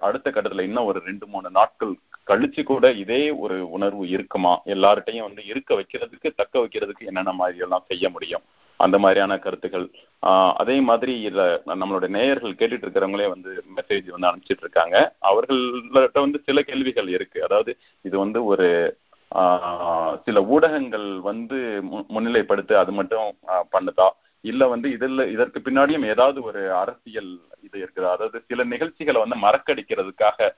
[0.00, 4.60] அடுத்த கட்டத்துல இன்னும் ஒரு ரெண்டு மூணு நாட்கள் கழிச்சு கூட இதே ஒரு உணர்வு இருக்குமா?
[4.64, 8.42] எல்லார்ட்டையும் வந்து இருக்க வைக்கிறதுக்கு தக்க வைக்கிறதுக்கு என்னென்ன மாதிரி எல்லாம் செய்ய முடியும்?
[8.76, 9.90] அந்த மாதிரியான கருத்துக்கள்.
[10.26, 15.14] ஆஹ் அதே மாதிரி இதுல நம்மளோட நேயர்கள் கேட்டுட்டு இருக்கிறவங்களே வந்து மெசேஜ் வந்து அனுப்பிச்சிட்டு இருக்காங்க.
[15.22, 17.42] அவர்கள்ட்ட வந்து சில கேள்விகள் இருக்கு.
[17.42, 18.98] அதாவது இது வந்து ஒரு
[20.24, 23.36] சில ஊடகங்கள் வந்து மு- அது மட்டும்
[23.72, 24.08] பண்ணுதா?
[24.40, 30.54] இல்ல வந்து இதில் இதற்கு பின்னாடியும் ஏதாவது ஒரு அரசியல் இது இருக்குது அதாவது சில நிகழ்ச்சிகளை வந்து மறக்கடிக்கிறதுக்காக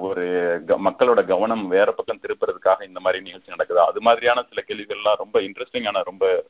[0.00, 0.24] ஒரு
[0.66, 3.80] க- மக்களோட கவனம் வேற பக்கம் திருப்புறதுக்காக இந்த மாதிரி நிகழ்ச்சி நடக்குது.
[3.80, 6.44] அது மாதிரியான சில கேள்விகள்லாம் ரொம்ப இன்ட்ரெஸ்டிங்கான ரொம்ப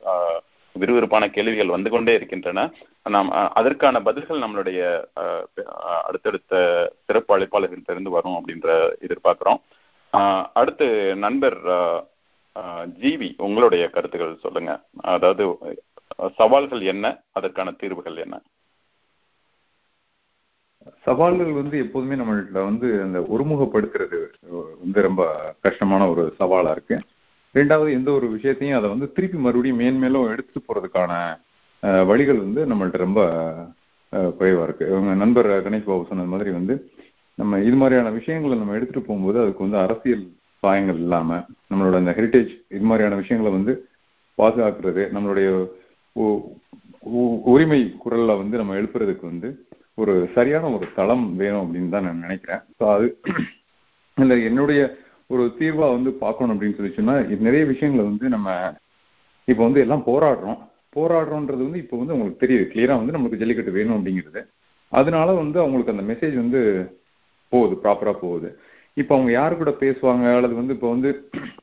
[0.78, 2.72] விறுவிறுப்பான கேள்விகள் வந்து கொண்டே இருக்கின்றன.
[3.02, 5.04] நாம் அதற்கான பதில்கள் நம்மளுடைய
[6.02, 10.50] அடுத்தடுத்த சிறப்பு அழைப்பாளர்களிடமிருந்து வரும் அப்படின்ற எதிர்பார்க்கிறோம்.
[10.52, 14.80] அடுத்து நண்பர் ஜீவி ஜிவி உங்களுடைய கருத்துக்கள் சொல்லுங்க.
[15.00, 15.58] அதாவது
[16.36, 17.06] சவால்கள் என்ன?
[17.32, 18.36] அதற்கான தீர்வுகள் என்ன?
[21.06, 24.18] சவால்கள் வந்து எப்போதுமே நம்மள்கிட்ட வந்து அந்த ஒருமுகப்படுத்துறது
[24.80, 25.22] வந்து ரொம்ப
[25.64, 26.96] கஷ்டமான ஒரு சவாலா இருக்கு.
[27.54, 31.12] ரெண்டாவது எந்த ஒரு விஷயத்தையும் அதை வந்து திருப்பி மறுபடியும் மேன்மேலும் எடுத்துட்டு போறதுக்கான
[32.06, 33.20] வழிகள் வந்து நம்மள்ட்ட ரொம்ப
[34.12, 34.84] அஹ், குறைவா இருக்கு.
[34.90, 36.74] இவங்க நண்பர் கணேஷ் பாபு சொன்னது மாதிரி வந்து
[37.38, 40.22] நம்ம இது மாதிரியான விஷயங்களை நம்ம எடுத்துட்டு போகும்போது அதுக்கு வந்து அரசியல்
[40.62, 41.38] சாயங்கள் இல்லாம
[41.70, 43.72] நம்மளோட அந்த ஹெரிட்டேஜ் இது மாதிரியான விஷயங்களை வந்து
[44.38, 45.48] பாதுகாக்கிறது நம்மளுடைய
[47.50, 49.48] உரிமை குரல்ல வந்து நம்ம எழுப்புறதுக்கு வந்து
[50.02, 52.62] ஒரு சரியான ஒரு தளம் வேணும் அப்படின்னு தான் நான் நினைக்கிறேன்.
[52.78, 53.06] ஸோ அது
[54.22, 54.80] இந்த என்னுடைய
[55.30, 57.14] ஒரு தீர்வா வந்து பார்க்கணும் அப்படின்னு சொல்லி சொன்னா
[57.46, 58.48] நிறைய விஷயங்களை வந்து நம்ம
[59.48, 60.58] இப்போ வந்து எல்லாம் போராடுறோம்.
[60.96, 62.64] போராடுறோன்றது வந்து இப்போ வந்து உங்களுக்கு தெரியுது.
[62.72, 64.42] கிளியரா வந்து நமக்கு ஜல்லிக்கட்டு வேணும் அப்படிங்கிறது.
[64.92, 66.60] அதனால வந்து அவங்களுக்கு அந்த மெசேஜ் வந்து
[67.52, 68.48] போகுது ப்ராப்பரா போகுது.
[68.96, 70.24] இப்போ அவங்க யாரு கூட பேசுவாங்க?
[70.38, 71.10] அல்லது வந்து இப்போ வந்து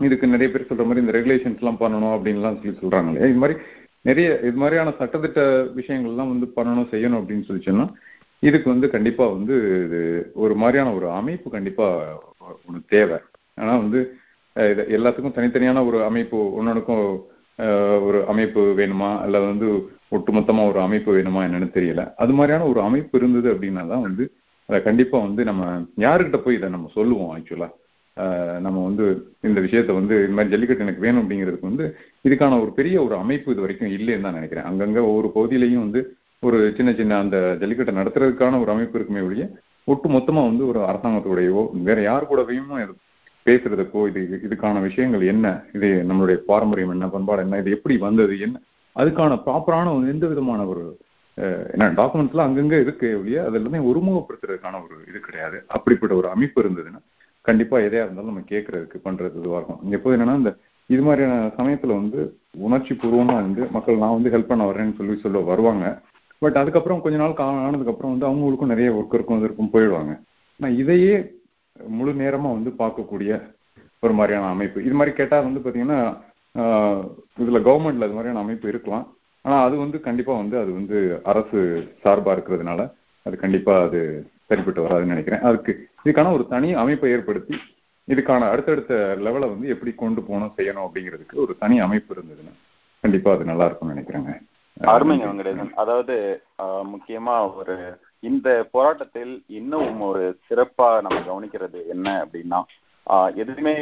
[0.00, 3.28] இதுக்கு நிறைய பேர் சொல்ற மாதிரி இந்த ரெகுலேஷன்ஸ் எல்லாம் பண்ணணும் அப்படின்லாம் சொல்லி சொல்றாங்க இல்லையா?
[3.32, 3.56] இது மாதிரி
[4.08, 5.40] நிறைய இது மாதிரியான சட்டத்திட்ட
[5.78, 7.86] விஷயங்கள்லாம் வந்து பண்ணணும் செய்யணும் அப்படின்னு சொல்லி சொன்னா
[8.42, 9.54] இதுக்கு வந்து கண்டிப்பா வந்து
[9.84, 10.00] இது
[10.44, 11.86] ஒரு மாதிரியான ஒரு அமைப்பு கண்டிப்பா
[12.66, 13.18] ஒன்று தேவை.
[13.60, 14.00] ஆனா வந்து
[14.56, 17.04] இது எல்லாத்துக்கும் தனித்தனியான ஒரு அமைப்பு ஒன்னொன்னுக்கும்
[18.06, 19.10] ஒரு அமைப்பு வேணுமா?
[19.24, 19.68] அல்ல வந்து
[20.16, 22.02] ஒட்டுமொத்தமா ஒரு அமைப்பு வேணுமா என்னன்னு தெரியல.
[22.22, 24.24] அது மாதிரியான ஒரு அமைப்பு இருந்தது அப்படின்னா தான் வந்து
[24.68, 25.64] அதை கண்டிப்பா வந்து நம்ம
[26.06, 27.68] யாருக்கிட்ட போய் இதை நம்ம சொல்லுவோம் ஆக்சுவலா?
[28.60, 29.06] நம்ம வந்து
[29.40, 31.96] இந்த விஷயத்த வந்து இந்த மாதிரி ஜல்லிக்கட்டு எனக்கு வேணும் அப்படிங்கிறதுக்கு வந்து
[32.28, 34.64] இதுக்கான ஒரு பெரிய ஒரு அமைப்பு இது வரைக்கும் இல்லைன்னு தான் நினைக்கிறேன்.
[34.64, 39.48] அங்கங்க ஒவ்வொரு பகுதியிலையும் வந்து ஒரு சின்ன சின்ன அந்த ஜல்லிக்கட்டை நடத்துறதுக்கான ஒரு அமைப்பு இருக்குமே ஒழிய
[39.84, 42.94] ஒட்டு மொத்தமா வந்து ஒரு அரசாங்கத்தோடையோ வேற யார் கூடவையும்
[43.46, 48.38] பேசுறதுக்கோ இது இது- இதுக்கான விஷயங்கள் என்ன இது நம்மளுடைய பாரம்பரியம் என்ன பண்பாடு என்ன இது எப்படி வந்தது
[48.38, 48.60] என்ன
[48.96, 50.98] அதுக்கான ப்ராப்பரான எந்த விதமான ஒரு
[51.70, 55.64] என்ன டாக்குமெண்ட்ஸ்லாம் அங்கங்க இருக்கு ஒழிய அது ஒருமுகப்படுத்துறதுக்கான ஒரு இது கிடையாது.
[55.68, 57.00] அப்படிப்பட்ட ஒரு அமைப்பு இருந்ததுன்னா
[57.44, 59.90] கண்டிப்பா எதையா இருந்தாலும் நம்ம கேட்கறதுக்கு பண்றது இதுவா இருக்கும்.
[59.90, 60.56] எப்போது என்னன்னா இந்த
[60.86, 65.38] இது மாதிரியான சமயத்துல வந்து உணர்ச்சி பூர்வமா வந்து மக்கள் நான் வந்து ஹெல்ப் பண்ண வரேன்னு சொல்லி சொல்ல
[65.38, 66.00] வருவாங்க.
[66.38, 70.20] பட் அதுக்கப்புறம் கொஞ்ச நாள் கா- ஆனதுக்கு அப்புறம் வந்து அவங்களுக்கும் நிறைய ஒர்க் இருக்கும் இருக்கும் போயிடுவாங்க.
[70.60, 71.32] ஆனா இதையே
[71.86, 73.52] முழு நேரமா வந்து பார்க்கக்கூடிய
[74.00, 74.84] ஒரு மாதிரியான அமைப்பு.
[74.84, 76.16] இது மாதிரி கேட்டால் வந்து பாத்தீங்கன்னா
[77.38, 79.12] இதுல கவர்மெண்ட்ல அது மாதிரியான அமைப்பு இருக்கலாம்.
[79.42, 82.92] ஆனா அது வந்து கண்டிப்பா வந்து அது வந்து அரசு சார்பா இருக்கிறதுனால
[83.24, 85.42] அது கண்டிப்பா அது சரிப்பட்டு வராதுன்னு நினைக்கிறேன்.
[85.48, 85.72] அதுக்கு
[86.04, 87.56] இதுக்கான ஒரு தனி அமைப்பை ஏற்படுத்தி
[88.08, 92.54] இதுக்கான அடுத்தடுத்த லெவலை வந்து எப்படி கொண்டு போகணும் செய்யணும் அப்படிங்கிறதுக்கு ஒரு தனி அமைப்பு இருந்ததுன்னா
[93.04, 94.32] கண்டிப்பா அது நல்லா இருக்கும்னு நினைக்கிறேங்க.
[94.90, 95.72] அருமைங்க வெங்கடேசன்.
[95.82, 96.14] அதாவது
[96.92, 97.74] முக்கியமா ஒரு
[98.22, 102.60] இந்த போராட்டத்தில் இன்னும் ஒரு சிறப்பா நம்ம கவனிக்கிறது என்ன அப்படின்னா
[103.06, 103.74] ஆஹ், எதுவுமே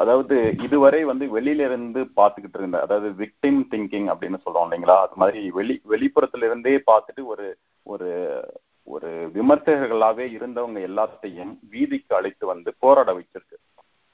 [0.00, 0.34] அதாவது
[0.66, 4.96] இதுவரை வந்து வெளியில இருந்து பார்த்துக்கிட்டு இருந்த அதாவது விக்டிம் திங்கிங் அப்படின்னு சொல்றோம் இல்லைங்களா?
[5.04, 7.46] அது மாதிரி வெளி வெளிப்புறத்துல இருந்தே பார்த்துட்டு ஒரு
[7.86, 8.08] ஒரு
[8.88, 13.56] ஒரு விமர்சகர்களாவே இருந்தவங்க எல்லாத்தையும் வீதிக்கு அழைத்து வந்து போராட வச்சிருக்கு.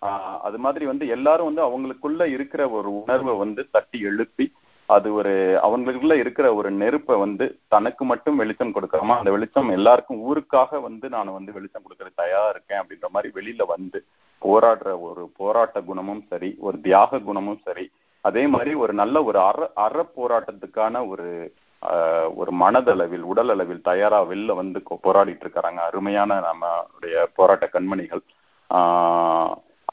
[0.02, 4.46] ஆஹ் அது மாதிரி வந்து எல்லாரும் வந்து அவங்களுக்குள்ள இருக்கிற ஒரு உணர்வை வந்து தட்டி எழுப்பி
[4.88, 5.32] அது ஒரு
[5.62, 11.32] அவங்களுக்குள்ள இருக்கிற ஒரு நெருப்பை வந்து தனக்கு மட்டும் வெளிச்சம் கொடுக்காம அந்த வெளிச்சம் எல்லாருக்கும் ஊருக்காக வந்து நான்
[11.32, 14.00] வந்து வெளிச்சம் கொடுக்கறது தயாரா இருக்கேன் அப்படின்ற மாதிரி வெளியில வந்து
[14.42, 17.84] போராடுற ஒரு போராட்ட குணமும் சரி ஒரு தியாக குணமும் சரி
[18.24, 21.26] அதே மாதிரி ஒரு நல்ல ஒரு அற அற போராட்டத்துக்கான ஒரு
[22.34, 28.22] ஒரு மனதளவில் உடல் அளவில் தயாரா வெளில வந்து கொ- போராடிட்டு இருக்கிறாங்க அருமையான நம்மளுடைய போராட்ட கண்மணிகள்.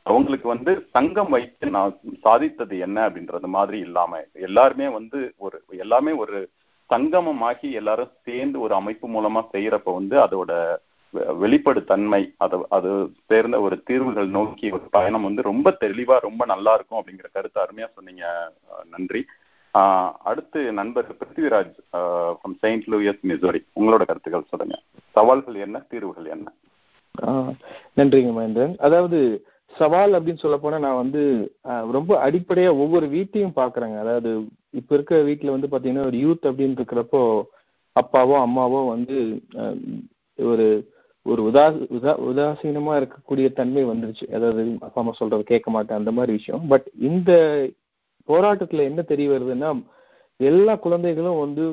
[0.04, 6.50] அவங்களுக்கு வந்து சங்கம் வைத்து நான் சாதித்தது என்ன அப்படின்றது மாதிரி இல்லாம எல்லாருமே வந்து ஒரு எல்லாமே ஒரு
[6.90, 10.52] சங்கமமாகி எல்லாரும் சேர்ந்து ஒரு அமைப்பு மூலமா செய்யறப்ப வந்து அதோட
[11.42, 12.92] வெளிப்படுத்தன்மை அது அது
[13.28, 17.88] சேர்ந்த ஒரு தீர்வுகள் நோக்கி ஒரு பயணம் வந்து ரொம்ப தெளிவா ரொம்ப நல்லா இருக்கும் அப்படிங்கிற கருத்து அருமையா
[17.96, 18.26] சொன்னீங்க
[18.90, 19.26] நன்றி.
[20.30, 21.74] அடுத்து நண்பர் Prithviraj
[22.38, 24.76] from Saint Louis Missouri உங்களோட கருத்துக்கள் சொல்லுங்க.
[25.16, 26.48] சவால்கள் என்ன தீர்வுகள் என்ன?
[27.98, 28.76] நன்றிங்க மகேந்திரன்.
[28.88, 29.20] அதாவது
[29.76, 31.22] சவால் அப்படின்னு சொல்ல போனா நான் வந்து
[31.98, 33.98] ரொம்ப அடிப்படையா ஒவ்வொரு வீட்டையும் பாக்குறேங்க.
[34.04, 34.32] அதாவது
[34.80, 37.22] இப்ப இருக்கிற வீட்டுல வந்து பாத்தீங்கன்னா ஒரு யூத் அப்படின்னு இருக்கிறப்போ
[37.96, 39.18] அப்பாவோ அம்மாவோ வந்து
[40.40, 40.68] ஒரு
[41.26, 41.66] ஒரு உதா
[41.98, 44.26] உதா உதாசீனமா இருக்கக்கூடிய தன்மை வந்துருச்சு.
[44.38, 46.64] அதாவது அப்பா அம்மா சொல்றது கேட்க மாட்டேன் அந்த மாதிரி விஷயம்.
[46.74, 47.32] பட் இந்த
[48.30, 49.72] போராட்டத்துல என்ன தெரிய வருதுன்னா
[50.40, 51.66] எல்லா குழந்தைகளும் வந்து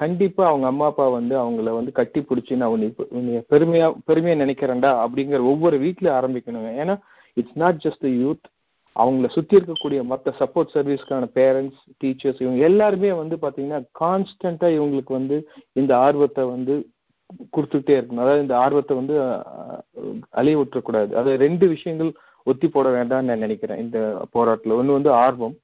[0.00, 5.40] கண்டிப்பா அவங்க அம்மா அப்பா வந்து அவங்கள வந்து கட்டி பிடிச்சி நான் உன்னை பெருமையா பெருமையா நினைக்கிறேன்டா அப்படிங்கிற
[5.52, 6.70] ஒவ்வொரு வீட்லயும் ஆரம்பிக்கணுங்க.
[6.82, 6.94] ஏன்னா
[7.40, 8.46] இட்ஸ் நாட் ஜஸ்ட் யூத்
[8.96, 15.36] அவங்கள சுத்தி இருக்கக்கூடிய மற்ற சப்போர்ட் சர்வீஸ்க்கான பேரண்ட்ஸ் டீச்சர்ஸ் இவங்க எல்லாருமே வந்து பாத்தீங்கன்னா கான்ஸ்டன்டா இவங்களுக்கு வந்து
[15.80, 16.74] இந்த ஆர்வத்தை வந்து
[17.56, 18.24] கொடுத்துட்டே இருக்கணும்.
[18.24, 19.16] அதாவது இந்த ஆர்வத்தை வந்து
[20.40, 21.12] அழிய விட்டுறக்கூடாது.
[21.20, 22.10] அது ரெண்டு விஷயங்கள்
[22.46, 23.80] ஒத்தி போட வேண்டாம்னு நான் நினைக்கிறேன்.
[23.84, 23.98] இந்த
[24.34, 25.56] போராட்டத்தில் ஒன்று வந்து ஆர்வம்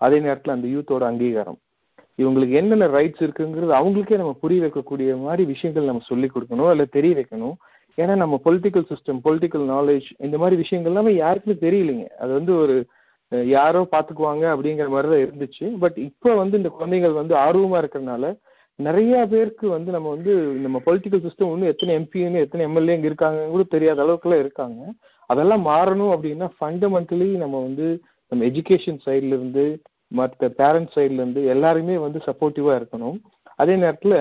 [0.00, 1.58] அதே நேரத்தில் அந்த யூத்தோட அங்கீகாரம்.
[2.22, 7.14] இவங்களுக்கு என்னென்ன ரைட்ஸ் இருக்குங்கிறது அவங்களுக்கே நம்ம புரிய வைக்கக்கூடிய மாதிரி விஷயங்கள் நம்ம சொல்லி கொடுக்கணும் இல்லை தெரிய
[7.20, 7.56] வைக்கணும்.
[7.98, 12.06] ஏன்னா நம்ம பொலிட்டிக்கல் சிஸ்டம் பொலிட்டிக்கல் நாலேஜ் இந்த மாதிரி விஷயங்கள் எல்லாமே யாருக்குமே தெரியலைங்க.
[12.22, 12.76] அது வந்து ஒரு
[13.54, 15.66] யாரோ பார்த்துக்குவாங்க அப்படிங்கிற மாதிரி தான் இருந்துச்சு.
[15.82, 18.30] பட் இப்போ வந்து இந்த குழந்தைகள் வந்து ஆர்வமாக இருக்கிறனால
[18.78, 20.32] நிறைய பேருக்கு வந்து நம்ம வந்து
[20.64, 24.80] நம்ம பொலிட்டிக்கல் சிஸ்டம் வந்து எத்தனை எம்பின்னு எத்தனை எம்எல்ஏ இருக்காங்க கூட தெரியாத அளவுக்குலாம் இருக்காங்க.
[25.30, 27.86] அதெல்லாம் மாறணும் அப்படின்னா ஃபண்டமெண்டலி நம்ம வந்து
[28.32, 29.64] நம்ம எஜுகேஷன் சைட்ல இருந்து
[30.18, 33.16] மற்ற பேரண்ட்ஸ் சைட்ல இருந்து எல்லாருமே வந்து சப்போர்ட்டிவா இருக்கணும்.
[33.62, 34.16] அதே நேரத்துல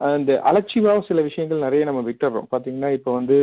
[0.00, 2.48] அந்த அலட்சியமாக சில விஷயங்கள் நிறைய நம்ம விட்டுறோம்.
[2.54, 3.36] பாத்தீங்கன்னா இப்போ வந்து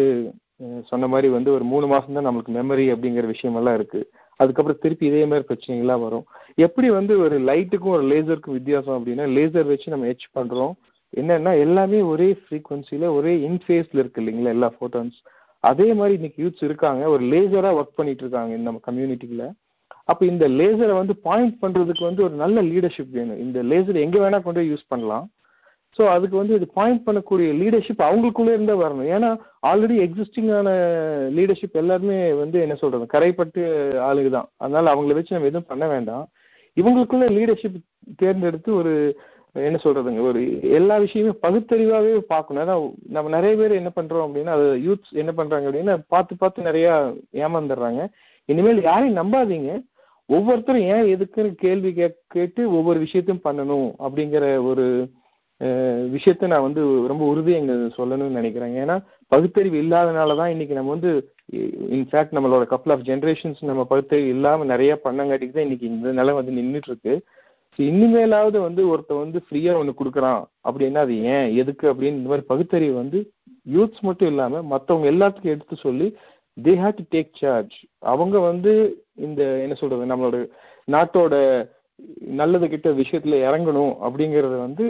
[0.90, 4.02] சொன்ன மாதிரி வந்து ஒரு மூணு மாசம் தான் நம்மளுக்கு மெமரி அப்படிங்கிற விஷயம் எல்லாம் இருக்கு.
[4.40, 6.26] அதுக்கப்புறம் திருப்பி இதே மாதிரி பிரச்சனைகள்லாம் வரும்.
[6.66, 10.74] எப்படி வந்து ஒரு லைட்டுக்கும் ஒரு லேசருக்கும் வித்தியாசம் அப்படின்னா லேசர் வச்சு நம்ம ஹெச் பண்றோம்.
[11.14, 15.18] என்னன்னா எல்லாமே ஒரே ஃப்ரீக்வன்சில ஒரே இன்ஃபேஸ்ல இருக்கு இல்லைங்களா எல்லா ஃபோட்டோன்ஸ்
[15.64, 17.04] அதே மாதிரி இன்னைக்கு யூத்ஸ் இருக்காங்க.
[17.14, 19.44] ஒரு லேசரா ஒர்க் பண்ணிட்டு இருக்காங்க நம்ம கம்யூனிட்டியில
[20.12, 23.40] அப்ப இந்த லேசரை வந்து பாயிண்ட் பண்றதுக்கு வந்து ஒரு நல்ல லீடர்ஷிப் வேணும்.
[23.46, 25.26] இந்த லேசர் எங்க வேணா கொண்டு யூஸ் பண்ணலாம்.
[25.98, 29.10] ஸோ அதுக்கு வந்து இது பாயிண்ட் பண்ணக்கூடிய லீடர்ஷிப் அவங்களுக்குள்ளே இருந்தால் வரணும்.
[29.16, 29.30] ஏன்னா
[29.70, 30.70] ஆல்ரெடி எக்ஸிஸ்டிங்கான
[31.38, 33.06] லீடர்ஷிப் எல்லாருமே வந்து என்ன சொல்றது?
[33.14, 33.62] கரைப்பட்டு
[34.08, 34.50] ஆளுங்க தான்.
[34.64, 36.26] அதனால அவங்கள வச்சு நம்ம எதுவும் பண்ண வேண்டாம்.
[36.78, 37.78] இவங்களுக்குள்ள லீடர்ஷிப்
[38.22, 38.94] தேர்ந்தெடுத்து ஒரு
[39.56, 40.22] என்ன சொல்றதுங்க?
[40.30, 40.40] ஒரு
[40.78, 42.62] எல்லா விஷயமே பகுத்தறிவாகவே பார்க்கணும்.
[42.64, 42.76] ஏன்னா
[43.16, 46.88] நம்ம நிறைய பேர் என்ன பண்றோம் அப்படின்னா அது யூத்ஸ் என்ன பண்றாங்க அப்படின்னா பார்த்து பார்த்து நிறைய
[47.46, 48.04] ஏமாந்துடுறாங்க.
[48.50, 49.74] இனிமேல் யாரையும் நம்பாதீங்க.
[50.30, 51.92] ஒவ்வொருத்தரும் ஏன் எதுக்குன்னு கேள்வி
[52.36, 54.86] கேட்டு ஒவ்வொரு விஷயத்தையும் பண்ணணும் அப்படிங்கிற ஒரு
[56.16, 56.82] விஷயத்த நான் வந்து
[57.12, 58.96] ரொம்ப உறுதியை இங்க சொல்லணும்னு நினைக்கிறேன் ஏன்னா
[59.32, 61.12] பகுத்தறிவு இல்லாதனால தான் இன்னைக்கு நம்ம வந்து
[61.98, 66.58] இன்ஃபேக்ட் நம்மளோட கப்பல் ஆஃப் ஜென்ரேஷன்ஸ் நம்ம பகுத்தறிவு இல்லாமல் நிறைய பண்ணங்காட்டிக்கு தான் இன்னைக்கு இந்த நிலை வந்து
[66.60, 67.16] நின்றுட்டு இருக்கு.
[67.80, 70.44] இனிமேலாவது வந்து ஒருத்த வந்து ஃப்ரீயா ஒன்று கொடுக்குறான்.
[70.70, 73.32] அப்படின்னா அது ஏன் எதுக்கு அப்படின்னு இந்த மாதிரி பகுத்தறிவு வந்து
[73.74, 76.08] யூத்ஸ் மட்டும் இல்லாம மற்றவங்க எல்லாத்துக்கும் எடுத்து சொல்லி
[76.64, 80.50] they have to take charge அவங்க வந்து இந்த என்ன சொல்றது நம்மளோட
[80.92, 81.36] நாட்டோட
[82.20, 84.84] நல்லது கிட்ட விஷயத்துல இறங்கணும் அப்படிங்கறது வந்து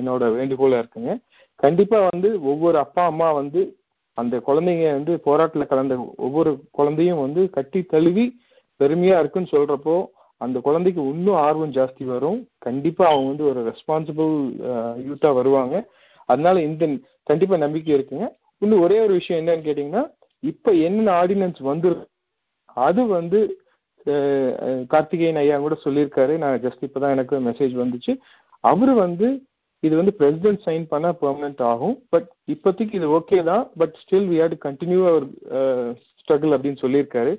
[0.00, 1.18] என்னோட வேண்டுகோளா இருக்குங்க.
[1.56, 3.76] கண்டிப்பா வந்து ஒவ்வொரு அப்பா அம்மா வந்து
[4.14, 8.40] அந்த குழந்தைங்க வந்து போராட்டத்துல கலந்த ஒவ்வொரு குழந்தையும் வந்து கட்டி தழுவி
[8.80, 9.96] பெருமையா இருக்குன்னு சொல்றப்போ
[10.44, 12.40] அந்த குழந்தைக்கு இன்னும் ஆர்வம் ஜாஸ்தி வரும்.
[12.66, 14.34] கண்டிப்பா அவங்க வந்து ஒரு ரெஸ்பான்சிபிள்
[15.08, 15.76] யூத்தா வருவாங்க.
[16.28, 16.86] அதனால இந்த
[17.30, 18.26] கண்டிப்பா நம்பிக்கை இருக்குங்க.
[18.62, 20.04] இன்னும் ஒரே ஒரு விஷயம் என்னன்னு கேட்டீங்கன்னா
[20.42, 22.06] இப்ப என்னென்ன ஆர்டினன்ஸ் வந்துருக்கு
[22.86, 23.38] அது வந்து
[24.92, 26.34] கார்த்திகேயன் ஐயா கூட சொல்லியிருக்காரு.
[26.42, 28.12] நான் ஜஸ்ட் இப்பதான் எனக்கு மெசேஜ் வந்துச்சு.
[28.70, 29.28] அவரு வந்து
[29.86, 31.96] இது வந்து பிரசிடென்ட் சைன் பண்ணா பெர்மனன்ட் ஆகும்.
[32.12, 33.64] பட் இப்போதைக்கு இது ஓகே தான்.
[33.80, 35.26] But still we had continue our
[36.20, 37.32] struggle அப்படின்னு சொல்லியிருக்காரு.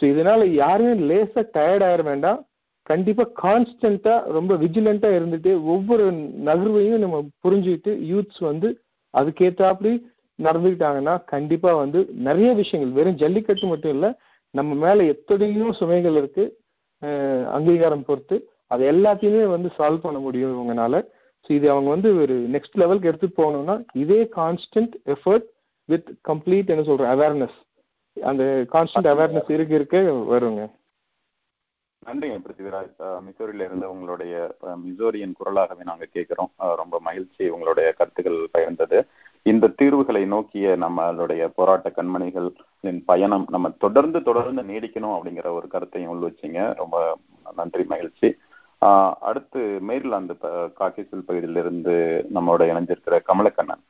[0.00, 2.40] ஸோ இதனால யாருமே லேசாக டயர்ட் ஆயிட வேண்டாம்.
[2.86, 6.04] கண்டிப்பாக கான்ஸ்டண்ட்டாக ரொம்ப விஜிலண்ட்டாக இருந்துட்டு ஒவ்வொரு
[6.48, 8.68] நகர்வையும் நம்ம புரிஞ்சுக்கிட்டு யூத்ஸ் வந்து
[9.14, 9.92] அதுக்கேற்றாப்படி
[10.38, 14.10] நடந்துக்கிட்டாங்கன்னா கண்டிப்பாக வந்து நிறைய விஷயங்கள் வெறும் ஜல்லிக்கட்டு மட்டும் இல்லை
[14.54, 16.52] நம்ம மேலே எத்தனையோ சுமைகள் இருக்குது
[17.56, 18.36] அங்கீகாரம் பொறுத்து.
[18.72, 20.94] அது எல்லாத்தையுமே வந்து சால்வ் பண்ண முடியும் இவங்கனால.
[21.44, 25.46] ஸோ இது அவங்க வந்து ஒரு நெக்ஸ்ட் லெவலுக்கு எடுத்துகிட்டு போகணும்னா இதே கான்ஸ்டன்ட் எஃபர்ட்
[25.88, 27.58] வித் கம்ப்ளீட் என்ன சொல்கிற அவேர்னஸ்
[28.22, 30.00] அந்த கான்ஸ்டன்ட் அவேர்னஸ் இருக்க இருக்க
[30.32, 30.70] வருங்க.
[32.06, 39.06] நன்றிங்க பிருத்திவிராஜ் மிசோரியில இருந்து உங்களுடைய மிசோரியன் குரலாகவே நாங்க கேட்கிறோம் ரொம்ப மகிழ்ச்சி உங்களுடைய கருத்துக்கள் பகிர்ந்தது.
[39.42, 46.30] இந்த தீர்வுகளை நோக்கிய நம்மளுடைய போராட்ட கண்மணிகளின் பயணம் நம்ம தொடர்ந்து தொடர்ந்து நீடிக்கணும் அப்படிங்கிற ஒரு கருத்தையும் உள்
[46.30, 46.74] வச்சிங்க.
[46.74, 47.18] ரொம்ப
[47.56, 48.36] நன்றி மகிழ்ச்சி.
[49.20, 50.34] அடுத்து மேரிலாந்து
[50.80, 53.84] காக்கேசல் பகுதியிலிருந்து நம்மளோட இணைஞ்சிருக்கிற கமலக்கண்ணன்.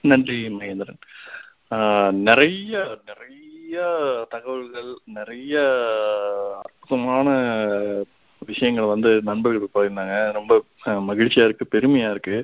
[0.00, 1.00] நன்றி மகேந்திரன்.
[2.28, 2.72] நிறைய
[3.06, 3.76] நிறைய
[4.28, 5.54] தகவல்கள் நிறைய
[6.64, 7.28] அற்புதமான
[8.46, 12.36] விஷயங்கள் வந்து நண்பர்கள் போயிருந்தாங்க ரொம்ப மகிழ்ச்சியா இருக்கு பெருமையா இருக்கு.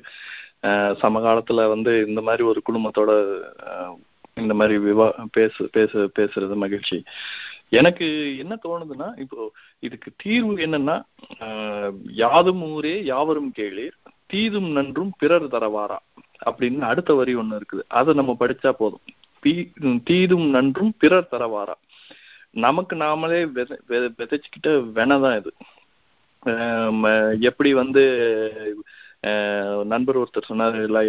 [1.03, 3.11] சமகாலத்துல வந்து இந்த மாதிரி ஒரு குடும்பத்தோட
[4.33, 7.03] இந்த மாதிரி விவா பேசு பேச பேசுறது மகிழ்ச்சி.
[7.69, 10.97] எனக்கு என்ன தோணுதுன்னா இப்போ இதுக்கு தீர்வு என்னன்னா
[12.23, 13.97] யாதும் ஊரே யாவரும் கேளீர்
[14.33, 15.97] தீதும் நன்றும் பிறர் தரவாரா.
[16.49, 17.83] அப்படின்னு அடுத்த வரி ஒண்ணு இருக்குது.
[17.99, 19.03] அதை நம்ம படிச்சா போதும்.
[19.43, 19.53] தீ
[20.09, 21.75] தீதும் நன்றும் பிறர் தரவாரா.
[22.65, 23.77] நமக்கு நாமளே விதை
[24.19, 25.51] விதைச்சுக்கிட்ட வெனதான் இது.
[27.49, 28.03] எப்படி வந்து
[29.91, 31.05] நண்பர் ஒருத்தர் சொன்னார் இல்லை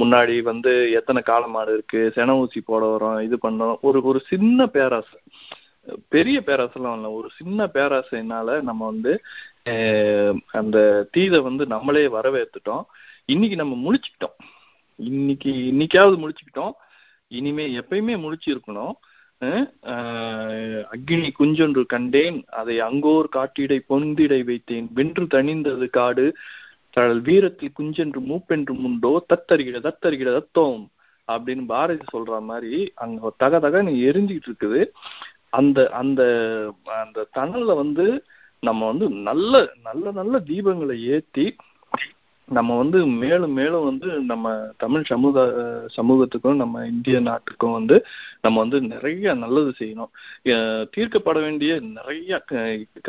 [0.00, 3.76] முன்னாடி வந்து எத்தனை காளை மாடு இருக்கு சென ஊசி போட வரோம் இது பண்ணோம்.
[3.88, 5.18] ஒரு ஒரு சின்ன பேராசை.
[6.14, 7.10] பெரிய பேராசைலாம் இல்லை.
[7.18, 9.12] ஒரு சின்ன பேராசைனால நம்ம வந்து
[10.50, 10.78] அந்த
[11.10, 12.84] தீதை வந்து நம்மளே வரவேற்றுட்டோம்
[13.24, 14.36] இன்னைக்கு நம்ம முழிச்சுக்கிட்டோம்.
[14.96, 16.74] இன்னைக்கு இன்னைக்காவது முழிச்சுக்கிட்டோம்.
[17.30, 18.94] இனிமே எப்பயுமே முழிச்சிருக்கணும்.
[20.94, 22.38] அக்னி குஞ்சொன்று கண்டேன்.
[22.60, 24.86] அதை அங்கோர் காட்டிடை பொந்திடை வைத்தேன்.
[24.92, 26.26] வென்று தணிந்தது காடு.
[26.90, 30.84] தழல் வீரத்தில் குஞ்சென்று மூப்பென்று முண்டோ தத்தருகிட தத்தருகிட தத்தோம்
[31.28, 34.82] அப்படின்னு பாரதி சொல்ற மாதிரி அங்க தக தக நீ எரிஞ்சுக்கிட்டு இருக்குது.
[35.58, 36.22] அந்த அந்த
[37.02, 38.06] அந்த தணல்ல வந்து
[38.68, 39.52] நம்ம வந்து நல்ல
[39.88, 41.46] நல்ல நல்ல தீபங்களை ஏத்தி
[42.48, 44.50] நம்ம வந்து மேலும் மேலும் வந்து நம்ம
[44.82, 45.44] தமிழ் சமூக
[45.96, 47.96] சமூகத்துக்கும் நம்ம இந்திய நாட்டுக்கும் வந்து
[48.44, 50.12] நம்ம வந்து நிறைய நல்லது செய்யணும்.
[50.94, 52.40] தீர்க்கப்பட வேண்டிய நிறைய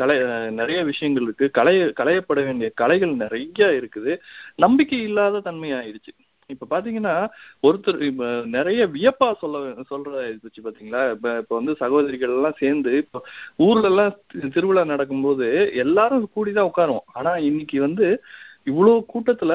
[0.00, 0.16] கலை
[0.60, 1.48] நிறைய விஷயங்கள் இருக்கு.
[1.58, 4.14] கலைய களையப்பட வேண்டிய கலைகள் நிறைய இருக்குது.
[4.64, 6.12] நம்பிக்கை இல்லாத தன்மை ஆயிடுச்சு
[6.50, 7.14] இப்ப பாத்தீங்கன்னா
[7.62, 9.58] ஒருத்தர் இப்ப நிறைய வியப்பா சொல்ல
[9.90, 11.00] சொல்றதா இருந்துச்சு பாத்தீங்களா?
[11.14, 13.20] இப்ப இப்ப வந்து சகோதரிகள் எல்லாம் சேர்ந்து இப்ப
[13.64, 14.12] ஊர்ல எல்லாம்
[14.54, 15.46] திருவிழா நடக்கும்போது
[15.84, 17.08] எல்லாரும் கூடிதான் உட்காருவோம்.
[17.14, 18.08] ஆனா இன்னைக்கு வந்து
[18.66, 19.52] இவ்வளவு கூட்டத்துல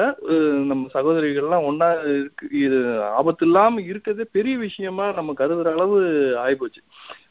[0.68, 2.78] நம்ம சகோதரிகள் எல்லாம் ஒன்னா இருக்கு இது
[3.18, 5.98] ஆபத்து இல்லாம இருக்கிறதே பெரிய விஷயமா நம்ம கருதுற அளவு
[6.44, 6.80] ஆயிப்போச்சு.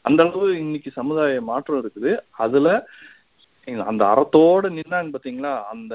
[0.02, 2.12] அந்த அளவு இன்னைக்கு சமுதாய மாற்றம் இருக்குது.
[2.38, 2.68] அதுல
[3.86, 5.54] அந்த அறத்தோட நின்னான்னு பாத்தீங்களா?
[5.72, 5.94] அந்த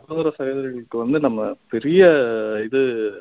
[0.00, 2.06] சகோதர சகோதரிகளுக்கு வந்து நம்ம பெரிய
[2.64, 3.12] இது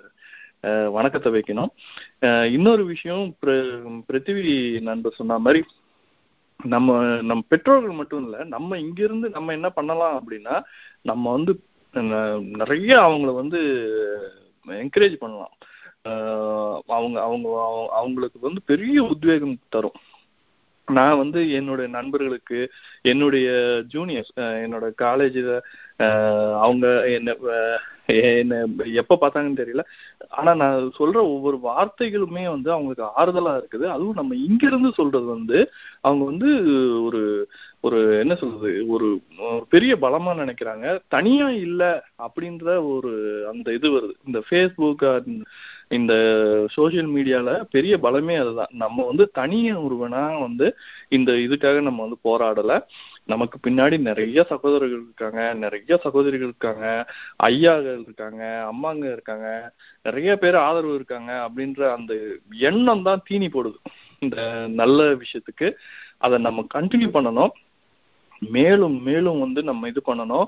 [0.92, 2.46] வணக்கத்தை வைக்கணும்.
[2.46, 5.64] இன்னொரு விஷயம் பிர- பிருத்திவி நண்பர் சொன்ன மாதிரி
[6.64, 10.64] நம்ம நம் பெற்றோர்கள் மட்டும் இல்லை நம்ம இங்கிருந்து நம்ம என்ன பண்ணலாம் அப்படின்னா
[11.02, 11.64] நம்ம வந்து
[12.42, 13.60] நிறைய அவங்கள வந்து
[14.68, 15.52] என்கரேஜ் பண்ணலாம்.
[16.88, 19.94] அவங்க அவங்க அவங்க- அவங்களுக்கு வந்து பெரிய உத்வேகம் தரும்.
[20.86, 22.72] நான் வந்து என்னுடைய நண்பர்களுக்கு
[23.02, 23.50] என்னுடைய
[23.94, 25.62] ஜூனியர்ஸ் என்னோட காலேஜில்
[26.60, 27.36] அவங்க என்ன
[28.08, 28.54] என்ன
[28.94, 29.84] எப்போ பார்த்தாங்கன்னு தெரியல.
[30.30, 33.86] ஆனா நான் சொல்ற ஒவ்வொரு வார்த்தைகளுமே வந்து அவங்களுக்கு ஆறுதலா இருக்குது.
[33.88, 35.60] அதுவும் நம்ம இங்கிருந்து சொல்றது வந்து
[36.02, 36.50] அவங்க வந்து
[37.04, 37.22] ஒரு
[37.86, 39.08] ஒரு என்ன சொல்றது ஒரு
[39.70, 41.00] பெரிய பலமா நினைக்கிறாங்க.
[41.08, 43.12] தனியா இல்ல அப்படின்ற ஒரு
[43.52, 44.14] அந்த இது வருது.
[44.26, 45.42] இந்த ஃபேஸ்புக்
[45.88, 46.14] இந்த
[46.70, 48.72] சோஷியல் மீடியால பெரிய பலமே அதுதான்.
[48.72, 50.76] நம்ம வந்து தனிய ஒருவனா வந்து
[51.10, 52.82] இந்த இதுக்காக நம்ம வந்து போராடல.
[53.26, 55.54] நமக்கு பின்னாடி நிறைய சகோதரர்கள் இருக்காங்க.
[55.54, 56.86] நிறைய சகோதரிகள் இருக்காங்க.
[57.44, 58.72] ஐயாகள் இருக்காங்க.
[58.72, 59.74] அம்மாங்க இருக்காங்க.
[60.04, 62.14] நிறைய பேர் ஆதரவு இருக்காங்க அப்படின்ற அந்த
[62.60, 63.80] எண்ணம் தான் தீனி போடுது.
[64.20, 65.74] இந்த நல்ல விஷயத்துக்கு.
[66.18, 67.50] அதை நம்ம கண்டினியூ பண்ணணும்.
[68.50, 70.46] மேலும் மேலும் வந்து நம்ம இது பண்ணணும்.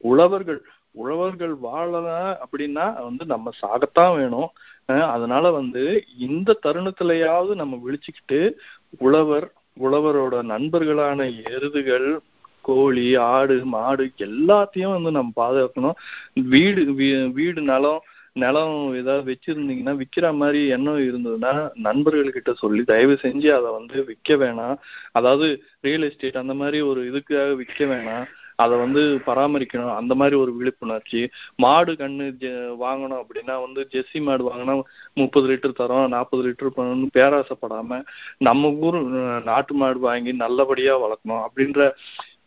[0.00, 4.48] உழவர்கள் உழவர்கள் வாழலாம் அப்படின்னா வந்து நம்ம சாகத்தான் வேணும்.
[4.86, 8.52] அதனால வந்து இந்த தருணத்திலையாவது நம்ம விழிச்சுக்கிட்டு
[8.98, 12.18] உழவர் உழவரோட நண்பர்களான எருதுகள்
[12.60, 15.94] கோழி ஆடு மாடு எல்லாத்தையும் வந்து நம்ம பாதுகாக்கணும்.
[16.34, 18.02] வீடு வீ- வீடு நலம்
[18.36, 24.76] நிலம் ஏதாவது வச்சிருந்தீங்கன்னா விற்கிற மாதிரி எண்ணம் இருந்ததுன்னா நண்பர்கள்கிட்ட சொல்லி தயவு செஞ்சு அதை வந்து விற்க வேணாம்.
[25.12, 28.24] அதாவது ரியல் எஸ்டேட் அந்த மாதிரி ஒரு இதுக்காக விற்க வேணாம்.
[28.54, 29.94] அதை வந்து பராமரிக்கணும்.
[29.94, 31.28] அந்த மாதிரி ஒரு விழிப்புணர்ச்சி.
[31.56, 34.82] மாடு கண்ணு ஜெ- வாங்கணும் அப்படின்னா வந்து ஜெர்சி மாடு வாங்கினா
[35.14, 38.04] முப்பது லிட்டர் தரோம் நாற்பது லிட்டர் பண்ணணும்னு பேராசைப்படாம
[38.38, 39.00] நம்ம ஊர்
[39.42, 41.92] நாட்டு மாடு வாங்கி நல்லபடியா வளர்க்கணும் அப்படின்ற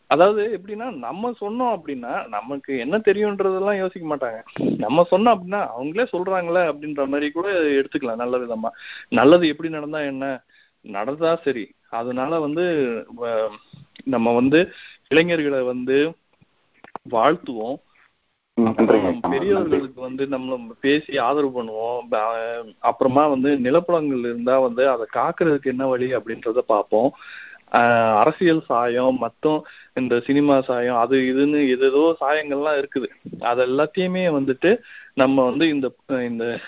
[0.10, 4.40] அதாவது எப்படின்னா நம்ம சொன்னோம் அப்படின்னா நமக்கு என்ன தெரியுன்றதெல்லாம் யோசிக்க மாட்டாங்க.
[4.78, 7.50] நம்ம சொன்னோம் அப்படின்னா அவங்களே சொல்றாங்களே அப்படின்ற மாதிரி கூட
[7.80, 8.70] எடுத்துக்கலாம் நல்ல விதமா.
[9.10, 10.26] நல்லது எப்படி நடந்தா என்ன?
[10.86, 11.66] நடந்தா சரி.
[11.90, 12.66] அதனால வந்து
[14.06, 14.60] நம்ம வந்து
[15.08, 15.98] இளைஞர்களை வந்து
[17.12, 17.78] வாழ்த்துவோம்.
[19.30, 22.00] பெரியவர்களுக்கு வந்து நம்ம பேசி ஆதரவு பண்ணுவோம்.
[22.82, 27.10] அப்புறமா வந்து நிலப்பழங்கள் இருந்தா வந்து அதை காக்குறதுக்கு என்ன வழி அப்படின்றத பார்ப்போம்.
[27.72, 33.44] அரசியல் சாயம் மொத்தம் இந்த சினிமா சாயம் அது இதுன்னு எதேதோ சாயங்கள்லாம் இருக்குது.
[33.44, 34.78] அது எல்லாத்தையுமே வந்துட்டு
[35.14, 36.60] நம்ம வந்து இந்த இந்த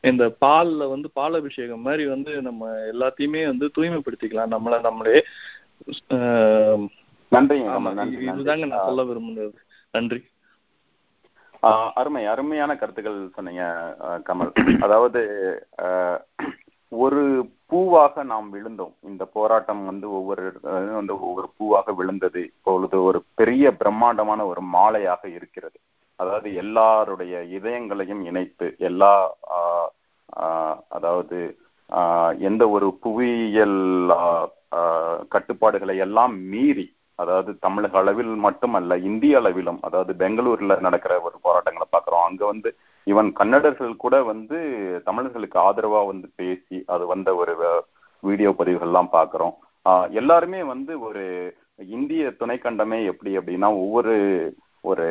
[0.00, 4.50] இந்த பால்ல வந்து பால் அபிஷேகம் மாதிரி வந்து நம்ம எல்லாத்தையுமே வந்து தூய்மைப்படுத்திக்கலாம்.
[4.50, 5.24] நம்மள நம்மளே
[7.28, 8.26] நன்றி இது- நன்றி.
[8.26, 9.54] இதுதாங்க நான் சொல்ல விரும்புறது
[9.92, 10.24] நன்றி.
[11.94, 14.78] அருமை அருமையான கருத்துக்கள் சொன்னீங்க கமல்.
[14.80, 15.22] அதாவது
[16.88, 18.94] ஒரு பூவாக நாம் விழுந்தோம்.
[19.10, 20.44] இந்த போராட்டம் வந்து ஒவ்வொரு
[20.98, 22.42] வந்து ஒவ்வொரு பூவாக விழுந்தது.
[22.50, 25.78] இப்பொழுது ஒரு பெரிய பிரம்மாண்டமான ஒரு மாலையாக இருக்கிறது.
[26.20, 29.12] அதாவது எல்லாருடைய இதயங்களையும் இணைத்து எல்லா
[30.96, 31.38] அதாவது
[32.48, 33.78] எந்த ஒரு புவியியல்
[35.34, 36.86] கட்டுப்பாடுகளை எல்லாம் மீறி
[37.22, 42.26] அதாவது தமிழக அளவில் மட்டுமல்ல இந்திய அளவிலும் அதாவது பெங்களூர்ல நடக்கிற ஒரு போராட்டங்களை பார்க்குறோம்.
[42.28, 42.70] அங்க வந்து
[43.06, 44.58] ஈவன் கன்னடர்கள் கூட வந்து
[45.04, 47.54] தமிழர்களுக்கு ஆதரவா வந்து பேசி அது வந்த ஒரு
[48.22, 49.54] வீடியோ பதிவுகள்லாம் பார்க்குறோம்
[49.86, 51.24] ஆஹ் எல்லாருமே வந்து ஒரு
[51.90, 54.14] இந்திய துணைக்கண்டமே எப்படி அப்படின்னா ஒவ்வொரு
[54.84, 55.06] ஒரு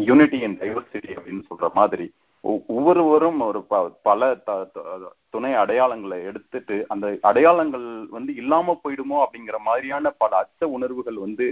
[0.00, 2.06] யூனிட்டி அண்ட் டைவர்சிட்டி அப்படின்னு சொல்ற மாதிரி
[2.68, 4.66] ஒவ்வொருவரும் ஒரு ப- பல த-
[5.30, 11.44] துணை அடையாளங்களை எடுத்துட்டு அந்த அடையாளங்கள் வந்து இல்லாம போயிடுமோ அப்படிங்கிற மாதிரியான பல அச்ச உணர்வுகள் வந்து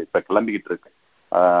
[0.00, 0.90] இப்ப கிளம்பிக்கிட்டு இருக்கு.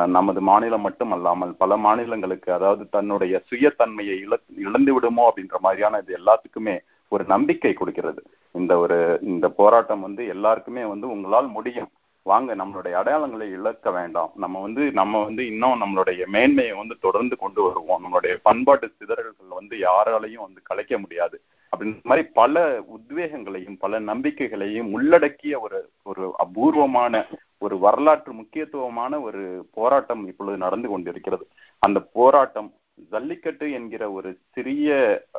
[0.06, 6.18] நமது மாநிலம் மட்டும் அல்லாமல் பல மாநிலங்களுக்கு அதாவது தன்னுடைய சுயத்தன்மையை இழ இழந்து விடுமோ அப்படின்ற மாதிரியான இது
[6.18, 6.76] எல்லாத்துக்குமே
[7.08, 8.22] ஒரு நம்பிக்கை கொடுக்கிறது.
[8.52, 11.90] இந்த ஒரு இந்த போராட்டம் வந்து எல்லாருக்குமே வந்து உங்களால் முடியும்.
[12.22, 14.32] வாங்க நம்மளுடைய அடையாளங்களை இழக்க வேண்டாம்.
[14.34, 18.02] நம்ம வந்து நம்ம வந்து இன்னும் நம்மளுடைய மேன்மையை வந்து தொடர்ந்து கொண்டு வருவோம்.
[18.04, 21.40] நம்மளுடைய பண்பாட்டு சிதறல்கள் வந்து யாராலையும் வந்து கலைக்க முடியாது.
[21.72, 27.26] அப்படின்ற மாதிரி பல உத்வேகங்களையும் பல நம்பிக்கைகளையும் உள்ளடக்கிய ஒரு ஒரு அபூர்வமான
[27.62, 29.40] ஒரு வரலாற்று முக்கியத்துவமான ஒரு
[29.72, 31.44] போராட்டம் இப்பொழுது நடந்து கொண்டிருக்கிறது.
[31.82, 32.68] அந்த போராட்டம்
[33.10, 34.90] ஜல்லிக்கட்டு என்கிற ஒரு சிறிய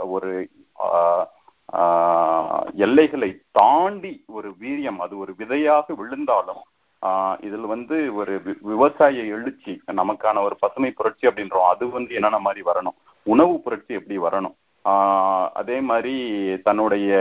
[0.07, 0.31] ஒரு
[2.77, 6.61] எல்லைகளை தாண்டி ஒரு வீரியம் அது ஒரு விதையாக விழுந்தாலும்
[7.01, 12.39] ஆஹ், இதில் வந்து ஒரு வி- விவசாய எழுச்சி நமக்கான ஒரு பசுமை புரட்சி அப்படின்றோம் அது வந்து என்னென்ன
[12.39, 12.97] மாதிரி வரணும்?
[13.25, 14.55] உணவு புரட்சி எப்படி வரணும்?
[14.85, 16.13] ஆஹ் அதே மாதிரி
[16.57, 17.11] தன்னுடைய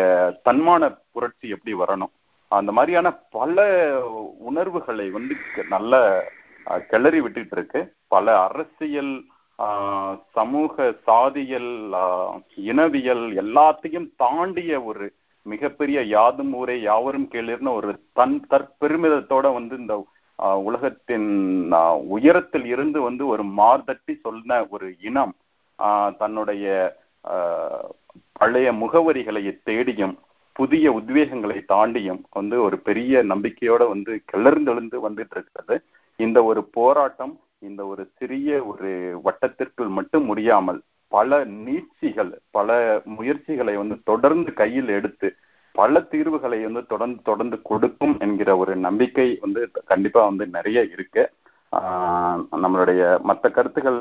[0.44, 2.12] தன்மான புரட்சி எப்படி வரணும்?
[2.50, 3.56] அந்த மாதிரியான பல
[4.40, 5.34] உணர்வுகளை வந்து
[5.68, 5.94] நல்ல
[6.90, 9.14] கிளறி விட்டுட்டு இருக்கு பல அரசியல்
[10.34, 10.74] சமூக
[11.06, 11.72] சாதியல்
[12.64, 15.06] இனவியல் எல்லாத்தையும் தாண்டிய ஒரு
[15.46, 19.94] மிகப்பெரிய யாதும் ஊரே யாவரும் கேளிர்னு ஒரு தன் தற்பெருமிதத்தோட வந்து இந்த
[20.62, 21.30] உலகத்தின்
[22.08, 25.34] உயரத்தில் இருந்து வந்து ஒரு மார்தட்டி சொன்ன ஒரு இனம்
[26.20, 26.66] தன்னுடைய
[28.32, 30.16] பழைய முகவரிகளை தேடியும்
[30.58, 35.76] புதிய உத்வேகங்களை தாண்டியும் வந்து ஒரு பெரிய நம்பிக்கையோட வந்து கிளர்ந்தெழுந்து வந்துட்டு இருக்கிறது
[36.20, 37.34] இந்த ஒரு போராட்டம்
[37.68, 38.90] இந்த ஒரு சிறிய ஒரு
[39.26, 40.80] வட்டத்திற்குள் மட்டும் முடியாமல்
[41.12, 42.76] பல நீட்சிகள் பல
[43.16, 45.28] முயற்சிகளை வந்து தொடர்ந்து கையில் எடுத்து
[45.74, 49.60] பல தீர்வுகளை வந்து தொடர்ந்து தொடர்ந்து கொடுக்கும் என்கிற ஒரு நம்பிக்கை வந்து
[49.90, 51.22] கண்டிப்பா வந்து நிறைய இருக்கு.
[52.64, 53.98] நம்மளுடைய மற்ற கருத்துக்கள்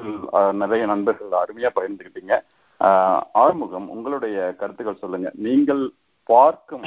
[0.61, 2.35] நிறைய நண்பர்கள் அருமையா பகிர்ந்துக்கிட்டீங்க.
[3.43, 5.29] ஆறுமுகம் உங்களுடைய கருத்துக்கள் சொல்லுங்க.
[5.47, 5.83] நீங்கள்
[6.27, 6.83] பார்க்கும்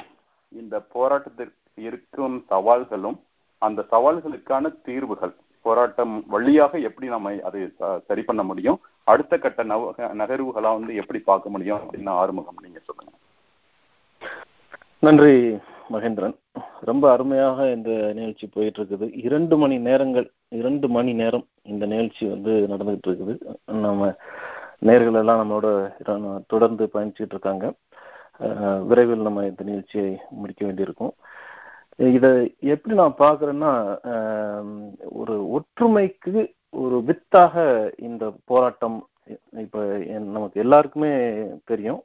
[0.49, 3.19] இந்த போராட்டத்திற்கு இருக்கும் சவால்களும்
[3.59, 7.73] அந்த சவால்களுக்கான தீர்வுகள் போராட்டம் வழியாக எப்படி நம்ம அதை
[8.07, 8.81] சரி பண்ண முடியும்?
[9.05, 13.13] அடுத்த கட்ட நவ- நகர்வுகளா வந்து எப்படி பார்க்க முடியும் அப்படின்னு ஆறுமுகம் நீங்க சொல்லுங்க.
[14.99, 15.59] நன்றி
[15.93, 16.35] மகேந்திரன்.
[16.81, 22.67] ரொம்ப அருமையாக இந்த நிகழ்ச்சி போயிட்டு இருக்குது இரண்டு மணி நேரங்கள் இரண்டு மணி நேரம் இந்த நிகழ்ச்சி வந்து
[22.71, 24.15] நடந்துகிட்டு இருக்குது நம்ம
[24.87, 25.91] நேர்கள் எல்லாம் நம்மளோட
[26.47, 27.73] தொடர்ந்து பயணிச்சுட்டு இருக்காங்க
[28.87, 31.13] விரைவில் நம்ம இந்த நிகழ்ச்சியை முடிக்க வேண்டியிருக்கும்.
[31.97, 33.73] இதை எப்படி நான் பார்க்குறேன்னா
[35.11, 39.09] ஒரு ஒற்றுமைக்கு ஒரு வித்தாக இந்த போராட்டம்
[39.53, 42.03] இப்போ என்- நமக்கு எல்லாருக்குமே தெரியும்.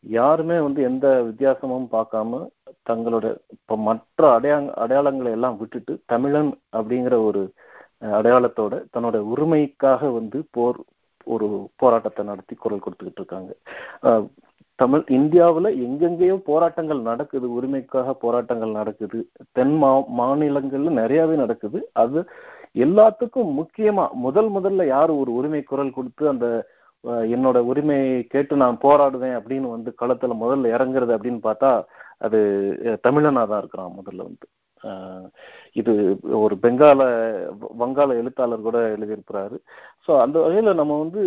[0.00, 2.48] யாருமே வந்து எந்த வித்தியாசமும் பார்க்காம
[2.90, 7.52] தங்களோட இப்போ மற்ற அடையா அடையாளங்களை எல்லாம் விட்டுட்டு தமிழன் அப்படிங்கிற ஒரு
[8.00, 10.76] அடையாளத்தோட தன்னோட உரிமைக்காக வந்து போர்
[11.24, 13.54] ஒரு போராட்டத்தை நடத்தி குரல் கொடுத்துக்கிட்டு இருக்காங்க.
[14.82, 19.18] தமிழ் இந்தியாவில் எங்கெங்கேயோ போராட்டங்கள் நடக்குது உரிமைக்காக போராட்டங்கள் நடக்குது.
[19.58, 19.90] தென் மா
[20.20, 21.80] மாநிலங்களில் நிறையாவே நடக்குது.
[22.02, 22.20] அது
[22.84, 26.46] எல்லாத்துக்கும் முக்கியமாக முதல் முதல்ல யார் ஒரு உரிமை குரல் கொடுத்து அந்த
[27.34, 31.70] என்னோட உரிமையை கேட்டு நான் போராடுவேன் அப்படின்னு வந்து களத்தில் முதல்ல இறங்குறது அப்படின்னு பார்த்தா
[32.26, 32.40] அது
[33.06, 34.46] தமிழனாக தான் இருக்கிறான் முதல்ல வந்து.
[35.72, 35.92] இது
[36.30, 37.00] ஒரு பெங்கால
[37.60, 39.56] வ- வங்காள எழுத்தாளர் கூட எழுதியிருக்கிறாரு.
[40.06, 41.22] ஸோ அந்த வகையில் நம்ம வந்து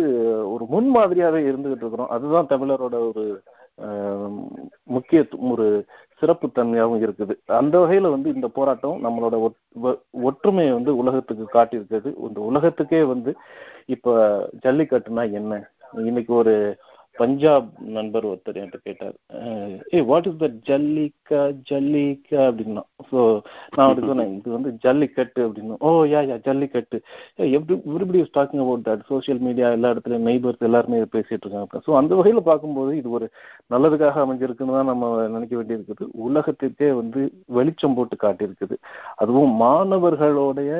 [0.52, 2.08] ஒரு முன்மாதிரியாகவே இருந்துகிட்டு இருக்கிறோம்.
[2.08, 3.42] அதுதான் தமிழரோட ஒரு
[3.82, 4.48] அஹ்,
[4.82, 5.84] முக்கிய ஒரு
[6.18, 7.34] சிறப்பு தன்மையாகவும் இருக்குது.
[7.46, 9.50] அந்த வகையில் வந்து இந்த போராட்டம் நம்மளோட
[9.82, 13.34] ஒ- ஒற்றுமையை வந்து உலகத்துக்கு காட்டியிருக்குது இந்த உலகத்துக்கே வந்து
[13.86, 14.12] இப்போ
[14.64, 15.70] ஜல்லிக்கட்டுனா என்ன?
[15.94, 16.54] இன்னைக்கு ஒரு
[17.20, 19.14] பஞ்சாப் நண்பர் ஒருத்தர் என்கிட்ட கேட்டார்.
[19.96, 21.40] ஏ வாட் இஸ் த ஜல்லிக்கா
[21.70, 22.40] ஜல்லிக்கா?
[22.50, 22.82] அப்படின்னா.
[23.10, 23.18] ஸோ
[23.74, 25.76] நான் அவருக்கு சொன்னேன் இது வந்து ஜல்லிக்கட்டு அப்படின்னு.
[25.86, 26.98] ஓ yeah yeah Jallikattu.
[27.58, 31.82] Every everybody is talking about that social media எல்லா இடத்துலையும் நெய்பர்ஸ் எல்லாருமே பேசிட்டு இருக்காங்க.
[31.86, 33.28] ஸோ அந்த வகையில் பார்க்கும்போது இது ஒரு
[33.74, 36.06] நல்லதுக்காக அமைஞ்சிருக்குன்னு தான் நம்ம நினைக்க வேண்டியிருக்குது.
[36.26, 37.22] உலகத்திற்கே வந்து
[37.58, 38.78] வெளிச்சம் போட்டு காட்டியிருக்குது.
[39.22, 40.70] அதுவும் மாணவர்களுடைய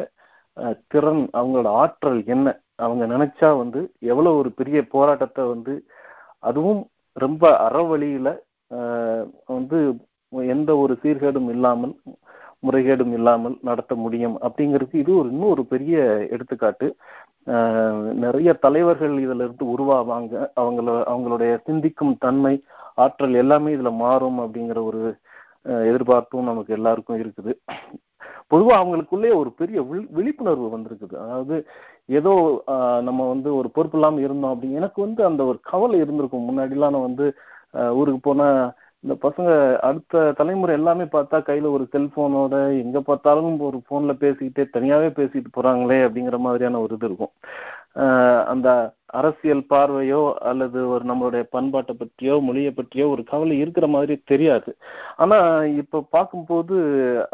[0.93, 2.49] திறன் அவங்களோட ஆற்றல் என்ன?
[2.85, 3.81] அவங்க நினைச்சா வந்து
[4.13, 5.73] எவ்வளவு ஒரு பெரிய போராட்டத்தை வந்து
[6.51, 6.81] அதுவும்
[7.17, 8.29] ரொம்ப அறவழியில
[9.57, 9.79] வந்து
[10.55, 11.95] எந்த ஒரு சீர்கேடும் இல்லாமல்
[12.67, 15.97] முறைகேடும் இல்லாமல் நடத்த முடியும் அப்படிங்கிறதுக்கு இது ஒரு இன்னும் ஒரு பெரிய
[16.35, 16.87] எடுத்துக்காட்டு.
[18.25, 20.35] நிறைய தலைவர்கள் இதுல இருந்து உருவாவாங்க.
[20.61, 22.55] அவங்கள அவங்களுடைய சிந்திக்கும் தன்மை
[23.05, 25.03] ஆற்றல் எல்லாமே இதுல மாறும் அப்படிங்கிற ஒரு
[25.91, 27.53] எதிர்பார்ப்பும் நமக்கு எல்லாருக்கும் இருக்குது.
[28.53, 29.79] பொதுவாக அவங்களுக்குள்ளே ஒரு பெரிய
[30.17, 31.15] விழிப்புணர்வு வந்திருக்குது.
[31.25, 31.57] அதாவது
[32.09, 32.33] ஏதோ
[33.09, 34.69] நம்ம வந்து ஒரு பொறுப்பு இல்லாமல் இருந்தோம் அப்படி.
[34.81, 36.49] எனக்கு வந்து அந்த ஒரு கவலை இருந்திருக்கும்.
[36.49, 37.27] முன்னாடிலாம் நான் வந்து
[38.01, 38.61] ஊருக்கு போனால்
[39.05, 39.51] இந்த பசங்க
[39.89, 42.55] அடுத்த தலைமுறை எல்லாமே பார்த்தா கையில் ஒரு செல்ஃபோனோட
[42.85, 47.35] எங்கே பார்த்தாலும் ஒரு ஃபோனில் பேசிக்கிட்டே தனியாகவே பேசிட்டு போகிறாங்களே அப்படிங்கிற மாதிரியான ஒரு இது இருக்கும்.
[48.53, 48.69] அந்த
[49.19, 54.71] அரசியல் பார்வையோ அல்லது ஒரு நம்மளுடைய பண்பாட்டை பற்றியோ மொழியை பற்றியோ ஒரு கவலை இருக்கிற மாதிரி தெரியாது.
[55.17, 56.77] ஆனால் இப்போ பார்க்கும்போது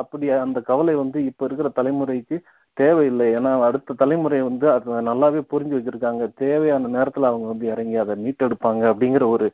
[0.02, 2.38] அப்படி அந்த கவலை வந்து இப்போ இருக்கிற தலைமுறைக்கு
[2.80, 3.26] தேவையில்லை.
[3.36, 6.24] ஏன்னா அடுத்த தலைமுறை வந்து அதை நல்லாவே புரிஞ்சு வச்சிருக்காங்க.
[6.42, 9.48] தேவையான நேரத்துல அவங்க வந்து இறங்கி அதை மீட்டெடுப்பாங்க அப்படிங்கிற ஒரு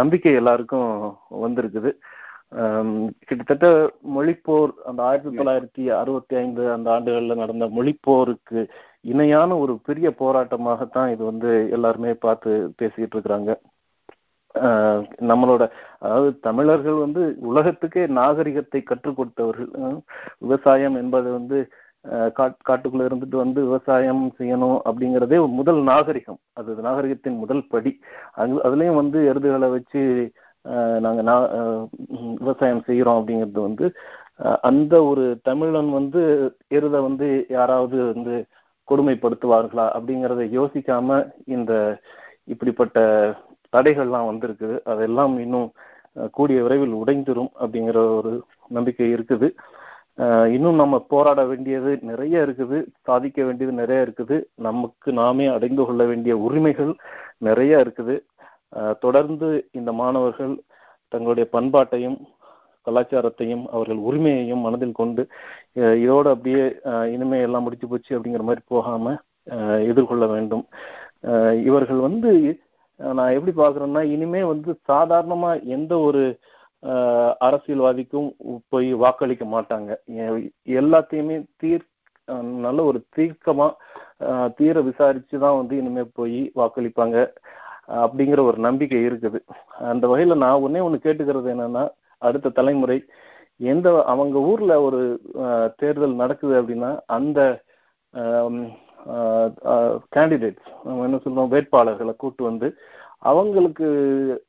[0.00, 0.92] நம்பிக்கை எல்லாருக்கும்
[1.44, 1.90] வந்திருக்குது.
[3.28, 3.66] கிட்டத்தட்ட
[4.16, 8.60] மொழிப்போர் அந்த ஆயிரத்தி தொள்ளாயிரத்தி அறுபத்தி ஐந்து அந்த ஆண்டுகள்ல நடந்த மொழிப்போருக்கு
[9.12, 13.52] இணையான ஒரு பெரிய போராட்டமாகத்தான் இது வந்து எல்லாருமே பார்த்து பேசிக்கிட்டு இருக்கிறாங்க.
[15.30, 15.62] நம்மளோட
[16.04, 19.98] அதாவது தமிழர்கள் வந்து உலகத்துக்கே நாகரிகத்தை கற்றுக் கொடுத்தவர்கள்
[20.44, 21.58] விவசாயம் என்பது வந்து
[22.06, 26.38] காட்- காட்டுக்குள்ள இருந்துட்டு வந்து விவசாயம் செய்யணும் அப்படிங்கிறதே ஒரு முதல் நாகரிகம்.
[26.52, 28.00] அது நாகரிகத்தின் முதல் படி.
[28.32, 30.30] அது அதுலயும் வந்து எருதுகளை வச்சு
[31.00, 31.86] நாங்கள் நாங்க
[32.38, 33.92] விவசாயம் செய்யறோம் அப்படிங்கிறது வந்து
[34.60, 38.44] அந்த ஒரு தமிழன் வந்து எருதை வந்து யாராவது வந்து
[38.88, 42.00] கொடுமைப்படுத்துவார்களா அப்படிங்கிறத யோசிக்காம இந்த
[42.44, 42.98] இப்படிப்பட்ட
[43.76, 44.82] தடைகள்லாம் வந்திருக்குது.
[44.84, 45.72] அதெல்லாம் இன்னும்
[46.32, 49.48] கூடிய விரைவில் உடைந்துரும் அப்படிங்கிற ஒரு நம்பிக்கை இருக்குது.
[50.54, 52.78] இன்னும் நம்ம போராட வேண்டியது நிறைய இருக்குது.
[53.08, 54.36] சாதிக்க வேண்டியது நிறைய இருக்குது.
[54.66, 56.92] நமக்கு நாமே அடைந்து கொள்ள வேண்டிய உரிமைகள்
[57.48, 58.16] நிறைய இருக்குது.
[59.04, 60.54] தொடர்ந்து இந்த மாணவர்கள்
[61.12, 62.18] தங்களுடைய பண்பாட்டையும்
[62.86, 65.22] கலாச்சாரத்தையும் அவர்கள் உரிமையையும் மனதில் கொண்டு
[66.02, 66.64] இதோடு அப்படியே
[67.14, 69.14] இனிமே எல்லாம் முடிச்சு போச்சு அப்படிங்கிற மாதிரி போகாம
[69.90, 70.64] எதிர்கொள்ள வேண்டும்.
[71.68, 72.30] இவர்கள் வந்து
[73.18, 76.22] நான் எப்படி பார்க்குறேன்னா இனிமே வந்து சாதாரணமாக எந்த ஒரு
[77.46, 78.28] அரசியல்வாதிக்கும்
[78.72, 79.90] போய் வாக்களிக்க மாட்டாங்க.
[80.80, 81.84] எல்லாத்தையுமே தீர்
[82.66, 83.68] நல்ல ஒரு தீர்க்கமா
[84.58, 87.16] தீர விசாரிச்சு தான் வந்து இனிமே போய் வாக்களிப்பாங்க
[88.02, 89.38] அப்படிங்கிற ஒரு நம்பிக்கை இருக்குது.
[89.90, 91.84] அந்த வகையில நான் ஒன்னே ஒண்ணு கேட்டுக்கிறது என்னன்னா
[92.22, 92.98] அடுத்த தலைமுறை
[93.60, 95.00] எந்த அவங்க ஊர்ல ஒரு
[95.80, 97.40] தேர்தல் நடக்குது அப்படின்னா அந்த
[100.14, 102.68] கேண்டிடேட்ஸ் நம்ம என்ன சொல்றோம் வேட்பாளர்களை கூட்டு வந்து
[103.22, 103.86] அவங்களுக்கு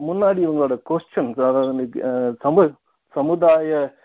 [0.08, 1.86] முன்னாடி இவங்களோட கொஸ்டின்ஸ் அதாவது
[2.44, 2.64] சமு
[3.16, 3.98] சமுதாய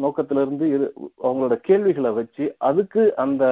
[0.00, 0.92] நோக்கத்திலிருந்து இரு-
[1.22, 3.44] அவங்களோட கேள்விகளை வச்சு அதுக்கு அந்த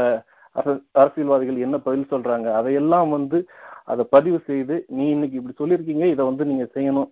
[0.56, 3.38] அரச- அரசியல்வாதிகள் என்ன பதில் சொல்றாங்க அதையெல்லாம் வந்து
[3.84, 7.10] அதை பதிவு செய்து நீ இன்னைக்கு இப்படி சொல்லியிருக்கீங்க இதை வந்து நீங்க செய்யணும்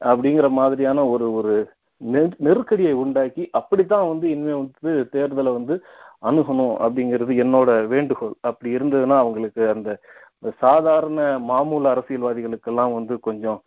[0.00, 1.54] அப்படிங்கிற மாதிரியான ஒரு ஒரு
[2.00, 5.74] நெரு- நெருக்கடியை உண்டாக்கி அப்படித்தான் வந்து இனிமே வந்து தேர்தலை வந்து
[6.22, 8.32] அணுகணும் அப்படிங்கிறது என்னோட வேண்டுகோள்.
[8.40, 9.90] அப்படி இருந்ததுன்னா அவங்களுக்கு அந்த
[10.42, 13.58] இந்த சாதாரண மாமூல அரசியல்வாதிகளுக்கெல்லாம் வந்து கொஞ்சம்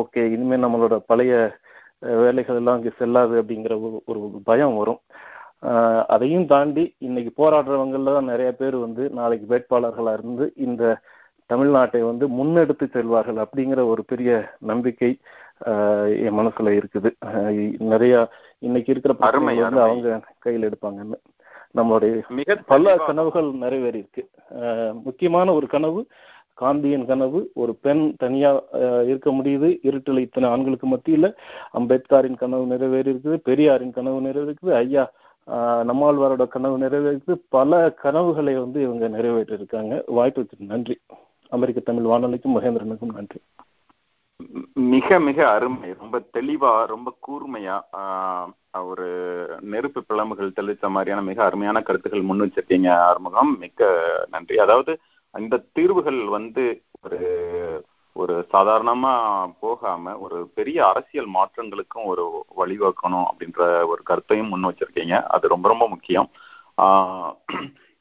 [0.00, 1.32] ஓகே இனிமே நம்மளோட பழைய
[2.22, 5.00] வேலைகள் எல்லாம் இங்க செல்லாது அப்படிங்கிற ஒரு ஒரு பயம் வரும்.
[6.06, 10.84] அதையும் தாண்டி இன்னைக்கு போராடுறவங்கல தான் நிறைய பேர் வந்து நாளைக்கு வேட்பாளர்களா இருந்து இந்த
[11.50, 14.30] தமிழ்நாட்டை வந்து முன்னெடுத்து செல்வார்கள் அப்படிங்கிற ஒரு பெரிய
[14.70, 15.10] நம்பிக்கை
[16.26, 17.10] என் மனசுல இருக்குது.
[17.92, 18.14] நிறைய
[18.58, 19.82] இன்னைக்கு இருக்கிற பிரச்சனைகள் வந்து.
[19.82, 21.18] அவங்க கையில் எடுப்பாங்கன்னு.
[21.78, 24.22] நம்மளுடைய மிக பல கனவுகள் நிறைவேறி இருக்கு
[25.06, 26.00] முக்கியமான ஒரு கனவு
[26.62, 28.50] காந்தியின் கனவு ஒரு பெண் தனியா
[29.10, 29.68] இருக்க முடியுது.
[29.88, 31.26] இருட்டில் இத்தனை ஆண்களுக்கு மத்தியில
[31.78, 35.04] அம்பேத்கரின் கனவு நிறைவேறி இருக்குது பெரியாரின் கனவு நிறைவேறி இருக்குது ஐயா
[35.90, 40.96] நம்மாழ்வாரோட கனவு நிறைவேறிருக்கு பல கனவுகளை வந்து இவங்க நிறைவேற்றி இருக்காங்க வாய்ப்புக்கு நன்றி.
[41.52, 43.40] அமெரிக்க தமிழ் வானொலிக்கும் மகேந்திரனுக்கும் நன்றி.
[44.94, 47.76] மிக மிக அருமை ரொம்ப தெளிவா ரொம்ப கூர்மையா
[48.90, 49.06] ஒரு
[49.60, 53.52] நெருப்பு பிளம்புகள் தெளித்த மாதிரியான மிக அருமையான கருத்துக்கள் முன் வச்சிருக்கீங்க ஆறுமுகம்.
[53.58, 53.88] மிக்க
[54.30, 54.58] நன்றி.
[54.58, 54.92] அதாவது
[55.34, 56.64] இந்த தீர்வுகள் வந்து
[57.02, 57.18] ஒரு
[58.16, 59.12] ஒரு சாதாரணமா
[59.60, 62.24] போகாம ஒரு பெரிய அரசியல் மாற்றங்களுக்கும் ஒரு
[62.56, 65.16] வழிவகுக்கணும் அப்படின்ற ஒரு கருத்தையும் முன் வச்சிருக்கீங்க.
[65.34, 66.28] அது ரொம்ப ரொம்ப முக்கியம்.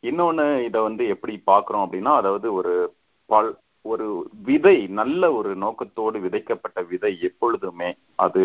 [0.03, 2.73] இன்னொன்னு இதை வந்து எப்படி பாக்குறோம் அப்படின்னா அதாவது ஒரு
[3.29, 3.49] பல்
[3.85, 4.07] ஒரு
[4.43, 8.41] விதை நல்ல ஒரு நோக்கத்தோடு விதைக்கப்பட்ட விதை எப்பொழுதுமே அது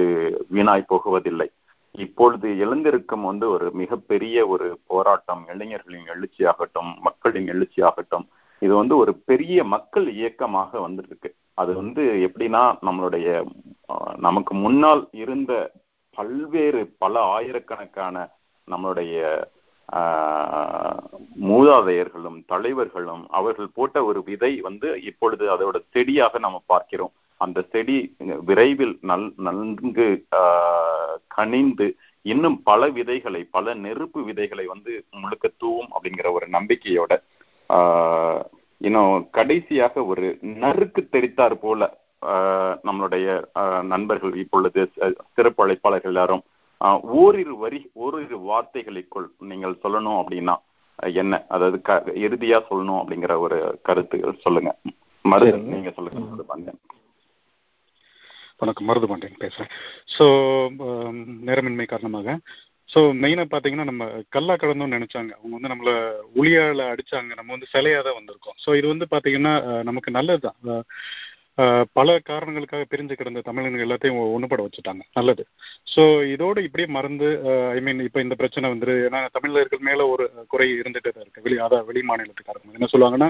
[0.53, 1.49] வீணாய் போகுவதில்லை.
[1.95, 8.25] இப்பொழுது எழுந்திருக்கும் வந்து ஒரு மிகப்பெரிய ஒரு போராட்டம் இளைஞர்களின் எழுச்சியாகட்டும் மக்களின் எழுச்சியாகட்டும்
[8.63, 13.29] இது வந்து ஒரு பெரிய மக்கள் இயக்கமாக வந்துருக்கு அது வந்து எப்படின்னா நம்மளுடைய
[14.19, 15.53] நமக்கு முன்னால் இருந்த
[16.17, 18.17] பல்வேறு பல ஆயிரக்கணக்கான
[18.69, 19.15] நம்மளுடைய
[21.45, 27.13] மூதாதையர்களும் தலைவர்களும் அவர்கள் போட்ட ஒரு விதை வந்து இப்பொழுது அதோட செடியாக நம்ம பார்க்கிறோம்.
[27.41, 27.97] அந்த செடி
[28.49, 30.07] விரைவில் நல் நன்கு
[31.31, 31.87] கனிந்து
[32.27, 37.13] இன்னும் பல விதைகளை பல நெருப்பு விதைகளை வந்து முழுக்க தூவும் அப்படிங்கிற ஒரு நம்பிக்கையோட
[37.71, 38.43] ஆஹ்,
[38.81, 40.27] இன்னும் கடைசியாக ஒரு
[40.63, 41.83] நறுக்கு தெரித்தார் போல
[42.85, 43.27] நம்மளுடைய
[43.89, 44.81] நண்பர்கள் இப்பொழுது
[45.35, 46.43] சிறப்பு அழைப்பாளர்கள் எல்லாரும்
[46.93, 50.55] ஓரிரு வரி ஓரிரு வார்த்தைகளுக்குள் நீங்கள் சொல்லணும் அப்படின்னா
[50.99, 51.45] என்ன?
[51.49, 54.71] அதாவது க- இறுதியா சொல்லணும் அப்படிங்கிற ஒரு கருத்துகள் சொல்லுங்க.
[55.25, 55.59] மருது.
[55.59, 56.81] நீங்க சொல்லுங்க மருதுபாண்டியன்.
[58.59, 59.73] வணக்கம் மருது பாண்டியன் பேசுகிறேன்
[60.19, 60.25] ஸோ
[61.47, 62.37] நேரமின்மை காரணமாக.
[62.95, 65.31] ஸோ மெயினாக பார்த்தீங்கன்னா நம்ம கல்லா கடந்தோம்னு நினைச்சாங்க.
[65.31, 65.95] அவங்க வந்து நம்மளை
[66.35, 67.35] உளியால அடிச்சாங்க.
[67.35, 68.57] நம்ம வந்து சிலையாக தான் வந்திருக்கோம்.
[68.67, 70.85] ஸோ இது வந்து பார்த்தீங்கன்னா நமக்கு நல்லது தான்
[71.99, 75.03] பல காரணங்களுக்காக பிரிஞ்சு கிடந்த தமிழர்கள் எல்லாத்தையும் ஒன்றுபட வச்சுட்டாங்க.
[75.19, 75.43] நல்லது.
[75.95, 76.03] ஸோ
[76.35, 77.27] இதோட இப்படியே மறந்து
[77.77, 81.59] ஐ மீன் இப்போ இந்த பிரச்சனை வந்துரு ஏன்னா தமிழர்கள் மேலே ஒரு குறை இருந்துட்டே தான் இருக்குது வெளி
[81.67, 83.29] அதான் வெளி மாநிலத்துக்காரங்க என்ன சொல்லுவாங்கன்னா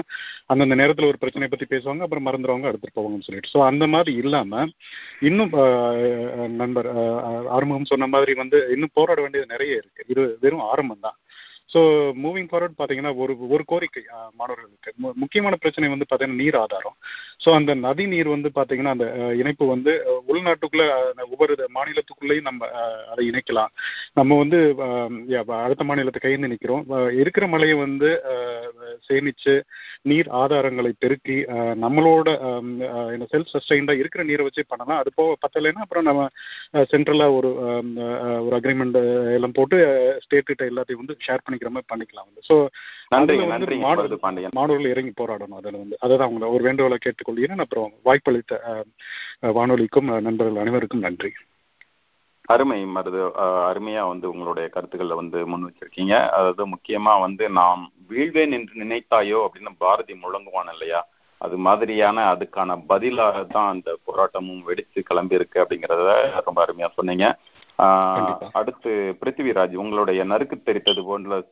[0.53, 3.53] அந்தந்த நேரத்தில் ஒரு பிரச்சனையை பற்றி பேசுவாங்க அப்புறம் மறந்துடுவாங்க அடுத்து போவாங்கன்னு சொல்லிட்டு.
[3.55, 4.71] ஸோ அந்த மாதிரி இல்லாமல்
[5.29, 5.53] இன்னும்
[6.63, 6.89] நண்பர்
[7.57, 11.17] ஆறுமுகம் சொன்ன மாதிரி வந்து இன்னும் போராட வேண்டியது நிறைய இருக்குது இது வெறும் ஆரம்பம் தான்
[11.73, 11.77] ஸோ
[12.23, 14.93] மூவிங் ஃபார்வர்ட் பார்த்தீங்கன்னா ஒரு ஒரு கோரிக்கை மாணவர்களுக்கு.
[15.03, 16.95] மு- முக்கியமான பிரச்சனை வந்து பார்த்தீங்கன்னா நீர் ஆதாரம்.
[17.45, 19.05] ஸோ அந்த நதி நீர் வந்து பார்த்தீங்கன்னா அந்த
[19.35, 19.91] இணைப்பு வந்து
[20.27, 22.67] உள்நாட்டுக்குள்ளே உள்நாட்டுக்குள்ள ஒவ்வொரு மாநிலத்துக்குள்ளேயும் நம்ம
[23.11, 23.71] அதை இணைக்கலாம்.
[24.13, 24.57] நம்ம வந்து
[25.47, 28.21] அடுத்த மாநிலத்தை கையெழுந்து நிற்கிறோம் இருக்கிற மழையை வந்து
[29.07, 29.61] சேமிச்சு
[30.01, 31.33] நீர் ஆதாரங்களை பெருக்கி
[31.83, 32.27] நம்மளோட
[33.11, 34.99] என்ன செல்ஃப் சஸ்டைன்டா இருக்கிற நீரை வச்சு பண்ணலாம்.
[34.99, 36.27] அது போக பத்தலைன்னா அப்புறம் நம்ம
[36.73, 37.49] சென்ட்ரலா ஒரு
[38.45, 38.95] ஒரு அக்ரிமெண்ட்
[39.33, 39.77] எல்லாம் போட்டு
[40.21, 42.45] ஸ்டேட் கிட்ட எல்லாத்தையும் வந்து ஷேர் பண்ணி பண்ணிக்கிற மாதிரி பண்ணிக்கலாம் வந்து.
[42.49, 42.55] ஸோ
[43.17, 43.79] அதுல வந்து
[44.59, 45.97] மாணவர்கள் இறங்கி போராடணும் அதில் வந்து.
[46.03, 47.63] அதை தான் அவங்கள ஒரு வேண்டுகோளை கேட்டுக்கொள்கிறேன்.
[47.65, 48.61] அப்புறம் வாய்ப்பளித்த
[49.57, 51.31] வானொலிக்கும் நண்பர்கள் அனைவருக்கும் நன்றி.
[52.53, 53.21] அருமை மருது
[53.69, 56.15] அருமையா வந்து உங்களுடைய கருத்துக்களை வந்து முன் வச்சிருக்கீங்க.
[56.37, 60.99] அதாவது முக்கியமா வந்து நாம் வீழ்வேன் என்று நினைத்தாயோ அப்படின்னு பாரதி முழங்குவான் இல்லையா?
[61.41, 66.11] அது மாதிரியான அதுக்கான பதிலாக தான் அந்த போராட்டமும் வெடிச்சு கிளம்பி இருக்கு அப்படிங்கறத
[66.47, 67.25] ரொம்ப அருமையா சொன்னீங்க.
[67.77, 68.91] அடுத்து
[69.21, 71.43] பிருத்திவிராஜ் உங்களுடைய நறுக்கு தெரித்தது போன்ற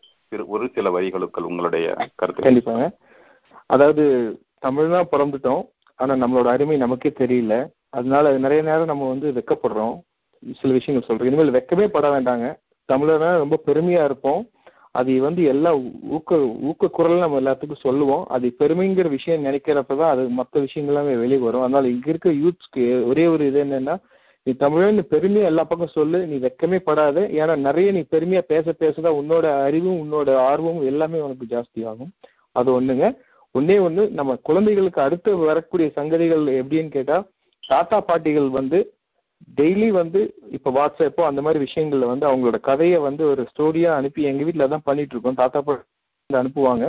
[0.48, 2.86] ஒரு சில வரிகளுக்கள் உங்களுடைய கருத்து கண்டிப்பாங்க.
[3.66, 4.04] அதாவது
[4.60, 5.64] தமிழ் தான் பிறந்துட்டோம்.
[5.96, 7.56] ஆனா நம்மளோட அருமை நமக்கே தெரியல.
[7.90, 9.96] அதனால நிறைய நேரம் நம்ம வந்து வெக்கப்படுறோம்.
[10.62, 11.26] சில விஷயங்கள் சொல்றோம்.
[11.26, 12.48] இனிமேல் வெக்கமே பட வேண்டாங்க.
[12.90, 14.42] தமிழர்னா ரொம்ப பெருமையா இருப்போம்.
[14.92, 15.76] அது வந்து எல்லா
[16.10, 18.26] ஊக்க ஊக்க குரல் நம்ம எல்லாத்துக்கும் சொல்லுவோம்.
[18.26, 23.28] அது பெருமைங்கிற விஷயம் நினைக்கிறப்பதான் அது மற்ற விஷயங்கள் எல்லாமே வெளியே வரும் அதனால இங்க இருக்க யூத்ஸ்க்கு ஒரே
[23.28, 23.96] ஒரு இது என்னன்னா
[24.48, 27.20] நீ தமிழன் பெருமையா எல்லா பக்கம் சொல்லு நீ வெக்கமே படாத.
[27.40, 32.12] ஏன்னா நிறைய நீ பெருமையா பேச பேசதான் உன்னோட அறிவும் உன்னோட ஆர்வமும் எல்லாமே உனக்கு ஜாஸ்தி ஆகும்
[32.52, 33.06] அது ஒண்ணுங்க.
[33.56, 37.18] ஒன்னே ஒண்ணு நம்ம குழந்தைகளுக்கு அடுத்து வரக்கூடிய சங்கதிகள் எப்படின்னு கேட்டா
[37.64, 38.80] தாத்தா பாட்டிகள் வந்து
[39.60, 40.20] டெய்லி வந்து
[40.52, 44.88] இப்ப வாட்ஸ்அப்போ அந்த மாதிரி விஷயங்கள்ல வந்து அவங்களோட கதையை வந்து ஒரு ஸ்டோரியா அனுப்பி எங்க வீட்டுல தான்
[44.90, 45.40] பண்ணிட்டு இருக்கோம்.
[45.42, 46.86] தாத்தா பாட்டி அனுப்புவாங்க.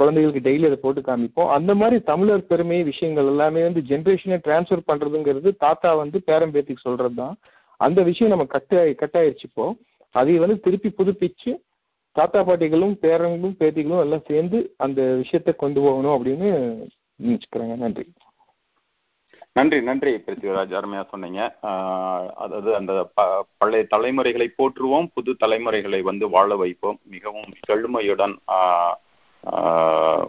[0.00, 1.50] குழந்தைகளுக்கு டெய்லி அதை போட்டு காமிப்போம்.
[1.56, 7.36] அந்த மாதிரி தமிழர் பெருமை விஷயங்கள் எல்லாமே வந்து ஜென்ரேஷனை டிரான்ஸ்ஃபர் பண்றதுங்கிறது தாத்தா வந்து பேரம்பேத்திக்கு சொல்றது தான்
[7.86, 9.66] அந்த விஷயம் நம்ம கட்டாயி கட்டாயிருச்சு இப்போ.
[10.20, 11.52] அதை வந்து திருப்பி புதுப்பிச்சு
[12.16, 16.50] தாத்தா பாட்டிகளும் பேரங்களும் பேத்திகளும் எல்லாம் சேர்ந்து அந்த விஷயத்த கொண்டு போகணும் அப்படின்னு
[17.22, 17.76] நினைச்சுக்கிறேங்க.
[17.84, 18.04] நன்றி.
[19.58, 21.40] நன்றி நன்றி பிருத்திவிராஜ் அருமையா சொன்னீங்க.
[22.44, 22.92] அதாவது அந்த
[23.60, 26.98] பழைய தலைமுறைகளை போற்றுவோம் புது தலைமுறைகளை வந்து வாழ வைப்போம்.
[27.14, 28.36] மிகவும் செழுமையுடன்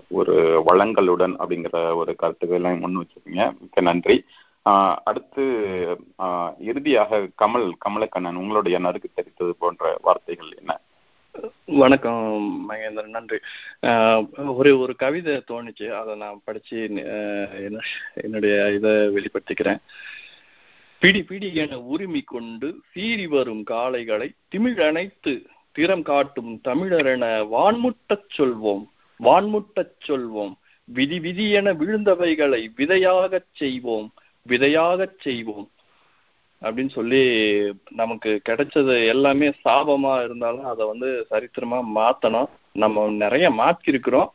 [0.09, 3.43] ஒரு வளங்களுடன் அப்படிங்கிற ஒரு கருத்துக்களை முன் வச்சிருக்கீங்க.
[3.59, 4.23] மிக்க நன்றி.
[5.03, 5.43] அடுத்து
[6.59, 10.79] இறுதியாக கமல் கமலக்கண்ணன் உங்களுடைய நறுக்கு தெரித்தது போன்ற வார்த்தைகள் என்ன?
[11.65, 12.21] வணக்கம்
[12.69, 13.15] மகேந்திரன்.
[13.15, 13.37] நன்றி.
[14.59, 15.87] ஒரு ஒரு கவிதை தோணுச்சு.
[16.01, 16.77] அதை நான் படிச்சு
[18.23, 19.81] என்னுடைய இதை வெளிப்படுத்திக்கிறேன்.
[20.99, 25.33] பிடி பிடி என உரிமை கொண்டு சீறி வரும் காளைகளை திமிழனைத்து
[25.71, 27.23] திறம் காட்டும் தமிழரென
[27.53, 28.85] வான்முட்டச் சொல்வோம்.
[29.23, 30.53] வான்முட்டச் சொல்வோம்.
[30.83, 34.13] விதி விதி என விழுந்தவைகளை விதையாகச் செய்வோம்.
[34.49, 35.69] விதையாகச் செய்வோம்.
[36.61, 37.21] அப்படின்னு சொல்லி
[37.89, 42.49] நமக்கு கிடைச்சது எல்லாமே சாபமா இருந்தாலும் அதை வந்து சரித்திரமா மாத்தணும்.
[42.71, 44.27] நம்ம நிறைய மாத்திருக்கிறோம்.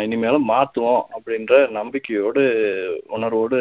[0.00, 2.42] இனிமேலும் மாத்துவோம் அப்படின்ற நம்பிக்கையோடு
[3.06, 3.60] உணர்வோடு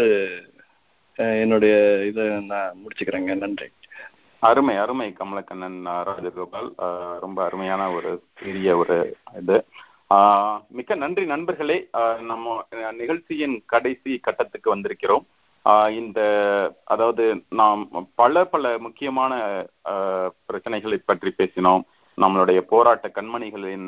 [1.16, 3.36] என்னுடைய இதை நான் முடிச்சுக்கிறேங்க.
[3.38, 3.66] நன்றி.
[4.40, 9.66] அருமை அருமை கமலக்கண்ணன் ராஜகோபால் ரொம்ப அருமையான ஒரு பெரிய ஒரு இது.
[10.78, 11.78] மிக்க நன்றி நண்பர்களே.
[12.30, 12.56] நம்ம
[13.02, 15.26] நிகழ்ச்சியின் கடைசி கட்டத்துக்கு வந்திருக்கிறோம்.
[16.00, 16.20] இந்த
[16.94, 17.26] அதாவது
[17.60, 17.82] நாம்
[18.22, 19.34] பல பல முக்கியமான
[20.48, 21.84] பிரச்சனைகளை பற்றி பேசினோம்.
[22.18, 23.88] நம்மளுடைய போராட்ட கண்மணிகளின்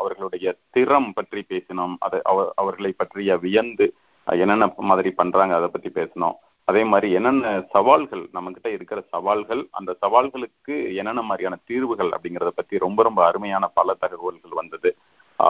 [0.00, 1.94] அவர்களுடைய திறம் பற்றி பேசினோம்.
[2.06, 2.20] அதை
[2.60, 3.88] அவர்களை பற்றிய வியந்து
[4.26, 6.38] என்னென்ன மாதிரி பண்றாங்க அதை பத்தி பேசினோம்.
[6.68, 12.84] அதே மாதிரி என்னென்ன சவால்கள் நம்ம கிட்ட இருக்கிற சவால்கள் அந்த சவால்களுக்கு என்னென்ன மாதிரியான தீர்வுகள் அப்படிங்கறத பத்தி
[12.84, 14.90] ரொம்ப ரொம்ப அருமையான பல தகவல்கள் வந்தது.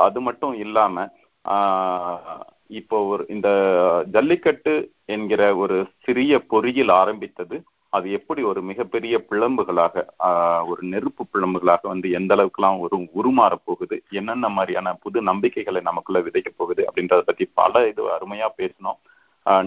[0.05, 1.07] அது மட்டும் இல்லாம
[2.79, 3.49] இப்போ ஒரு இந்த
[4.15, 4.73] ஜல்லிக்கட்டு
[5.15, 7.57] என்கிற ஒரு சிறிய பொறியில் ஆரம்பித்தது
[7.93, 10.05] அது எப்படி ஒரு மிகப்பெரிய பிளம்புகளாக
[10.71, 16.51] ஒரு நெருப்பு பிளம்புகளாக வந்து எந்த அளவுக்குலாம் ஒரு உருமாற போகுது என்னென்ன மாதிரியான புது நம்பிக்கைகளை நமக்குள்ள விதைக்க
[16.57, 19.01] போகுது அப்படின்றத பத்தி பல இது அருமையா பேசினோம்.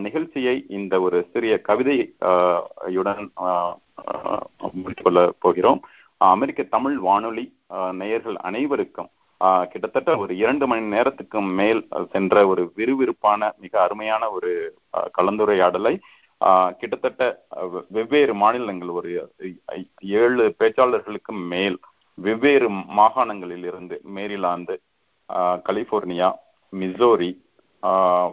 [0.05, 3.23] நிகழ்ச்சியை இந்த ஒரு சிறிய கவிதையுடன்
[4.81, 5.81] முடித்துக்கொள்ள போகிறோம்.
[6.17, 7.45] அமெரிக்க தமிழ் வானொலி
[7.99, 9.11] நேயர்கள் அனைவருக்கும்
[9.63, 14.51] கிட்டத்தட்ட ஒரு இரண்டு மணி நேரத்துக்கு மேல் சென்ற ஒரு விறுவிறுப்பான மிக அருமையான ஒரு
[15.17, 15.93] கலந்துரையாடலை
[16.79, 17.23] கிட்டத்தட்ட
[17.89, 19.11] வெவ்வேறு மாநிலங்கள் ஒரு
[20.15, 21.77] ஏழு பேச்சாளர்களுக்கு மேல்
[22.17, 24.75] வெவ்வேறு மாகாணங்களில் இருந்து Maryland
[25.65, 26.29] California
[26.73, 27.31] Missouri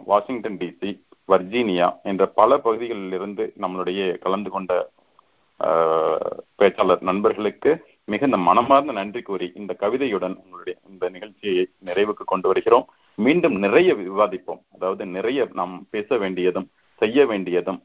[0.07, 0.91] Washington DC
[1.29, 4.73] Virginia என்ற பல பகுதிகளில் இருந்து நம்மளுடைய கலந்து கொண்ட
[6.59, 7.71] பேச்சாளர் நண்பர்களுக்கு
[8.05, 12.85] மிகுந்த மனமார்ந்த நன்றி கூறி இந்த கவிதையுடன் உங்களுடைய இந்த நிகழ்ச்சியை நிறைவுக்கு கொண்டு வருகிறோம்.
[13.15, 14.61] மீண்டும் நிறைய விவாதிப்போம்.
[14.75, 16.69] அதாவது நிறைய நாம் பேச வேண்டியதும்
[17.01, 17.81] செய்ய வேண்டியதும்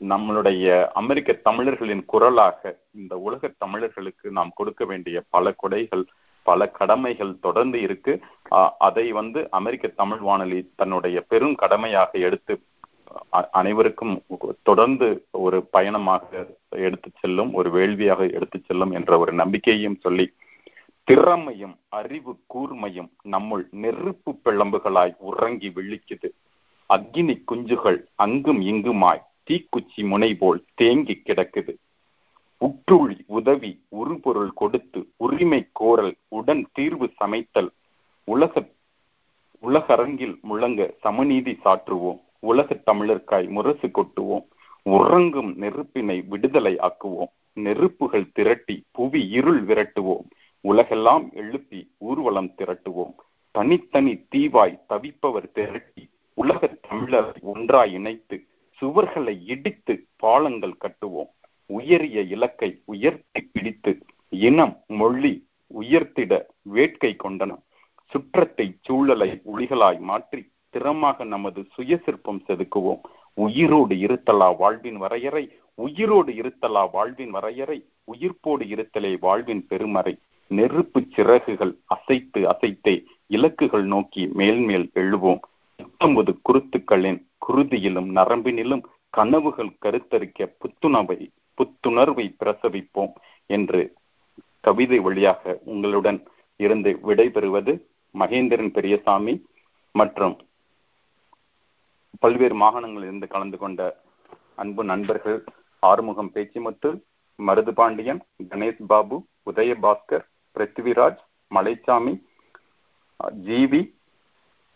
[0.00, 0.66] நம்மளுடைய
[1.00, 6.04] அமெரிக்க தமிழர்களின் குரலாக இந்த உலக தமிழர்களுக்கு நாம் கொடுக்க வேண்டிய பல கொடைகள்
[6.42, 8.12] பல கடமைகள் தொடர்ந்து இருக்கு.
[8.78, 12.54] அதை வந்து அமெரிக்க தமிழ் வானொலி தன்னுடைய பெரும் கடமையாக எடுத்து
[13.50, 14.22] அனைவருக்கும்
[14.62, 20.26] தொடர்ந்து ஒரு பயணமாக எடுத்து செல்லும் ஒரு வேள்வியாக எடுத்து செல்லும் என்ற ஒரு நம்பிக்கையையும் சொல்லி
[21.04, 26.28] திறமையும் அறிவு கூர்மையும் நம்முள் நெருப்பு பிளம்புகளாய் உறங்கி விழிக்குது.
[26.90, 31.74] அக்னி குஞ்சுகள் அங்கும் இங்குமாய் தீக்குச்சி முனை போல் தேங்கி கிடக்குது.
[32.60, 37.70] உற்றுழி உதவி உருபொருள் கொடுத்து உரிமை கோரல் உடன் தீர்வு சமைத்தல்
[38.24, 38.68] உலக
[39.60, 42.20] உலகரங்கில் முழங்க சமநீதி சாற்றுவோம்.
[42.40, 44.46] உலக தமிழர்க்காய் முரசு கொட்டுவோம்.
[44.82, 47.32] உறங்கும் நெருப்பினை விடுதலை ஆக்குவோம்.
[47.52, 50.26] நெருப்புகள் திரட்டி புவி இருள் விரட்டுவோம்.
[50.60, 53.14] உலகெல்லாம் எழுப்பி ஊர்வலம் திரட்டுவோம்.
[53.50, 58.36] தனித்தனி தீவாய் தவிப்பவர் திரட்டி உலக தமிழரை ஒன்றாய் இணைத்து
[58.80, 61.30] சுவர்களை இடித்து பாலங்கள் கட்டுவோம்.
[61.66, 63.92] உயரிய இலக்கை உயர்த்தி பிடித்து
[64.28, 65.32] இனம் மொழி
[65.80, 67.52] உயர்த்திட வேட்கை கொண்டன
[68.12, 70.42] சுற்றத்தை சூழலை ஒளிகளாய் மாற்றி
[70.74, 73.00] திறமாக நமது சுய சிற்பம் செதுக்குவோம்.
[73.36, 75.44] உயிரோடு இருத்தலா வாழ்வின் வரையறை
[75.78, 77.78] உயிரோடு இருத்தலா வாழ்வின் வரையறை
[78.12, 80.14] உயிர்ப்போடு இருத்தலே வாழ்வின் பெருமறை.
[80.50, 82.94] நெருப்பு சிறகுகள் அசைத்து அசைத்தே
[83.30, 85.40] இலக்குகள் நோக்கி மேல்மேல் எழுவோம்.
[85.80, 91.18] பத்தொன்பது குருத்துக்களின் குருதியிலும் நரம்பினிலும் கனவுகள் கருத்தரிக்க புத்துணவை
[91.58, 93.12] புத்துணர்வை பிரசவிப்போம்
[93.50, 93.80] என்று
[94.60, 96.18] கவிதை வழியாக உங்களுடன்
[96.60, 97.72] இருந்து விடைபெறுவது
[98.14, 99.34] மகேந்திரன் பெரியசாமி
[99.94, 100.36] மற்றும்
[102.20, 104.00] பல்வேறு மாகாணங்களில் இருந்து கலந்து கொண்ட
[104.54, 105.44] அன்பு நண்பர்கள்
[105.78, 107.02] ஆறுமுகம் பேச்சிமுத்து
[107.38, 111.18] மருது பாண்டியன் கணேஷ் பாபு உதயபாஸ்கர் பிருத்திவிராஜ்
[111.54, 112.12] மலைச்சாமி
[113.44, 113.80] ஜீவி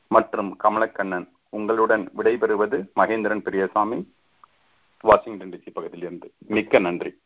[0.08, 1.28] மற்றும் கமலக்கண்ணன்.
[1.48, 4.14] உங்களுடன் விடைபெறுவது மகேந்திரன் பெரியசாமி
[5.00, 6.32] வாஷிங்டன் டிசி பகுதியிலிருந்து.
[6.38, 7.20] மிக்க நன்றி.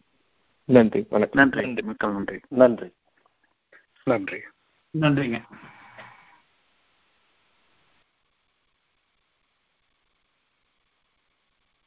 [0.65, 1.07] நன்றி.
[1.33, 1.83] நன்றி.
[1.83, 2.91] மிக்க நன்றி நன்றி.
[4.05, 4.39] நன்றி.
[4.99, 5.43] நன்றிங்க.